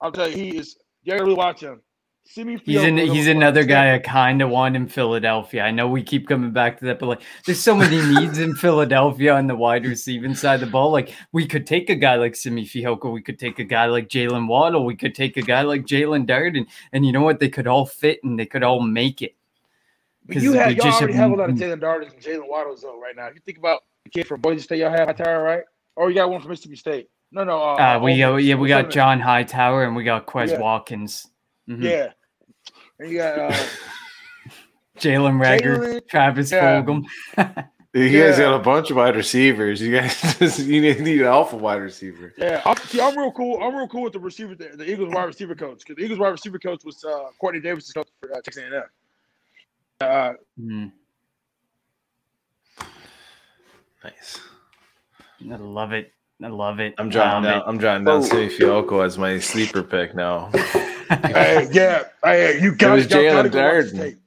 I'll 0.00 0.12
tell 0.12 0.28
you, 0.28 0.36
he 0.36 0.56
is. 0.58 0.76
You 1.02 1.12
gotta 1.12 1.24
really 1.24 1.36
watch 1.36 1.62
him. 1.62 1.80
Simi 2.24 2.60
He's 2.62 2.82
an, 2.82 2.98
he's 2.98 3.26
another 3.26 3.64
guy 3.64 3.94
I 3.94 4.00
kind 4.00 4.42
of 4.42 4.50
want 4.50 4.76
in 4.76 4.86
Philadelphia. 4.86 5.62
I 5.62 5.70
know 5.70 5.88
we 5.88 6.02
keep 6.02 6.28
coming 6.28 6.50
back 6.50 6.78
to 6.78 6.84
that, 6.84 6.98
but 6.98 7.06
like, 7.06 7.22
there's 7.46 7.58
so 7.58 7.74
many 7.74 8.02
needs 8.14 8.38
in 8.38 8.54
Philadelphia 8.54 9.34
on 9.34 9.46
the 9.46 9.56
wide 9.56 9.86
receiving 9.86 10.34
side 10.34 10.56
of 10.56 10.60
the 10.60 10.66
ball. 10.66 10.90
Like, 10.90 11.14
we 11.32 11.46
could 11.46 11.66
take 11.66 11.88
a 11.88 11.94
guy 11.94 12.16
like 12.16 12.36
Simi 12.36 12.66
Fehoko, 12.66 13.10
we 13.10 13.22
could 13.22 13.38
take 13.38 13.58
a 13.58 13.64
guy 13.64 13.86
like 13.86 14.08
Jaylen 14.08 14.46
Waddle, 14.46 14.84
we 14.84 14.94
could 14.94 15.14
take 15.14 15.38
a 15.38 15.42
guy 15.42 15.62
like 15.62 15.86
Jaelon 15.86 16.26
Darden, 16.26 16.66
and 16.92 17.06
you 17.06 17.12
know 17.12 17.22
what? 17.22 17.40
They 17.40 17.48
could 17.48 17.66
all 17.66 17.86
fit 17.86 18.22
and 18.22 18.38
they 18.38 18.44
could 18.44 18.62
all 18.62 18.82
make 18.82 19.22
it. 19.22 19.34
But 20.26 20.42
you 20.42 20.52
have 20.52 20.72
y'all 20.72 20.84
just 20.84 20.98
already 21.00 21.14
have- 21.14 21.30
have 21.30 21.38
a 21.38 21.40
lot 21.40 21.48
of 21.48 21.56
Jalen 21.56 21.80
Darters 21.80 22.12
and 22.12 22.22
Jaylen 22.22 22.46
Waddles 22.46 22.82
though 22.82 23.00
right 23.00 23.16
now. 23.16 23.28
If 23.28 23.36
you 23.36 23.40
think 23.40 23.56
about 23.56 23.84
the 24.04 24.10
kid 24.10 24.26
from 24.26 24.42
Boise 24.42 24.60
State, 24.60 24.80
y'all 24.80 24.90
have 24.90 25.06
Hightower, 25.06 25.42
right? 25.42 25.64
Or 25.98 26.08
you 26.10 26.14
got 26.14 26.30
one 26.30 26.40
from 26.40 26.50
Mississippi 26.50 26.76
State. 26.76 27.08
No, 27.32 27.42
no. 27.42 27.60
Uh, 27.60 27.74
Uh, 27.96 27.98
we 28.00 28.22
uh, 28.22 28.30
got 28.30 28.36
yeah, 28.36 28.54
we 28.54 28.68
got 28.68 28.88
John 28.88 29.18
Hightower 29.18 29.82
and 29.82 29.96
we 29.96 30.04
got 30.04 30.26
Quez 30.26 30.50
Yeah. 30.50 30.60
Watkins, 30.60 31.26
Mhm. 31.68 31.82
Yeah. 31.82 32.12
And 33.00 33.10
you 33.10 33.18
got 33.18 33.38
uh, 33.38 33.50
Jalen 34.98 35.40
Reagor, 35.42 36.06
Travis 36.08 36.52
yeah. 36.52 36.80
Fulgham. 36.82 37.02
you 37.94 38.10
guys 38.10 38.38
Yeah. 38.38 38.44
got 38.44 38.54
a 38.54 38.58
bunch 38.60 38.90
of 38.92 38.96
wide 38.96 39.16
receivers. 39.16 39.80
You 39.82 39.90
guys 39.98 40.20
just 40.38 40.60
you 40.60 40.80
need, 40.80 41.00
need 41.00 41.20
an 41.20 41.26
alpha 41.26 41.56
wide 41.56 41.82
receiver. 41.82 42.32
yeah. 42.38 42.62
I'm, 42.64 42.76
see, 42.76 43.00
I'm 43.00 43.18
real 43.18 43.32
cool. 43.32 43.60
I'm 43.60 43.74
real 43.74 43.88
cool 43.88 44.02
with 44.04 44.12
the 44.12 44.20
receiver, 44.20 44.54
the, 44.54 44.68
the 44.76 44.88
Eagles 44.88 45.12
wide 45.12 45.24
receiver 45.24 45.56
coach, 45.56 45.80
because 45.80 45.96
the 45.96 46.04
Eagles 46.04 46.20
wide 46.20 46.28
receiver 46.28 46.60
coach 46.60 46.84
was 46.84 47.02
uh, 47.04 47.24
Quartney 47.42 47.60
Davis' 47.60 47.90
coach 47.92 48.08
for 48.20 48.30
uh, 48.32 48.40
Texas 48.40 48.62
A&M. 48.62 48.82
Uh, 50.00 50.32
Mhm. 50.60 50.92
Nice. 54.04 54.40
I 55.40 55.56
love 55.56 55.92
it. 55.92 56.12
I 56.42 56.48
love 56.48 56.78
it. 56.80 56.94
I'm 56.98 57.10
jotting 57.10 57.38
Um, 57.38 57.42
down. 57.44 57.62
I'm 57.66 57.78
jotting 57.80 58.04
down 58.04 58.18
Oh. 58.18 58.22
Simi 58.22 58.48
Fehoko 58.48 59.04
as 59.04 59.18
my 59.18 59.38
sleeper 59.38 59.82
pick 59.82 60.14
now. 60.14 60.50
hey, 61.08 61.68
yeah, 61.72 62.04
hey, 62.22 62.60
you 62.60 62.74
got 62.74 62.94
was 62.96 63.06
Jalen 63.06 63.50
go 63.50 63.62
watch 63.62 63.84
this 63.90 63.92
Darden. 63.92 64.18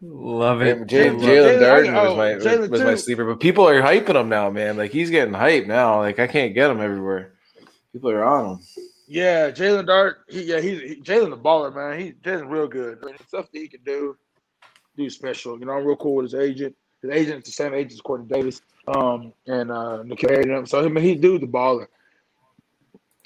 Love 0.00 0.58
Jalen 0.58 0.66
it. 0.82 0.88
Jalen 0.88 1.20
Jalen- 1.20 1.60
Darden 1.60 1.94
oh, 1.94 2.08
was 2.08 2.16
my 2.16 2.50
Jalen 2.50 2.70
was 2.70 2.82
my 2.82 2.94
sleeper, 2.94 3.24
but 3.24 3.40
people 3.40 3.68
are 3.68 3.80
hyping 3.82 4.20
him 4.20 4.28
now, 4.28 4.50
man. 4.50 4.76
Like 4.76 4.92
he's 4.92 5.10
getting 5.10 5.34
hyped 5.34 5.66
now. 5.66 5.98
Like 5.98 6.18
I 6.18 6.26
can't 6.26 6.54
get 6.54 6.70
him 6.70 6.80
everywhere. 6.80 7.32
People 7.92 8.10
are 8.10 8.24
on 8.24 8.50
him. 8.52 8.60
Yeah, 9.08 9.50
Jalen 9.50 9.86
Dart. 9.86 10.18
He, 10.28 10.42
yeah, 10.44 10.60
he's 10.60 10.80
he, 10.80 11.00
Jalen 11.02 11.30
the 11.30 11.36
baller, 11.36 11.74
man. 11.74 11.98
He 11.98 12.12
Jalen 12.12 12.50
real 12.50 12.68
good. 12.68 12.98
I 13.02 13.06
mean, 13.06 13.16
stuff 13.26 13.50
that 13.52 13.58
he 13.58 13.66
can 13.68 13.82
do, 13.84 14.16
do 14.96 15.08
special. 15.10 15.58
You 15.58 15.66
know, 15.66 15.72
I'm 15.72 15.84
real 15.84 15.96
cool 15.96 16.16
with 16.16 16.30
his 16.32 16.34
agent. 16.34 16.76
His 17.02 17.10
agent's 17.10 17.48
the 17.48 17.52
same 17.52 17.74
agent 17.74 17.92
as 17.94 18.00
Quartney 18.00 18.28
Davis, 18.28 18.60
um, 18.96 19.32
and 19.46 19.70
uh, 19.70 20.02
N'Keal 20.04 20.30
Harry. 20.30 20.66
So 20.66 20.84
I 20.84 20.88
mean, 20.88 21.04
he 21.04 21.14
do 21.14 21.38
the 21.38 21.46
baller. 21.46 21.86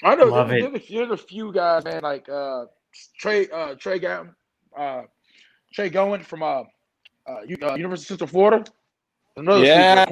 I 0.03 0.15
know 0.15 0.25
Love 0.25 0.49
there's, 0.49 0.63
it. 0.75 0.83
there's, 0.91 1.11
a, 1.11 1.17
few 1.17 1.53
guys, 1.53 1.85
man, 1.85 2.03
like 2.03 2.27
uh, 2.27 2.65
Trey 3.17 3.47
uh, 3.49 3.75
Trey 3.75 3.99
Gatton, 3.99 4.35
uh, 4.77 5.03
Trey 5.73 5.89
Gowan 5.89 6.23
from 6.23 6.43
uh, 6.43 6.63
uh, 7.25 7.41
U- 7.47 7.57
uh, 7.61 7.75
University 7.75 8.13
of 8.13 8.19
Central 8.19 8.27
Florida. 8.27 8.65
Another 9.37 9.65
Yeah. 9.65 10.05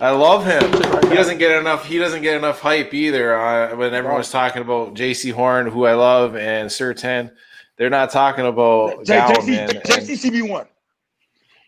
I 0.00 0.10
love 0.10 0.44
him. 0.44 0.62
He 1.08 1.14
doesn't 1.14 1.38
get 1.38 1.56
enough. 1.60 1.84
He 1.84 1.98
doesn't 1.98 2.22
get 2.22 2.36
enough 2.36 2.58
hype 2.60 2.92
either. 2.92 3.38
Uh, 3.38 3.76
when 3.76 3.94
everyone's 3.94 4.30
talking 4.30 4.62
about 4.62 4.94
Jaycee 4.94 5.32
Horn, 5.32 5.68
who 5.68 5.84
I 5.84 5.94
love, 5.94 6.34
and 6.34 6.68
Surtain, 6.68 7.30
they're 7.76 7.90
not 7.90 8.10
talking 8.10 8.44
about 8.46 9.04
J- 9.04 9.18
Gowan, 9.18 9.44
JC, 9.44 10.30
CB 10.30 10.48
One. 10.48 10.66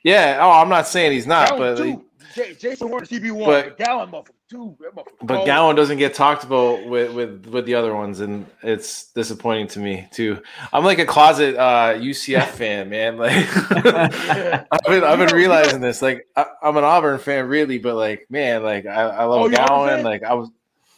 yeah. 0.03 0.39
Oh, 0.41 0.51
I'm 0.51 0.69
not 0.69 0.89
saying 0.89 1.13
he's 1.13 1.29
not, 1.29 1.51
Gowan 1.51 1.61
but 1.61 1.77
two. 1.83 2.04
J- 2.35 2.55
Jaycee 2.55 2.89
Horn 2.89 3.05
CB1. 3.05 3.45
but- 3.47 3.77
But 3.79 3.87
Gowan 3.87 4.11
motherfucker 4.11 4.31
two. 4.51 4.77
Motherfucker 4.81 5.05
but 5.23 5.35
cold. 5.37 5.47
Gowan 5.47 5.77
doesn't 5.77 5.99
get 5.99 6.15
talked 6.15 6.45
about 6.45 6.87
with, 6.87 7.13
with 7.15 7.47
with 7.47 7.65
the 7.67 7.75
other 7.77 7.95
ones, 7.95 8.21
and 8.21 8.47
it's 8.63 9.13
disappointing 9.13 9.69
to 9.69 9.79
me 9.79 10.07
too. 10.13 10.43
I'm 10.73 10.85
like 10.85 10.99
a 10.99 11.07
closet 11.07 11.57
uh, 11.57 11.95
UCF 11.95 12.49
fan, 12.59 12.91
man. 12.91 13.17
Like 13.17 13.33
I've 13.87 14.85
been 14.87 15.05
I've 15.05 15.19
been 15.19 15.35
realizing 15.35 15.81
this. 15.81 16.03
Like 16.03 16.27
I, 16.37 16.47
I'm 16.63 16.77
an 16.77 16.85
Auburn 16.85 17.19
fan, 17.19 17.47
really, 17.49 17.79
but 17.79 17.95
like 17.95 18.27
man, 18.31 18.63
like 18.63 18.87
I, 18.87 19.03
I 19.03 19.25
love 19.25 19.43
Oh, 19.43 19.49
Gowan. 19.49 20.03
Like 20.05 20.23
I 20.25 20.35
was, 20.35 20.51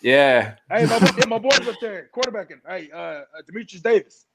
yeah. 0.02 0.54
Hey, 0.70 0.86
my, 0.86 0.98
boy- 0.98 1.26
my 1.28 1.38
boy's 1.38 1.68
up 1.68 1.76
there, 1.80 2.08
quarterbacking. 2.14 2.60
Hey, 2.66 2.90
uh, 2.92 2.96
uh, 2.96 3.22
Dematrius 3.50 3.82
Davis. 3.82 4.26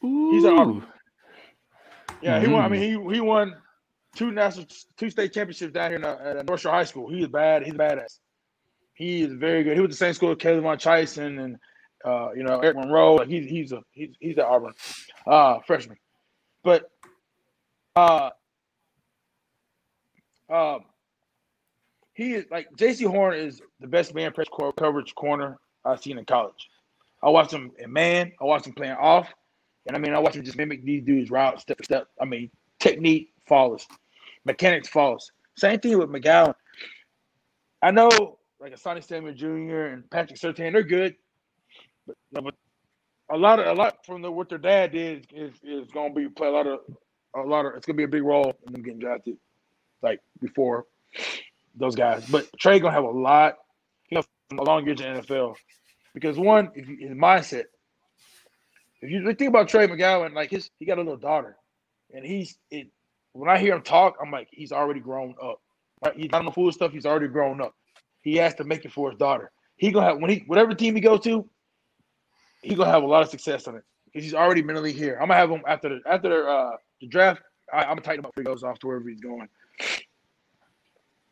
He's 0.00 0.44
an 0.44 0.54
Auburn. 0.58 0.86
Yeah, 2.20 2.40
he 2.40 2.48
won. 2.48 2.64
I 2.64 2.68
mean, 2.68 2.80
he 2.80 3.14
he 3.14 3.20
won 3.20 3.56
two 4.18 4.32
national, 4.32 4.66
two 4.96 5.10
state 5.10 5.32
championships 5.32 5.72
down 5.72 5.90
here 5.90 5.98
in, 5.98 6.04
uh, 6.04 6.18
at 6.38 6.46
North 6.46 6.60
Shore 6.60 6.72
High 6.72 6.84
School. 6.84 7.08
He 7.08 7.22
is 7.22 7.28
bad. 7.28 7.62
He's 7.62 7.74
badass. 7.74 8.18
He 8.94 9.22
is 9.22 9.32
very 9.32 9.62
good. 9.62 9.74
He 9.76 9.80
was 9.80 9.90
the 9.90 9.96
same 9.96 10.12
school 10.12 10.32
as 10.32 10.38
K'Lavon 10.38 10.76
Chaisson 10.76 11.42
and 11.42 11.56
uh, 12.04 12.30
you 12.34 12.42
know 12.42 12.58
Eric 12.58 12.76
Monroe. 12.76 13.14
Like 13.14 13.28
he's 13.28 13.48
he's 13.48 13.72
a 13.72 13.82
he's 13.92 14.10
he's 14.18 14.36
an 14.36 14.44
Auburn 14.44 14.74
uh, 15.24 15.60
freshman, 15.60 15.98
but 16.64 16.90
uh, 17.94 18.30
um, 20.50 20.80
he 22.12 22.34
is 22.34 22.44
like 22.50 22.68
Jaycee 22.76 23.08
Horn 23.08 23.38
is 23.38 23.62
the 23.78 23.86
best 23.86 24.16
man 24.16 24.32
press 24.32 24.48
co- 24.52 24.72
coverage 24.72 25.14
corner 25.14 25.58
I've 25.84 26.02
seen 26.02 26.18
in 26.18 26.24
college. 26.24 26.68
I 27.22 27.28
watched 27.28 27.52
him 27.52 27.70
in 27.78 27.92
man. 27.92 28.32
I 28.40 28.44
watched 28.44 28.66
him 28.66 28.72
playing 28.72 28.96
off. 28.96 29.32
And 29.86 29.96
I 29.96 30.00
mean, 30.00 30.12
I 30.12 30.18
watch 30.18 30.34
him 30.34 30.44
just 30.44 30.56
mimic 30.58 30.84
these 30.84 31.02
dudes 31.04 31.30
route 31.30 31.60
step 31.60 31.82
step. 31.84 32.08
I 32.20 32.24
mean, 32.24 32.50
technique 32.78 33.32
flawless, 33.46 33.86
mechanics 34.44 34.88
flawless. 34.88 35.30
Same 35.56 35.78
thing 35.80 35.98
with 35.98 36.08
McGowan. 36.08 36.54
I 37.82 37.90
know, 37.90 38.38
like 38.60 38.74
Asante 38.74 39.04
Samuel 39.04 39.34
Jr. 39.34 39.86
and 39.86 40.08
Patrick 40.10 40.38
Surtain, 40.38 40.72
they're 40.72 40.82
good, 40.82 41.14
but, 42.06 42.16
but 42.32 42.54
a 43.30 43.36
lot 43.36 43.58
of 43.60 43.66
a 43.66 43.72
lot 43.72 44.04
from 44.04 44.22
the, 44.22 44.30
what 44.30 44.48
their 44.48 44.58
dad 44.58 44.92
did 44.92 45.26
is 45.32 45.54
is 45.62 45.90
going 45.90 46.14
to 46.14 46.20
be 46.20 46.28
play 46.28 46.48
a 46.48 46.50
lot 46.50 46.66
of 46.66 46.80
a 47.36 47.40
lot 47.40 47.66
of. 47.66 47.74
It's 47.76 47.86
going 47.86 47.96
to 47.96 47.98
be 47.98 48.04
a 48.04 48.08
big 48.08 48.22
role 48.22 48.54
in 48.66 48.72
them 48.72 48.82
getting 48.82 48.98
drafted, 49.00 49.36
like 50.02 50.20
before 50.40 50.86
those 51.74 51.94
guys. 51.94 52.24
But 52.26 52.48
Trey 52.58 52.80
going 52.80 52.92
to 52.92 53.00
have 53.00 53.04
a 53.04 53.10
lot, 53.10 53.56
you 54.10 54.16
know, 54.16 54.22
a 54.58 54.64
long 54.64 54.84
the 54.84 54.94
NFL 54.94 55.54
because 56.14 56.38
one, 56.38 56.70
if 56.74 56.88
you, 56.88 56.96
his 57.08 57.16
mindset. 57.16 57.64
If 59.00 59.10
you 59.10 59.22
think 59.34 59.48
about 59.48 59.68
Trey 59.68 59.86
McGowan, 59.86 60.34
like 60.34 60.50
his, 60.50 60.70
he 60.80 60.84
got 60.84 60.98
a 60.98 61.02
little 61.02 61.16
daughter, 61.16 61.56
and 62.12 62.24
he's 62.24 62.58
it. 62.70 62.88
When 63.32 63.48
I 63.48 63.58
hear 63.58 63.74
him 63.74 63.82
talk, 63.82 64.16
I'm 64.20 64.30
like, 64.30 64.48
he's 64.50 64.72
already 64.72 65.00
grown 65.00 65.34
up. 65.42 65.60
Right? 66.04 66.16
He's 66.16 66.30
not 66.30 66.40
on 66.40 66.44
the 66.44 66.52
fool 66.52 66.72
stuff. 66.72 66.92
He's 66.92 67.06
already 67.06 67.28
grown 67.28 67.60
up. 67.60 67.74
He 68.22 68.36
has 68.36 68.54
to 68.56 68.64
make 68.64 68.84
it 68.84 68.92
for 68.92 69.10
his 69.10 69.18
daughter. 69.18 69.50
He 69.76 69.90
gonna 69.92 70.06
have 70.06 70.18
when 70.18 70.30
he 70.30 70.44
whatever 70.46 70.74
team 70.74 70.94
he 70.94 71.00
goes 71.00 71.20
to, 71.20 71.48
he 72.62 72.74
gonna 72.74 72.90
have 72.90 73.04
a 73.04 73.06
lot 73.06 73.22
of 73.22 73.28
success 73.28 73.68
on 73.68 73.76
it 73.76 73.84
because 74.06 74.24
he's 74.24 74.34
already 74.34 74.62
mentally 74.62 74.92
here. 74.92 75.14
I'm 75.20 75.28
gonna 75.28 75.34
have 75.34 75.50
him 75.50 75.62
after 75.66 75.88
the 75.88 76.00
after 76.06 76.28
the, 76.28 76.44
uh, 76.44 76.76
the 77.00 77.06
draft. 77.06 77.42
I, 77.72 77.82
I'm 77.82 77.90
gonna 77.90 78.00
tighten 78.00 78.20
him 78.20 78.26
up 78.26 78.32
he 78.36 78.42
goes 78.42 78.62
off 78.62 78.78
to 78.80 78.86
wherever 78.88 79.08
he's 79.08 79.20
going. 79.20 79.48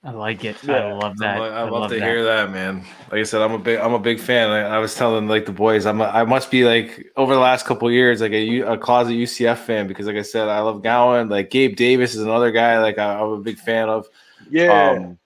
I 0.07 0.11
like 0.13 0.45
it. 0.45 0.57
I 0.69 0.93
love 0.93 1.19
that. 1.19 1.41
I, 1.41 1.49
I, 1.49 1.69
love, 1.69 1.91
to 1.91 1.99
that. 1.99 2.05
hear 2.05 2.23
that, 2.23 2.53
man. 2.53 2.85
Like 3.11 3.21
I 3.21 3.23
said, 3.25 3.43
I'm 3.43 3.51
a 3.51 3.59
big, 3.59 3.81
I'm 3.81 3.93
a 3.93 3.99
big 3.99 4.21
fan. 4.21 4.51
I, 4.51 4.61
I 4.61 4.79
was 4.79 4.95
telling 4.95 5.27
like 5.27 5.47
the 5.47 5.53
boys, 5.53 5.85
I'm, 5.85 6.01
a, 6.01 6.05
I 6.05 6.23
must 6.23 6.49
be 6.49 6.65
like 6.65 7.13
over 7.17 7.35
the 7.35 7.41
last 7.41 7.67
couple 7.67 7.89
of 7.89 7.95
years, 7.95 8.21
like 8.21 8.31
a, 8.31 8.61
a 8.61 8.79
closet 8.79 9.15
UCF 9.15 9.59
fan 9.59 9.89
because, 9.89 10.07
like 10.07 10.15
I 10.15 10.23
said, 10.23 10.49
I 10.49 10.61
love 10.61 10.81
Gowan. 10.81 11.29
Like 11.29 11.51
Gabe 11.51 11.75
Davis 11.75 12.15
is 12.15 12.23
another 12.23 12.53
guy 12.53 12.79
like 12.79 12.99
I, 12.99 13.19
I'm 13.21 13.31
a 13.31 13.41
big 13.41 13.59
fan 13.59 13.89
of. 13.89 14.07
Yeah, 14.49 14.91
Um, 14.93 15.19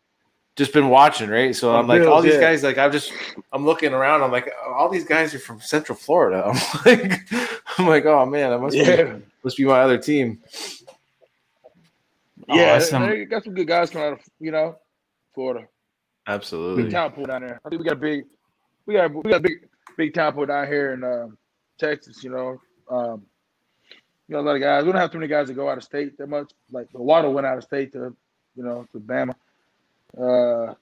just 0.57 0.73
been 0.73 0.89
watching, 0.89 1.29
right? 1.29 1.55
So 1.55 1.75
I'm 1.75 1.81
On 1.81 1.87
like, 1.87 2.09
all 2.09 2.23
these 2.23 2.35
yeah. 2.35 2.41
guys, 2.41 2.63
like 2.63 2.79
I'm 2.79 2.91
just, 2.91 3.13
I'm 3.53 3.67
looking 3.67 3.93
around. 3.93 4.23
I'm 4.23 4.33
like, 4.33 4.51
all 4.67 4.89
these 4.89 5.05
guys 5.05 5.35
are 5.35 5.39
from 5.39 5.61
Central 5.61 5.97
Florida. 5.97 6.43
I'm 6.55 6.85
like, 6.87 7.33
I'm 7.79 7.87
like, 7.87 8.07
oh 8.07 8.25
man, 8.25 8.51
I 8.51 8.57
must 8.57 8.75
yeah, 8.75 9.03
be, 9.03 9.23
must 9.45 9.59
be 9.59 9.65
my 9.67 9.81
other 9.81 9.99
team. 9.99 10.39
Yeah. 12.55 12.77
Awesome. 12.77 13.09
They 13.09 13.25
got 13.25 13.45
some 13.45 13.55
good 13.55 13.67
guys 13.67 13.91
coming 13.91 14.09
out 14.09 14.13
of 14.15 14.21
you 14.39 14.51
know 14.51 14.77
Florida. 15.35 15.67
Absolutely, 16.27 16.85
Big 16.85 16.93
talent 16.93 17.15
pool 17.15 17.27
down 17.27 17.43
there. 17.43 17.61
I 17.65 17.69
think 17.69 17.81
we 17.81 17.89
got 17.89 17.97
a 17.97 18.01
big, 18.01 18.25
we 18.87 18.95
got 18.95 19.13
we 19.13 19.23
got 19.23 19.39
a 19.39 19.41
big 19.41 19.69
big 19.97 20.15
talent 20.15 20.37
pool 20.37 20.47
down 20.47 20.67
here 20.67 20.93
in 20.93 21.05
um, 21.05 21.39
Texas. 21.79 22.23
You 22.23 22.31
know, 22.31 22.61
um, 22.91 23.23
you 24.29 24.35
know 24.35 24.41
a 24.41 24.43
lot 24.43 24.57
of 24.57 24.61
guys. 24.61 24.85
We 24.85 24.93
don't 24.93 25.01
have 25.01 25.11
too 25.11 25.19
many 25.19 25.29
guys 25.29 25.49
that 25.49 25.55
go 25.55 25.69
out 25.69 25.79
of 25.79 25.85
state 25.85 26.19
that 26.19 26.29
much. 26.29 26.53
Like 26.71 26.89
Waddle 26.93 27.33
went 27.33 27.47
out 27.47 27.59
of 27.59 27.65
state 27.65 27.93
to, 27.93 28.15
you 28.55 28.63
know, 28.63 28.87
to 28.93 29.01
Bama. 29.01 29.35
Uh, 30.17 30.75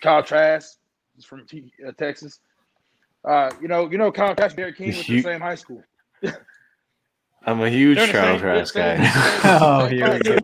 Kyle 0.00 0.22
Trask 0.22 0.78
is 1.16 1.24
from 1.24 1.46
T- 1.46 1.72
uh, 1.86 1.92
Texas. 1.92 2.40
Uh, 3.24 3.50
you 3.60 3.68
know, 3.68 3.90
you 3.90 3.98
know 3.98 4.12
Kyle 4.12 4.34
Trask, 4.34 4.56
D'Eriq 4.56 4.76
King 4.76 4.92
went 4.92 5.06
to 5.06 5.12
the 5.12 5.22
same 5.22 5.40
high 5.40 5.54
school. 5.54 5.82
I'm 7.48 7.60
a 7.62 7.70
huge 7.70 7.96
They're 7.96 8.06
in 8.06 8.12
the 8.12 8.18
Charles 8.18 8.72
same- 8.72 8.72
Trask 8.72 8.74
guy. 8.74 9.58
Oh, 9.62 9.86
here 9.86 10.12
we 10.12 10.18
go. 10.20 10.36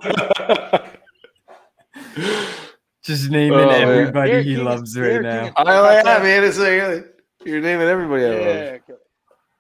Just 3.03 3.31
naming 3.31 3.59
Oh, 3.59 3.69
everybody 3.69 4.31
Derek 4.31 4.47
he 4.47 4.57
loves 4.57 4.99
right 4.99 5.21
now. 5.21 5.53
I 5.57 5.79
like 5.81 6.05
that, 6.05 6.23
man. 6.23 6.43
It's 6.45 6.57
like 6.59 7.05
you're 7.45 7.61
naming 7.61 7.89
everybody. 7.89 8.25
I 8.25 8.29
love. 8.31 8.81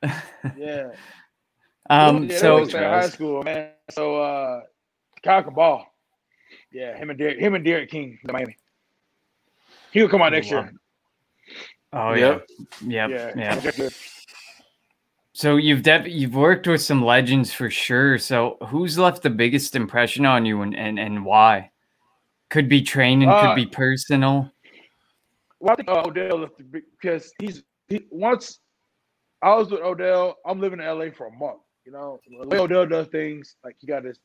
Yeah, 0.02 0.20
yeah. 0.56 0.90
Um, 1.90 2.24
yeah, 2.24 2.38
so 2.38 2.64
they 2.64 2.72
went 2.80 2.86
high 2.86 3.08
school, 3.10 3.42
man. 3.42 3.72
So 3.90 4.16
uh 4.22 4.62
Kyle 5.22 5.42
can 5.42 5.52
ball. 5.52 5.86
Yeah, 6.72 6.96
him 6.96 7.10
and 7.10 7.18
D'Eriq, 7.18 7.38
him 7.38 7.54
and 7.54 7.64
D'Eriq 7.64 7.90
King, 7.90 8.18
the 8.24 8.32
Miami. 8.32 8.56
He'll 9.92 10.08
come 10.08 10.22
out 10.22 10.32
next 10.32 10.50
year. 10.50 10.72
oh 11.92 12.14
Yep. 12.14 12.46
yeah, 12.86 13.06
yep, 13.08 13.34
Yeah, 13.36 13.60
yeah. 13.76 13.88
So 15.34 15.56
you've 15.56 15.82
def- 15.82 16.06
you've 16.06 16.36
worked 16.36 16.68
with 16.68 16.80
some 16.80 17.04
legends 17.04 17.52
for 17.52 17.68
sure. 17.68 18.18
So 18.18 18.56
who's 18.68 18.96
left 18.96 19.22
the 19.22 19.30
biggest 19.30 19.74
impression 19.74 20.24
on 20.24 20.46
you, 20.46 20.62
and 20.62 20.76
and, 20.76 20.98
and 20.98 21.24
why? 21.24 21.72
Could 22.50 22.68
be 22.68 22.82
training, 22.82 23.28
Uh, 23.28 23.48
could 23.48 23.56
be 23.56 23.66
personal. 23.66 24.52
Well, 25.58 25.72
I 25.72 25.76
think 25.76 25.88
Odell 25.88 26.38
left 26.38 26.56
the 26.58 26.62
big- 26.62 26.84
because 27.00 27.32
he's 27.40 27.64
he 27.88 28.06
once 28.10 28.60
I 29.42 29.56
was 29.56 29.72
with 29.72 29.80
Odell. 29.80 30.36
I'm 30.46 30.60
living 30.60 30.78
in 30.78 30.86
LA 30.86 31.10
for 31.10 31.26
a 31.26 31.32
month. 31.32 31.60
You 31.84 31.92
know, 31.92 32.20
Odell 32.52 32.86
does 32.86 33.08
things, 33.08 33.56
like 33.64 33.76
he 33.78 33.86
got 33.86 34.04
his, 34.04 34.18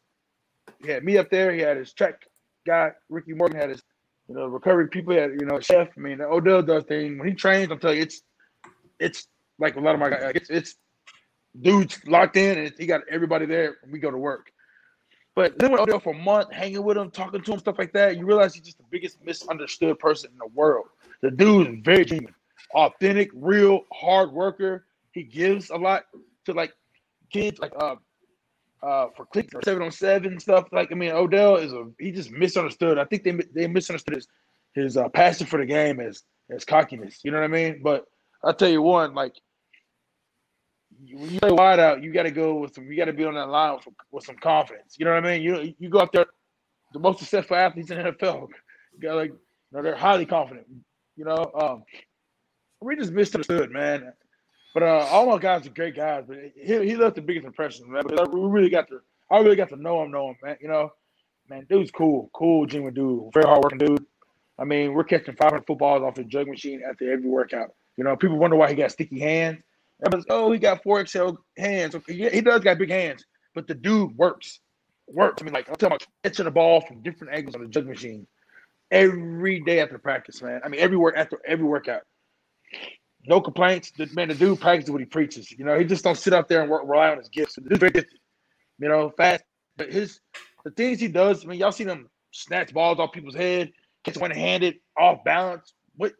he 0.81 0.91
had 0.91 1.03
me 1.03 1.17
up 1.17 1.29
there. 1.29 1.51
He 1.51 1.59
had 1.59 1.75
his 1.75 1.91
track 1.91 2.21
guy, 2.65 2.91
Ricky 3.09 3.33
Morgan, 3.33 3.59
had 3.59 3.69
his, 3.71 3.81
you 4.29 4.35
know, 4.35 4.45
recovery 4.47 4.87
people. 4.87 5.13
Had 5.13 5.31
you 5.31 5.45
know, 5.45 5.59
chef. 5.59 5.89
I 5.97 5.99
mean, 5.99 6.21
Odell 6.21 6.61
does 6.61 6.83
things 6.85 7.19
when 7.19 7.27
he 7.27 7.33
trains. 7.33 7.69
I'm 7.71 7.79
telling 7.79 7.97
you, 7.97 8.03
it's, 8.03 8.21
it's 8.99 9.27
like 9.57 9.75
a 9.75 9.79
lot 9.79 9.95
of 9.95 9.99
my 9.99 10.09
guys. 10.09 10.33
It's, 10.35 10.49
it's 10.49 10.75
dudes 11.59 11.99
locked 12.05 12.37
in, 12.37 12.57
and 12.57 12.73
he 12.77 12.85
got 12.85 13.01
everybody 13.09 13.45
there. 13.45 13.77
we 13.89 13.99
go 13.99 14.11
to 14.11 14.17
work. 14.17 14.51
But 15.35 15.57
then 15.57 15.71
with 15.71 15.81
Odell 15.81 15.99
for 15.99 16.13
a 16.13 16.17
month, 16.17 16.51
hanging 16.51 16.83
with 16.83 16.97
him, 16.97 17.11
talking 17.11 17.41
to 17.41 17.53
him, 17.53 17.59
stuff 17.59 17.79
like 17.79 17.93
that, 17.93 18.17
you 18.17 18.25
realize 18.25 18.53
he's 18.53 18.63
just 18.63 18.77
the 18.77 18.83
biggest 18.89 19.23
misunderstood 19.23 19.97
person 19.99 20.31
in 20.31 20.37
the 20.37 20.47
world. 20.53 20.87
The 21.21 21.31
dude 21.31 21.67
is 21.67 21.75
very 21.81 22.03
genuine, 22.03 22.35
authentic, 22.73 23.29
real, 23.33 23.81
hard 23.93 24.31
worker. 24.31 24.85
He 25.13 25.23
gives 25.23 25.69
a 25.69 25.77
lot 25.77 26.03
to 26.45 26.53
like 26.53 26.73
kids, 27.31 27.59
like 27.59 27.71
uh, 27.79 27.95
uh, 28.83 29.07
for 29.15 29.25
clicks 29.25 29.53
or 29.53 29.61
seven 29.63 29.83
on 29.83 29.91
seven 29.91 30.39
stuff. 30.39 30.67
Like 30.71 30.91
I 30.91 30.95
mean, 30.95 31.11
Odell 31.11 31.55
is 31.57 31.73
a 31.73 31.89
he 31.99 32.11
just 32.11 32.31
misunderstood. 32.31 32.97
I 32.97 33.05
think 33.05 33.23
they 33.23 33.31
they 33.53 33.67
misunderstood 33.67 34.15
his 34.15 34.27
his 34.73 34.97
uh, 34.97 35.09
passion 35.09 35.47
for 35.47 35.59
the 35.59 35.65
game 35.65 35.99
as 35.99 36.23
as 36.49 36.65
cockiness. 36.65 37.19
You 37.23 37.31
know 37.31 37.37
what 37.37 37.45
I 37.45 37.47
mean? 37.47 37.81
But 37.83 38.05
I'll 38.43 38.53
tell 38.53 38.69
you 38.69 38.81
one, 38.81 39.13
like 39.13 39.35
when 40.99 41.29
you 41.29 41.39
play 41.39 41.51
wide 41.51 41.79
out, 41.79 42.03
you 42.03 42.11
got 42.11 42.23
to 42.23 42.31
go 42.31 42.55
with 42.55 42.73
some. 42.73 42.85
You 42.85 42.97
got 42.97 43.05
to 43.05 43.13
be 43.13 43.25
on 43.25 43.35
that 43.35 43.49
line 43.49 43.73
with, 43.75 43.87
with 44.11 44.25
some 44.25 44.35
confidence. 44.35 44.95
You 44.97 45.05
know 45.05 45.13
what 45.13 45.25
I 45.25 45.37
mean? 45.37 45.41
You 45.41 45.73
you 45.79 45.89
go 45.89 46.01
out 46.01 46.11
there, 46.11 46.25
the 46.93 46.99
most 46.99 47.19
successful 47.19 47.55
athletes 47.55 47.91
in 47.91 47.97
the 47.97 48.11
NFL, 48.11 48.47
got 49.01 49.15
like, 49.15 49.31
you 49.31 49.37
know, 49.71 49.81
they're 49.81 49.95
highly 49.95 50.25
confident. 50.25 50.67
You 51.15 51.25
know, 51.25 51.51
um, 51.55 51.83
we 52.81 52.95
just 52.95 53.11
misunderstood, 53.11 53.71
man. 53.71 54.13
But 54.73 54.83
uh, 54.83 55.07
all 55.09 55.25
my 55.25 55.37
guys 55.37 55.65
are 55.65 55.71
great 55.71 55.95
guys. 55.95 56.25
But 56.27 56.37
he, 56.55 56.85
he 56.85 56.95
left 56.95 57.15
the 57.15 57.21
biggest 57.21 57.45
impression, 57.45 57.91
man. 57.91 58.03
Because 58.07 58.27
we 58.29 58.41
really 58.41 58.69
got 58.69 58.87
to, 58.89 58.99
I 59.31 59.39
really 59.39 59.55
got 59.55 59.69
to 59.69 59.75
know 59.75 60.03
him, 60.03 60.11
know 60.11 60.29
him, 60.29 60.35
man. 60.43 60.57
You 60.61 60.67
know, 60.67 60.91
man, 61.49 61.65
dude's 61.69 61.91
cool, 61.91 62.29
cool, 62.33 62.65
genuine 62.65 62.93
dude, 62.93 63.33
very 63.33 63.45
hardworking 63.45 63.79
dude. 63.79 64.05
I 64.57 64.65
mean, 64.65 64.93
we're 64.93 65.05
catching 65.05 65.35
500 65.35 65.65
footballs 65.65 66.03
off 66.03 66.15
the 66.15 66.23
jug 66.23 66.47
machine 66.47 66.81
after 66.87 67.11
every 67.11 67.29
workout. 67.29 67.73
You 67.97 68.03
know, 68.03 68.15
people 68.15 68.37
wonder 68.37 68.57
why 68.57 68.69
he 68.69 68.75
got 68.75 68.91
sticky 68.91 69.19
hands. 69.19 69.59
Oh, 70.29 70.51
he 70.51 70.59
got 70.59 70.83
four 70.83 71.05
XL 71.05 71.31
hands. 71.57 71.95
Okay, 71.95 72.13
yeah, 72.13 72.29
he 72.29 72.41
does 72.41 72.61
got 72.61 72.77
big 72.77 72.89
hands, 72.89 73.25
but 73.53 73.67
the 73.67 73.73
dude 73.73 74.15
works. 74.17 74.59
works. 75.07 75.41
I 75.41 75.45
mean, 75.45 75.53
like 75.53 75.67
I'm 75.67 75.75
talking 75.75 75.87
about 75.87 76.07
catching 76.23 76.45
the 76.45 76.51
ball 76.51 76.81
from 76.81 77.01
different 77.01 77.33
angles 77.33 77.55
on 77.55 77.61
the 77.61 77.67
jug 77.67 77.85
machine 77.85 78.25
every 78.91 79.59
day 79.61 79.81
after 79.81 79.97
practice, 79.97 80.41
man. 80.41 80.61
I 80.63 80.69
mean, 80.69 80.79
every 80.79 80.97
work 80.97 81.15
after 81.17 81.39
every 81.45 81.65
workout. 81.65 82.03
No 83.25 83.41
complaints. 83.41 83.91
The 83.97 84.07
man, 84.13 84.29
the 84.29 84.35
dude 84.35 84.61
practices 84.61 84.91
what 84.91 85.01
he 85.01 85.05
preaches. 85.05 85.51
You 85.51 85.65
know, 85.65 85.77
he 85.77 85.85
just 85.85 86.03
don't 86.03 86.17
sit 86.17 86.33
up 86.33 86.47
there 86.47 86.61
and 86.61 86.69
work, 86.69 86.83
rely 86.85 87.09
on 87.09 87.17
his 87.17 87.29
gifts. 87.29 87.57
You 87.57 88.87
know, 88.87 89.11
fast. 89.17 89.43
But 89.75 89.91
his 89.91 90.21
the 90.63 90.71
things 90.71 90.99
he 90.99 91.07
does. 91.07 91.43
I 91.43 91.47
mean, 91.47 91.59
y'all 91.59 91.71
seen 91.71 91.89
him 91.89 92.09
snatch 92.31 92.73
balls 92.73 92.99
off 92.99 93.11
people's 93.11 93.35
head, 93.35 93.71
catch 94.03 94.17
one 94.17 94.31
handed, 94.31 94.75
off 94.97 95.23
balance. 95.23 95.73
What? 95.95 96.13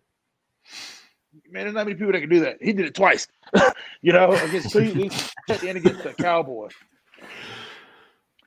Man, 1.52 1.64
there's 1.64 1.74
not 1.76 1.86
many 1.86 1.96
people 1.96 2.12
that 2.14 2.22
can 2.22 2.30
do 2.30 2.40
that. 2.42 2.58
He 2.62 2.74
did 2.74 2.86
it 2.86 2.96
twice. 2.96 3.28
you 4.02 4.12
know, 4.14 4.32
against 4.32 4.72
Cleveland 4.72 5.14
and 5.50 5.78
against 5.78 6.04
the 6.04 6.14
Cowboys. 6.14 6.72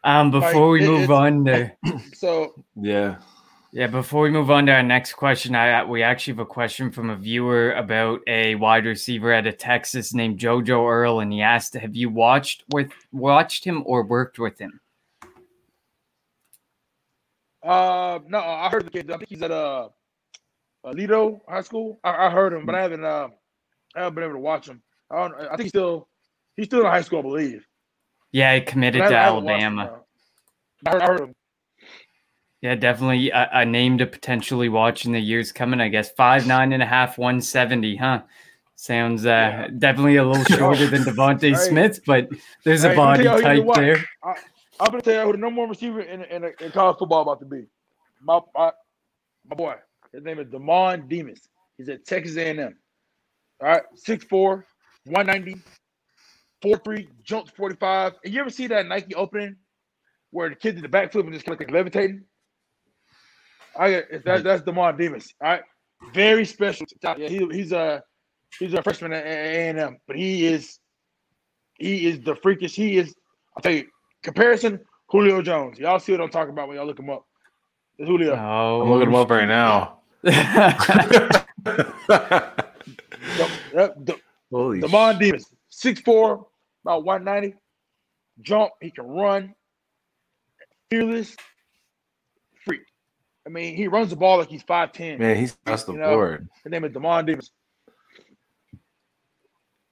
Um, 0.04 0.30
before 0.32 0.72
Like, 0.78 0.80
we 0.80 0.84
it- 0.84 0.88
move 0.88 1.10
on 1.10 1.44
to 1.44 1.72
So 2.14 2.52
Yeah. 2.74 3.16
yeah, 3.72 3.86
before 3.86 4.22
we 4.22 4.30
move 4.30 4.50
on 4.50 4.66
to 4.66 4.72
our 4.72 4.82
next 4.82 5.12
question, 5.12 5.54
I 5.54 5.84
we 5.84 6.02
actually 6.02 6.32
have 6.34 6.40
a 6.40 6.46
question 6.46 6.90
from 6.90 7.08
a 7.10 7.16
viewer 7.16 7.72
about 7.72 8.20
a 8.26 8.56
wide 8.56 8.84
receiver 8.84 9.32
out 9.32 9.46
of 9.46 9.58
Texas 9.58 10.12
named 10.12 10.40
JoJo 10.40 10.90
Earle, 10.90 11.20
and 11.20 11.32
he 11.32 11.40
asked, 11.40 11.74
"Have 11.74 11.94
you 11.94 12.10
watched 12.10 12.64
with 12.72 12.90
watched 13.12 13.64
him 13.64 13.82
or 13.86 14.04
worked 14.04 14.38
with 14.40 14.58
him?" 14.58 14.80
Uh, 17.62 18.18
no, 18.26 18.38
I 18.40 18.68
heard 18.70 18.86
the 18.86 18.90
kid. 18.90 19.10
I 19.10 19.16
think 19.18 19.28
he's 19.28 19.42
at 19.42 19.52
uh, 19.52 19.88
Aledo 20.84 21.40
High 21.48 21.60
School. 21.62 22.00
I, 22.02 22.26
I 22.26 22.30
heard 22.30 22.52
him, 22.52 22.66
but 22.66 22.74
I 22.74 22.82
haven't. 22.82 23.04
Uh, 23.04 23.28
I 23.94 24.00
haven't 24.00 24.14
been 24.14 24.24
able 24.24 24.34
to 24.34 24.40
watch 24.40 24.68
him. 24.68 24.82
I 25.10 25.16
don't. 25.16 25.34
I 25.34 25.48
think 25.50 25.62
he's 25.62 25.68
still. 25.70 26.08
He's 26.56 26.66
still 26.66 26.80
in 26.80 26.86
high 26.86 27.02
school, 27.02 27.20
I 27.20 27.22
believe. 27.22 27.66
Yeah, 28.30 28.54
he 28.54 28.60
committed 28.60 29.00
to 29.00 29.16
I 29.16 29.26
Alabama. 29.26 30.00
I 30.86 30.90
heard, 30.90 31.02
I 31.02 31.06
heard 31.06 31.20
him. 31.20 31.34
Yeah, 32.60 32.74
definitely 32.76 33.30
a, 33.30 33.48
a 33.52 33.64
name 33.64 33.98
to 33.98 34.06
potentially 34.06 34.68
watch 34.68 35.04
in 35.04 35.12
the 35.12 35.20
years 35.20 35.50
coming. 35.50 35.80
I 35.80 35.88
guess 35.88 36.10
five 36.12 36.46
nine 36.46 36.72
and 36.72 36.82
a 36.82 36.86
half, 36.86 37.18
one 37.18 37.40
seventy, 37.40 37.96
huh? 37.96 38.22
Sounds 38.76 39.26
uh, 39.26 39.28
Yeah. 39.28 39.68
definitely 39.78 40.16
a 40.16 40.24
little 40.24 40.44
shorter 40.58 40.86
than 40.86 41.02
DeVonta 41.02 41.40
Hey. 41.40 41.54
Smith, 41.54 42.00
but 42.06 42.28
there's 42.64 42.84
a 42.84 42.88
Hey, 42.90 42.96
let 42.96 42.96
body 42.96 43.22
me 43.22 43.28
tell 43.28 43.54
you 43.54 43.62
who 43.62 43.72
to 43.72 43.72
type 43.72 43.84
there. 43.84 44.04
I'm 44.80 44.90
gonna 44.90 45.02
tell 45.02 45.14
you 45.14 45.26
who 45.26 45.32
the 45.32 45.38
number 45.38 45.60
one 45.60 45.70
receiver 45.70 46.00
in, 46.00 46.22
in, 46.24 46.44
in 46.60 46.70
college 46.72 46.98
football 46.98 47.22
about 47.22 47.40
to 47.40 47.46
be. 47.46 47.66
My, 48.20 48.40
my 48.54 48.72
my 49.48 49.56
boy. 49.56 49.74
His 50.12 50.24
name 50.24 50.38
is 50.38 50.48
Demond 50.48 51.08
Demas. 51.08 51.48
He's 51.78 51.88
at 51.88 52.04
Texas 52.04 52.36
A&M. 52.36 52.76
All 53.60 53.68
right, 53.68 53.82
6'4", 54.06 54.62
190, 55.04 55.56
4'3", 56.64 57.08
jumps 57.22 57.50
45. 57.52 58.14
And 58.24 58.34
you 58.34 58.40
ever 58.40 58.50
see 58.50 58.66
that 58.68 58.86
Nike 58.86 59.14
opening 59.14 59.56
where 60.30 60.48
the 60.48 60.56
kid 60.56 60.74
did 60.74 60.84
the 60.84 60.88
backflip 60.88 61.24
and 61.24 61.32
just 61.32 61.46
kind 61.46 61.54
of 61.54 61.60
like 61.60 61.70
levitating? 61.70 62.24
I 63.78 63.90
got 63.90 64.24
that, 64.24 64.44
that's 64.44 64.62
Demond 64.62 64.98
Demas. 64.98 65.32
All 65.40 65.50
right, 65.50 65.62
very 66.12 66.44
special. 66.44 66.86
Yeah, 67.02 67.28
he, 67.28 67.46
he's 67.50 67.72
a 67.72 68.02
he's 68.58 68.74
a 68.74 68.82
freshman 68.82 69.12
at 69.12 69.24
A 69.24 69.68
and 69.68 69.78
M, 69.78 69.96
but 70.06 70.16
he 70.16 70.46
is 70.46 70.78
he 71.78 72.06
is 72.06 72.20
the 72.20 72.36
freakish. 72.36 72.74
He 72.74 72.98
is. 72.98 73.14
I'll 73.56 73.62
tell 73.62 73.72
you, 73.72 73.86
comparison 74.22 74.80
Julio 75.08 75.40
Jones. 75.42 75.78
Y'all 75.78 75.98
see 75.98 76.12
what 76.12 76.20
I'm 76.20 76.30
talking 76.30 76.52
about 76.52 76.68
when 76.68 76.76
y'all 76.76 76.86
look 76.86 76.98
him 76.98 77.10
up. 77.10 77.24
It's 77.98 78.08
Julio. 78.08 78.34
Oh, 78.34 78.82
I'm 78.82 78.90
looking 78.90 79.08
him 79.08 79.14
up 79.14 79.30
right 79.30 79.48
now. 79.48 80.01
The, 81.64 83.52
the, 83.72 83.94
the, 84.04 84.16
Holy 84.50 84.80
Demond 84.80 85.20
Demas, 85.20 85.46
6'4", 85.72 86.44
about 86.84 87.04
190. 87.04 87.56
Jump, 88.40 88.72
he 88.80 88.90
can 88.90 89.06
run. 89.06 89.54
Fearless. 90.90 91.36
Freak. 92.64 92.82
I 93.46 93.50
mean, 93.50 93.76
he 93.76 93.86
runs 93.88 94.10
the 94.10 94.16
ball 94.16 94.38
like 94.38 94.48
he's 94.48 94.64
5'10. 94.64 95.18
man, 95.18 95.36
he's 95.36 95.52
across 95.52 95.84
the 95.84 95.92
You 95.92 95.98
know, 96.00 96.10
board. 96.10 96.48
His 96.64 96.70
name 96.70 96.84
is 96.84 96.92
Demond 96.92 97.26
Demas. 97.26 97.50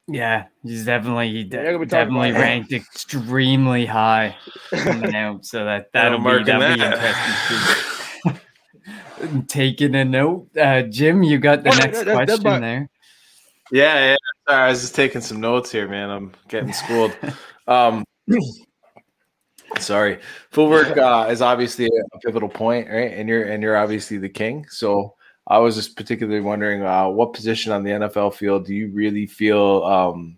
yeah, 0.09 0.47
he's 0.65 0.85
definitely 0.85 1.31
he 1.31 1.45
de- 1.45 1.57
Yeah, 1.57 1.63
you're 1.63 1.73
gonna 1.75 1.85
be 1.85 1.91
talking 1.91 2.07
definitely 2.09 2.31
about- 2.31 2.41
ranked 2.41 2.73
extremely 2.73 3.87
high 3.87 4.37
coming 4.75 5.15
out. 5.15 5.45
So 5.47 5.65
that 5.65 5.87
that'll 5.93 6.19
I'm 6.19 6.25
be 6.25 6.29
marking 6.29 6.47
that'll 6.47 6.75
be 6.75 6.81
that. 6.81 6.93
interesting. 6.95 7.90
Taking 9.47 9.95
a 9.95 10.05
note, 10.05 10.49
uh, 10.57 10.83
Jim. 10.83 11.23
You 11.23 11.39
got 11.39 11.63
the 11.63 11.71
Well, 11.71 11.79
next 11.79 11.99
that- 11.99 12.07
that- 12.07 12.15
question 12.27 12.43
my- 12.45 12.59
there. 12.61 12.89
Yeah, 13.73 14.11
yeah. 14.11 14.17
Sorry, 14.49 14.63
I 14.65 14.69
was 14.71 14.81
just 14.81 14.95
taking 14.97 15.21
some 15.21 15.41
notes 15.41 15.71
here, 15.71 15.87
man. 15.89 16.11
I'm 16.11 16.33
getting 16.49 16.73
schooled. 16.73 17.17
Um, 17.69 18.05
sorry. 19.79 20.19
Footwork 20.51 20.97
uh, 20.97 21.29
is 21.31 21.41
obviously 21.43 21.87
a 21.87 22.19
pivotal 22.19 22.49
point, 22.49 22.89
right? 22.89 23.13
And 23.13 23.29
you're 23.29 23.45
and 23.45 23.63
you're 23.63 23.77
obviously 23.77 24.19
the 24.19 24.29
king. 24.29 24.67
So 24.71 25.15
I 25.47 25.59
was 25.59 25.77
just 25.77 25.97
particularly 25.97 26.41
wondering, 26.41 26.83
uh, 26.83 27.09
what 27.09 27.33
position 27.33 27.71
on 27.73 27.85
the 27.85 27.91
NFL 27.91 28.35
field 28.35 28.67
do 28.67 28.75
you 28.75 28.91
really 28.91 29.27
feel 29.27 29.85
um, 29.85 30.37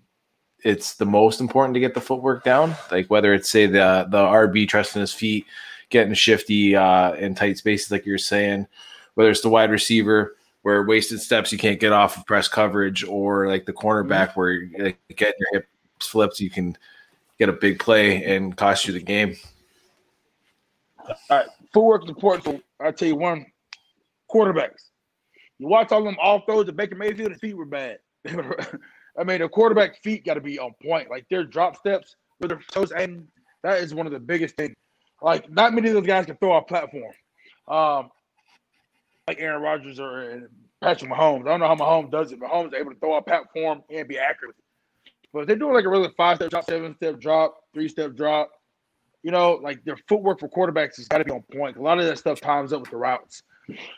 it's 0.65 0.95
the 0.95 1.07
most 1.07 1.41
important 1.41 1.75
to 1.75 1.81
get 1.81 1.95
the 1.95 2.01
footwork 2.01 2.45
down? 2.45 2.75
Like 2.91 3.07
whether 3.07 3.33
it's 3.33 3.49
say 3.51 3.67
the 3.67 4.07
the 4.11 4.19
RB 4.19 4.69
trusting 4.69 5.01
his 5.01 5.15
feet, 5.15 5.47
getting 5.93 6.15
shifty 6.15 6.75
uh, 6.75 7.13
in 7.13 7.37
tight 7.37 7.59
spaces, 7.59 7.93
like 7.93 8.05
you're 8.05 8.19
saying, 8.19 8.67
whether 9.15 9.31
it's 9.31 9.43
the 9.43 9.49
wide 9.49 9.71
receiver 9.71 10.35
where 10.63 10.85
wasted 10.85 11.21
steps 11.21 11.53
you 11.53 11.59
can't 11.59 11.81
get 11.81 11.93
off 11.93 12.17
of 12.17 12.27
press 12.27 12.49
coverage, 12.49 13.05
or 13.05 13.49
like 13.49 13.67
the 13.67 13.73
cornerback 13.73 14.33
where 14.35 14.53
you 14.53 14.77
like, 14.79 14.99
get 15.17 15.35
your 15.39 15.61
hips 15.61 16.07
flipped, 16.07 16.41
you 16.41 16.51
can 16.51 16.77
get 17.39 17.49
a 17.49 17.53
big 17.53 17.79
play 17.79 18.25
and 18.25 18.57
cost 18.57 18.87
you 18.87 18.93
the 18.93 19.01
game. 19.01 19.37
All 20.99 21.17
right, 21.31 21.47
footwork 21.73 22.05
is 22.05 22.11
important. 22.11 22.65
I'll 22.81 22.93
tell 22.93 23.09
you 23.09 23.17
one, 23.17 23.47
quarterbacks. 24.33 24.91
You 25.59 25.69
watch 25.69 25.93
all 25.93 26.05
them 26.05 26.17
off 26.21 26.47
throws 26.47 26.67
to 26.67 26.73
Baker 26.73 26.97
Mayfield, 26.97 27.33
his 27.33 27.41
feet 27.41 27.57
were 27.57 27.67
bad. 27.67 27.99
I 28.29 29.25
mean, 29.25 29.41
the 29.41 29.49
quarterback 29.49 30.01
feet 30.03 30.25
got 30.25 30.35
to 30.35 30.41
be 30.41 30.59
on 30.59 30.75
point. 30.83 31.11
Like 31.11 31.27
their 31.29 31.45
drop 31.45 31.77
steps 31.77 32.17
with 32.41 32.51
their 32.51 32.61
toes, 32.71 32.93
and 32.93 33.27
that 33.63 33.79
is 33.81 33.95
one 33.95 34.07
of 34.07 34.13
the 34.13 34.21
biggest 34.21 34.57
things. 34.57 34.75
Like 35.23 35.51
not 35.51 35.73
many 35.73 35.89
of 35.89 35.95
those 35.95 36.07
guys 36.07 36.27
can 36.27 36.37
throw 36.37 36.57
a 36.57 36.63
platform. 36.63 37.13
Um, 37.69 38.11
like 39.29 39.39
Aaron 39.41 39.63
Rodgers 39.63 40.01
or 40.01 40.51
Patrick 40.83 41.11
Mahomes. 41.11 41.43
I 41.43 41.57
don't 41.57 41.61
know 41.61 41.69
how 41.69 41.77
Mahomes 41.77 42.11
does 42.11 42.33
it. 42.33 42.41
Mahomes 42.41 42.69
is 42.69 42.75
able 42.75 42.93
to 42.93 42.99
throw 42.99 43.17
a 43.17 43.23
platform 43.23 43.83
and 43.89 44.09
be 44.09 44.19
accurate. 44.19 44.57
But 45.33 45.47
they're 45.47 45.57
doing 45.57 45.75
like 45.75 45.85
a 45.85 45.89
really 45.89 46.11
five 46.17 46.37
step 46.37 46.51
drop, 46.51 46.65
seven 46.65 46.95
step 46.97 47.21
drop, 47.21 47.57
three 47.73 47.89
step 47.89 48.15
drop, 48.15 48.51
you 49.23 49.31
know, 49.31 49.61
like 49.63 49.83
their 49.85 49.97
footwork 50.09 50.41
for 50.41 50.49
quarterbacks 50.49 50.97
has 50.97 51.09
got 51.09 51.19
to 51.19 51.25
be 51.25 51.31
on 51.31 51.43
point. 51.55 51.77
A 51.77 51.83
lot 51.83 51.99
of 51.99 52.05
that 52.05 52.19
stuff 52.19 52.41
times 52.41 52.73
up 52.73 52.81
with 52.81 52.91
the 52.91 52.97
routes. 52.97 53.43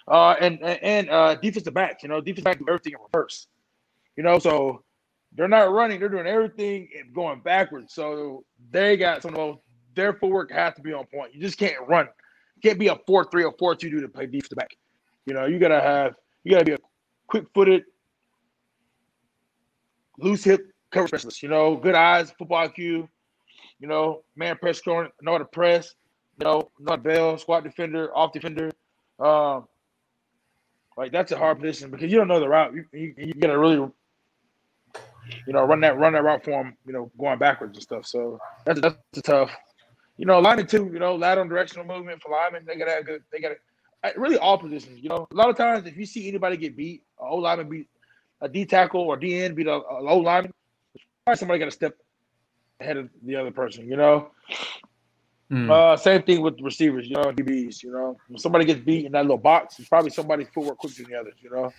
Uh, 0.06 0.36
and 0.40 0.62
and, 0.62 1.08
uh, 1.08 1.34
defensive 1.36 1.74
backs, 1.74 2.02
you 2.02 2.08
know, 2.08 2.20
defensive 2.20 2.44
backs 2.44 2.58
do 2.58 2.66
everything 2.68 2.92
in 2.92 2.98
reverse. 3.12 3.48
You 4.16 4.22
know, 4.22 4.38
so 4.38 4.84
they're 5.32 5.48
not 5.48 5.72
running; 5.72 5.98
they're 5.98 6.10
doing 6.10 6.26
everything 6.26 6.88
and 6.96 7.12
going 7.14 7.40
backwards. 7.40 7.94
So 7.94 8.44
they 8.70 8.96
got 8.96 9.22
some 9.22 9.30
of 9.30 9.36
those. 9.36 9.56
Their 9.94 10.14
footwork 10.14 10.52
has 10.52 10.74
to 10.74 10.82
be 10.82 10.92
on 10.92 11.06
point. 11.06 11.34
You 11.34 11.40
just 11.40 11.58
can't 11.58 11.76
run. 11.88 12.06
You 12.56 12.62
can't 12.62 12.78
be 12.78 12.88
a 12.88 12.96
four 13.06 13.24
three 13.30 13.44
or 13.44 13.54
four 13.58 13.74
two 13.74 13.90
dude 13.90 14.02
to 14.02 14.08
play 14.08 14.26
defensive 14.26 14.56
back. 14.56 14.76
You 15.26 15.34
know, 15.34 15.46
you 15.46 15.58
gotta 15.58 15.80
have 15.80 16.14
you 16.42 16.52
gotta 16.52 16.64
be 16.64 16.72
a 16.72 16.78
quick 17.26 17.44
footed, 17.54 17.84
loose 20.18 20.44
hip 20.44 20.66
cover 20.90 21.08
specialist. 21.08 21.42
You 21.42 21.48
know, 21.48 21.76
good 21.76 21.94
eyes, 21.94 22.32
football 22.38 22.68
IQ. 22.68 23.08
You 23.80 23.88
know, 23.88 24.22
man 24.36 24.56
press 24.56 24.78
scoring, 24.78 25.10
know 25.20 25.32
how 25.32 25.38
to 25.38 25.44
press. 25.44 25.94
You 26.38 26.44
know, 26.46 26.70
not 26.80 27.02
bail, 27.02 27.38
squat 27.38 27.64
defender, 27.64 28.10
off 28.16 28.32
defender. 28.32 28.70
Um, 29.18 29.66
like 30.96 31.12
that's 31.12 31.32
a 31.32 31.38
hard 31.38 31.60
position 31.60 31.90
because 31.90 32.10
you 32.10 32.18
don't 32.18 32.28
know 32.28 32.40
the 32.40 32.48
route. 32.48 32.74
You, 32.74 32.84
you, 32.92 33.14
you 33.16 33.34
gotta 33.34 33.58
really, 33.58 33.76
you 33.76 33.92
know, 35.52 35.64
run 35.64 35.80
that 35.80 35.98
run 35.98 36.12
that 36.12 36.22
route 36.22 36.44
for 36.44 36.52
him. 36.52 36.76
You 36.86 36.92
know, 36.92 37.12
going 37.18 37.38
backwards 37.38 37.76
and 37.76 37.82
stuff. 37.82 38.06
So 38.06 38.38
that's 38.64 38.80
that's 38.80 38.96
a 39.16 39.22
tough. 39.22 39.50
You 40.16 40.26
know, 40.26 40.38
lineman 40.38 40.66
too. 40.66 40.90
You 40.92 40.98
know, 40.98 41.16
lateral 41.16 41.48
directional 41.48 41.84
movement 41.84 42.22
for 42.22 42.30
linemen. 42.30 42.64
They 42.66 42.76
gotta 42.76 42.92
have 42.92 43.06
good. 43.06 43.22
They 43.32 43.40
gotta 43.40 43.56
really 44.16 44.38
all 44.38 44.58
positions. 44.58 45.00
You 45.02 45.08
know, 45.08 45.26
a 45.30 45.34
lot 45.34 45.48
of 45.48 45.56
times 45.56 45.86
if 45.86 45.96
you 45.96 46.06
see 46.06 46.28
anybody 46.28 46.56
get 46.56 46.76
beat, 46.76 47.02
a 47.18 47.24
O 47.24 47.36
lineman 47.36 47.68
beat 47.68 47.88
a 48.40 48.48
D 48.48 48.64
tackle 48.64 49.00
or 49.00 49.18
DN 49.18 49.54
beat 49.54 49.66
a, 49.66 49.74
a 49.74 50.00
low 50.00 50.18
lineman, 50.18 50.52
probably 51.24 51.38
somebody 51.38 51.58
got 51.58 51.66
to 51.66 51.70
step 51.70 51.96
ahead 52.80 52.96
of 52.96 53.08
the 53.22 53.36
other 53.36 53.50
person. 53.50 53.88
You 53.88 53.96
know. 53.96 54.30
Hmm. 55.50 55.70
Uh, 55.70 55.96
same 55.96 56.22
thing 56.22 56.40
with 56.40 56.58
receivers, 56.62 57.06
you 57.06 57.16
know, 57.16 57.30
DBs. 57.30 57.82
You 57.82 57.92
know, 57.92 58.16
when 58.28 58.38
somebody 58.38 58.64
gets 58.64 58.80
beat 58.80 59.04
in 59.04 59.12
that 59.12 59.22
little 59.22 59.36
box, 59.36 59.78
it's 59.78 59.88
probably 59.88 60.10
somebody's 60.10 60.48
footwork 60.48 60.78
quicker 60.78 61.02
than 61.02 61.12
the 61.12 61.18
others. 61.18 61.34
You 61.42 61.50
know, 61.50 61.72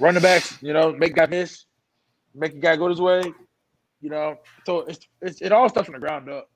running 0.00 0.22
backs, 0.22 0.60
you 0.62 0.72
know, 0.72 0.92
make 0.92 1.14
guy 1.14 1.26
miss, 1.26 1.64
make 2.34 2.54
a 2.54 2.58
guy 2.58 2.76
go 2.76 2.88
his 2.88 3.00
way. 3.00 3.22
You 4.00 4.10
know, 4.10 4.38
so 4.64 4.80
it's, 4.80 5.06
it's 5.20 5.42
it 5.42 5.52
all 5.52 5.68
starts 5.68 5.86
from 5.86 5.94
the 5.94 6.06
ground 6.06 6.30
up. 6.30 6.48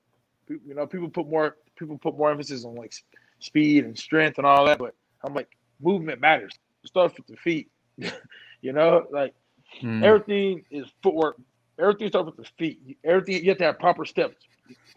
You 0.67 0.75
know, 0.75 0.87
people 0.87 1.09
put 1.09 1.29
more 1.29 1.57
people 1.77 1.99
put 1.99 2.17
more 2.17 2.31
emphasis 2.31 2.65
on 2.65 2.75
like 2.75 2.93
speed 3.41 3.85
and 3.85 3.99
strength 3.99 4.39
and 4.39 4.47
all 4.47 4.67
that, 4.67 4.79
but 4.79 4.95
I'm 5.25 5.35
like 5.35 5.49
movement 5.81 6.21
matters. 6.21 6.53
It 6.85 6.89
starts 6.89 7.17
with 7.17 7.27
the 7.27 7.37
feet. 7.37 7.71
you 8.63 8.73
know, 8.73 9.07
like 9.11 9.35
Hmm. 9.81 10.03
everything 10.03 10.65
is 10.71 10.87
footwork. 11.03 11.37
Everything 11.79 12.09
starts 12.09 12.27
with 12.27 12.37
the 12.37 12.51
feet. 12.59 12.99
Everything 13.05 13.43
you 13.43 13.49
have 13.51 13.59
to 13.59 13.65
have 13.65 13.79
proper 13.79 14.05
steps 14.05 14.47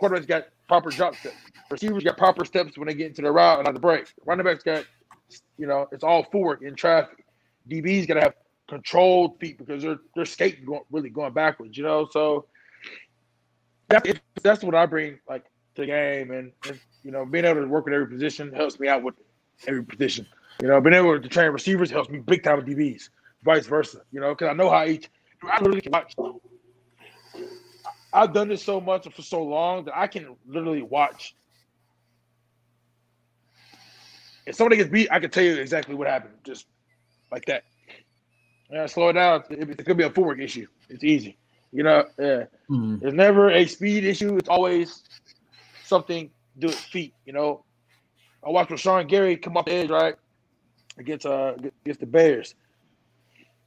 quarterbacks 0.01 0.27
got 0.27 0.43
proper 0.67 0.91
drop 0.91 1.15
steps. 1.15 1.35
Receivers 1.69 2.03
got 2.03 2.17
proper 2.17 2.45
steps 2.45 2.77
when 2.77 2.87
they 2.87 2.93
get 2.93 3.07
into 3.07 3.21
the 3.21 3.31
route 3.31 3.59
and 3.59 3.67
on 3.67 3.73
the 3.73 3.79
break. 3.79 4.07
Running 4.25 4.45
backs 4.45 4.63
got, 4.63 4.85
you 5.57 5.67
know, 5.67 5.87
it's 5.91 6.03
all 6.03 6.23
forward 6.31 6.61
in 6.61 6.75
traffic. 6.75 7.25
DB's 7.69 8.05
got 8.05 8.15
to 8.15 8.21
have 8.21 8.33
controlled 8.67 9.39
feet 9.39 9.57
because 9.57 9.83
they're 9.83 9.97
they're 10.15 10.25
skating 10.25 10.65
going, 10.65 10.81
really 10.91 11.09
going 11.09 11.33
backwards, 11.33 11.77
you 11.77 11.83
know. 11.83 12.07
So 12.11 12.45
that's 13.89 14.09
that's 14.45 14.63
what 14.63 14.75
I 14.75 14.85
bring 14.85 15.19
like 15.27 15.43
to 15.75 15.81
the 15.81 15.87
game, 15.87 16.31
and, 16.31 16.51
and 16.67 16.79
you 17.03 17.11
know, 17.11 17.25
being 17.25 17.45
able 17.45 17.61
to 17.61 17.67
work 17.67 17.85
with 17.85 17.93
every 17.93 18.07
position 18.07 18.53
helps 18.53 18.79
me 18.79 18.87
out 18.87 19.03
with 19.03 19.15
every 19.67 19.83
position. 19.83 20.25
You 20.61 20.69
know, 20.69 20.79
being 20.79 20.95
able 20.95 21.19
to 21.19 21.27
train 21.27 21.51
receivers 21.51 21.91
helps 21.91 22.09
me 22.09 22.19
big 22.19 22.43
time 22.43 22.57
with 22.57 22.67
DBs, 22.67 23.09
vice 23.43 23.67
versa. 23.67 24.01
You 24.11 24.21
know, 24.21 24.29
because 24.29 24.49
I 24.49 24.53
know 24.53 24.69
how 24.69 24.85
each. 24.85 25.09
I 25.43 25.57
literally 25.57 25.81
can 25.81 25.91
watch. 25.91 26.15
I've 28.13 28.33
done 28.33 28.47
this 28.47 28.63
so 28.63 28.79
much 28.79 29.13
for 29.13 29.21
so 29.21 29.43
long 29.43 29.85
that 29.85 29.97
I 29.97 30.07
can 30.07 30.35
literally 30.47 30.81
watch. 30.81 31.35
If 34.45 34.55
somebody 34.55 34.77
gets 34.77 34.89
beat, 34.89 35.09
I 35.11 35.19
can 35.19 35.31
tell 35.31 35.43
you 35.43 35.55
exactly 35.55 35.95
what 35.95 36.07
happened, 36.07 36.35
just 36.45 36.67
like 37.31 37.45
that. 37.45 37.63
Yeah, 38.71 38.85
slow 38.85 39.09
it 39.09 39.13
down. 39.13 39.43
It, 39.49 39.83
gonna 39.83 39.95
be 39.95 40.03
a 40.03 40.09
footwork 40.09 40.39
issue. 40.39 40.67
It's 40.89 41.03
easy. 41.03 41.37
You 41.75 41.83
know, 41.83 42.05
yeah. 42.17 42.45
Mhm. 42.69 43.01
There's 43.01 43.13
never 43.13 43.51
a 43.51 43.65
speed 43.65 44.05
issue. 44.05 44.37
It's 44.37 44.47
always 44.47 45.03
something 45.83 46.29
to 46.53 46.59
do 46.59 46.67
with 46.67 46.75
feet. 46.77 47.13
You 47.25 47.33
know, 47.33 47.65
I 48.45 48.49
watched 48.49 48.71
Rashan 48.71 49.09
Gary 49.09 49.35
come 49.35 49.57
off 49.57 49.65
the 49.65 49.73
edge 49.73 49.89
right 49.89 50.15
against 50.97 51.25
uh 51.25 51.55
against 51.83 51.99
the 51.99 52.05
Bears. 52.05 52.55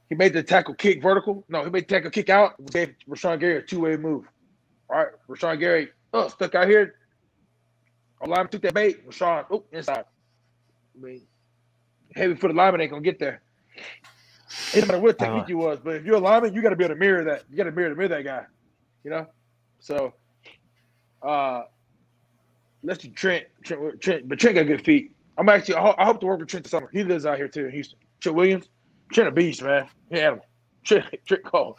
He 0.09 0.15
made 0.15 0.33
the 0.33 0.41
tackle 0.41 0.73
kick 0.73 1.03
vertical. 1.03 1.45
No, 1.49 1.63
he 1.63 1.69
made 1.69 1.83
the 1.83 1.93
tackle 1.93 2.09
kick 2.09 2.31
out. 2.31 2.53
Gave 2.71 2.95
Rashan 3.07 3.39
Gary 3.39 3.57
a 3.57 3.61
two 3.61 3.81
way 3.81 3.95
move. 3.95 4.25
All 4.89 4.97
right, 4.97 5.09
Rashan 5.29 5.59
Gary, 5.59 5.89
oh, 6.13 6.29
stuck 6.29 6.55
out 6.55 6.67
here. 6.67 6.95
A 8.21 8.27
lineman 8.27 8.49
took 8.49 8.63
that 8.63 8.73
bait. 8.73 9.07
Rashan, 9.07 9.45
oh, 9.51 9.65
inside. 9.71 10.05
I 10.97 11.05
mean, 11.05 11.21
heavy 12.15 12.33
footed 12.33 12.57
lineman 12.57 12.81
ain't 12.81 12.89
gonna 12.89 13.03
get 13.03 13.19
there. 13.19 13.43
It 14.73 14.81
doesn't 14.81 14.87
matter 14.89 14.99
what 15.01 15.19
technique 15.19 15.45
Uh. 15.45 15.49
you 15.49 15.57
was, 15.57 15.79
but 15.83 15.95
if 15.95 16.05
you're 16.05 16.15
a 16.17 16.19
lineman, 16.19 16.53
you 16.53 16.61
got 16.61 16.69
to 16.71 16.75
be 16.75 16.85
able 16.85 16.95
to 16.95 16.99
mirror 16.99 17.23
that. 17.25 17.43
You 17.49 17.57
got 17.57 17.65
to 17.65 17.71
mirror 17.71 17.95
mirror 17.95 18.09
that 18.09 18.23
guy. 18.25 18.45
You 19.03 19.11
know, 19.11 19.27
so 19.79 20.13
uh, 21.23 21.63
let's 22.83 22.99
do 23.03 23.09
Trent. 23.11 23.45
Trent, 23.63 24.01
Trent, 24.01 24.29
but 24.29 24.39
Trent 24.39 24.55
got 24.55 24.67
good 24.67 24.85
feet. 24.85 25.11
I'm 25.37 25.49
actually. 25.49 25.75
I, 25.75 25.81
ho- 25.81 25.95
I 25.97 26.05
hope 26.05 26.19
to 26.21 26.25
work 26.27 26.39
with 26.39 26.49
Trent 26.49 26.65
this 26.65 26.71
summer. 26.71 26.89
He 26.93 27.03
lives 27.03 27.25
out 27.25 27.37
here 27.37 27.47
too 27.49 27.65
in 27.65 27.71
Houston. 27.71 27.99
Trent 28.21 28.35
Williams, 28.37 28.69
Trent 29.13 29.29
a 29.29 29.31
beast, 29.31 29.63
man. 29.63 29.87
He 30.11 30.19
animal. 30.19 30.45
Trent, 30.85 31.05
Trent 31.27 31.43
Cole. 31.43 31.77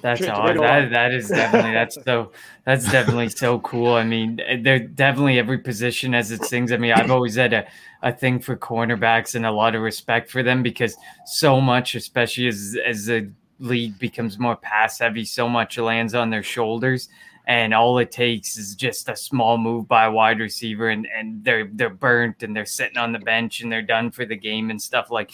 That's 0.00 0.22
odd. 0.26 0.58
That 0.58 0.90
that 0.90 1.12
is 1.12 1.28
definitely 1.28 1.72
that's 1.72 2.02
so 2.02 2.32
that's 2.64 2.90
definitely 2.90 3.28
so 3.28 3.60
cool. 3.60 3.94
I 3.94 4.04
mean, 4.04 4.40
they're 4.62 4.78
definitely 4.78 5.38
every 5.38 5.58
position 5.58 6.14
as 6.14 6.30
its 6.30 6.48
things. 6.48 6.72
I 6.72 6.78
mean, 6.78 6.92
I've 6.92 7.10
always 7.10 7.34
had 7.34 7.52
a, 7.52 7.66
a 8.02 8.12
thing 8.12 8.38
for 8.40 8.56
cornerbacks 8.56 9.34
and 9.34 9.44
a 9.44 9.52
lot 9.52 9.74
of 9.74 9.82
respect 9.82 10.30
for 10.30 10.42
them 10.42 10.62
because 10.62 10.96
so 11.26 11.60
much, 11.60 11.94
especially 11.94 12.48
as 12.48 12.76
as 12.86 13.06
the 13.06 13.30
league 13.58 13.98
becomes 13.98 14.38
more 14.38 14.56
pass 14.56 14.98
heavy, 14.98 15.24
so 15.24 15.48
much 15.48 15.76
lands 15.76 16.14
on 16.14 16.30
their 16.30 16.42
shoulders. 16.42 17.08
And 17.46 17.74
all 17.74 17.98
it 17.98 18.12
takes 18.12 18.56
is 18.56 18.76
just 18.76 19.08
a 19.08 19.16
small 19.16 19.58
move 19.58 19.88
by 19.88 20.04
a 20.04 20.10
wide 20.12 20.38
receiver, 20.38 20.88
and, 20.88 21.06
and 21.14 21.44
they're 21.44 21.68
they're 21.72 21.90
burnt 21.90 22.42
and 22.42 22.56
they're 22.56 22.64
sitting 22.64 22.96
on 22.96 23.12
the 23.12 23.18
bench 23.18 23.60
and 23.60 23.70
they're 23.70 23.82
done 23.82 24.10
for 24.10 24.24
the 24.24 24.36
game 24.36 24.70
and 24.70 24.80
stuff 24.80 25.10
like 25.10 25.32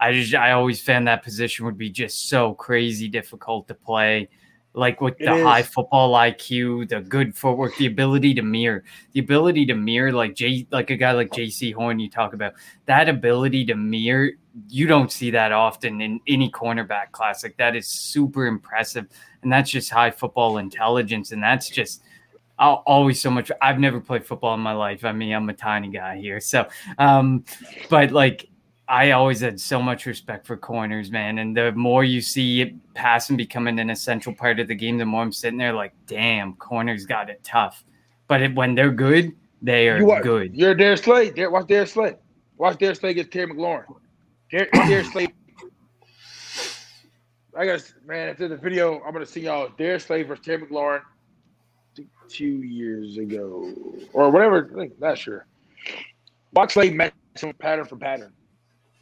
I 0.00 0.12
just 0.12 0.34
I 0.34 0.52
always 0.52 0.80
found 0.80 1.06
that 1.06 1.22
position 1.22 1.66
would 1.66 1.78
be 1.78 1.90
just 1.90 2.28
so 2.28 2.54
crazy 2.54 3.08
difficult 3.08 3.68
to 3.68 3.74
play. 3.74 4.28
Like 4.72 5.00
with 5.00 5.20
It 5.20 5.24
the 5.24 5.42
high 5.42 5.62
football 5.64 6.14
IQ, 6.14 6.88
the 6.88 7.00
good 7.00 7.34
footwork, 7.34 7.76
the 7.76 7.86
ability 7.86 8.34
to 8.34 8.42
mirror, 8.42 8.84
the 9.12 9.20
ability 9.20 9.66
to 9.66 9.74
mirror, 9.74 10.12
like 10.12 10.34
J, 10.34 10.66
like 10.70 10.90
a 10.90 10.96
guy 10.96 11.10
like 11.10 11.32
J.C. 11.32 11.72
Horn, 11.72 11.98
you 11.98 12.08
talk 12.08 12.34
about 12.34 12.54
that 12.86 13.08
ability 13.08 13.64
to 13.66 13.74
mirror. 13.74 14.30
You 14.68 14.86
don't 14.86 15.10
see 15.10 15.30
that 15.32 15.50
often 15.50 16.00
in 16.00 16.20
any 16.28 16.50
cornerback 16.50 17.10
class. 17.10 17.42
Like 17.42 17.56
that 17.56 17.74
is 17.74 17.88
super 17.88 18.46
impressive, 18.46 19.06
and 19.42 19.52
that's 19.52 19.70
just 19.70 19.90
high 19.90 20.12
football 20.12 20.58
intelligence, 20.58 21.32
and 21.32 21.42
that's 21.42 21.68
just 21.68 22.02
I'll 22.60 22.82
always 22.86 23.20
so 23.20 23.30
much. 23.30 23.50
I've 23.62 23.78
never 23.78 24.00
played 24.00 24.24
football 24.24 24.54
in 24.54 24.60
my 24.60 24.74
life. 24.74 25.04
I 25.04 25.12
mean, 25.12 25.32
I'm 25.32 25.48
a 25.48 25.54
tiny 25.54 25.88
guy 25.88 26.18
here, 26.18 26.40
so 26.40 26.68
um, 26.98 27.44
but 27.88 28.12
like 28.12 28.49
I 28.90 29.12
always 29.12 29.38
had 29.38 29.60
so 29.60 29.80
much 29.80 30.04
respect 30.04 30.48
for 30.48 30.56
corners, 30.56 31.12
man. 31.12 31.38
And 31.38 31.56
the 31.56 31.70
more 31.70 32.02
you 32.02 32.20
see 32.20 32.60
it 32.60 32.74
passing 32.94 33.36
becoming 33.36 33.78
an 33.78 33.88
essential 33.88 34.34
part 34.34 34.58
of 34.58 34.66
the 34.66 34.74
game, 34.74 34.98
the 34.98 35.06
more 35.06 35.22
I'm 35.22 35.32
sitting 35.32 35.58
there 35.60 35.72
like, 35.72 35.92
damn, 36.08 36.54
corners 36.54 37.06
got 37.06 37.30
it 37.30 37.40
tough. 37.44 37.84
But 38.26 38.42
it, 38.42 38.52
when 38.56 38.74
they're 38.74 38.90
good, 38.90 39.36
they 39.62 39.88
are 39.88 39.98
You 39.98 40.06
watch, 40.06 40.24
good. 40.24 40.56
You're 40.56 40.74
Darius. 40.74 41.02
Dar- 41.02 41.50
Watch 41.50 41.68
Darius 41.68 41.92
Slay. 41.92 42.16
Watch 42.58 42.78
Darius 42.78 42.98
Slay 42.98 43.10
against 43.10 43.30
Terry 43.30 43.46
McLaurin. 43.46 43.84
Dar- 44.50 44.66
Darius 44.72 45.12
Slay. 45.12 45.28
I 47.56 47.66
guess, 47.66 47.94
man. 48.04 48.30
After 48.30 48.48
the 48.48 48.56
video, 48.56 49.00
I'm 49.04 49.12
gonna 49.12 49.24
see 49.24 49.42
y'all 49.42 49.68
Darius 49.78 50.06
Slay 50.06 50.24
versus 50.24 50.44
Terry 50.44 50.62
McLaurin 50.62 51.02
two- 52.28 52.44
years 52.62 53.18
ago 53.18 53.72
or 54.12 54.30
whatever. 54.30 54.68
I 54.72 54.74
think, 54.80 55.00
not 55.00 55.16
sure. 55.16 55.46
Watch 56.54 56.72
Slay 56.72 56.90
match 56.90 57.12
pattern 57.60 57.84
for 57.84 57.94
pattern. 57.96 58.32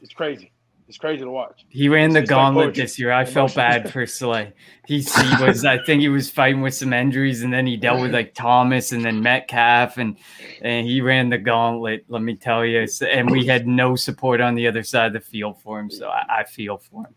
It's 0.00 0.12
crazy. 0.12 0.52
It's 0.88 0.96
crazy 0.96 1.20
to 1.22 1.30
watch. 1.30 1.66
He 1.68 1.90
ran 1.90 2.14
the 2.14 2.20
It's 2.20 2.30
gauntlet 2.30 2.68
poetry. 2.68 2.82
this 2.84 2.98
year. 2.98 3.12
I 3.12 3.26
felt 3.26 3.54
bad 3.54 3.92
for 3.92 4.06
Slay. 4.06 4.54
He, 4.86 5.00
he 5.00 5.44
was, 5.44 5.66
I 5.66 5.76
think 5.84 6.00
he 6.00 6.08
was 6.08 6.30
fighting 6.30 6.62
with 6.62 6.74
some 6.74 6.94
injuries, 6.94 7.42
and 7.42 7.52
then 7.52 7.66
he 7.66 7.76
dealt 7.76 8.00
with 8.00 8.14
like 8.14 8.32
Thomas 8.32 8.92
and 8.92 9.04
then 9.04 9.22
Metcalf, 9.22 9.98
and 9.98 10.16
and 10.62 10.86
he 10.86 11.02
ran 11.02 11.28
the 11.28 11.36
gauntlet. 11.36 12.06
Let 12.08 12.22
me 12.22 12.36
tell 12.36 12.64
you, 12.64 12.86
and 13.06 13.30
we 13.30 13.44
had 13.44 13.66
no 13.66 13.96
support 13.96 14.40
on 14.40 14.54
the 14.54 14.66
other 14.66 14.82
side 14.82 15.08
of 15.08 15.12
the 15.12 15.20
field 15.20 15.60
for 15.60 15.78
him. 15.78 15.90
So 15.90 16.08
I, 16.08 16.38
I 16.40 16.44
feel 16.44 16.78
for 16.78 17.04
him. 17.04 17.14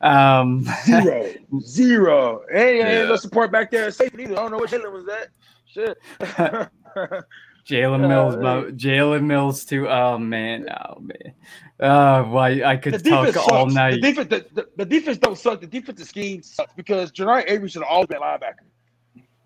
Um, 0.00 0.64
Zero, 0.86 1.34
zero. 1.60 2.40
Ain't, 2.54 2.78
Yeah. 2.78 3.04
no 3.04 3.16
support 3.16 3.52
back 3.52 3.70
there. 3.70 3.84
at 3.88 3.92
Safety 3.94 4.22
either. 4.22 4.32
I 4.32 4.36
don't 4.36 4.52
know 4.52 4.56
what 4.58 4.70
Jalen 4.70 4.92
was 4.92 5.06
at. 5.08 5.28
Shit. 5.66 5.98
Jalen 7.68 8.04
Uh, 8.04 8.08
Mills, 8.08 8.34
about 8.34 8.76
Jalen 8.76 9.24
Mills 9.24 9.64
too. 9.64 9.88
Oh 9.88 10.18
man, 10.18 10.66
oh 10.70 11.00
man. 11.00 11.34
Uh, 11.78 12.22
why 12.24 12.62
I 12.62 12.76
could 12.76 13.02
talk 13.04 13.34
all 13.36 13.64
sucks. 13.68 13.74
night. 13.74 13.90
The 13.92 14.00
defense, 14.00 14.28
the, 14.28 14.46
the, 14.54 14.68
the 14.76 14.84
defense 14.84 15.18
don't 15.18 15.38
suck. 15.38 15.60
The 15.60 15.66
defensive 15.66 16.06
scheme 16.06 16.42
sucks 16.42 16.72
because 16.74 17.10
Genard 17.12 17.44
Avery 17.48 17.68
should 17.68 17.82
have 17.82 17.90
always 17.90 18.06
been 18.08 18.18
a 18.18 18.20
linebacker. 18.20 18.66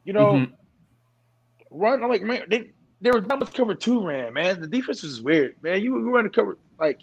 You 0.04 0.12
know, 0.12 0.32
Mhm. 0.32 0.52
run. 1.70 2.02
I'm 2.02 2.08
like, 2.08 2.22
man, 2.22 2.42
they 2.48 2.70
they 3.00 3.10
were 3.10 3.20
not 3.20 3.38
much 3.40 3.52
cover 3.54 3.74
two 3.74 4.04
ran, 4.06 4.32
man. 4.32 4.60
The 4.60 4.66
defense 4.66 5.02
was 5.02 5.20
weird, 5.22 5.56
man. 5.62 5.80
You 5.82 5.92
were 5.94 6.00
running 6.10 6.32
cover 6.32 6.58
like. 6.78 7.00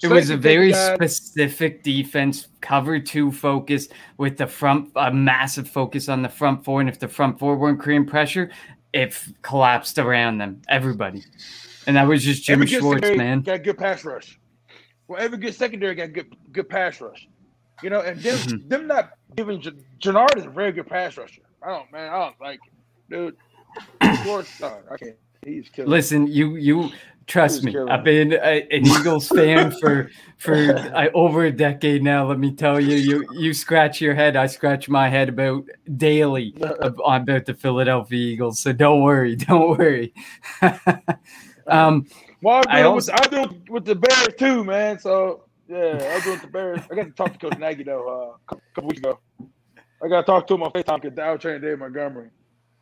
It 0.00 0.06
was 0.06 0.30
a 0.30 0.36
very 0.36 0.70
guy- 0.70 0.94
specific 0.94 1.82
defense, 1.82 2.46
cover 2.60 3.00
two 3.00 3.32
focus 3.32 3.88
with 4.16 4.36
the 4.36 4.46
front, 4.46 4.90
a 4.94 5.12
massive 5.12 5.68
focus 5.68 6.08
on 6.08 6.22
the 6.22 6.28
front 6.28 6.64
four. 6.64 6.78
And 6.80 6.88
if 6.88 7.00
the 7.00 7.08
front 7.08 7.36
four 7.40 7.56
weren't 7.56 7.80
creating 7.80 8.06
pressure, 8.06 8.48
it 8.92 9.18
collapsed 9.42 9.98
around 9.98 10.38
them, 10.38 10.62
everybody. 10.68 11.24
And 11.86 11.96
that 11.96 12.06
was 12.06 12.22
just 12.22 12.44
Jim 12.44 12.64
Schwartz, 12.66 13.08
man. 13.16 13.42
Got 13.42 13.62
good 13.62 13.78
pass 13.78 14.04
rush. 14.04 14.38
Well, 15.06 15.20
every 15.20 15.38
good 15.38 15.54
secondary 15.54 15.94
got 15.94 16.12
good 16.12 16.34
good 16.52 16.68
pass 16.68 17.00
rush. 17.00 17.26
You 17.82 17.90
know, 17.90 18.00
and 18.00 18.20
them 18.20 18.36
Mhm. 18.38 18.68
them 18.68 18.86
not 18.86 19.12
giving 19.36 19.60
Genard 20.00 20.36
is 20.36 20.44
a 20.44 20.50
very 20.50 20.72
good 20.72 20.86
pass 20.86 21.16
rusher. 21.16 21.42
I 21.62 21.68
don't, 21.70 21.90
man. 21.92 22.12
I 22.12 22.18
don't 22.18 22.40
like 22.40 22.60
it, 22.66 22.72
dude. 23.10 23.36
Schwartz, 24.22 24.62
uh, 24.62 24.80
I 24.90 24.96
can't. 24.96 25.16
He's 25.44 25.68
killing. 25.68 25.90
Listen, 25.90 26.26
you 26.26 26.56
you 26.56 26.90
trust 27.28 27.62
me. 27.62 27.76
I've 27.78 28.02
been 28.02 28.32
a, 28.32 28.66
an 28.72 28.86
Eagles 28.86 29.28
fan 29.28 29.70
for 29.80 30.10
for 30.38 30.54
uh, 30.94 31.08
over 31.14 31.44
a 31.44 31.52
decade 31.52 32.02
now. 32.02 32.26
Let 32.26 32.38
me 32.40 32.52
tell 32.52 32.80
you, 32.80 32.96
you 32.96 33.24
you 33.38 33.54
scratch 33.54 34.00
your 34.00 34.14
head, 34.14 34.34
I 34.34 34.46
scratch 34.46 34.88
my 34.88 35.08
head 35.08 35.28
about 35.28 35.64
daily 35.96 36.54
ab- 36.62 36.98
about 37.04 37.46
the 37.46 37.54
Philadelphia 37.54 38.18
Eagles. 38.18 38.58
So 38.60 38.72
don't 38.72 39.02
worry, 39.02 39.36
don't 39.48 39.78
worry. 39.78 40.12
um, 41.66 42.06
Well, 42.42 42.62
I 42.68 42.82
do, 42.82 42.92
with, 42.92 43.10
I 43.12 43.26
do 43.26 43.42
it 43.42 43.70
with 43.70 43.84
the 43.84 43.94
Bears 43.94 44.34
too, 44.38 44.64
man. 44.64 44.98
So 44.98 45.44
yeah, 45.68 45.94
I 46.16 46.24
do 46.24 46.30
it 46.30 46.32
with 46.32 46.42
the 46.42 46.48
Bears. 46.48 46.80
I 46.90 46.94
got 46.94 47.04
to 47.04 47.10
talk 47.10 47.32
to 47.32 47.38
Coach 47.38 47.58
Nagy 47.58 47.84
though 47.84 48.08
uh, 48.08 48.54
a 48.56 48.56
couple- 48.74 48.88
weeks 48.88 49.00
ago. 49.00 49.18
I 50.02 50.06
got 50.08 50.20
to 50.20 50.26
talk 50.26 50.46
to 50.46 50.54
him 50.54 50.62
on 50.62 50.70
Facetime 50.70 51.02
because 51.02 51.18
I 51.18 51.32
was 51.32 51.40
training 51.40 51.60
David 51.62 51.80
Montgomery. 51.80 52.30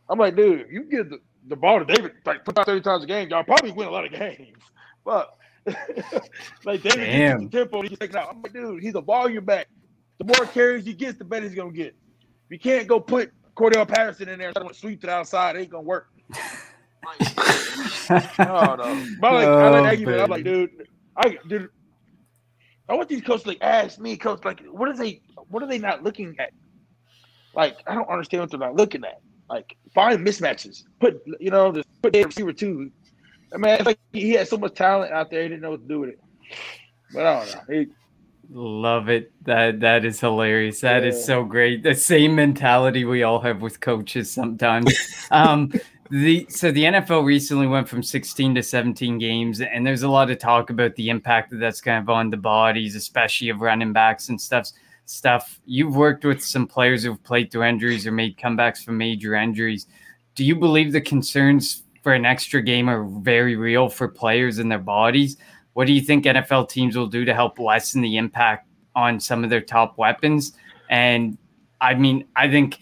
I'm 0.08 0.18
like, 0.18 0.36
dude, 0.36 0.66
you 0.70 0.84
get 0.84 1.08
the, 1.08 1.18
the 1.48 1.56
ball 1.56 1.78
to 1.78 1.84
David 1.84 2.12
like 2.24 2.44
put 2.44 2.58
out 2.58 2.66
30 2.66 2.80
times 2.80 3.04
a 3.04 3.06
game, 3.06 3.28
y'all 3.28 3.44
probably 3.44 3.72
win 3.72 3.88
a 3.88 3.90
lot 3.90 4.04
of 4.04 4.12
games. 4.12 4.58
But 5.04 5.30
like 6.64 6.82
David 6.82 7.06
Damn. 7.06 7.38
gets 7.38 7.52
the 7.52 7.58
tempo, 7.58 7.82
he 7.82 7.88
can 7.88 7.98
take 7.98 8.10
it 8.10 8.16
out. 8.16 8.28
I'm 8.30 8.42
like, 8.42 8.52
dude, 8.52 8.82
he's 8.82 8.94
a 8.94 9.00
volume 9.00 9.44
back. 9.44 9.68
The 10.18 10.24
more 10.24 10.46
carries 10.46 10.84
he 10.84 10.94
gets, 10.94 11.18
the 11.18 11.24
better 11.24 11.46
he's 11.46 11.54
gonna 11.54 11.72
get. 11.72 11.94
You 12.48 12.58
can't 12.58 12.86
go 12.86 13.00
put 13.00 13.30
Cordarrelle 13.56 13.88
Patterson 13.88 14.28
in 14.28 14.38
there 14.38 14.48
and 14.48 14.56
try 14.56 14.66
to 14.66 14.74
sweep 14.74 15.00
to 15.02 15.06
the 15.06 15.12
outside. 15.12 15.56
It 15.56 15.60
ain't 15.60 15.70
gonna 15.70 15.82
work. 15.82 16.06
Oh 18.38 18.74
no. 18.76 19.06
But 19.20 19.32
like, 19.32 19.48
I 19.48 19.68
like 19.68 20.00
Oh, 20.06 20.22
I'm 20.22 20.30
like, 20.30 20.44
baby. 20.44 20.66
dude, 20.66 20.70
I 21.16 21.38
dude, 21.48 21.68
I 22.88 22.94
want 22.94 23.08
these 23.08 23.22
coaches 23.22 23.46
like 23.46 23.58
ask 23.60 23.98
me, 23.98 24.16
coach, 24.16 24.44
like, 24.44 24.60
what 24.70 24.88
are 24.88 24.96
they 24.96 25.20
what 25.48 25.62
are 25.62 25.66
they 25.66 25.78
not 25.78 26.02
looking 26.02 26.36
at? 26.38 26.50
Like, 27.54 27.76
I 27.86 27.94
don't 27.94 28.08
understand 28.08 28.42
what 28.42 28.50
they're 28.50 28.60
not 28.60 28.76
looking 28.76 29.04
at. 29.04 29.20
Like 29.48 29.76
find 29.94 30.26
mismatches. 30.26 30.84
Put 31.00 31.22
you 31.40 31.50
know, 31.50 31.72
just 31.72 31.88
put 32.02 32.12
the 32.12 32.24
receiver 32.24 32.52
too. 32.52 32.90
I 33.54 33.58
mean, 33.58 33.74
it's 33.74 33.86
like 33.86 33.98
he 34.12 34.32
had 34.32 34.48
so 34.48 34.56
much 34.56 34.74
talent 34.74 35.12
out 35.12 35.30
there, 35.30 35.42
he 35.42 35.48
didn't 35.48 35.62
know 35.62 35.70
what 35.70 35.82
to 35.82 35.88
do 35.88 36.00
with 36.00 36.10
it. 36.10 36.20
But 37.12 37.26
I 37.26 37.44
don't 37.44 37.68
know. 37.68 37.74
He, 37.74 37.86
Love 38.50 39.08
it. 39.08 39.32
That 39.44 39.80
that 39.80 40.04
is 40.04 40.20
hilarious. 40.20 40.80
That 40.80 41.04
is 41.04 41.16
Yeah. 41.16 41.24
so 41.24 41.44
great. 41.44 41.82
The 41.82 41.94
same 41.94 42.36
mentality 42.36 43.04
we 43.04 43.22
all 43.24 43.40
have 43.40 43.60
with 43.60 43.80
coaches 43.80 44.30
sometimes. 44.30 44.92
um 45.30 45.72
the 46.10 46.46
so 46.48 46.70
the 46.70 46.84
NFL 46.84 47.24
recently 47.24 47.66
went 47.66 47.88
from 47.88 48.02
16 48.04 48.54
to 48.54 48.62
17 48.62 49.18
games 49.18 49.60
and 49.60 49.84
there's 49.84 50.04
a 50.04 50.08
lot 50.08 50.30
of 50.30 50.38
talk 50.38 50.70
about 50.70 50.94
the 50.94 51.08
impact 51.08 51.50
that 51.50 51.56
that's 51.56 51.80
kind 51.80 52.00
of 52.00 52.08
on 52.08 52.30
the 52.30 52.36
bodies, 52.36 52.94
especially 52.94 53.48
of 53.48 53.60
running 53.60 53.92
backs 53.92 54.28
and 54.28 54.40
stuff 54.40 54.70
stuff. 55.06 55.60
You've 55.64 55.96
worked 55.96 56.24
with 56.24 56.44
some 56.44 56.66
players 56.66 57.02
who've 57.02 57.22
played 57.22 57.50
through 57.50 57.64
injuries 57.64 58.06
or 58.06 58.12
made 58.12 58.36
comebacks 58.36 58.84
from 58.84 58.98
major 58.98 59.34
injuries. 59.34 59.86
Do 60.34 60.44
you 60.44 60.54
believe 60.54 60.92
the 60.92 61.00
concerns 61.00 61.84
for 62.02 62.12
an 62.12 62.26
extra 62.26 62.60
game 62.60 62.88
are 62.88 63.04
very 63.04 63.56
real 63.56 63.88
for 63.88 64.08
players 64.08 64.58
and 64.58 64.70
their 64.70 64.78
bodies? 64.78 65.38
What 65.72 65.86
do 65.86 65.92
you 65.92 66.00
think 66.00 66.24
NFL 66.24 66.68
teams 66.68 66.96
will 66.96 67.06
do 67.06 67.24
to 67.24 67.34
help 67.34 67.58
lessen 67.58 68.02
the 68.02 68.16
impact 68.16 68.68
on 68.94 69.20
some 69.20 69.44
of 69.44 69.50
their 69.50 69.60
top 69.60 69.96
weapons? 69.96 70.52
And 70.90 71.38
I 71.80 71.94
mean, 71.94 72.26
I 72.36 72.50
think 72.50 72.78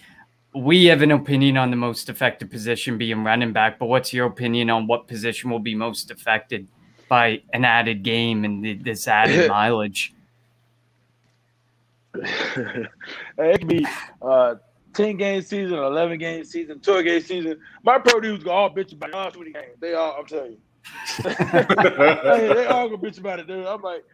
we 0.54 0.84
have 0.86 1.02
an 1.02 1.10
opinion 1.10 1.56
on 1.56 1.70
the 1.70 1.76
most 1.76 2.08
effective 2.08 2.50
position 2.50 2.96
being 2.96 3.24
running 3.24 3.52
back, 3.52 3.78
but 3.78 3.86
what's 3.86 4.12
your 4.12 4.26
opinion 4.26 4.70
on 4.70 4.86
what 4.86 5.08
position 5.08 5.50
will 5.50 5.58
be 5.58 5.74
most 5.74 6.10
affected 6.10 6.68
by 7.08 7.42
an 7.52 7.64
added 7.64 8.02
game 8.02 8.44
and 8.44 8.84
this 8.84 9.08
added 9.08 9.48
mileage? 9.48 10.14
it 13.38 13.58
could 13.58 13.68
be 13.68 13.86
uh, 14.22 14.56
10 14.94 15.16
game 15.16 15.42
season, 15.42 15.78
11 15.78 16.18
game 16.18 16.44
season, 16.44 16.80
12 16.80 17.04
game 17.04 17.20
season. 17.20 17.58
My 17.82 17.98
pro 17.98 18.20
dudes 18.20 18.44
go 18.44 18.50
all 18.50 18.70
bitch 18.70 18.92
about 18.92 19.12
all 19.12 19.30
20 19.30 19.52
games. 19.52 19.76
They 19.80 19.94
all, 19.94 20.16
I'm 20.18 20.26
telling 20.26 20.52
you. 20.52 20.58
hey, 21.22 22.52
they 22.54 22.66
all 22.66 22.88
gonna 22.88 23.00
bitch 23.00 23.18
about 23.18 23.40
it, 23.40 23.46
dude. 23.46 23.66
I'm 23.66 23.82
like, 23.82 24.04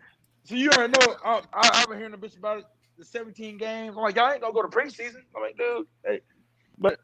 so 0.45 0.55
you 0.55 0.71
already 0.71 0.93
know. 0.93 1.17
I, 1.25 1.43
I, 1.53 1.71
I've 1.75 1.89
been 1.89 1.99
hearing 1.99 2.15
a 2.15 2.19
bitch 2.19 2.39
about 2.39 2.59
it. 2.59 2.65
The 2.99 3.05
17 3.05 3.57
games. 3.59 3.97
I'm 3.97 4.03
like, 4.03 4.17
y'all 4.17 4.31
ain't 4.31 4.41
gonna 4.41 4.53
go 4.53 4.63
to 4.63 4.69
preseason. 4.69 5.23
I'm 5.35 5.43
like, 5.43 5.57
dude, 5.57 5.87
hey, 6.05 6.21
but 6.79 7.01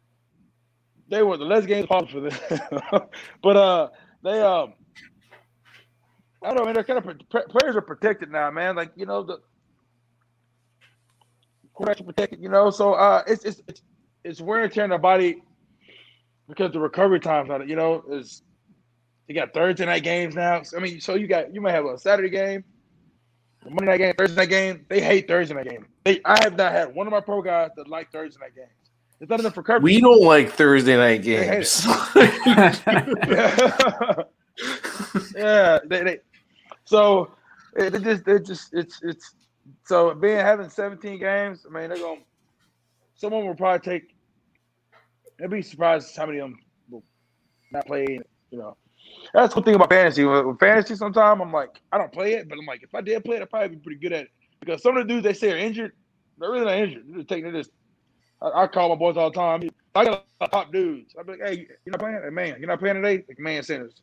they 1.09 1.23
were 1.23 1.37
the 1.37 1.45
less 1.45 1.67
games 1.67 1.87
possible 1.87 2.31
for 2.31 2.57
them. 2.57 3.01
but 3.43 3.57
uh, 3.57 3.89
they 4.23 4.41
um, 4.41 4.75
I 6.43 6.49
don't 6.49 6.57
know, 6.57 6.65
man. 6.65 6.75
They're 6.75 6.85
kind 6.85 6.99
of 6.99 7.49
players 7.49 7.77
are 7.77 7.83
protected 7.83 8.31
now, 8.31 8.51
man. 8.51 8.77
Like 8.77 8.93
you 8.95 9.07
know 9.07 9.23
the 9.23 9.39
are 11.81 11.95
protected. 11.95 12.41
You 12.41 12.49
know, 12.49 12.71
so 12.71 12.95
uh, 12.95 13.23
it's 13.27 13.45
it's 13.45 13.63
it's, 13.69 13.83
it's 14.25 14.41
wear 14.41 14.65
and 14.65 14.73
tear 14.73 14.85
on 14.85 14.91
the 14.91 14.99
body 14.99 15.43
because 16.49 16.73
the 16.73 16.81
recovery 16.81 17.21
times 17.21 17.51
on 17.51 17.63
it. 17.63 17.69
You 17.69 17.77
know, 17.77 18.03
is 18.11 18.43
you 19.29 19.35
got 19.35 19.53
Thursday 19.53 19.87
night 19.87 20.03
games 20.03 20.35
now. 20.35 20.63
I 20.77 20.81
mean, 20.81 21.01
so 21.01 21.15
you 21.15 21.27
got 21.27 21.55
you 21.55 21.61
might 21.61 21.73
have 21.73 21.85
a 21.85 21.99
Saturday 21.99 22.31
game, 22.31 22.65
a 23.65 23.71
Monday 23.71 23.87
night 23.87 23.99
game, 23.99 24.15
Thursday 24.17 24.37
night 24.37 24.49
game. 24.49 24.87
They 24.89 25.01
hate 25.01 25.29
Thursday 25.29 25.55
night 25.55 25.69
game. 25.69 25.87
They 26.05 26.21
I 26.25 26.43
have 26.43 26.57
not 26.57 26.73
had 26.73 26.95
one 26.95 27.07
of 27.07 27.13
my 27.13 27.21
pro 27.21 27.43
guys 27.43 27.71
that 27.77 27.89
like 27.89 28.11
Thursday 28.13 28.39
night 28.41 28.55
games. 28.55 28.71
It's 29.19 29.31
not 29.31 29.41
enough 29.41 29.55
for 29.55 29.61
recovery. 29.61 29.95
We 29.95 30.01
don't 30.01 30.23
like 30.23 30.53
Thursday 30.53 30.97
night 30.97 31.23
games. 31.23 31.87
yeah, 35.35 35.79
they, 35.87 36.05
they 36.05 36.19
so 36.85 37.31
it, 37.75 37.95
it 37.95 38.03
just 38.03 38.29
it 38.29 38.47
just 38.47 38.75
it's 38.75 39.01
it's 39.03 39.35
so 39.85 40.15
being 40.15 40.37
having 40.37 40.69
17 40.69 41.19
games. 41.19 41.67
I 41.69 41.73
mean, 41.73 41.89
they're 41.89 41.99
going. 41.99 42.23
Someone 43.15 43.47
will 43.47 43.55
probably 43.55 43.81
take. 43.81 44.15
They'd 45.39 45.51
be 45.51 45.63
surprised 45.63 46.17
how 46.17 46.27
many 46.27 46.39
of 46.39 46.51
them 46.51 46.59
will 46.91 47.05
not 47.73 47.87
play. 47.87 48.21
You 48.51 48.59
know, 48.59 48.77
that's 49.33 49.55
the 49.55 49.63
thing 49.63 49.75
about 49.75 49.91
fantasy. 49.91 50.25
With, 50.25 50.59
fantasy, 50.59 50.97
sometimes 50.97 51.41
I'm 51.41 51.53
like, 51.53 51.81
I 51.93 51.99
don't 51.99 52.13
play 52.13 52.35
it, 52.35 52.49
but 52.49 52.59
I'm 52.59 52.67
like, 52.67 52.83
if 52.83 52.95
I 52.95 53.01
did 53.01 53.25
play 53.25 53.37
it, 53.37 53.43
I'd 53.43 53.51
probably 53.51 53.77
be 53.77 53.83
pretty 53.83 54.01
good 54.01 54.13
at 54.13 54.25
it 54.25 54.31
because 54.61 54.83
some 54.83 54.97
of 54.97 55.07
the 55.07 55.13
dudes 55.13 55.25
they 55.25 55.33
say 55.33 55.53
are 55.53 55.57
injured, 55.57 55.93
they're 56.39 56.51
really 56.51 56.65
not 56.65 56.79
injured. 56.79 57.05
They're 57.07 57.17
just 57.19 57.29
taking 57.29 57.53
just. 57.53 57.71
I, 58.43 58.63
I 58.63 58.67
call 58.67 58.91
my 58.91 58.95
boys 58.95 59.17
all 59.17 59.31
the 59.31 59.37
time. 59.37 59.69
I 59.95 60.05
got 60.05 60.27
top 60.51 60.73
dudes. 60.73 61.15
I'd 61.19 61.27
be 61.27 61.33
like, 61.33 61.41
hey, 61.43 61.67
you're 61.85 61.93
not 61.93 62.01
playing? 62.01 62.21
Hey, 62.23 62.31
man, 62.31 62.57
you're 62.59 62.69
not 62.69 62.79
playing 62.79 62.97
today? 62.97 63.25
Like, 63.27 63.39
man, 63.39 63.63
centers. 63.63 63.95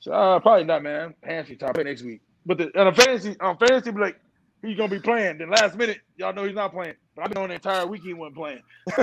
So, 0.00 0.12
uh, 0.12 0.40
probably 0.40 0.64
not, 0.64 0.82
man. 0.82 1.14
Fantasy 1.22 1.56
top 1.56 1.76
next 1.76 2.02
week. 2.02 2.22
But 2.46 2.58
the, 2.58 2.80
on 2.80 2.88
a 2.88 2.94
fantasy, 2.94 3.36
on 3.40 3.58
fantasy, 3.58 3.90
be 3.90 4.00
like, 4.00 4.18
he's 4.62 4.76
going 4.76 4.88
to 4.90 4.96
be 4.96 5.00
playing. 5.02 5.38
Then 5.38 5.50
last 5.50 5.76
minute, 5.76 5.98
y'all 6.16 6.32
know 6.32 6.44
he's 6.44 6.54
not 6.54 6.72
playing. 6.72 6.94
But 7.14 7.22
I've 7.24 7.30
been 7.30 7.42
on 7.42 7.48
the 7.48 7.54
entire 7.56 7.86
week 7.86 8.02
he 8.02 8.14
wasn't 8.14 8.36
playing. 8.36 8.62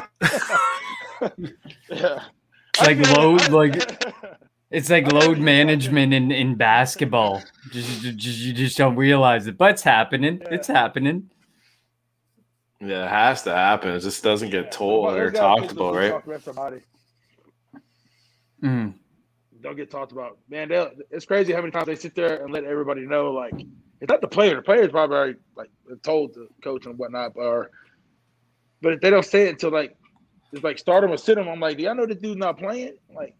yeah. 1.89 2.23
Like 2.81 2.97
load, 3.17 3.41
I- 3.41 3.47
like- 3.47 4.03
It's 4.71 4.89
like 4.89 5.11
load 5.11 5.39
management 5.39 6.13
in, 6.13 6.31
in 6.31 6.55
basketball. 6.55 7.41
Just, 7.71 8.01
just, 8.01 8.17
just- 8.17 8.39
you 8.39 8.53
just 8.53 8.77
don't 8.77 8.95
realize 8.95 9.47
it, 9.47 9.57
but 9.57 9.71
it's 9.71 9.81
happening. 9.83 10.41
It's 10.51 10.67
happening. 10.67 11.29
yeah, 12.79 13.05
it 13.05 13.09
has 13.09 13.41
to 13.43 13.51
happen. 13.53 13.91
It 13.95 13.99
just 14.01 14.23
doesn't 14.23 14.51
get 14.51 14.71
told 14.71 15.05
Well, 15.07 15.15
or 15.17 15.31
talked 15.31 15.71
about, 15.71 15.95
right? 15.95 16.11
talked. 16.11 16.81
Mm. 18.63 18.93
Don't 19.61 19.75
get 19.75 19.89
talked 19.89 20.11
about. 20.11 20.37
Man, 20.49 20.69
it's 21.11 21.25
crazy 21.25 21.51
how 21.51 21.59
many 21.61 21.71
times 21.71 21.87
they 21.87 21.95
sit 21.95 22.13
there 22.15 22.43
and 22.43 22.53
let 22.53 22.63
everybody 22.63 23.01
know, 23.07 23.31
like, 23.31 23.53
it's 24.01 24.09
not 24.09 24.21
the 24.21 24.27
player. 24.27 24.55
The 24.55 24.61
player's 24.61 24.91
probably 24.91 25.17
already, 25.17 25.39
like, 25.55 25.69
told 26.03 26.33
the 26.33 26.47
coach 26.63 26.85
and 26.85 26.97
whatnot, 26.97 27.33
or, 27.35 27.71
but 28.81 28.93
if 28.93 29.01
they 29.01 29.09
don't 29.09 29.25
say 29.25 29.47
it 29.47 29.49
until, 29.49 29.71
like, 29.71 29.95
it's 30.51 30.63
like 30.63 30.79
start 30.79 31.03
him 31.03 31.11
or 31.11 31.17
sit 31.17 31.37
him. 31.37 31.47
I'm 31.47 31.59
like, 31.59 31.77
do 31.77 31.83
y'all 31.83 31.93
know 31.93 32.07
this 32.07 32.17
dude's 32.17 32.37
not 32.37 32.57
playing? 32.57 32.93
Like, 33.13 33.35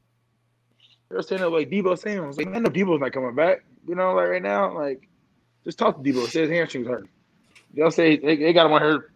they're 1.09 1.21
saying 1.23 1.41
like, 1.41 1.69
Debo 1.69 1.85
was 1.85 2.37
like, 2.37 2.47
man, 2.49 2.61
the 2.61 2.69
Debo's 2.69 2.99
not 2.99 3.13
coming 3.13 3.33
back. 3.33 3.63
You 3.87 3.95
know, 3.95 4.13
like, 4.13 4.27
right 4.27 4.43
now, 4.43 4.77
like, 4.77 5.09
just 5.63 5.79
talk 5.79 6.03
to 6.03 6.07
Debo. 6.07 6.27
Say 6.27 6.41
his 6.41 6.51
hamstring's 6.51 6.87
hurt. 6.87 7.07
They'll 7.73 7.89
say 7.89 8.17
they, 8.17 8.35
they 8.35 8.53
got 8.53 8.67
him 8.67 8.73
on 8.73 8.81
here, 8.81 9.13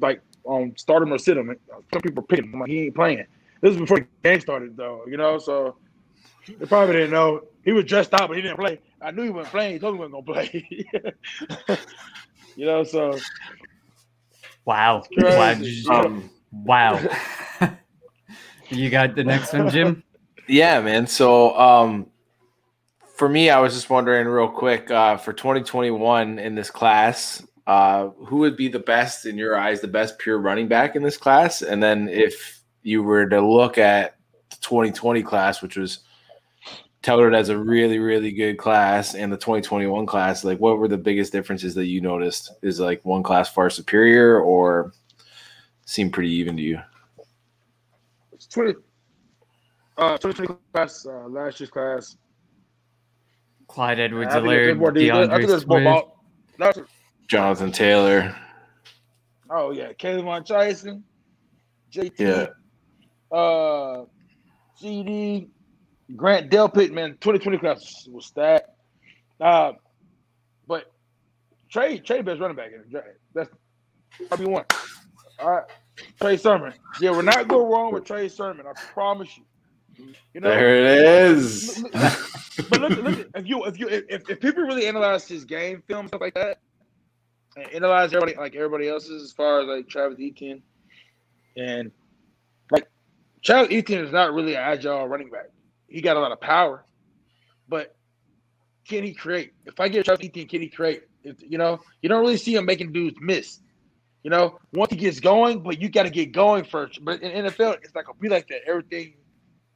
like, 0.00 0.22
um, 0.48 0.76
start 0.76 1.02
him 1.02 1.12
or 1.12 1.18
sit 1.18 1.36
him. 1.36 1.56
Some 1.92 2.02
people 2.02 2.22
are 2.22 2.26
picking 2.26 2.44
him. 2.44 2.54
I'm 2.54 2.60
like, 2.60 2.70
he 2.70 2.84
ain't 2.84 2.94
playing. 2.94 3.24
This 3.60 3.74
is 3.74 3.80
before 3.80 3.98
the 3.98 4.06
game 4.22 4.40
started, 4.40 4.76
though, 4.76 5.04
you 5.08 5.16
know, 5.16 5.38
so 5.38 5.76
they 6.46 6.66
probably 6.66 6.94
didn't 6.94 7.10
know. 7.10 7.42
He 7.64 7.72
was 7.72 7.84
dressed 7.84 8.12
out, 8.14 8.28
but 8.28 8.36
he 8.36 8.42
didn't 8.42 8.58
play. 8.58 8.80
I 9.00 9.10
knew 9.10 9.22
he 9.22 9.30
wasn't 9.30 9.52
playing. 9.52 9.74
He 9.74 9.78
told 9.78 9.94
me 9.94 10.04
he 10.04 10.12
wasn't 10.12 10.26
going 10.26 10.50
to 10.50 11.68
play. 11.68 11.78
you 12.56 12.66
know, 12.66 12.82
so 12.84 13.18
Wow. 14.64 15.04
Wow. 15.16 15.60
Um, 15.90 16.30
wow. 16.52 17.00
you 18.70 18.90
got 18.90 19.14
the 19.16 19.24
next 19.24 19.52
one, 19.52 19.70
Jim? 19.70 20.02
Yeah, 20.48 20.80
man. 20.80 21.06
So, 21.06 21.58
um, 21.58 22.06
for 23.16 23.28
me, 23.28 23.50
I 23.50 23.60
was 23.60 23.74
just 23.74 23.90
wondering 23.90 24.26
real 24.26 24.48
quick 24.48 24.90
uh, 24.90 25.16
for 25.16 25.32
2021 25.32 26.38
in 26.38 26.54
this 26.54 26.70
class, 26.70 27.44
uh, 27.66 28.08
who 28.26 28.38
would 28.38 28.56
be 28.56 28.68
the 28.68 28.78
best 28.78 29.26
in 29.26 29.36
your 29.36 29.56
eyes, 29.56 29.80
the 29.80 29.88
best 29.88 30.18
pure 30.18 30.38
running 30.38 30.68
back 30.68 30.96
in 30.96 31.02
this 31.02 31.16
class? 31.16 31.62
And 31.62 31.82
then 31.82 32.08
if 32.08 32.62
you 32.82 33.02
were 33.02 33.28
to 33.28 33.40
look 33.40 33.78
at 33.78 34.16
the 34.50 34.56
2020 34.60 35.22
class, 35.22 35.62
which 35.62 35.76
was 35.76 36.00
touted 37.02 37.34
as 37.34 37.48
a 37.48 37.58
really, 37.58 37.98
really 37.98 38.30
good 38.32 38.58
class, 38.58 39.14
and 39.14 39.32
the 39.32 39.36
2021 39.36 40.06
class, 40.06 40.44
like 40.44 40.58
what 40.58 40.78
were 40.78 40.88
the 40.88 40.96
biggest 40.98 41.32
differences 41.32 41.74
that 41.74 41.86
you 41.86 42.00
noticed? 42.00 42.52
Is 42.62 42.78
like 42.80 43.04
one 43.04 43.22
class 43.22 43.52
far 43.52 43.70
superior 43.70 44.40
or 44.40 44.92
seemed 45.84 46.12
pretty 46.12 46.30
even 46.30 46.56
to 46.56 46.62
you? 46.62 46.80
it's 48.32 48.46
20, 48.46 48.74
uh, 49.98 50.16
2020 50.18 50.58
class, 50.72 51.06
uh, 51.06 51.26
last 51.28 51.60
year's 51.60 51.70
class. 51.70 52.16
Clyde 53.68 54.00
Edwards 54.00 54.34
I 54.34 54.40
think 54.40 54.48
there's 54.48 54.76
Alaire. 54.76 54.80
I 54.80 55.38
think 55.38 55.48
D'Andre 55.48 55.66
more 55.66 56.12
Swift. 56.72 56.88
Jonathan 57.28 57.72
Taylor. 57.72 58.36
oh, 59.50 59.70
yeah. 59.70 59.92
K'Lavon 59.92 60.46
Chaisson, 60.46 61.02
JT, 61.90 62.18
Yeah. 62.18 62.46
uh, 63.36 64.04
CeeDee, 64.80 65.48
Grant 66.16 66.50
Delpit, 66.50 66.92
man, 66.92 67.12
2020 67.20 67.58
class 67.58 68.06
was 68.10 68.26
stacked. 68.26 68.68
Uh, 69.40 69.72
but 70.66 70.92
Trey, 71.70 71.98
Trey 71.98 72.22
best 72.22 72.40
running 72.40 72.56
back 72.56 72.72
in 72.72 72.82
the 72.82 72.88
draft. 72.88 73.08
That's 73.34 73.50
probably 74.28 74.46
one. 74.46 74.64
All 75.38 75.50
right. 75.50 75.64
Trey 76.20 76.36
Sermon. 76.36 76.72
Yeah, 77.00 77.10
we're 77.10 77.22
not 77.22 77.48
going 77.48 77.70
wrong 77.70 77.92
with 77.92 78.04
Trey 78.04 78.28
Sermon. 78.28 78.66
I 78.66 78.72
promise 78.92 79.28
you. 79.36 79.44
You 80.34 80.40
know, 80.40 80.48
There 80.48 80.74
it 80.74 81.28
is. 81.32 81.84
but 82.70 82.80
look, 82.80 82.90
look 83.02 83.28
if 83.34 83.46
you 83.46 83.64
if 83.64 83.78
you 83.78 83.88
if, 83.88 84.28
if 84.28 84.40
people 84.40 84.62
really 84.64 84.86
analyze 84.86 85.28
his 85.28 85.44
game 85.44 85.82
film 85.86 86.08
stuff 86.08 86.20
like 86.20 86.34
that, 86.34 86.58
and 87.56 87.66
analyze 87.72 88.12
everybody 88.14 88.34
like 88.36 88.54
everybody 88.56 88.88
else's 88.88 89.22
as 89.22 89.32
far 89.32 89.60
as 89.60 89.66
like 89.66 89.88
Travis 89.88 90.18
Etienne, 90.20 90.62
and 91.56 91.90
like 92.70 92.88
Travis 93.44 93.68
Etienne 93.70 94.04
is 94.04 94.12
not 94.12 94.32
really 94.32 94.54
an 94.54 94.62
agile 94.62 95.06
running 95.06 95.30
back. 95.30 95.50
He 95.92 96.00
got 96.00 96.16
a 96.16 96.20
lot 96.20 96.32
of 96.32 96.40
power, 96.40 96.84
but 97.68 97.94
can 98.88 99.04
he 99.04 99.12
create? 99.12 99.52
If 99.66 99.78
I 99.78 99.88
get 99.88 100.04
Travis 100.04 100.26
Etienne, 100.26 100.48
can 100.48 100.62
he 100.62 100.68
create? 100.68 101.02
If, 101.22 101.36
you 101.40 101.58
know, 101.58 101.80
you 102.00 102.08
don't 102.08 102.20
really 102.20 102.38
see 102.38 102.54
him 102.54 102.64
making 102.64 102.92
dudes 102.92 103.16
miss. 103.20 103.60
You 104.22 104.30
know, 104.30 104.58
once 104.72 104.90
he 104.90 104.96
gets 104.96 105.20
going, 105.20 105.62
but 105.62 105.80
you 105.80 105.88
got 105.88 106.04
to 106.04 106.10
get 106.10 106.32
going 106.32 106.64
first. 106.64 107.04
But 107.04 107.22
in 107.22 107.44
NFL, 107.44 107.78
it's 107.82 107.94
like 107.94 108.06
a 108.08 108.14
be 108.14 108.28
like 108.28 108.48
that. 108.48 108.60
Everything 108.66 109.14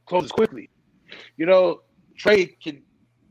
closes 0.05 0.31
quickly. 0.31 0.69
You 1.35 1.45
know, 1.45 1.81
Trey 2.17 2.47
can 2.47 2.81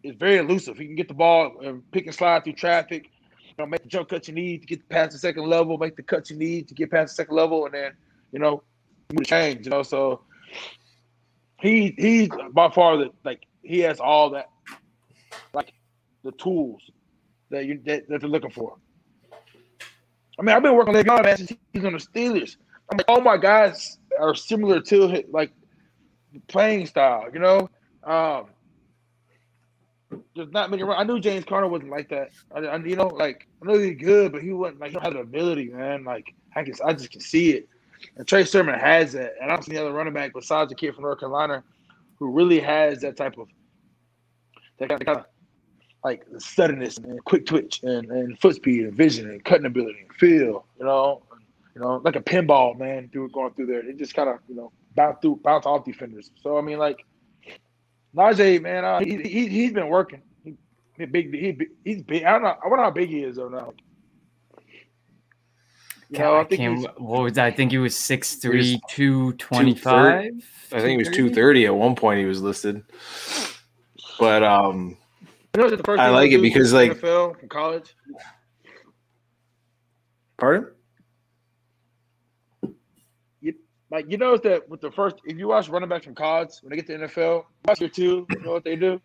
is 0.02 0.14
very 0.14 0.36
elusive. 0.36 0.78
He 0.78 0.86
can 0.86 0.94
get 0.94 1.08
the 1.08 1.14
ball 1.14 1.56
and 1.64 1.90
pick 1.90 2.06
and 2.06 2.14
slide 2.14 2.44
through 2.44 2.52
traffic. 2.52 3.10
You 3.46 3.54
know, 3.58 3.66
make 3.66 3.82
the 3.82 3.88
jump 3.88 4.10
cuts 4.10 4.28
you 4.28 4.34
need 4.34 4.60
to 4.60 4.66
get 4.66 4.88
past 4.88 5.12
the 5.12 5.18
second 5.18 5.46
level. 5.46 5.76
Make 5.78 5.96
the 5.96 6.02
cuts 6.02 6.30
you 6.30 6.36
need 6.36 6.68
to 6.68 6.74
get 6.74 6.90
past 6.90 7.16
the 7.16 7.22
second 7.22 7.34
level, 7.34 7.64
and 7.64 7.74
then 7.74 7.92
you 8.30 8.38
know, 8.38 8.62
change. 9.24 9.66
You 9.66 9.70
know, 9.70 9.82
so 9.82 10.20
he 11.60 11.94
he's 11.96 12.28
by 12.52 12.70
far 12.70 12.96
the 12.96 13.10
like 13.24 13.46
he 13.62 13.80
has 13.80 14.00
all 14.00 14.30
that 14.30 14.48
like 15.52 15.72
the 16.22 16.32
tools 16.32 16.82
that 17.50 17.64
you 17.64 17.80
that, 17.84 18.08
that 18.08 18.20
they're 18.20 18.30
looking 18.30 18.50
for. 18.50 18.76
I 20.38 20.42
mean, 20.42 20.54
I've 20.54 20.62
been 20.62 20.76
working 20.76 20.92
with 20.92 21.06
man 21.06 21.36
since 21.36 21.52
he's 21.72 21.84
on 21.84 21.92
the 21.92 21.98
Steelers. 21.98 22.56
I'm 22.90 22.98
like, 22.98 23.08
all 23.08 23.20
my 23.20 23.38
guys 23.38 23.98
are 24.20 24.34
similar 24.34 24.80
to 24.80 25.24
like 25.30 25.50
playing 26.48 26.86
style, 26.86 27.26
you 27.32 27.38
know. 27.38 27.70
Um, 28.04 28.46
there's 30.34 30.52
not 30.52 30.70
many. 30.70 30.82
I 30.82 31.04
knew 31.04 31.18
James 31.18 31.44
Conner 31.44 31.66
wasn't 31.66 31.90
like 31.90 32.08
that. 32.10 32.30
I, 32.54 32.60
I 32.60 32.76
you 32.78 32.96
know, 32.96 33.08
like 33.08 33.48
I 33.62 33.66
know 33.66 33.78
he's 33.78 33.98
good, 33.98 34.32
but 34.32 34.42
he 34.42 34.52
wasn't 34.52 34.80
like 34.80 34.90
he 34.90 34.94
don't 34.94 35.04
have 35.04 35.14
the 35.14 35.20
ability, 35.20 35.68
man. 35.68 36.04
Like 36.04 36.34
I 36.54 36.62
can, 36.62 36.74
I 36.84 36.92
just 36.92 37.10
can 37.10 37.20
see 37.20 37.50
it. 37.50 37.68
And 38.16 38.26
Trey 38.26 38.44
Sermon 38.44 38.78
has 38.78 39.12
that, 39.12 39.34
and 39.40 39.50
I 39.50 39.54
don't 39.54 39.64
see 39.64 39.72
any 39.72 39.80
other 39.80 39.92
running 39.92 40.12
back 40.14 40.32
besides 40.32 40.70
the 40.70 40.74
kid 40.74 40.94
from 40.94 41.04
North 41.04 41.20
Carolina 41.20 41.62
who 42.18 42.30
really 42.30 42.60
has 42.60 43.00
that 43.00 43.16
type 43.16 43.36
of 43.38 43.48
that 44.78 44.88
kind 44.88 45.00
of, 45.00 45.06
kind 45.06 45.18
of 45.18 45.26
like 46.04 46.24
suddenness 46.38 46.98
and 46.98 47.22
quick 47.24 47.46
twitch 47.46 47.80
and, 47.82 48.10
and 48.10 48.38
foot 48.40 48.56
speed 48.56 48.84
and 48.84 48.94
vision 48.94 49.28
and 49.28 49.44
cutting 49.44 49.66
ability 49.66 49.98
and 50.02 50.12
feel, 50.14 50.66
you 50.78 50.84
know, 50.84 51.22
you 51.74 51.80
know, 51.80 52.00
like 52.04 52.16
a 52.16 52.20
pinball, 52.20 52.78
man, 52.78 53.08
through 53.12 53.28
going 53.30 53.52
through 53.54 53.66
there. 53.66 53.80
It 53.86 53.98
just 53.98 54.14
kind 54.14 54.28
of, 54.28 54.38
you 54.48 54.54
know, 54.54 54.72
bounce 54.94 55.18
through, 55.20 55.40
bounce 55.42 55.66
off 55.66 55.84
defenders. 55.84 56.30
So 56.42 56.58
I 56.58 56.60
mean, 56.62 56.78
like 56.78 57.04
Najee, 58.14 58.62
man, 58.62 58.84
uh, 58.84 59.00
he, 59.00 59.16
he 59.22 59.48
he's 59.48 59.72
been 59.72 59.88
working. 59.88 60.22
He, 60.44 60.54
he 60.96 61.04
big, 61.06 61.34
he 61.34 61.58
he's 61.84 62.02
big. 62.02 62.24
I 62.24 62.32
don't 62.32 62.42
know. 62.42 62.56
I 62.64 62.68
wonder 62.68 62.84
how 62.84 62.90
big 62.90 63.10
he 63.10 63.22
is 63.22 63.36
though 63.36 63.48
now. 63.48 63.74
You 66.10 66.18
know, 66.20 66.36
I 66.36 66.44
think 66.44 66.78
he's, 66.78 66.86
what 66.98 67.22
was 67.22 67.32
that? 67.34 67.46
I 67.46 67.50
think 67.50 67.72
he 67.72 67.78
was 67.78 67.94
6'3", 67.94 68.80
225. 68.88 69.92
I 70.72 70.80
think 70.80 70.90
he 70.90 70.96
was 70.96 71.08
230 71.08 71.66
at 71.66 71.74
one 71.74 71.96
point 71.96 72.20
he 72.20 72.26
was 72.26 72.40
listed. 72.40 72.82
But 74.18 74.42
um 74.42 74.96
I 75.54 76.10
like 76.10 76.32
it 76.32 76.42
because 76.42 76.72
like 76.72 76.92
NFL 76.92 77.40
from 77.40 77.48
college. 77.48 77.94
Pardon? 80.38 80.70
You 83.40 83.54
like 83.90 84.06
you 84.08 84.18
notice 84.18 84.42
that 84.42 84.68
with 84.68 84.80
the 84.80 84.90
first 84.90 85.16
if 85.24 85.38
you 85.38 85.48
watch 85.48 85.68
running 85.68 85.88
backs 85.88 86.04
from 86.04 86.14
college 86.14 86.50
when 86.62 86.70
they 86.70 86.76
get 86.76 86.86
to 86.86 86.98
NFL, 87.06 87.44
last 87.66 87.80
year 87.80 87.90
two, 87.90 88.26
you 88.30 88.42
know 88.42 88.52
what 88.52 88.64
they 88.64 88.76
do? 88.76 89.00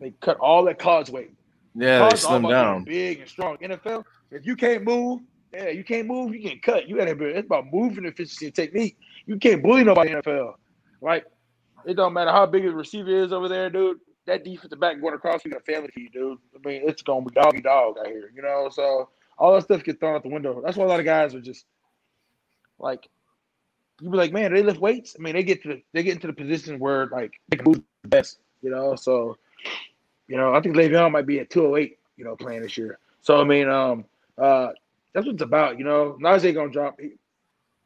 They 0.00 0.12
cut 0.20 0.38
all 0.38 0.64
that 0.64 0.78
college 0.78 1.10
weight. 1.10 1.32
Yeah, 1.74 1.98
college 1.98 2.14
they 2.14 2.18
slim 2.20 2.42
down. 2.42 2.84
Big 2.84 3.20
and 3.20 3.28
strong. 3.28 3.56
NFL, 3.58 4.04
if 4.30 4.46
you 4.46 4.56
can't 4.56 4.84
move, 4.84 5.20
yeah, 5.52 5.68
you 5.68 5.84
can't 5.84 6.06
move, 6.06 6.34
you 6.34 6.48
can 6.48 6.60
cut. 6.60 6.88
You 6.88 6.96
gotta 6.96 7.14
be 7.14 7.26
it's 7.26 7.46
about 7.46 7.66
moving 7.72 8.04
efficiency 8.04 8.46
and 8.46 8.54
technique. 8.54 8.96
You 9.26 9.36
can't 9.38 9.62
bully 9.62 9.84
nobody 9.84 10.10
in 10.10 10.16
the 10.16 10.22
NFL. 10.22 10.54
Right? 11.00 11.24
It 11.86 11.94
don't 11.94 12.12
matter 12.12 12.30
how 12.30 12.46
big 12.46 12.66
a 12.66 12.70
receiver 12.70 13.10
is 13.10 13.32
over 13.32 13.48
there, 13.48 13.70
dude 13.70 13.98
that 14.28 14.44
defensive 14.44 14.78
back 14.78 15.00
going 15.00 15.14
across, 15.14 15.44
you 15.44 15.50
got 15.50 15.66
family 15.66 15.88
for 15.92 16.00
you, 16.00 16.10
dude. 16.10 16.38
I 16.54 16.68
mean, 16.68 16.82
it's 16.86 17.02
gonna 17.02 17.24
be 17.24 17.32
doggy 17.32 17.60
dog 17.60 17.96
out 17.98 18.06
here, 18.06 18.30
you 18.34 18.42
know. 18.42 18.68
So 18.70 19.08
all 19.38 19.54
that 19.54 19.64
stuff 19.64 19.82
gets 19.82 19.98
thrown 19.98 20.14
out 20.14 20.22
the 20.22 20.28
window. 20.28 20.62
That's 20.64 20.76
why 20.76 20.84
a 20.84 20.88
lot 20.88 21.00
of 21.00 21.06
guys 21.06 21.34
are 21.34 21.40
just 21.40 21.64
like, 22.78 23.08
you 24.00 24.10
be 24.10 24.16
like, 24.16 24.32
man, 24.32 24.54
they 24.54 24.62
lift 24.62 24.80
weights. 24.80 25.16
I 25.18 25.22
mean, 25.22 25.34
they 25.34 25.42
get 25.42 25.62
to 25.62 25.68
the, 25.68 25.82
they 25.92 26.04
get 26.04 26.14
into 26.14 26.28
the 26.28 26.32
position 26.32 26.78
where 26.78 27.06
like 27.06 27.32
they 27.48 27.56
can 27.56 27.66
move 27.66 27.82
the 28.02 28.08
best, 28.08 28.38
you 28.62 28.70
know. 28.70 28.94
So, 28.94 29.36
you 30.28 30.36
know, 30.36 30.54
I 30.54 30.60
think 30.60 30.76
Le'Veon 30.76 31.10
might 31.10 31.26
be 31.26 31.40
at 31.40 31.50
208, 31.50 31.98
you 32.16 32.24
know, 32.24 32.36
playing 32.36 32.62
this 32.62 32.78
year. 32.78 32.98
So 33.22 33.40
I 33.40 33.44
mean, 33.44 33.68
um, 33.68 34.04
uh, 34.36 34.68
that's 35.14 35.26
what 35.26 35.34
it's 35.34 35.42
about, 35.42 35.78
you 35.78 35.84
know. 35.84 36.16
Najee 36.20 36.54
gonna 36.54 36.70
drop. 36.70 36.98
He, 37.00 37.10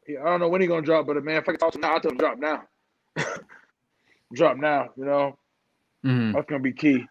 he, 0.05 0.17
I 0.17 0.23
don't 0.25 0.39
know 0.39 0.49
when 0.49 0.61
he's 0.61 0.69
gonna 0.69 0.81
drop, 0.81 1.07
but 1.07 1.21
man, 1.23 1.37
if 1.37 1.49
I 1.49 1.53
can 1.53 1.57
talk 1.57 1.71
to 1.71 1.77
him 1.77 1.81
now, 1.81 1.93
I'll 1.93 1.99
tell 1.99 2.11
him 2.11 2.17
drop 2.17 2.37
now. 2.37 2.63
drop 4.33 4.57
now, 4.57 4.89
you 4.97 5.05
know. 5.05 5.37
Mm-hmm. 6.05 6.33
That's 6.33 6.49
gonna 6.49 6.61
be 6.61 6.73
key. 6.73 7.05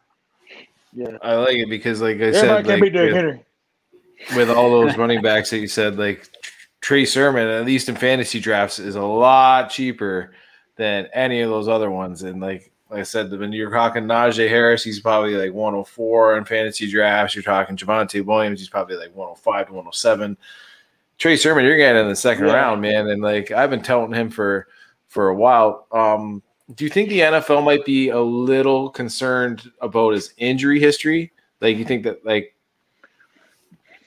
Yeah, 0.92 1.16
I 1.22 1.36
like 1.36 1.56
it 1.56 1.70
because, 1.70 2.02
like 2.02 2.20
I 2.20 2.32
said, 2.32 2.66
like, 2.66 2.80
with, 2.80 3.40
with, 4.36 4.50
all 4.50 4.70
those 4.82 4.96
running 4.98 5.22
backs 5.22 5.50
that 5.50 5.58
you 5.58 5.68
said, 5.68 5.96
like 5.96 6.28
Trey 6.82 7.06
Sermon, 7.06 7.48
at 7.48 7.64
least 7.64 7.88
in 7.88 7.96
fantasy 7.96 8.40
drafts, 8.40 8.78
is 8.78 8.96
a 8.96 9.02
lot 9.02 9.70
cheaper 9.70 10.34
than 10.76 11.08
any 11.14 11.40
of 11.40 11.48
those 11.48 11.68
other 11.68 11.90
ones. 11.90 12.22
And 12.22 12.40
like, 12.40 12.71
like 12.92 13.00
I 13.00 13.04
said, 13.04 13.30
when 13.30 13.52
you're 13.52 13.70
talking 13.70 14.04
Najee 14.04 14.48
Harris, 14.48 14.84
he's 14.84 15.00
probably 15.00 15.34
like 15.34 15.54
104 15.54 16.36
in 16.36 16.44
fantasy 16.44 16.90
drafts. 16.90 17.34
You're 17.34 17.42
talking 17.42 17.74
Javonte 17.74 18.22
Williams, 18.22 18.60
he's 18.60 18.68
probably 18.68 18.96
like 18.96 19.14
105 19.16 19.68
to 19.68 19.72
107. 19.72 20.36
Trey 21.16 21.36
Sermon, 21.36 21.64
you're 21.64 21.78
getting 21.78 22.02
in 22.02 22.08
the 22.08 22.16
second 22.16 22.46
yeah. 22.46 22.52
round, 22.52 22.82
man. 22.82 23.08
And 23.08 23.22
like 23.22 23.50
I've 23.50 23.70
been 23.70 23.82
telling 23.82 24.12
him 24.12 24.28
for 24.28 24.68
for 25.08 25.28
a 25.28 25.34
while. 25.34 25.86
Um, 25.90 26.42
do 26.74 26.84
you 26.84 26.90
think 26.90 27.08
the 27.08 27.20
NFL 27.20 27.64
might 27.64 27.84
be 27.86 28.10
a 28.10 28.20
little 28.20 28.90
concerned 28.90 29.70
about 29.80 30.12
his 30.12 30.34
injury 30.36 30.78
history? 30.78 31.32
Like, 31.60 31.76
you 31.78 31.84
think 31.84 32.04
that 32.04 32.24
like 32.26 32.54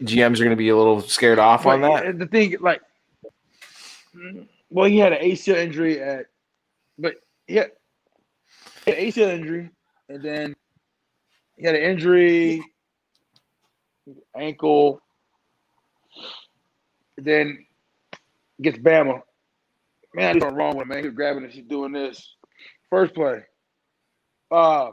GMs 0.04 0.40
are 0.40 0.44
going 0.44 0.50
to 0.50 0.56
be 0.56 0.70
a 0.70 0.78
little 0.78 1.02
scared 1.02 1.40
off 1.40 1.66
on 1.66 1.82
that? 1.82 2.20
The 2.20 2.28
thing, 2.28 2.56
like, 2.60 2.82
well, 4.70 4.90
he 4.90 4.98
had 4.98 5.14
an 5.14 5.24
ACL 5.24 5.56
injury 5.56 6.02
at, 6.02 6.28
but 6.98 7.16
yeah, 7.48 7.66
he 8.86 8.92
ACL 8.92 9.30
injury, 9.30 9.70
and 10.10 10.24
then 10.24 10.56
he 11.58 11.66
had 11.66 11.76
an 11.76 11.82
injury, 11.82 12.64
ankle, 14.38 15.02
then 17.18 17.66
gets 18.62 18.78
Bama. 18.78 19.22
Man, 20.14 20.36
he's 20.36 20.44
wrong 20.44 20.78
with 20.78 20.84
him, 20.84 20.88
man. 20.90 21.04
He's 21.04 21.14
grabbing 21.14 21.44
this, 21.44 21.54
he's 21.54 21.66
doing 21.66 21.92
this. 21.92 22.36
First 22.90 23.14
play. 23.14 23.44
Uh, 24.52 24.92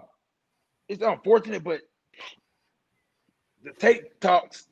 it's 0.88 1.02
unfortunate, 1.02 1.62
but 1.62 1.80
the 3.62 3.72
tape 3.72 4.18
talks, 4.20 4.66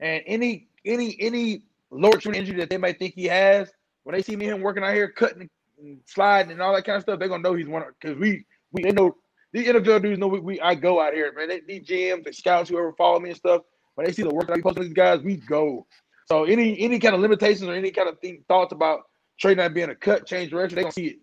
and 0.00 0.22
any 0.26 0.68
any 0.84 1.16
any 1.20 1.62
lower 1.90 2.18
injury 2.34 2.58
that 2.58 2.68
they 2.68 2.76
might 2.76 2.98
think 2.98 3.14
he 3.14 3.24
has, 3.24 3.70
when 4.02 4.14
they 4.14 4.22
see 4.22 4.36
me 4.36 4.46
him 4.46 4.60
working 4.60 4.82
out 4.82 4.92
here, 4.92 5.08
cutting 5.08 5.48
and 5.80 5.98
sliding 6.06 6.52
and 6.52 6.62
all 6.62 6.74
that 6.74 6.84
kind 6.84 6.96
of 6.96 7.02
stuff, 7.02 7.18
they're 7.18 7.28
gonna 7.28 7.42
know 7.42 7.54
he's 7.54 7.68
one 7.68 7.84
because 8.00 8.18
we 8.18 8.44
we 8.72 8.82
they 8.82 8.92
know 8.92 9.16
the 9.52 9.66
NFL 9.66 10.02
dudes 10.02 10.18
know 10.18 10.28
we, 10.28 10.40
we 10.40 10.60
I 10.60 10.74
go 10.74 11.00
out 11.00 11.14
here, 11.14 11.32
man. 11.32 11.48
They, 11.48 11.60
these 11.60 11.86
GMs, 11.86 12.24
the 12.24 12.32
scouts, 12.32 12.68
whoever 12.68 12.92
follow 12.92 13.18
me 13.20 13.30
and 13.30 13.38
stuff, 13.38 13.62
when 13.94 14.06
they 14.06 14.12
see 14.12 14.22
the 14.22 14.34
work 14.34 14.46
that 14.48 14.58
I 14.58 14.60
post 14.60 14.78
on 14.78 14.84
these 14.84 14.92
guys, 14.92 15.20
we 15.22 15.36
go. 15.36 15.86
So 16.26 16.44
any 16.44 16.78
any 16.80 16.98
kind 16.98 17.14
of 17.14 17.20
limitations 17.20 17.68
or 17.68 17.74
any 17.74 17.90
kind 17.90 18.08
of 18.08 18.18
thing, 18.20 18.44
thoughts 18.48 18.72
about 18.72 19.00
Trey 19.38 19.54
not 19.54 19.74
being 19.74 19.90
a 19.90 19.94
cut, 19.94 20.26
change 20.26 20.50
direction, 20.50 20.76
they 20.76 20.82
don't 20.82 20.94
see 20.94 21.06
it 21.06 21.18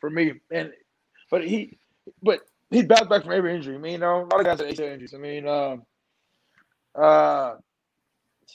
for 0.00 0.08
me. 0.08 0.32
And 0.50 0.72
but 1.30 1.46
he 1.46 1.78
but 2.22 2.40
he 2.70 2.82
bounced 2.82 3.10
back 3.10 3.22
from 3.22 3.32
every 3.32 3.54
injury. 3.54 3.74
I 3.74 3.78
mean, 3.78 3.92
you 3.92 3.98
know, 3.98 4.22
a 4.22 4.26
lot 4.26 4.40
of 4.40 4.46
guys 4.46 4.60
have 4.60 4.68
ACL 4.68 4.92
injuries. 4.92 5.14
I 5.14 5.18
mean, 5.18 5.46
um, 5.46 5.82
uh, 6.94 7.56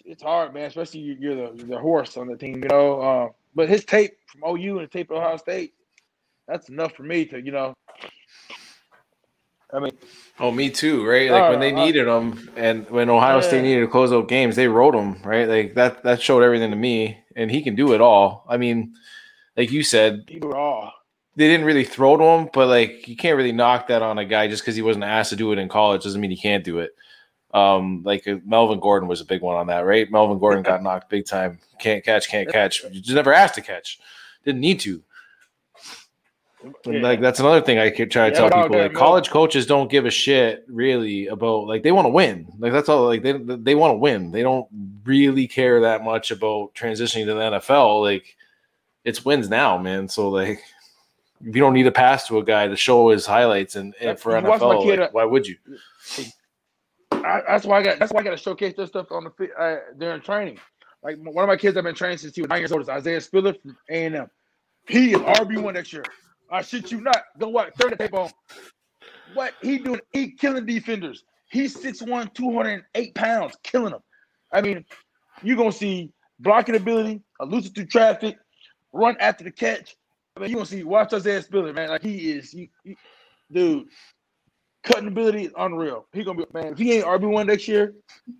it's 0.06 0.24
hard, 0.24 0.54
man. 0.54 0.66
Especially 0.66 1.02
you're 1.02 1.36
the 1.36 1.64
the 1.66 1.78
horse 1.78 2.18
on 2.18 2.28
the 2.28 2.38
team, 2.38 2.64
you 2.64 2.70
know. 2.70 3.02
Uh, 3.02 3.30
but 3.54 3.70
his 3.70 3.86
tape 3.86 4.14
from 4.32 4.57
OU 4.57 4.79
and 4.79 4.88
the 4.88 4.91
tape 4.91 5.11
of 5.11 5.17
Ohio 5.17 5.38
State, 5.38 5.73
that's 6.47 6.69
enough 6.69 6.93
for 6.93 7.03
me 7.03 7.25
to, 7.25 7.41
you 7.41 7.51
know. 7.51 7.73
I 9.73 9.79
mean, 9.79 9.91
oh, 10.39 10.51
me 10.51 10.69
too, 10.69 11.07
right? 11.07 11.32
Like 11.32 11.43
uh, 11.43 11.49
when 11.49 11.59
they 11.59 11.73
uh, 11.73 11.86
needed 11.86 12.07
him, 12.07 12.49
and 12.57 12.89
when 12.89 13.09
Ohio 13.09 13.36
yeah. 13.38 13.47
State 13.47 13.63
needed 13.63 13.82
to 13.82 13.88
close 13.88 14.11
out 14.11 14.27
games, 14.27 14.55
they 14.55 14.67
wrote 14.67 14.93
them, 14.93 15.21
right? 15.23 15.47
Like 15.47 15.75
that. 15.75 16.03
That 16.03 16.21
showed 16.21 16.43
everything 16.43 16.71
to 16.71 16.75
me, 16.75 17.17
and 17.36 17.49
he 17.49 17.61
can 17.61 17.75
do 17.75 17.93
it 17.93 18.01
all. 18.01 18.45
I 18.49 18.57
mean, 18.57 18.93
like 19.55 19.71
you 19.71 19.84
said, 19.84 20.29
raw. 20.41 20.91
They 21.38 21.47
didn't 21.47 21.65
really 21.65 21.86
throw 21.86 22.17
to 22.17 22.23
him, 22.23 22.49
but 22.51 22.67
like 22.67 23.07
you 23.07 23.15
can't 23.15 23.38
really 23.38 23.53
knock 23.53 23.88
that 23.88 24.01
on 24.01 24.17
a 24.17 24.25
guy 24.25 24.49
just 24.49 24.61
because 24.61 24.75
he 24.75 24.82
wasn't 24.82 25.05
asked 25.05 25.29
to 25.29 25.38
do 25.38 25.53
it 25.53 25.59
in 25.59 25.69
college 25.69 26.03
doesn't 26.03 26.19
mean 26.19 26.32
he 26.32 26.38
can't 26.38 26.65
do 26.65 26.79
it. 26.79 26.91
Um, 27.53 28.03
like 28.03 28.27
uh, 28.27 28.38
Melvin 28.45 28.82
Gordon 28.82 29.07
was 29.07 29.21
a 29.21 29.25
big 29.25 29.41
one 29.41 29.55
on 29.55 29.67
that, 29.67 29.86
right? 29.86 30.11
Melvin 30.11 30.39
Gordon 30.39 30.63
got 30.63 30.84
knocked 30.84 31.09
big 31.09 31.25
time. 31.25 31.59
Can't 31.79 32.03
catch, 32.03 32.27
can't 32.27 32.49
catch. 32.49 32.84
You 32.84 33.01
just 33.01 33.15
never 33.15 33.34
asked 33.34 33.55
to 33.55 33.61
catch. 33.61 33.99
Didn't 34.45 34.61
need 34.61 34.79
to. 34.81 35.03
Yeah. 36.85 37.01
Like 37.01 37.21
that's 37.21 37.39
another 37.39 37.61
thing 37.61 37.79
I 37.79 37.89
could 37.89 38.11
try 38.11 38.29
to 38.29 38.35
yeah, 38.35 38.49
tell 38.49 38.63
people. 38.63 38.79
Like 38.79 38.93
college 38.93 39.29
coaches 39.29 39.65
don't 39.65 39.89
give 39.89 40.05
a 40.05 40.11
shit 40.11 40.63
really 40.67 41.27
about 41.27 41.65
like 41.65 41.81
they 41.81 41.91
want 41.91 42.05
to 42.05 42.09
win. 42.09 42.47
Like 42.59 42.71
that's 42.71 42.87
all. 42.87 43.05
Like 43.05 43.23
they 43.23 43.33
they 43.33 43.75
want 43.75 43.91
to 43.91 43.97
win. 43.97 44.31
They 44.31 44.43
don't 44.43 44.67
really 45.03 45.47
care 45.47 45.81
that 45.81 46.03
much 46.03 46.29
about 46.29 46.73
transitioning 46.75 47.25
to 47.25 47.33
the 47.33 47.39
NFL. 47.59 48.01
Like 48.01 48.35
it's 49.03 49.25
wins 49.25 49.49
now, 49.49 49.77
man. 49.77 50.07
So 50.07 50.29
like, 50.29 50.59
if 51.43 51.55
you 51.55 51.61
don't 51.61 51.73
need 51.73 51.83
to 51.83 51.91
pass 51.91 52.27
to 52.27 52.37
a 52.37 52.43
guy 52.43 52.67
to 52.67 52.75
show 52.75 53.09
his 53.09 53.25
highlights, 53.25 53.75
and, 53.75 53.95
and 53.99 54.19
for 54.19 54.37
you 54.37 54.45
NFL, 54.45 54.85
like, 54.85 54.99
uh, 54.99 55.09
why 55.11 55.25
would 55.25 55.47
you? 55.47 55.57
I, 57.11 57.41
that's 57.47 57.65
why 57.65 57.79
I 57.79 57.83
got. 57.83 57.99
That's 57.99 58.13
why 58.13 58.21
I 58.21 58.23
got 58.23 58.31
to 58.31 58.37
showcase 58.37 58.75
this 58.77 58.89
stuff 58.89 59.11
on 59.11 59.23
the 59.23 59.49
uh, 59.59 59.77
during 59.97 60.21
training. 60.21 60.59
Like 61.04 61.18
one 61.18 61.43
of 61.43 61.47
my 61.47 61.58
kids 61.58 61.78
I've 61.78 61.84
been 61.84 61.95
training 61.95 62.20
since 62.20 62.36
he 62.36 62.41
was 62.41 62.49
nine 62.49 62.60
years 62.60 62.72
old 62.72 62.82
is 62.82 62.89
Isaiah 62.89 63.22
Spiller 63.22 63.54
from 63.54 63.78
A 63.89 64.06
and 64.06 64.16
M. 64.16 64.30
He 64.88 65.14
is 65.14 65.20
RB 65.20 65.62
one 65.62 65.74
next 65.74 65.93
year. 65.93 66.06
I 66.52 66.62
shit 66.62 66.91
you 66.91 67.02
not. 67.02 67.24
Go 67.39 67.49
watch. 67.49 67.74
The 67.78 67.95
tape 67.95 68.14
on. 68.14 68.30
What 69.34 69.54
he 69.62 69.80
doing? 69.80 70.02
He 70.12 70.32
killing 70.32 70.66
defenders. 70.66 71.24
He's 71.49 71.76
6'1", 71.76 72.34
208 72.34 73.16
pounds, 73.16 73.58
killing 73.64 73.91
them. 73.91 74.02
I 74.54 74.62
mean, 74.62 74.86
you're 75.43 75.58
gonna 75.58 75.72
see 75.72 76.12
blocking 76.39 76.76
ability, 76.76 77.22
elusive 77.41 77.74
through 77.74 77.88
traffic, 77.88 78.38
run 78.93 79.16
after 79.20 79.43
the 79.43 79.52
catch. 79.52 79.95
I 80.36 80.41
mean, 80.41 80.49
you're 80.49 80.58
gonna 80.58 80.66
see 80.66 80.84
watch 80.84 81.14
Isaiah 81.14 81.41
Spiller, 81.41 81.74
man. 81.74 81.89
Like 81.89 82.04
he 82.04 82.32
is, 82.32 82.52
he, 82.52 82.70
he, 82.84 82.95
dude. 83.52 83.88
Cutting 84.84 85.08
ability 85.08 85.45
is 85.45 85.54
unreal. 85.58 86.08
He 86.12 86.24
gonna 86.24 86.39
be 86.39 86.45
man. 86.54 86.74
If 86.74 86.80
he 86.80 86.93
ain't 86.93 87.06
RB 87.06 87.30
one 87.30 87.47
next 87.47 87.68
year, 87.68 87.93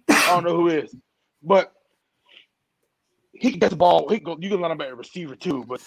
I 0.09 0.28
don't 0.28 0.43
know 0.43 0.55
who 0.55 0.70
is. 0.70 0.95
But 1.43 1.72
he 3.41 3.49
can 3.51 3.59
gets 3.59 3.71
the 3.71 3.75
ball. 3.77 4.07
He 4.07 4.19
go. 4.19 4.37
You 4.39 4.49
can 4.49 4.61
line 4.61 4.71
him 4.71 4.81
at 4.81 4.89
a 4.89 4.95
receiver 4.95 5.35
too. 5.35 5.65
But 5.67 5.81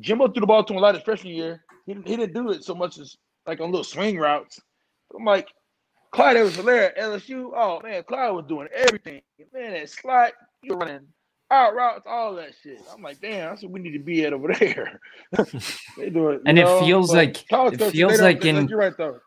Jimbo 0.00 0.28
threw 0.28 0.40
the 0.40 0.46
ball 0.46 0.64
to 0.64 0.72
him 0.72 0.78
a 0.78 0.82
lot 0.82 0.94
his 0.94 1.04
freshman 1.04 1.34
year. 1.34 1.62
He, 1.86 1.92
he 1.92 2.16
didn't 2.16 2.32
do 2.32 2.50
it 2.50 2.64
so 2.64 2.74
much 2.74 2.98
as 2.98 3.16
like 3.46 3.60
on 3.60 3.70
little 3.70 3.84
swing 3.84 4.18
routes. 4.18 4.58
I'm 5.16 5.24
like, 5.24 5.48
Clyde 6.12 6.42
was 6.42 6.56
hilarious. 6.56 6.94
LSU, 6.98 7.50
oh 7.54 7.80
man, 7.82 8.02
Clyde 8.04 8.32
was 8.34 8.46
doing 8.48 8.68
everything. 8.74 9.20
Man, 9.52 9.72
that 9.74 9.90
slot, 9.90 10.32
you 10.62 10.74
running 10.74 11.00
out 11.50 11.74
routes, 11.74 12.06
all 12.06 12.34
that 12.36 12.52
shit. 12.62 12.80
I'm 12.92 13.02
like, 13.02 13.20
damn, 13.20 13.50
that's 13.50 13.62
what 13.62 13.70
we 13.72 13.80
need 13.80 13.92
to 13.92 13.98
be 14.02 14.24
at 14.24 14.32
over 14.32 14.48
there. 14.58 15.00
they 15.98 16.08
do 16.10 16.30
it, 16.30 16.42
And 16.46 16.56
you 16.56 16.66
it 16.66 16.80
feels 16.80 17.08
but 17.10 17.16
like- 17.16 17.44
it 17.74 17.90
feels 17.92 18.20
like 18.20 18.44
in- 18.44 18.66
you're 18.68 18.78
right 18.78 18.96
though. 18.96 19.20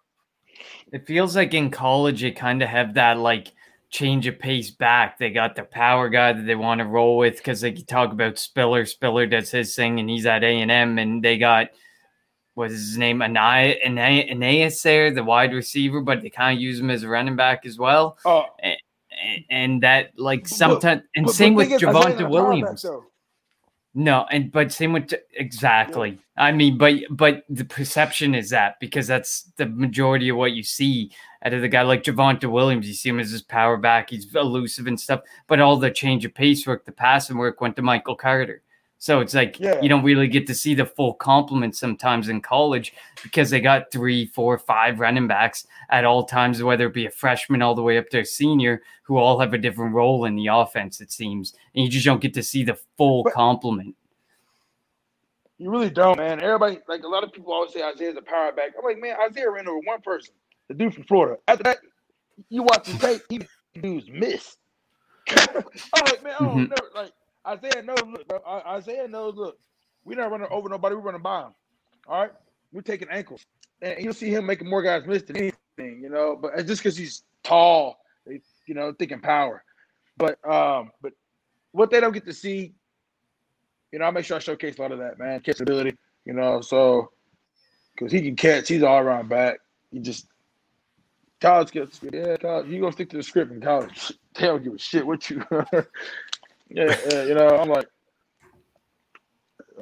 It 0.91 1.05
feels 1.05 1.35
like 1.35 1.53
in 1.53 1.69
college, 1.69 2.23
you 2.23 2.33
kind 2.33 2.63
of 2.63 2.69
have 2.69 2.95
that 2.95 3.19
like 3.19 3.51
change 3.89 4.27
of 4.27 4.37
pace 4.39 4.69
back. 4.71 5.17
They 5.17 5.29
got 5.29 5.55
their 5.55 5.65
power 5.65 6.09
guy 6.09 6.33
that 6.33 6.45
they 6.45 6.55
want 6.55 6.79
to 6.79 6.85
roll 6.85 7.17
with 7.17 7.37
because 7.37 7.61
they 7.61 7.71
could 7.71 7.87
talk 7.87 8.11
about 8.11 8.37
Spiller. 8.37 8.85
Spiller 8.85 9.25
does 9.25 9.51
his 9.51 9.75
thing, 9.75 9.99
and 9.99 10.09
he's 10.09 10.25
at 10.25 10.43
A 10.43 10.61
and 10.61 10.71
M, 10.71 10.97
and 10.99 11.23
they 11.23 11.37
got 11.37 11.69
what 12.53 12.71
is 12.71 12.79
his 12.87 12.97
name, 12.97 13.19
Anai 13.19 13.85
Anai- 13.85 14.31
Ainias 14.33 14.81
there, 14.81 15.11
the 15.11 15.23
wide 15.23 15.53
receiver, 15.53 16.01
but 16.01 16.23
they 16.23 16.29
kind 16.31 16.57
of 16.57 16.61
use 16.61 16.79
him 16.79 16.89
as 16.89 17.03
a 17.03 17.07
running 17.07 17.35
back 17.35 17.67
as 17.67 17.77
well. 17.77 18.17
Oh, 18.25 18.45
A- 18.63 18.77
And 19.51 19.83
that 19.83 20.11
like 20.17 20.47
sometimes, 20.47 21.03
and 21.15 21.27
but- 21.27 21.35
same 21.35 21.53
but 21.53 21.57
with 21.57 21.67
thing 21.67 21.75
is, 21.75 21.83
Isaiah's 21.83 21.93
not 21.93 22.11
a 22.11 22.15
Javonte 22.15 22.19
back, 22.19 22.29
Williams. 22.31 22.85
No, 23.99 24.27
and 24.29 24.51
but 24.51 24.71
same 24.71 24.93
with 24.93 25.11
exactly. 25.33 26.19
I 26.37 26.51
mean, 26.51 26.77
but 26.77 26.99
but 27.09 27.45
the 27.49 27.65
perception 27.65 28.35
is 28.35 28.51
that 28.51 28.79
because 28.79 29.07
that's 29.07 29.51
the 29.57 29.65
majority 29.65 30.29
of 30.29 30.37
what 30.37 30.51
you 30.51 30.61
see 30.61 31.11
out 31.43 31.53
of 31.53 31.61
the 31.61 31.67
guy 31.67 31.81
like 31.81 32.03
Javonte 32.03 32.45
Williams. 32.45 32.87
You 32.87 32.93
see 32.93 33.09
him 33.09 33.19
as 33.19 33.31
his 33.31 33.41
power 33.41 33.75
back. 33.75 34.11
He's 34.11 34.35
elusive 34.35 34.85
and 34.85 34.99
stuff, 34.99 35.21
but 35.47 35.59
all 35.59 35.77
the 35.77 35.89
change 35.89 36.25
of 36.25 36.35
pace 36.35 36.67
work, 36.67 36.85
the 36.85 36.91
passing 36.91 37.37
work 37.37 37.59
went 37.59 37.75
to 37.77 37.81
Michael 37.81 38.15
Carter. 38.15 38.61
So 38.99 39.19
it's 39.19 39.33
like 39.35 39.59
Yeah. 39.59 39.79
you 39.79 39.89
don't 39.89 40.03
really 40.03 40.27
get 40.27 40.47
to 40.47 40.55
see 40.55 40.73
the 40.73 40.85
full 40.85 41.13
complement 41.13 41.75
sometimes 41.75 42.29
in 42.29 42.41
college 42.41 42.93
because 43.21 43.49
they 43.51 43.59
got 43.61 43.91
three, 43.91 44.25
four, 44.25 44.57
five 44.57 44.99
running 44.99 45.27
backs 45.27 45.67
at 45.91 46.03
all 46.03 46.23
times, 46.25 46.63
whether 46.63 46.87
it 46.87 46.93
be 46.93 47.05
a 47.05 47.11
freshman 47.11 47.61
all 47.61 47.75
the 47.75 47.83
way 47.83 47.97
up 47.99 48.09
to 48.09 48.19
a 48.21 48.25
senior, 48.25 48.81
who 49.03 49.17
all 49.17 49.39
have 49.39 49.53
a 49.53 49.57
different 49.57 49.93
role 49.93 50.25
in 50.25 50.35
the 50.35 50.47
offense, 50.47 50.99
it 50.99 51.11
seems. 51.11 51.53
And 51.75 51.85
you 51.85 51.91
just 51.91 52.05
don't 52.05 52.19
get 52.21 52.33
to 52.33 52.43
see 52.43 52.63
the 52.63 52.77
full 52.97 53.23
But- 53.23 53.33
complement. 53.33 53.95
You 55.59 55.71
really 55.71 55.89
don't, 55.89 56.17
man. 56.17 56.41
Everybody, 56.41 56.79
like 56.87 57.03
a 57.03 57.07
lot 57.07 57.23
of 57.23 57.31
people 57.33 57.51
always 57.53 57.73
say 57.73 57.81
Isaiah's 57.81 58.15
a 58.17 58.21
power 58.21 58.51
back. 58.51 58.71
I'm 58.77 58.83
like, 58.85 58.99
man, 58.99 59.15
Isaiah 59.27 59.49
ran 59.49 59.67
over 59.67 59.79
one 59.85 60.01
person, 60.01 60.33
the 60.67 60.73
dude 60.75 60.93
from 60.93 61.03
Florida. 61.05 61.39
After 61.47 61.63
that, 61.63 61.77
you 62.49 62.61
watch 62.63 62.87
the 62.87 62.97
tape, 62.99 63.21
he 63.29 63.41
dudes 63.79 64.07
miss. 64.11 64.57
I'm 65.29 66.05
like, 66.05 66.23
man, 66.23 66.35
I 66.39 66.43
don't 66.43 66.57
Mhm. 66.57 66.69
know. 66.69 66.75
Like 67.01 67.11
Isaiah 67.47 67.83
knows, 67.83 67.97
look, 68.07 68.27
bro, 68.27 68.39
Isaiah 68.45 69.07
knows, 69.07 69.35
look, 69.35 69.59
we're 70.05 70.17
not 70.19 70.31
running 70.31 70.47
over 70.51 70.69
nobody, 70.69 70.95
we're 70.95 71.01
running 71.01 71.21
by 71.21 71.43
him. 71.43 71.55
All 72.07 72.21
right, 72.21 72.31
we're 72.71 72.81
taking 72.81 73.09
ankles, 73.09 73.45
and 73.81 73.95
you'll 74.03 74.13
see 74.13 74.29
him 74.29 74.45
making 74.45 74.69
more 74.69 74.81
guys 74.83 75.05
miss 75.05 75.23
than 75.23 75.37
anything, 75.37 76.01
you 76.01 76.09
know. 76.09 76.37
But 76.41 76.55
just 76.67 76.81
because 76.83 76.97
he's 76.97 77.23
tall, 77.43 77.99
you 78.25 78.75
know, 78.75 78.93
thinking 78.93 79.21
power. 79.21 79.63
But 80.17 80.39
um, 80.49 80.91
but 81.01 81.13
what 81.71 81.91
they 81.91 81.99
don't 81.99 82.13
get 82.13 82.25
to 82.25 82.33
see 82.33 82.73
you 83.91 83.99
know, 83.99 84.05
I 84.05 84.11
make 84.11 84.25
sure 84.25 84.37
I 84.37 84.39
showcase 84.39 84.77
a 84.77 84.81
lot 84.81 84.91
of 84.91 84.99
that, 84.99 85.19
man. 85.19 85.39
Catchability, 85.39 85.95
you 86.25 86.33
know, 86.33 86.61
so 86.61 87.11
because 87.95 88.11
he 88.11 88.21
can 88.21 88.35
catch, 88.35 88.67
he's 88.67 88.83
all 88.83 88.99
around 88.99 89.29
back. 89.29 89.59
He 89.91 89.99
just 89.99 90.27
college 91.41 91.71
gets 91.71 91.99
yeah, 92.11 92.37
college. 92.37 92.67
You 92.67 92.81
gonna 92.81 92.91
stick 92.91 93.09
to 93.11 93.17
the 93.17 93.23
script 93.23 93.51
in 93.51 93.61
college? 93.61 94.13
They 94.37 94.45
don't 94.45 94.63
give 94.63 94.73
a 94.73 94.77
shit 94.77 95.07
what 95.07 95.31
you. 95.31 95.43
yeah, 96.69 96.95
yeah, 97.11 97.23
you 97.23 97.33
know, 97.33 97.49
I'm 97.49 97.69
like, 97.69 97.87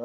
uh, 0.00 0.04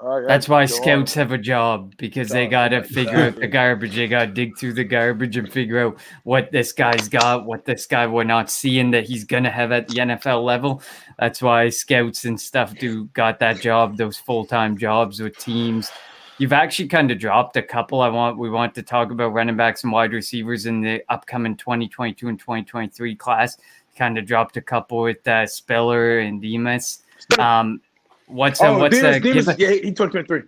I- 0.00 0.18
I 0.18 0.20
That's 0.28 0.48
why 0.48 0.64
go 0.64 0.74
on. 0.76 0.82
scouts 0.82 1.14
have 1.14 1.32
a 1.32 1.38
job 1.38 1.94
because 1.98 2.28
they 2.28 2.46
got 2.46 2.68
to 2.68 2.84
figure 2.84 3.18
out 3.18 3.34
the 3.34 3.48
garbage. 3.48 3.96
They 3.96 4.06
got 4.06 4.26
to 4.26 4.32
dig 4.32 4.56
through 4.56 4.74
the 4.74 4.84
garbage 4.84 5.36
and 5.36 5.52
figure 5.52 5.84
out 5.84 5.98
what 6.22 6.52
this 6.52 6.72
guy's 6.72 7.08
got, 7.08 7.46
what 7.46 7.64
this 7.64 7.84
guy 7.86 8.06
we're 8.06 8.22
not 8.22 8.48
seeing 8.48 8.92
that 8.92 9.04
he's 9.08 9.24
going 9.24 9.42
to 9.42 9.50
have 9.50 9.72
at 9.72 9.88
the 9.88 9.94
NFL 9.96 10.44
level. 10.44 10.82
That's 11.18 11.42
why 11.42 11.68
scouts 11.70 12.24
and 12.26 12.40
stuff 12.40 12.76
do 12.78 13.06
got 13.06 13.40
that 13.40 13.60
job, 13.60 13.96
those 13.96 14.16
full 14.16 14.44
time 14.46 14.78
jobs 14.78 15.18
with 15.20 15.36
teams. 15.36 15.90
You've 16.38 16.52
actually 16.52 16.86
kind 16.86 17.10
of 17.10 17.18
dropped 17.18 17.56
a 17.56 17.62
couple. 17.62 18.00
I 18.00 18.08
want 18.08 18.38
we 18.38 18.48
want 18.48 18.72
to 18.76 18.82
talk 18.84 19.10
about 19.10 19.32
running 19.32 19.56
backs 19.56 19.82
and 19.82 19.92
wide 19.92 20.12
receivers 20.12 20.66
in 20.66 20.80
the 20.80 21.02
upcoming 21.08 21.56
2022 21.56 22.28
and 22.28 22.38
2023 22.38 23.16
class. 23.16 23.56
Kind 23.98 24.16
of 24.16 24.26
dropped 24.26 24.56
a 24.56 24.60
couple 24.62 25.00
with 25.02 25.26
uh, 25.26 25.44
Spiller 25.44 26.20
and 26.20 26.40
Demas. 26.40 27.02
Um, 27.36 27.80
what's 28.28 28.60
uh, 28.62 28.68
Oh, 28.68 28.78
what's 28.78 28.96
Demas, 29.00 29.16
uh, 29.16 29.18
Demas, 29.18 29.46
give- 29.46 29.58
yeah, 29.58 29.70
he 29.70 29.80
2023. 29.90 30.42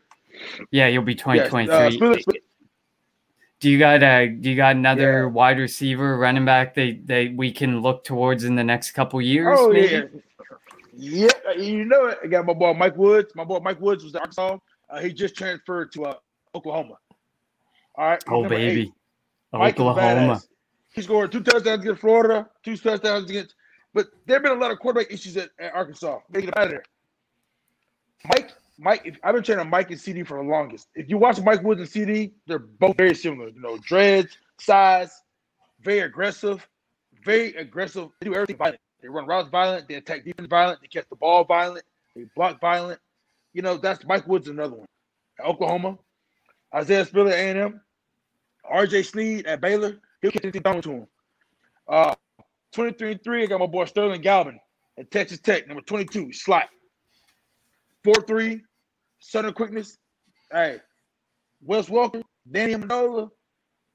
yeah, 0.70 0.86
you'll 0.86 1.02
be 1.02 1.14
Yes, 1.14 1.20
2023. 1.50 1.74
uh, 1.74 1.90
Spiller- 1.90 2.20
Spiller- 2.20 2.36
do 3.58 3.68
you 3.68 3.78
got 3.80 4.02
uh 4.04 4.26
do 4.26 4.48
you 4.50 4.54
got 4.56 4.76
another 4.76 5.22
Yeah. 5.24 5.26
wide 5.26 5.58
receiver 5.58 6.16
running 6.16 6.44
back 6.44 6.74
that 6.76 7.06
they 7.06 7.28
we 7.28 7.50
can 7.50 7.80
look 7.82 8.04
towards 8.04 8.44
in 8.44 8.54
the 8.54 8.62
next 8.64 8.92
couple 8.92 9.20
years? 9.20 9.58
Oh 9.60 9.72
maybe? 9.72 10.08
yeah, 10.96 11.28
yeah. 11.46 11.52
You 11.60 11.84
know 11.84 12.06
it. 12.06 12.18
I 12.22 12.28
got 12.28 12.46
my 12.46 12.54
boy 12.54 12.72
Mike 12.72 12.96
Woods. 12.96 13.34
My 13.34 13.42
boy 13.44 13.58
Mike 13.58 13.80
Woods 13.80 14.04
was 14.04 14.14
at 14.14 14.20
Arkansas. 14.22 14.58
Uh, 14.88 15.00
he 15.00 15.12
just 15.12 15.34
transferred 15.36 15.90
to 15.92 16.04
uh, 16.06 16.14
Oklahoma. 16.54 16.94
All 17.96 18.06
right. 18.06 18.22
Oh 18.28 18.42
number 18.42 18.54
eight. 18.54 18.68
baby. 18.68 18.92
Oklahoma. 19.52 20.40
He 20.92 21.02
scored 21.02 21.30
two 21.30 21.42
touchdowns 21.42 21.82
against 21.82 22.00
Florida, 22.00 22.48
two 22.64 22.76
touchdowns 22.76 23.30
against. 23.30 23.54
But 23.94 24.08
there 24.26 24.36
have 24.36 24.42
been 24.42 24.52
a 24.52 24.60
lot 24.60 24.70
of 24.70 24.78
quarterback 24.78 25.12
issues 25.12 25.36
at, 25.36 25.50
at 25.58 25.74
Arkansas. 25.74 26.18
They 26.30 26.42
get 26.42 26.56
out 26.56 26.66
of 26.66 26.70
there. 26.70 26.84
Mike, 28.28 28.52
Mike, 28.78 29.02
if, 29.04 29.16
I've 29.22 29.34
been 29.34 29.42
training 29.42 29.70
Mike 29.70 29.90
and 29.90 29.98
CeeDee 29.98 30.26
for 30.26 30.42
the 30.42 30.48
longest. 30.48 30.88
If 30.94 31.08
you 31.08 31.18
watch 31.18 31.40
Mike 31.40 31.62
Woods 31.62 31.80
and 31.80 31.88
CeeDee, 31.88 32.32
they're 32.46 32.58
both 32.58 32.96
very 32.96 33.14
similar. 33.14 33.48
You 33.48 33.60
know, 33.60 33.78
dreads, 33.78 34.36
size, 34.58 35.22
very 35.82 36.00
aggressive, 36.00 36.66
very 37.24 37.54
aggressive. 37.54 38.08
They 38.20 38.26
do 38.26 38.34
everything 38.34 38.56
violent. 38.56 38.80
They 39.00 39.08
run 39.08 39.26
routes 39.26 39.48
violent. 39.48 39.88
They 39.88 39.94
attack 39.94 40.24
defense 40.24 40.48
violent. 40.48 40.80
They 40.80 40.88
catch 40.88 41.08
the 41.08 41.16
ball 41.16 41.44
violent. 41.44 41.84
They 42.14 42.24
block 42.36 42.60
violent. 42.60 43.00
You 43.52 43.62
know, 43.62 43.76
that's 43.76 44.04
Mike 44.04 44.26
Woods, 44.28 44.48
another 44.48 44.76
one. 44.76 44.86
At 45.38 45.46
Oklahoma, 45.46 45.98
Isaiah 46.74 47.04
Spiller, 47.04 47.32
A&M, 47.32 47.80
RJ 48.70 49.06
Sneed 49.06 49.46
at 49.46 49.60
Baylor, 49.60 49.98
he'll 50.22 50.30
catch 50.30 50.44
anything 50.44 50.62
down 50.62 50.82
to 50.82 50.90
him. 50.90 51.06
Uh, 51.88 52.14
23 52.72 53.12
and 53.12 53.24
3, 53.24 53.42
I 53.42 53.46
got 53.46 53.60
my 53.60 53.66
boy 53.66 53.84
Sterling 53.84 54.20
Galvin 54.20 54.58
at 54.98 55.10
Texas 55.10 55.40
Tech, 55.40 55.66
number 55.66 55.82
22, 55.82 56.32
slot. 56.32 56.68
4 58.04 58.14
3, 58.26 58.62
Southern 59.18 59.52
quickness. 59.52 59.98
Hey, 60.52 60.78
Wes 61.62 61.86
Welker, 61.88 62.22
Danny 62.50 62.74
Amendola, 62.74 63.28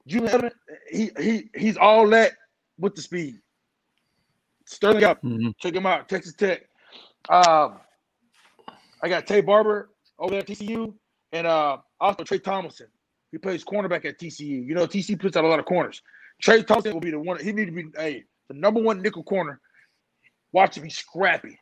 Julian 0.07 0.31
Edelman, 0.39 0.51
he, 0.91 1.09
he, 1.19 1.49
he's 1.55 1.77
all 1.77 2.07
that 2.09 2.33
with 2.77 2.95
the 2.95 3.01
speed. 3.01 3.35
Sterling 4.65 4.99
Galvin, 4.99 5.39
Mhm. 5.39 5.53
check 5.59 5.73
him 5.73 5.85
out, 5.85 6.07
Texas 6.09 6.33
Tech. 6.33 6.61
Um, 7.29 7.79
I 9.01 9.09
got 9.09 9.25
Taye 9.25 9.45
Barber 9.45 9.89
over 10.19 10.31
there 10.31 10.39
at 10.41 10.47
TCU, 10.47 10.93
and 11.31 11.47
uh, 11.47 11.77
also 11.99 12.23
Trey 12.23 12.39
Thomason. 12.39 12.87
He 13.31 13.37
plays 13.37 13.63
cornerback 13.63 14.05
at 14.05 14.19
TCU. 14.19 14.65
You 14.65 14.73
know, 14.75 14.87
TCU 14.87 15.19
puts 15.19 15.35
out 15.37 15.43
a 15.43 15.47
lot 15.47 15.59
of 15.59 15.65
corners. 15.65 16.01
Trey 16.41 16.63
Thompson 16.63 16.93
will 16.93 17.01
be 17.01 17.11
the 17.11 17.19
one. 17.19 17.39
He 17.43 17.51
need 17.51 17.65
to 17.65 17.71
be 17.71 17.85
hey, 17.97 18.23
the 18.49 18.55
number 18.55 18.81
one 18.81 19.01
nickel 19.01 19.23
corner. 19.23 19.59
Watch 20.53 20.77
him 20.77 20.83
be 20.83 20.89
scrappy, 20.89 21.59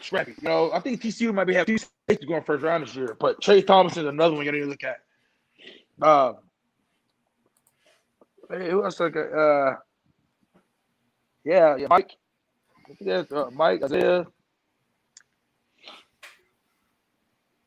scrappy. 0.00 0.34
You 0.42 0.48
know, 0.48 0.72
I 0.72 0.80
think 0.80 1.02
TCU 1.02 1.34
might 1.34 1.44
be 1.46 1.54
have 1.54 1.66
two 1.66 1.78
safeties 2.08 2.28
going 2.28 2.42
first 2.44 2.64
round 2.64 2.86
this 2.86 2.94
year, 2.96 3.16
but 3.20 3.40
Trey 3.42 3.62
Thompson 3.62 4.04
is 4.04 4.08
another 4.08 4.34
one 4.36 4.46
you 4.46 4.52
need 4.52 4.60
to 4.60 4.66
look 4.66 4.84
at. 4.84 4.98
Um, 6.06 6.36
hey, 8.50 8.70
who 8.70 8.84
else? 8.84 9.00
Like, 9.00 9.16
uh, 9.16 9.74
yeah, 11.44 11.76
yeah, 11.76 11.88
Mike. 11.88 12.12
Yeah, 13.00 13.24
uh, 13.32 13.50
Mike 13.52 13.82
Isaiah. 13.84 14.26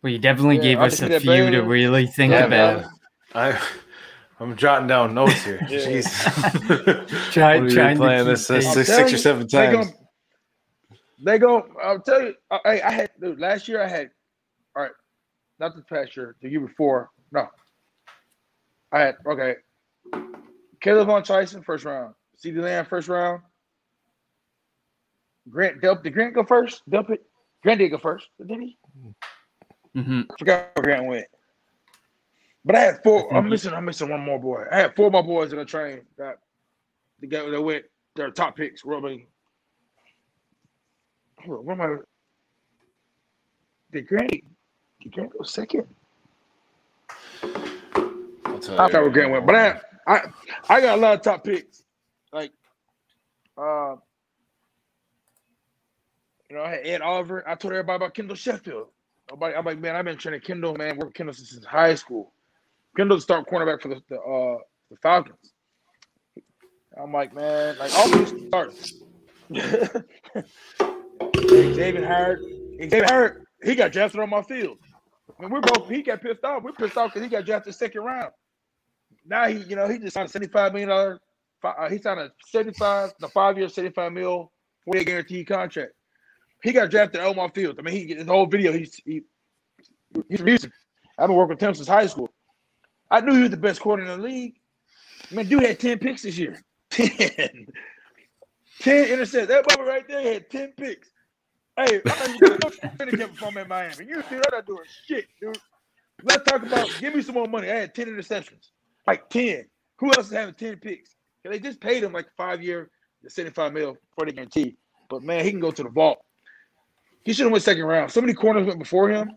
Well, 0.04 0.14
you 0.14 0.20
definitely 0.20 0.58
Yeah, 0.58 0.60
gave 0.60 0.82
I 0.82 0.88
us 0.88 1.02
a 1.02 1.10
see 1.10 1.10
that 1.10 1.24
few 1.24 1.52
to 1.52 1.62
really 1.62 2.08
think 2.08 2.32
Yeah, 2.32 2.40
about. 2.40 2.84
man. 2.84 2.86
I 3.34 3.60
I'm 4.40 4.56
jotting 4.58 4.88
down 4.88 5.14
notes 5.14 5.44
here. 5.44 5.60
Yeah. 5.70 5.80
Jeez. 5.80 7.32
Try- 7.32 7.60
We've 7.60 7.68
been 7.70 7.76
trying 7.76 7.96
to 7.96 8.02
playing 8.02 8.26
this 8.26 8.50
uh, 8.50 8.56
pace. 8.56 8.74
Six, 8.74 8.90
telling 8.90 9.08
six 9.08 9.12
or 9.12 9.16
you, 9.16 9.18
seven 9.18 9.48
they 9.52 9.66
times. 9.72 9.88
gonna- 9.88 9.98
They 11.24 11.40
go. 11.40 11.68
I'll 11.82 12.00
tell 12.02 12.22
you. 12.22 12.36
I, 12.52 12.82
I 12.82 12.92
had 12.92 13.12
dude, 13.22 13.40
last 13.40 13.68
year. 13.68 13.82
I 13.82 13.88
had 13.88 14.10
all 14.76 14.84
right, 14.84 14.92
not 15.60 15.76
the 15.76 15.82
past 15.84 16.16
year. 16.18 16.36
The 16.42 16.50
year 16.50 16.60
before. 16.60 17.10
No, 17.32 17.48
I 18.92 19.00
had 19.00 19.16
okay. 19.26 19.56
K'Lavon 20.14 21.26
Chaisson 21.26 21.64
first 21.64 21.86
round. 21.86 22.14
CeeDee 22.44 22.62
Lamb 22.62 22.86
first 22.86 23.08
round. 23.08 23.42
Grant 25.50 25.82
Delp. 25.82 26.04
Did 26.04 26.14
Grant 26.14 26.34
go 26.36 26.44
first? 26.44 26.82
Delp 26.90 27.10
it. 27.10 27.26
Grant 27.64 27.80
did 27.80 27.90
go 27.90 27.98
first, 27.98 28.28
did 28.46 28.60
he? 28.60 28.78
Mm-hmm. 29.96 30.22
Forgot 30.38 30.70
where 30.76 30.84
Grant 30.84 31.06
went. 31.06 31.26
But 32.66 32.76
I 32.76 32.80
had 32.80 33.04
four. 33.04 33.32
I 33.32 33.38
I'm 33.38 33.48
missing. 33.48 33.74
I'm 33.74 33.86
missing 33.86 34.10
one 34.10 34.22
more 34.22 34.40
boy. 34.40 34.66
I 34.72 34.78
had 34.78 34.96
four 34.96 35.08
of 35.08 35.14
my 35.14 35.22
boys 35.22 35.54
in 35.54 35.60
the 35.60 35.66
train 35.66 36.02
that 36.18 36.40
the 37.20 37.28
guy 37.28 37.48
that 37.48 37.62
went 37.62 37.86
their 38.16 38.32
top 38.32 38.56
picks. 38.56 38.84
Where 38.84 38.98
I 38.98 39.02
mean, 39.02 39.28
hold 41.40 41.60
on, 41.60 41.66
where 41.66 41.76
am 41.76 42.00
I? 42.00 42.04
Did 43.92 44.08
Grant? 44.08 44.32
Did 44.32 45.12
Grant 45.14 45.32
go 45.38 45.44
second? 45.44 45.86
I'll 47.44 48.60
tell 48.60 48.82
I 48.82 48.88
forgot 48.88 49.02
where 49.04 49.12
Grant 49.12 49.32
went, 49.32 49.46
but 49.46 49.56
I 49.56 49.80
I 50.08 50.22
I 50.68 50.82
got 50.82 50.98
a 50.98 51.02
lot 51.02 51.14
of 51.14 51.22
top 51.22 51.44
picks. 51.44 51.84
Like, 52.34 52.52
uh, 53.60 53.96
you 56.50 56.56
know, 56.56 56.64
I 56.64 56.72
had 56.72 56.88
Ed 56.88 57.02
Oliver. 57.02 57.48
I 57.48 57.54
told 57.54 57.74
everybody 57.74 57.98
about 57.98 58.16
Kendall 58.16 58.36
Sheffield. 58.36 58.88
Nobody, 59.30 59.56
I'm 59.56 59.66
like, 59.66 59.80
man, 59.80 59.96
I've 59.96 60.06
been 60.06 60.18
training 60.18 60.42
Kendall, 60.42 60.76
man, 60.76 60.98
work 60.98 61.08
with 61.08 61.14
Kendall 61.16 61.34
since 61.34 61.64
high 61.66 61.96
school. 61.96 62.32
Kendall 62.96 63.20
start 63.20 63.48
cornerback 63.50 63.82
for 63.82 63.90
the 63.90 64.02
the, 64.10 64.20
uh, 64.20 64.58
the 64.90 64.98
Falcons. 65.02 65.54
I'm 66.98 67.12
like, 67.12 67.34
man, 67.34 67.78
like 67.78 67.94
all 67.94 68.10
these 68.10 68.34
starters. 68.48 68.94
Xavien 71.36 72.08
Howard, 72.08 72.40
Xavien 72.80 73.10
Howard, 73.10 73.46
he 73.64 73.76
got 73.76 73.92
drafted 73.92 74.22
on 74.22 74.30
my 74.30 74.42
field. 74.42 74.78
I 75.38 75.42
mean, 75.42 75.52
we're 75.52 75.62
both. 75.62 75.90
He 75.90 76.02
got 76.02 76.22
pissed 76.22 76.44
off. 76.44 76.64
We're 76.64 76.72
pissed 76.72 76.98
off 76.98 77.14
because 77.14 77.24
he 77.24 77.30
got 77.30 77.46
drafted 77.46 77.76
second 77.76 78.02
round. 78.02 78.32
Now 79.26 79.48
he, 79.48 79.58
you 79.58 79.76
know, 79.76 79.88
he 79.88 80.00
just 80.00 80.14
signed 80.14 80.30
a 80.30 80.32
seventy-five 80.32 80.72
million 80.72 80.90
dollar. 80.90 81.20
Uh, 81.64 81.90
he 81.90 81.98
signed 81.98 82.20
a 82.20 82.32
seventy-five, 82.48 83.14
the 83.20 83.28
five-year, 83.28 83.68
seventy-five 83.70 84.14
mil, 84.14 84.52
four-year 84.86 85.04
guaranteed 85.04 85.48
contract. 85.48 85.94
He 86.64 86.72
got 86.72 86.90
drafted 86.90 87.22
on 87.22 87.36
my 87.36 87.50
field. 87.50 87.78
I 87.78 87.82
mean, 87.82 87.96
he 87.96 88.14
his 88.14 88.28
whole 88.28 88.46
video. 88.46 88.72
He's 88.72 88.96
he, 89.04 89.22
he's 90.30 90.40
from 90.40 90.48
Houston. 90.48 90.72
I've 91.18 91.28
been 91.28 91.36
working 91.36 91.56
with 91.56 91.62
him 91.62 91.74
since 91.74 91.88
high 91.88 92.08
school. 92.08 92.30
I 93.12 93.22
knew 93.22 93.34
he 93.36 93.42
was 93.42 93.52
the 93.52 93.58
best 93.58 93.80
corner 93.80 94.04
in 94.04 94.10
the 94.10 94.18
league. 94.18 94.56
Man, 95.32 95.48
dude 95.48 95.64
had 95.64 95.80
ten 95.80 96.00
picks 96.00 96.24
this 96.24 96.38
year. 96.38 96.62
Ten. 96.90 97.68
10 98.80 99.08
interceptions. 99.08 99.48
That 99.48 99.66
brother 99.68 99.84
right 99.90 100.08
there 100.08 100.22
had 100.22 100.50
10 100.50 100.74
picks. 100.78 101.10
Hey, 101.78 102.02
I'm 102.06 102.38
training 102.98 103.18
camp 103.18 103.36
from 103.38 103.58
in 103.58 103.68
Miami. 103.68 104.06
You 104.06 104.16
dude, 104.16 104.34
I'm 104.34 104.42
not 104.52 104.66
doing 104.66 104.84
shit, 105.08 105.26
dude. 105.42 105.58
Let's 106.24 106.44
talk 106.50 106.64
about 106.64 106.90
give 107.00 107.16
me 107.16 107.22
some 107.22 107.36
more 107.36 107.48
money. 107.48 107.70
I 107.70 107.76
had 107.76 107.96
10 107.96 108.08
interceptions. 108.08 108.70
Like 109.08 109.30
10. 109.30 109.66
Who 109.98 110.08
else 110.08 110.28
is 110.28 110.32
having 110.34 110.54
10 110.54 110.78
picks? 110.78 111.16
'Cause 111.44 111.52
They 111.52 111.60
just 111.60 111.80
paid 111.80 112.04
him 112.04 112.14
like 112.14 112.28
five 112.38 112.62
year, 112.62 112.90
75 113.28 113.74
mil 113.74 113.98
for 114.16 114.26
the 114.26 114.32
guarantee. 114.32 114.78
But 115.10 115.24
man, 115.24 115.44
he 115.44 115.52
can 115.52 115.60
go 115.60 115.72
to 115.72 115.84
the 115.84 115.90
vault. 115.90 116.24
He 117.24 117.34
should 117.34 117.44
have 117.44 117.52
went 117.52 117.64
second 117.64 117.84
round. 117.86 118.12
So 118.12 118.22
many 118.22 118.34
corners 118.34 118.66
went 118.68 118.80
before 118.80 119.10
him. 119.10 119.32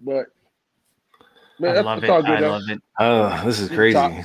But 0.00 0.26
man, 1.58 1.76
I 1.78 1.80
love 1.80 1.98
it. 2.04 2.06
good. 2.06 2.24
I 2.26 2.40
though. 2.40 2.50
love 2.50 2.68
it. 2.68 2.82
Oh, 2.98 3.42
this 3.44 3.60
is 3.60 3.68
crazy. 3.68 3.98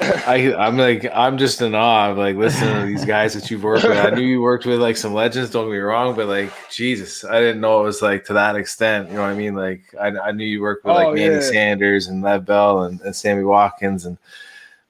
I 0.00 0.52
I'm 0.58 0.76
like 0.76 1.06
I'm 1.14 1.38
just 1.38 1.62
in 1.62 1.74
awe 1.74 2.10
of 2.10 2.18
like 2.18 2.36
listening 2.36 2.74
to 2.80 2.86
these 2.86 3.04
guys 3.04 3.32
that 3.34 3.48
you've 3.50 3.62
worked 3.62 3.84
with. 3.84 3.96
I 3.96 4.10
knew 4.10 4.22
you 4.24 4.42
worked 4.42 4.66
with 4.66 4.80
like 4.80 4.96
some 4.96 5.14
legends. 5.14 5.50
Don't 5.50 5.66
get 5.66 5.72
me 5.72 5.78
wrong, 5.78 6.16
but 6.16 6.26
like 6.26 6.52
Jesus, 6.70 7.24
I 7.24 7.38
didn't 7.38 7.60
know 7.60 7.80
it 7.80 7.84
was 7.84 8.02
like 8.02 8.24
to 8.26 8.32
that 8.34 8.56
extent. 8.56 9.08
You 9.08 9.14
know 9.14 9.22
what 9.22 9.30
I 9.30 9.34
mean? 9.34 9.54
Like 9.54 9.82
I, 9.98 10.08
I 10.08 10.32
knew 10.32 10.44
you 10.44 10.60
worked 10.60 10.84
with 10.84 10.94
like 10.96 11.06
Oh, 11.06 11.14
Manny 11.14 11.34
yeah. 11.34 11.40
Sanders 11.40 12.08
and 12.08 12.22
Lev 12.22 12.44
Bell 12.44 12.82
and, 12.82 13.00
and 13.02 13.14
Sammy 13.14 13.44
Watkins 13.44 14.04
and 14.04 14.18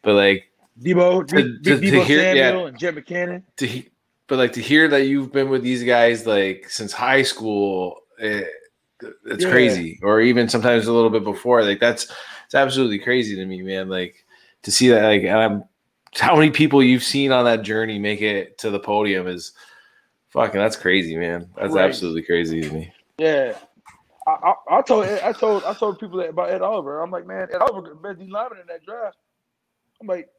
but 0.03 0.15
like 0.15 0.51
Deebo, 0.81 1.27
To- 1.29 1.37
De- 1.37 1.43
to- 1.77 1.81
to 1.81 1.97
Deebo 1.99 2.05
hear- 2.05 2.35
yeah. 2.35 2.49
Samuel, 2.51 2.67
and 2.69 2.79
Jet 2.79 2.95
McCannon. 2.95 3.43
to 3.59 3.67
he- 3.67 3.91
but 4.27 4.39
like 4.39 4.55
to 4.55 4.61
hear 4.63 4.89
that 4.89 5.03
you've 5.07 5.33
been 5.33 5.51
with 5.51 5.63
these 5.63 5.85
guys 5.85 6.27
like 6.27 6.71
since 6.71 6.93
high 6.95 7.23
school 7.23 8.01
it, 8.19 8.49
it's 9.27 9.45
Yeah. 9.45 9.51
crazy 9.51 9.99
or 10.03 10.21
even 10.21 10.49
sometimes 10.49 10.87
a 10.87 10.93
little 10.93 11.11
bit 11.11 11.25
before 11.25 11.63
like 11.65 11.81
that's 11.81 12.11
it's 12.47 12.55
absolutely 12.55 12.99
crazy 12.99 13.35
to 13.37 13.45
me 13.45 13.63
man 13.63 13.89
like 13.89 14.25
to 14.63 14.71
see 14.71 14.89
that 14.89 15.03
like 15.03 15.23
and 15.23 15.39
i'm 15.39 15.65
how 16.17 16.35
many 16.37 16.51
people 16.51 16.83
you've 16.83 17.03
seen 17.03 17.33
on 17.33 17.45
that 17.45 17.63
journey 17.63 17.99
make 17.99 18.23
it 18.23 18.57
to 18.59 18.71
the 18.71 18.79
podium 18.79 19.27
is 19.27 19.53
fucking 20.31 20.61
that's 20.61 20.77
crazy 20.77 21.17
man 21.17 21.49
that's 21.57 21.73
Crazy. 21.75 21.79
absolutely 21.89 22.23
crazy 22.23 22.61
to 22.61 22.71
me 22.71 22.93
Yeah. 23.19 23.57
I, 24.27 24.31
I, 24.31 24.79
I 24.79 24.83
told 24.83 25.05
I 25.05 25.33
told 25.33 25.65
I 25.65 25.75
told 25.75 25.99
people 25.99 26.19
that 26.21 26.31
about 26.31 26.51
Ed 26.51 26.63
Oliver. 26.63 27.03
I'm 27.03 27.11
like, 27.11 27.27
man, 27.27 27.47
Ed 27.53 27.59
Oliver 27.61 27.95
best 27.95 28.19
D 28.19 28.27
lineman 28.27 28.59
in 28.61 28.67
that 28.69 28.83
draft. 28.87 29.19
I'm 30.01 30.07
like, 30.07 30.31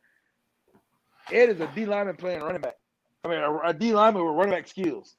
Ed 1.32 1.50
is 1.50 1.60
a 1.62 1.68
D 1.76 1.86
lineman 1.86 2.16
playing 2.16 2.42
running 2.42 2.62
back. 2.62 2.78
I 3.24 3.28
mean, 3.28 3.38
a, 3.40 3.58
a 3.60 3.74
D 3.76 3.94
lineman 3.94 4.26
with 4.26 4.36
running 4.36 4.54
back 4.56 4.68
skills, 4.68 5.18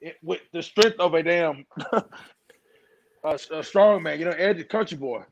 It- 0.00 0.16
with 0.22 0.40
the 0.54 0.62
strength 0.62 0.98
of 1.00 1.12
a 1.12 1.22
damn 1.22 1.66
a, 3.24 3.38
a 3.50 3.62
strong 3.62 4.02
man. 4.02 4.18
You 4.18 4.26
know, 4.26 4.32
Ed's 4.32 4.60
a 4.60 4.64
country 4.64 4.96
boy, 4.96 5.22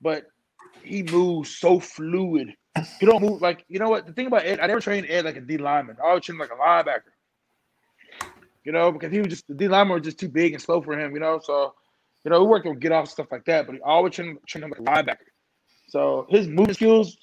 but 0.00 0.26
he 0.82 1.02
moves 1.02 1.56
so 1.56 1.80
fluid. 1.80 2.54
He 2.98 3.06
don't 3.06 3.22
move 3.22 3.42
like 3.42 3.64
you 3.68 3.78
know 3.78 3.90
what. 3.90 4.06
The 4.06 4.12
thing 4.12 4.26
about 4.26 4.44
Ed, 4.44 4.60
I 4.60 4.66
never 4.66 4.80
trained 4.80 5.06
Ed 5.08 5.24
like 5.24 5.36
a 5.36 5.40
D 5.40 5.58
lineman. 5.58 5.96
I 6.02 6.08
always 6.08 6.24
trained 6.24 6.40
like 6.40 6.50
a 6.50 6.54
linebacker. 6.54 7.12
You 8.64 8.72
know, 8.72 8.92
because 8.92 9.12
he 9.12 9.18
was 9.18 9.28
just 9.28 9.46
the 9.48 9.54
D 9.54 9.68
lineman 9.68 9.94
was 9.94 10.04
just 10.04 10.18
too 10.18 10.28
big 10.28 10.52
and 10.52 10.62
slow 10.62 10.80
for 10.80 10.98
him. 10.98 11.12
You 11.12 11.20
know, 11.20 11.40
so 11.42 11.74
you 12.24 12.30
know 12.30 12.40
we 12.40 12.46
worked 12.46 12.66
on 12.66 12.78
get 12.78 12.92
off 12.92 13.08
stuff 13.08 13.26
like 13.30 13.44
that, 13.44 13.66
but 13.66 13.74
he 13.74 13.80
always 13.82 14.14
trained, 14.14 14.38
trained 14.46 14.64
him 14.64 14.70
like 14.70 14.80
a 14.80 14.82
linebacker. 14.82 15.28
So 15.88 16.26
his 16.30 16.46
movement 16.46 16.76
skills 16.76 17.16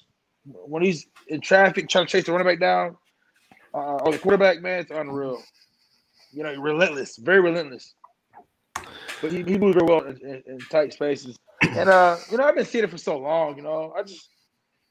when 0.44 0.82
he's 0.82 1.06
in 1.28 1.40
traffic 1.40 1.88
trying 1.88 2.06
to 2.06 2.10
chase 2.12 2.24
the 2.24 2.32
running 2.32 2.46
back 2.46 2.60
down 2.60 2.96
uh, 3.74 3.96
or 3.96 4.12
the 4.12 4.18
quarterback, 4.18 4.60
man, 4.62 4.80
it's 4.80 4.90
unreal. 4.90 5.42
You 6.32 6.44
know, 6.44 6.54
relentless, 6.54 7.16
very 7.16 7.40
relentless. 7.40 7.94
But 9.20 9.32
he, 9.32 9.42
he 9.42 9.58
moves 9.58 9.76
very 9.76 9.86
well 9.86 10.02
in, 10.02 10.16
in, 10.18 10.42
in 10.46 10.58
tight 10.70 10.92
spaces. 10.92 11.38
And 11.62 11.88
uh, 11.88 12.16
you 12.30 12.38
know, 12.38 12.44
I've 12.44 12.54
been 12.54 12.64
seeing 12.64 12.84
it 12.84 12.90
for 12.90 12.98
so 12.98 13.18
long. 13.18 13.56
You 13.56 13.62
know, 13.62 13.92
I 13.96 14.02
just 14.02 14.28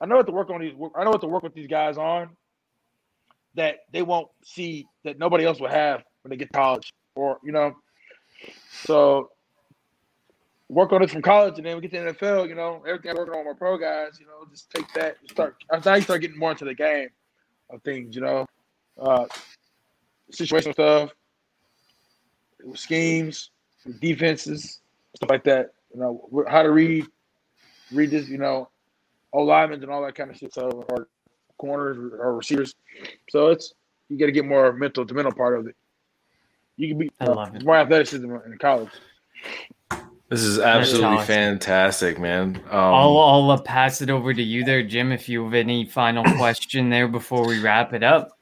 I 0.02 0.06
know 0.06 0.18
what 0.18 0.28
to 0.28 0.32
work 0.32 0.50
on 0.50 0.62
these. 0.62 0.74
I 0.96 1.04
know 1.04 1.12
what 1.12 1.22
to 1.22 1.28
work 1.28 1.44
with 1.44 1.54
these 1.54 1.68
guys 1.68 1.98
on 1.98 2.30
that 3.56 3.80
they 3.92 4.02
won't 4.02 4.30
see 4.44 4.88
that 5.04 5.18
nobody 5.18 5.46
else 5.46 5.60
will 5.60 5.70
have 5.70 6.04
when 6.22 6.30
they 6.30 6.38
get 6.38 6.52
college, 6.52 6.94
or 7.16 7.40
you 7.44 7.52
know. 7.52 7.76
So 8.72 9.32
work 10.70 10.94
on 10.94 11.02
it 11.02 11.10
from 11.10 11.22
college, 11.22 11.58
and 11.58 11.66
then 11.66 11.76
we 11.76 11.82
get 11.82 11.92
to 11.92 12.00
the 12.00 12.14
NFL. 12.14 12.48
You 12.48 12.56
know, 12.56 12.84
everything 12.88 13.12
I'm 13.12 13.18
working 13.18 13.34
on 13.34 13.46
with 13.46 13.56
my 13.56 13.58
pro 13.58 13.78
guys. 13.78 14.20
You 14.20 14.28
know, 14.28 14.46
just 14.50 14.70
take 14.72 14.92
that. 14.94 15.18
Start. 15.30 15.56
Now 15.84 15.96
you 15.96 16.02
start 16.02 16.22
getting 16.22 16.38
more 16.40 16.52
into 16.52 16.66
the 16.66 16.76
game 16.76 17.10
of 17.70 17.82
things. 17.84 18.16
You 18.16 18.22
know, 18.22 18.46
uh, 19.02 19.26
situational 20.32 20.74
stuff, 20.74 21.12
schemes, 22.76 23.50
defenses, 24.00 24.80
stuff 25.16 25.30
like 25.30 25.44
that. 25.46 25.74
You 25.94 26.02
know, 26.02 26.46
how 26.48 26.64
to 26.64 26.72
read, 26.72 27.06
read 27.92 28.12
this. 28.12 28.28
You 28.30 28.38
know, 28.38 28.70
O 29.34 29.44
linemen 29.44 29.82
and 29.82 29.92
all 29.92 30.04
that 30.06 30.16
kind 30.16 30.30
of 30.30 30.38
shit. 30.38 30.54
So, 30.54 30.86
or 30.90 31.08
corners 31.60 31.98
or 31.98 32.36
receivers. 32.36 32.74
So 33.30 33.48
it's 33.48 33.74
you 34.10 34.18
got 34.18 34.26
to 34.26 34.32
get 34.32 34.46
more 34.46 34.74
mental, 34.74 35.06
the 35.06 35.14
mental 35.14 35.34
part 35.34 35.60
of 35.60 35.68
it. 35.68 35.76
You 36.78 36.88
can 36.88 36.98
be 36.98 37.12
I 37.20 37.26
uh, 37.26 37.52
it. 37.54 37.64
more 37.64 37.76
athleticism 37.76 38.26
in 38.26 38.58
college. 38.58 38.90
this 40.30 40.42
is 40.42 40.60
absolutely 40.60 41.18
awesome. 41.18 41.28
fantastic 41.28 42.20
man 42.20 42.56
um, 42.70 42.72
I'll, 42.72 43.18
I'll 43.18 43.52
uh, 43.52 43.62
pass 43.62 44.02
it 44.02 44.10
over 44.10 44.34
to 44.34 44.42
you 44.42 44.64
there, 44.64 44.84
Jim, 44.84 45.12
if 45.12 45.28
you 45.28 45.44
have 45.44 45.54
any 45.54 45.86
final 45.86 46.24
question 46.38 46.90
there 46.90 47.08
before 47.08 47.46
we 47.46 47.60
wrap 47.60 47.94
it 47.94 48.04
up. 48.04 48.38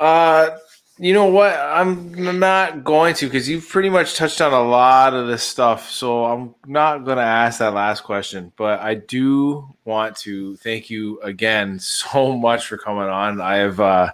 Uh, 0.00 0.50
you 0.98 1.12
know 1.12 1.26
what? 1.26 1.54
I'm 1.56 2.38
not 2.40 2.84
going 2.84 3.14
to 3.16 3.26
because 3.26 3.48
you've 3.48 3.68
pretty 3.68 3.88
much 3.88 4.14
touched 4.16 4.40
on 4.40 4.52
a 4.52 4.62
lot 4.62 5.14
of 5.14 5.28
this 5.28 5.42
stuff. 5.42 5.90
So 5.90 6.24
I'm 6.24 6.54
not 6.66 7.04
going 7.04 7.18
to 7.18 7.22
ask 7.24 7.60
that 7.60 7.74
last 7.74 8.02
question. 8.02 8.52
But 8.56 8.80
I 8.80 8.94
do 8.94 9.74
want 9.84 10.16
to 10.18 10.56
thank 10.56 10.90
you 10.90 11.20
again 11.20 11.78
so 11.78 12.36
much 12.36 12.66
for 12.66 12.76
coming 12.78 13.04
on. 13.08 13.40
I 13.40 13.56
have, 13.56 13.80
uh, 13.80 14.10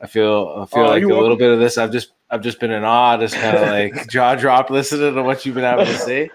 I 0.00 0.06
feel, 0.06 0.60
I 0.62 0.66
feel 0.66 0.86
Oh, 0.86 0.88
like 0.88 1.08
a 1.08 1.14
little 1.14 1.36
bit 1.36 1.52
of 1.52 1.60
this. 1.60 1.78
I've 1.78 1.92
just, 1.92 2.12
I've 2.30 2.42
just 2.42 2.60
been 2.60 2.70
in 2.72 2.84
awe, 2.84 3.16
just 3.18 3.38
kind 3.38 3.56
of 3.56 3.68
like 3.68 4.08
jaw 4.08 4.34
dropped 4.34 4.70
listening 4.70 5.14
to 5.14 5.22
what 5.22 5.44
you've 5.46 5.54
been 5.54 5.64
able 5.64 5.86
to 5.86 5.96
say. 5.96 6.32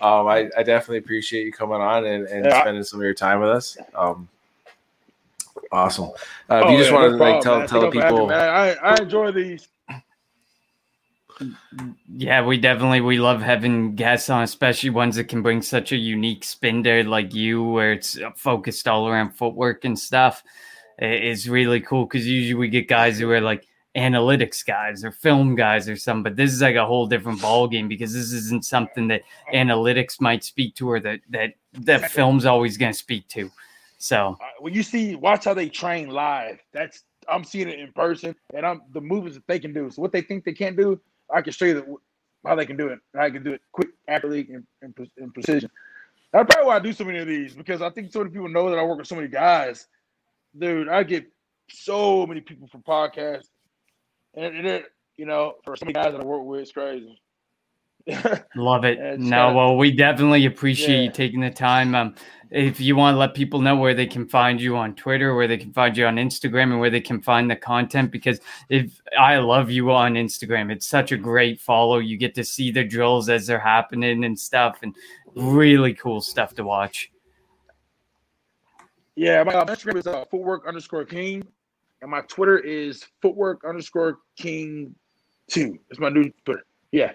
Um, 0.00 0.26
I, 0.26 0.50
I 0.56 0.62
definitely 0.62 0.98
appreciate 0.98 1.44
you 1.46 1.52
coming 1.52 1.80
on 1.80 2.04
and, 2.04 2.26
and 2.26 2.44
Yeah. 2.44 2.60
spending 2.60 2.82
some 2.84 3.00
of 3.00 3.04
your 3.04 3.14
time 3.14 3.40
with 3.40 3.48
us. 3.50 3.78
Um, 3.94 4.28
awesome. 5.72 6.10
Uh, 6.50 6.56
if 6.56 6.64
Oh, 6.66 6.70
you 6.70 6.78
just 6.78 6.90
yeah, 6.90 6.96
want 6.96 7.12
to 7.12 7.16
no 7.16 7.24
like 7.24 7.42
tell 7.42 7.58
man. 7.58 7.68
tell 7.68 7.80
the 7.80 7.90
Thank 7.90 7.94
you 7.94 8.00
for 8.00 8.06
having 8.06 8.16
people. 8.16 8.28
me. 8.28 8.34
I, 8.34 8.72
I 8.72 8.96
enjoy 9.02 9.32
these. 9.32 9.68
Yeah, 12.16 12.44
we 12.46 12.56
definitely 12.56 13.02
we 13.02 13.18
love 13.18 13.42
having 13.42 13.94
guests 13.94 14.30
on, 14.30 14.42
especially 14.42 14.90
ones 14.90 15.16
that 15.16 15.24
can 15.24 15.42
bring 15.42 15.60
such 15.60 15.92
a 15.92 15.96
unique 15.96 16.44
spin 16.44 16.82
there, 16.82 17.04
like 17.04 17.34
you, 17.34 17.62
where 17.62 17.92
it's 17.92 18.18
focused 18.36 18.88
all 18.88 19.06
around 19.06 19.32
footwork 19.32 19.84
and 19.84 19.98
stuff. 19.98 20.42
I- 21.00 21.04
It's 21.04 21.46
really 21.46 21.80
cool 21.80 22.06
because 22.06 22.26
usually 22.26 22.54
we 22.54 22.68
get 22.68 22.88
guys 22.88 23.18
who 23.18 23.30
are 23.30 23.40
like 23.42 23.66
analytics 23.94 24.64
guys 24.64 25.04
or 25.04 25.10
film 25.10 25.54
guys 25.56 25.88
or 25.90 25.96
something. 25.96 26.22
But 26.22 26.36
this 26.36 26.52
is 26.52 26.62
like 26.62 26.76
a 26.76 26.86
whole 26.86 27.06
different 27.06 27.42
ball 27.42 27.68
game 27.68 27.86
because 27.88 28.14
this 28.14 28.32
isn't 28.32 28.64
something 28.64 29.08
that 29.08 29.22
analytics 29.52 30.20
might 30.20 30.42
speak 30.42 30.74
to 30.76 30.88
or 30.90 31.00
that 31.00 31.20
that 31.30 31.52
that 31.74 32.10
film's 32.10 32.46
always 32.46 32.78
going 32.78 32.92
to 32.92 32.98
speak 32.98 33.28
to. 33.28 33.50
So 33.98 34.36
when 34.60 34.74
you 34.74 34.82
see, 34.82 35.14
watch 35.14 35.44
how 35.44 35.54
they 35.54 35.68
train 35.68 36.10
live. 36.10 36.58
That's 36.72 37.04
I'm 37.28 37.44
seeing 37.44 37.68
it 37.68 37.78
in 37.80 37.92
person, 37.92 38.36
and 38.54 38.64
I'm 38.64 38.82
the 38.92 39.00
moves 39.00 39.34
that 39.34 39.46
they 39.46 39.58
can 39.58 39.72
do. 39.72 39.90
So 39.90 40.00
what 40.02 40.12
they 40.12 40.20
think 40.20 40.44
they 40.44 40.52
can't 40.52 40.76
do, 40.76 41.00
I 41.34 41.40
can 41.42 41.52
show 41.52 41.64
you 41.64 41.74
the, 41.74 41.96
how 42.48 42.54
they 42.54 42.66
can 42.66 42.76
do 42.76 42.88
it. 42.88 43.00
I 43.18 43.30
can 43.30 43.42
do 43.42 43.52
it 43.52 43.60
quick, 43.72 43.88
accurately, 44.08 44.46
and, 44.80 44.94
and 45.16 45.34
precision. 45.34 45.70
That's 46.32 46.52
probably 46.54 46.68
why 46.68 46.76
I 46.76 46.80
do 46.80 46.92
so 46.92 47.04
many 47.04 47.18
of 47.18 47.26
these 47.26 47.54
because 47.54 47.82
I 47.82 47.90
think 47.90 48.12
so 48.12 48.20
many 48.20 48.30
people 48.30 48.48
know 48.48 48.70
that 48.70 48.78
I 48.78 48.84
work 48.84 48.98
with 48.98 49.06
so 49.06 49.16
many 49.16 49.28
guys. 49.28 49.86
Dude, 50.56 50.88
I 50.88 51.02
get 51.02 51.26
so 51.70 52.26
many 52.26 52.40
people 52.40 52.68
from 52.68 52.82
podcasts, 52.82 53.48
and, 54.34 54.56
and 54.56 54.66
it, 54.66 54.84
you 55.16 55.26
know, 55.26 55.54
for 55.64 55.76
so 55.76 55.84
many 55.84 55.94
guys 55.94 56.12
that 56.12 56.20
I 56.20 56.24
work 56.24 56.44
with, 56.44 56.60
it's 56.60 56.72
crazy. 56.72 57.20
Love 58.54 58.84
it. 58.84 58.98
No, 59.18 59.46
kinda- 59.46 59.52
well, 59.54 59.76
we 59.76 59.90
definitely 59.90 60.46
appreciate 60.46 61.02
you 61.02 61.10
taking 61.10 61.40
the 61.40 61.50
time. 61.50 61.94
Um, 61.94 62.14
if 62.50 62.80
you 62.80 62.96
want 62.96 63.14
to 63.14 63.18
let 63.18 63.34
people 63.34 63.60
know 63.60 63.76
where 63.76 63.94
they 63.94 64.06
can 64.06 64.26
find 64.26 64.60
you 64.60 64.76
on 64.76 64.94
Twitter, 64.94 65.34
where 65.34 65.48
they 65.48 65.56
can 65.56 65.72
find 65.72 65.96
you 65.96 66.06
on 66.06 66.16
Instagram, 66.16 66.70
and 66.70 66.80
where 66.80 66.90
they 66.90 67.00
can 67.00 67.20
find 67.20 67.50
the 67.50 67.56
content, 67.56 68.10
because 68.10 68.40
if 68.68 69.00
I 69.18 69.36
love 69.38 69.70
you 69.70 69.90
on 69.92 70.14
Instagram, 70.14 70.70
it's 70.70 70.86
such 70.86 71.12
a 71.12 71.16
great 71.16 71.60
follow. 71.60 71.98
You 71.98 72.16
get 72.16 72.34
to 72.36 72.44
see 72.44 72.70
the 72.70 72.84
drills 72.84 73.28
as 73.28 73.46
they're 73.46 73.58
happening 73.58 74.24
and 74.24 74.38
stuff, 74.38 74.78
and 74.82 74.94
really 75.34 75.94
cool 75.94 76.20
stuff 76.20 76.54
to 76.54 76.64
watch. 76.64 77.10
Yeah, 79.16 79.42
my 79.44 79.54
Instagram 79.54 79.96
is 79.96 80.06
uh, 80.06 80.24
footwork 80.30 80.66
underscore 80.66 81.04
king, 81.04 81.42
and 82.02 82.10
my 82.10 82.20
Twitter 82.22 82.58
is 82.58 83.04
footwork 83.22 83.64
underscore 83.64 84.18
king 84.36 84.94
two. 85.48 85.78
It's 85.90 85.98
my 85.98 86.10
new 86.10 86.30
Twitter. 86.44 86.64
Yeah. 86.92 87.12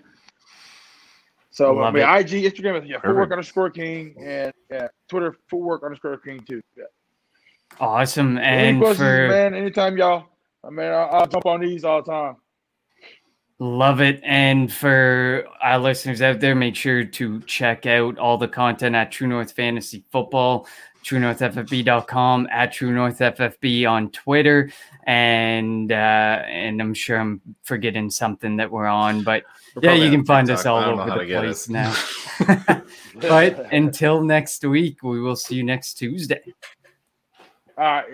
So 1.51 1.73
Love 1.73 1.93
my 1.93 2.19
IG, 2.19 2.29
Instagram 2.29 2.81
is 2.81 2.89
yeah, 2.89 2.99
footwork 3.01 3.31
underscore 3.31 3.69
king, 3.69 4.15
and 4.19 4.53
yeah, 4.69 4.87
Twitter 5.09 5.35
footwork 5.49 5.83
underscore 5.83 6.17
king 6.17 6.39
two. 6.47 6.61
Yeah. 6.77 6.85
Awesome. 7.79 8.37
Any 8.37 8.69
And 8.69 8.79
questions, 8.79 8.99
for 8.99 9.27
man? 9.27 9.53
Anytime, 9.53 9.97
y'all. 9.97 10.27
I 10.63 10.69
mean, 10.69 10.87
I'll, 10.87 11.09
I'll 11.11 11.27
jump 11.27 11.45
on 11.45 11.59
these 11.59 11.83
all 11.83 12.01
the 12.01 12.09
time. 12.09 12.35
Love 13.61 14.01
it. 14.01 14.19
And 14.23 14.73
for 14.73 15.45
our 15.61 15.77
listeners 15.77 16.19
out 16.23 16.39
there, 16.39 16.55
make 16.55 16.75
sure 16.75 17.05
to 17.05 17.39
check 17.41 17.85
out 17.85 18.17
all 18.17 18.35
the 18.35 18.47
content 18.47 18.95
at 18.95 19.11
True 19.11 19.27
North 19.27 19.51
Fantasy 19.51 20.03
Football, 20.09 20.65
TrueNorthFFB.com, 21.03 22.47
at 22.51 22.73
True 22.73 22.91
North 22.91 23.19
FFB 23.19 23.87
on 23.87 24.09
Twitter. 24.09 24.71
And 25.03 25.91
uh, 25.91 26.41
and 26.47 26.81
I'm 26.81 26.95
sure 26.95 27.19
I'm 27.19 27.39
forgetting 27.61 28.09
something 28.09 28.55
that 28.55 28.71
we're 28.71 28.87
on, 28.87 29.23
but 29.23 29.43
We're 29.75 29.83
yeah, 29.83 29.93
you 29.93 30.09
can 30.09 30.25
find 30.25 30.49
us 30.49 30.63
TikTok. 30.63 30.83
I 30.83 30.91
all 30.91 30.99
over 30.99 31.19
the 31.19 31.25
place 31.27 31.69
us. 31.69 31.69
now. 31.69 31.95
but 33.21 33.71
until 33.71 34.23
next 34.23 34.65
week, 34.65 35.03
we 35.03 35.21
will 35.21 35.35
see 35.35 35.53
you 35.53 35.63
next 35.63 35.99
Tuesday. 35.99 36.41
All 37.77 37.85
right. 37.85 38.05